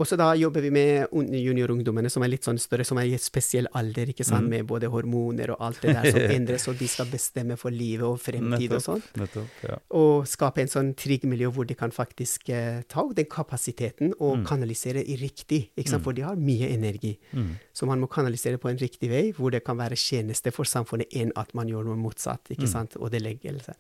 Og 0.03 0.07
så 0.11 0.17
da 0.19 0.33
jobber 0.35 0.65
vi 0.65 0.71
med 0.75 1.13
juniorungdommene 1.15 2.11
som 2.11 2.25
er 2.27 2.33
litt 2.33 2.43
sånn 2.47 2.59
større, 2.59 2.83
som 2.89 2.99
er 2.99 3.07
i 3.07 3.15
et 3.15 3.23
spesiell 3.23 3.69
alder, 3.79 4.11
ikke 4.11 4.25
sant, 4.27 4.43
Mm. 4.43 4.51
med 4.51 4.67
både 4.67 4.89
hormoner 4.91 5.53
og 5.55 5.61
alt 5.63 5.81
det 5.85 5.93
der 5.95 6.11
som 6.11 6.21
endres, 6.37 6.67
og 6.67 6.79
de 6.81 6.89
skal 6.91 7.07
bestemme 7.07 7.57
for 7.57 7.71
livet 7.71 8.03
og 8.09 8.19
fremtid 8.19 8.73
og 8.75 8.83
sånn. 8.83 9.03
Nettopp. 9.21 9.61
Ja. 9.63 9.77
Og 9.95 10.27
skape 10.27 10.59
en 10.65 10.73
sånn 10.73 10.91
trygg 10.99 11.23
miljø 11.31 11.53
hvor 11.55 11.69
de 11.71 11.77
kan 11.79 11.95
faktisk 11.95 12.51
eh, 12.51 12.83
ta 12.89 13.07
den 13.15 13.27
kapasiteten 13.31 14.13
og 14.19 14.39
Mm. 14.43 14.45
kanalisere 14.49 15.05
i 15.07 15.15
riktig, 15.21 15.69
ikke 15.79 15.89
sant, 15.95 16.03
Mm. 16.03 16.05
for 16.05 16.13
de 16.19 16.23
har 16.23 16.35
mye 16.37 16.67
energi. 16.75 17.19
Mm. 17.33 17.55
Så 17.73 17.87
man 17.87 18.01
må 18.01 18.09
kanalisere 18.11 18.59
på 18.59 18.71
en 18.71 18.79
riktig 18.79 19.09
vei, 19.09 19.31
hvor 19.33 19.53
det 19.53 19.63
kan 19.65 19.77
være 19.77 19.95
tjeneste 19.95 20.51
for 20.53 20.65
samfunnet 20.65 21.07
enn 21.15 21.31
at 21.37 21.55
man 21.55 21.69
gjør 21.69 21.85
noe 21.85 21.97
motsatt, 21.97 22.43
ikke 22.51 22.67
Mm. 22.67 22.73
sant, 22.73 22.97
og 22.97 23.13
seg. 23.13 23.77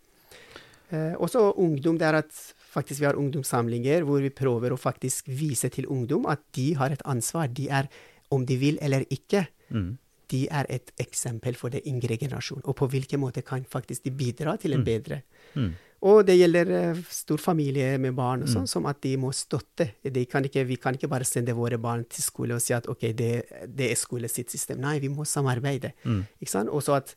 Eh, 0.92 1.14
også 1.18 1.56
ungdom, 1.56 1.96
det 1.98 2.02
er 2.06 2.14
at 2.16 2.54
faktisk 2.72 3.00
vi 3.02 3.06
har 3.06 3.18
ungdomssamlinger 3.20 4.02
hvor 4.08 4.20
vi 4.24 4.30
prøver 4.34 4.72
å 4.74 4.80
faktisk 4.80 5.28
vise 5.28 5.68
til 5.72 5.86
ungdom 5.92 6.26
at 6.32 6.40
de 6.56 6.72
har 6.80 6.90
et 6.94 7.02
ansvar. 7.04 7.48
De 7.52 7.68
er, 7.68 7.88
om 8.32 8.46
de 8.48 8.56
vil 8.56 8.78
eller 8.82 9.04
ikke, 9.12 9.46
Mm. 9.72 9.96
de 10.28 10.46
er 10.50 10.66
et 10.68 10.90
eksempel 11.00 11.54
for 11.56 11.68
den 11.72 11.80
yngre 11.86 12.16
generasjonen. 12.20 12.64
Og 12.64 12.76
på 12.76 12.88
hvilken 12.88 13.20
måte 13.20 13.42
kan 13.44 13.64
faktisk 13.64 14.02
de 14.04 14.10
bidra 14.10 14.58
til 14.60 14.72
en 14.74 14.80
Mm. 14.80 14.84
bedre. 14.84 15.22
Mm. 15.54 15.74
Og 16.02 16.26
det 16.26 16.36
gjelder 16.38 16.70
eh, 16.70 17.02
stor 17.10 17.38
familie 17.38 17.98
med 17.98 18.14
barn 18.16 18.42
og 18.42 18.48
sånn, 18.48 18.62
Mm. 18.64 18.68
som 18.68 18.86
at 18.86 19.00
de 19.00 19.16
må 19.16 19.30
støtte. 19.32 19.90
De 20.02 20.24
kan 20.26 20.42
ikke, 20.44 20.66
vi 20.66 20.76
kan 20.76 20.94
ikke 20.94 21.08
bare 21.08 21.24
sende 21.24 21.54
våre 21.54 21.78
barn 21.78 22.04
til 22.08 22.22
skole 22.22 22.54
og 22.54 22.60
si 22.60 22.72
at 22.74 22.86
ok, 22.88 23.00
det, 23.14 23.44
det 23.76 23.90
er 23.90 23.94
skole 23.94 24.28
sitt 24.28 24.50
system. 24.50 24.80
Nei, 24.80 24.98
vi 24.98 25.08
må 25.08 25.24
samarbeide. 25.24 25.92
Mm. 26.04 26.26
Ikke 26.42 26.50
sant? 26.50 26.68
Også 26.70 26.96
at 26.96 27.14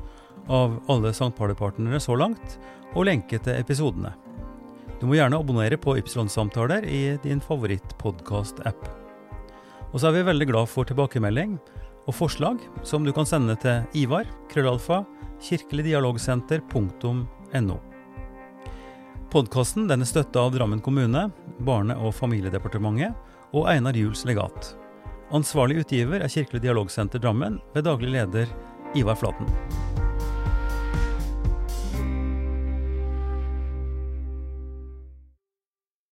av 0.50 0.82
alle 0.90 1.10
St. 1.14 1.38
Pauli-partnere 1.38 2.02
så 2.02 2.18
langt, 2.18 2.58
og 2.96 3.06
lenke 3.06 3.38
til 3.44 3.54
episodene. 3.60 4.25
Du 5.00 5.06
må 5.10 5.16
gjerne 5.18 5.40
abonnere 5.40 5.78
på 5.82 5.98
Ypsilon-samtaler 6.00 6.82
i 6.88 7.18
din 7.24 7.42
favorittpodkast-app. 7.44 8.82
Og 9.92 9.98
så 10.00 10.06
er 10.10 10.14
vi 10.18 10.30
veldig 10.30 10.48
glad 10.52 10.68
for 10.72 10.84
tilbakemelding 10.88 11.52
og 12.06 12.14
forslag 12.16 12.58
som 12.88 13.02
du 13.06 13.12
kan 13.16 13.28
sende 13.28 13.56
til 13.62 13.76
Ivar, 14.06 14.26
krøllalfa, 14.52 14.98
kirkeligdialogsenter.no. 15.44 17.78
Podkasten 19.36 19.84
er 19.92 20.06
støtta 20.08 20.40
av 20.46 20.52
Drammen 20.56 20.82
kommune, 20.82 21.22
Barne- 21.60 22.00
og 22.00 22.16
familiedepartementet 22.16 23.12
og 23.56 23.68
Einar 23.72 23.96
Juels 24.00 24.26
legat. 24.28 24.76
Ansvarlig 25.36 25.78
utgiver 25.82 26.20
er 26.22 26.32
Kirkelig 26.32 26.62
dialogsenter 26.64 27.20
Drammen 27.20 27.60
ved 27.74 27.84
daglig 27.88 28.10
leder 28.16 28.48
Ivar 28.96 29.18
Flaten. 29.20 29.48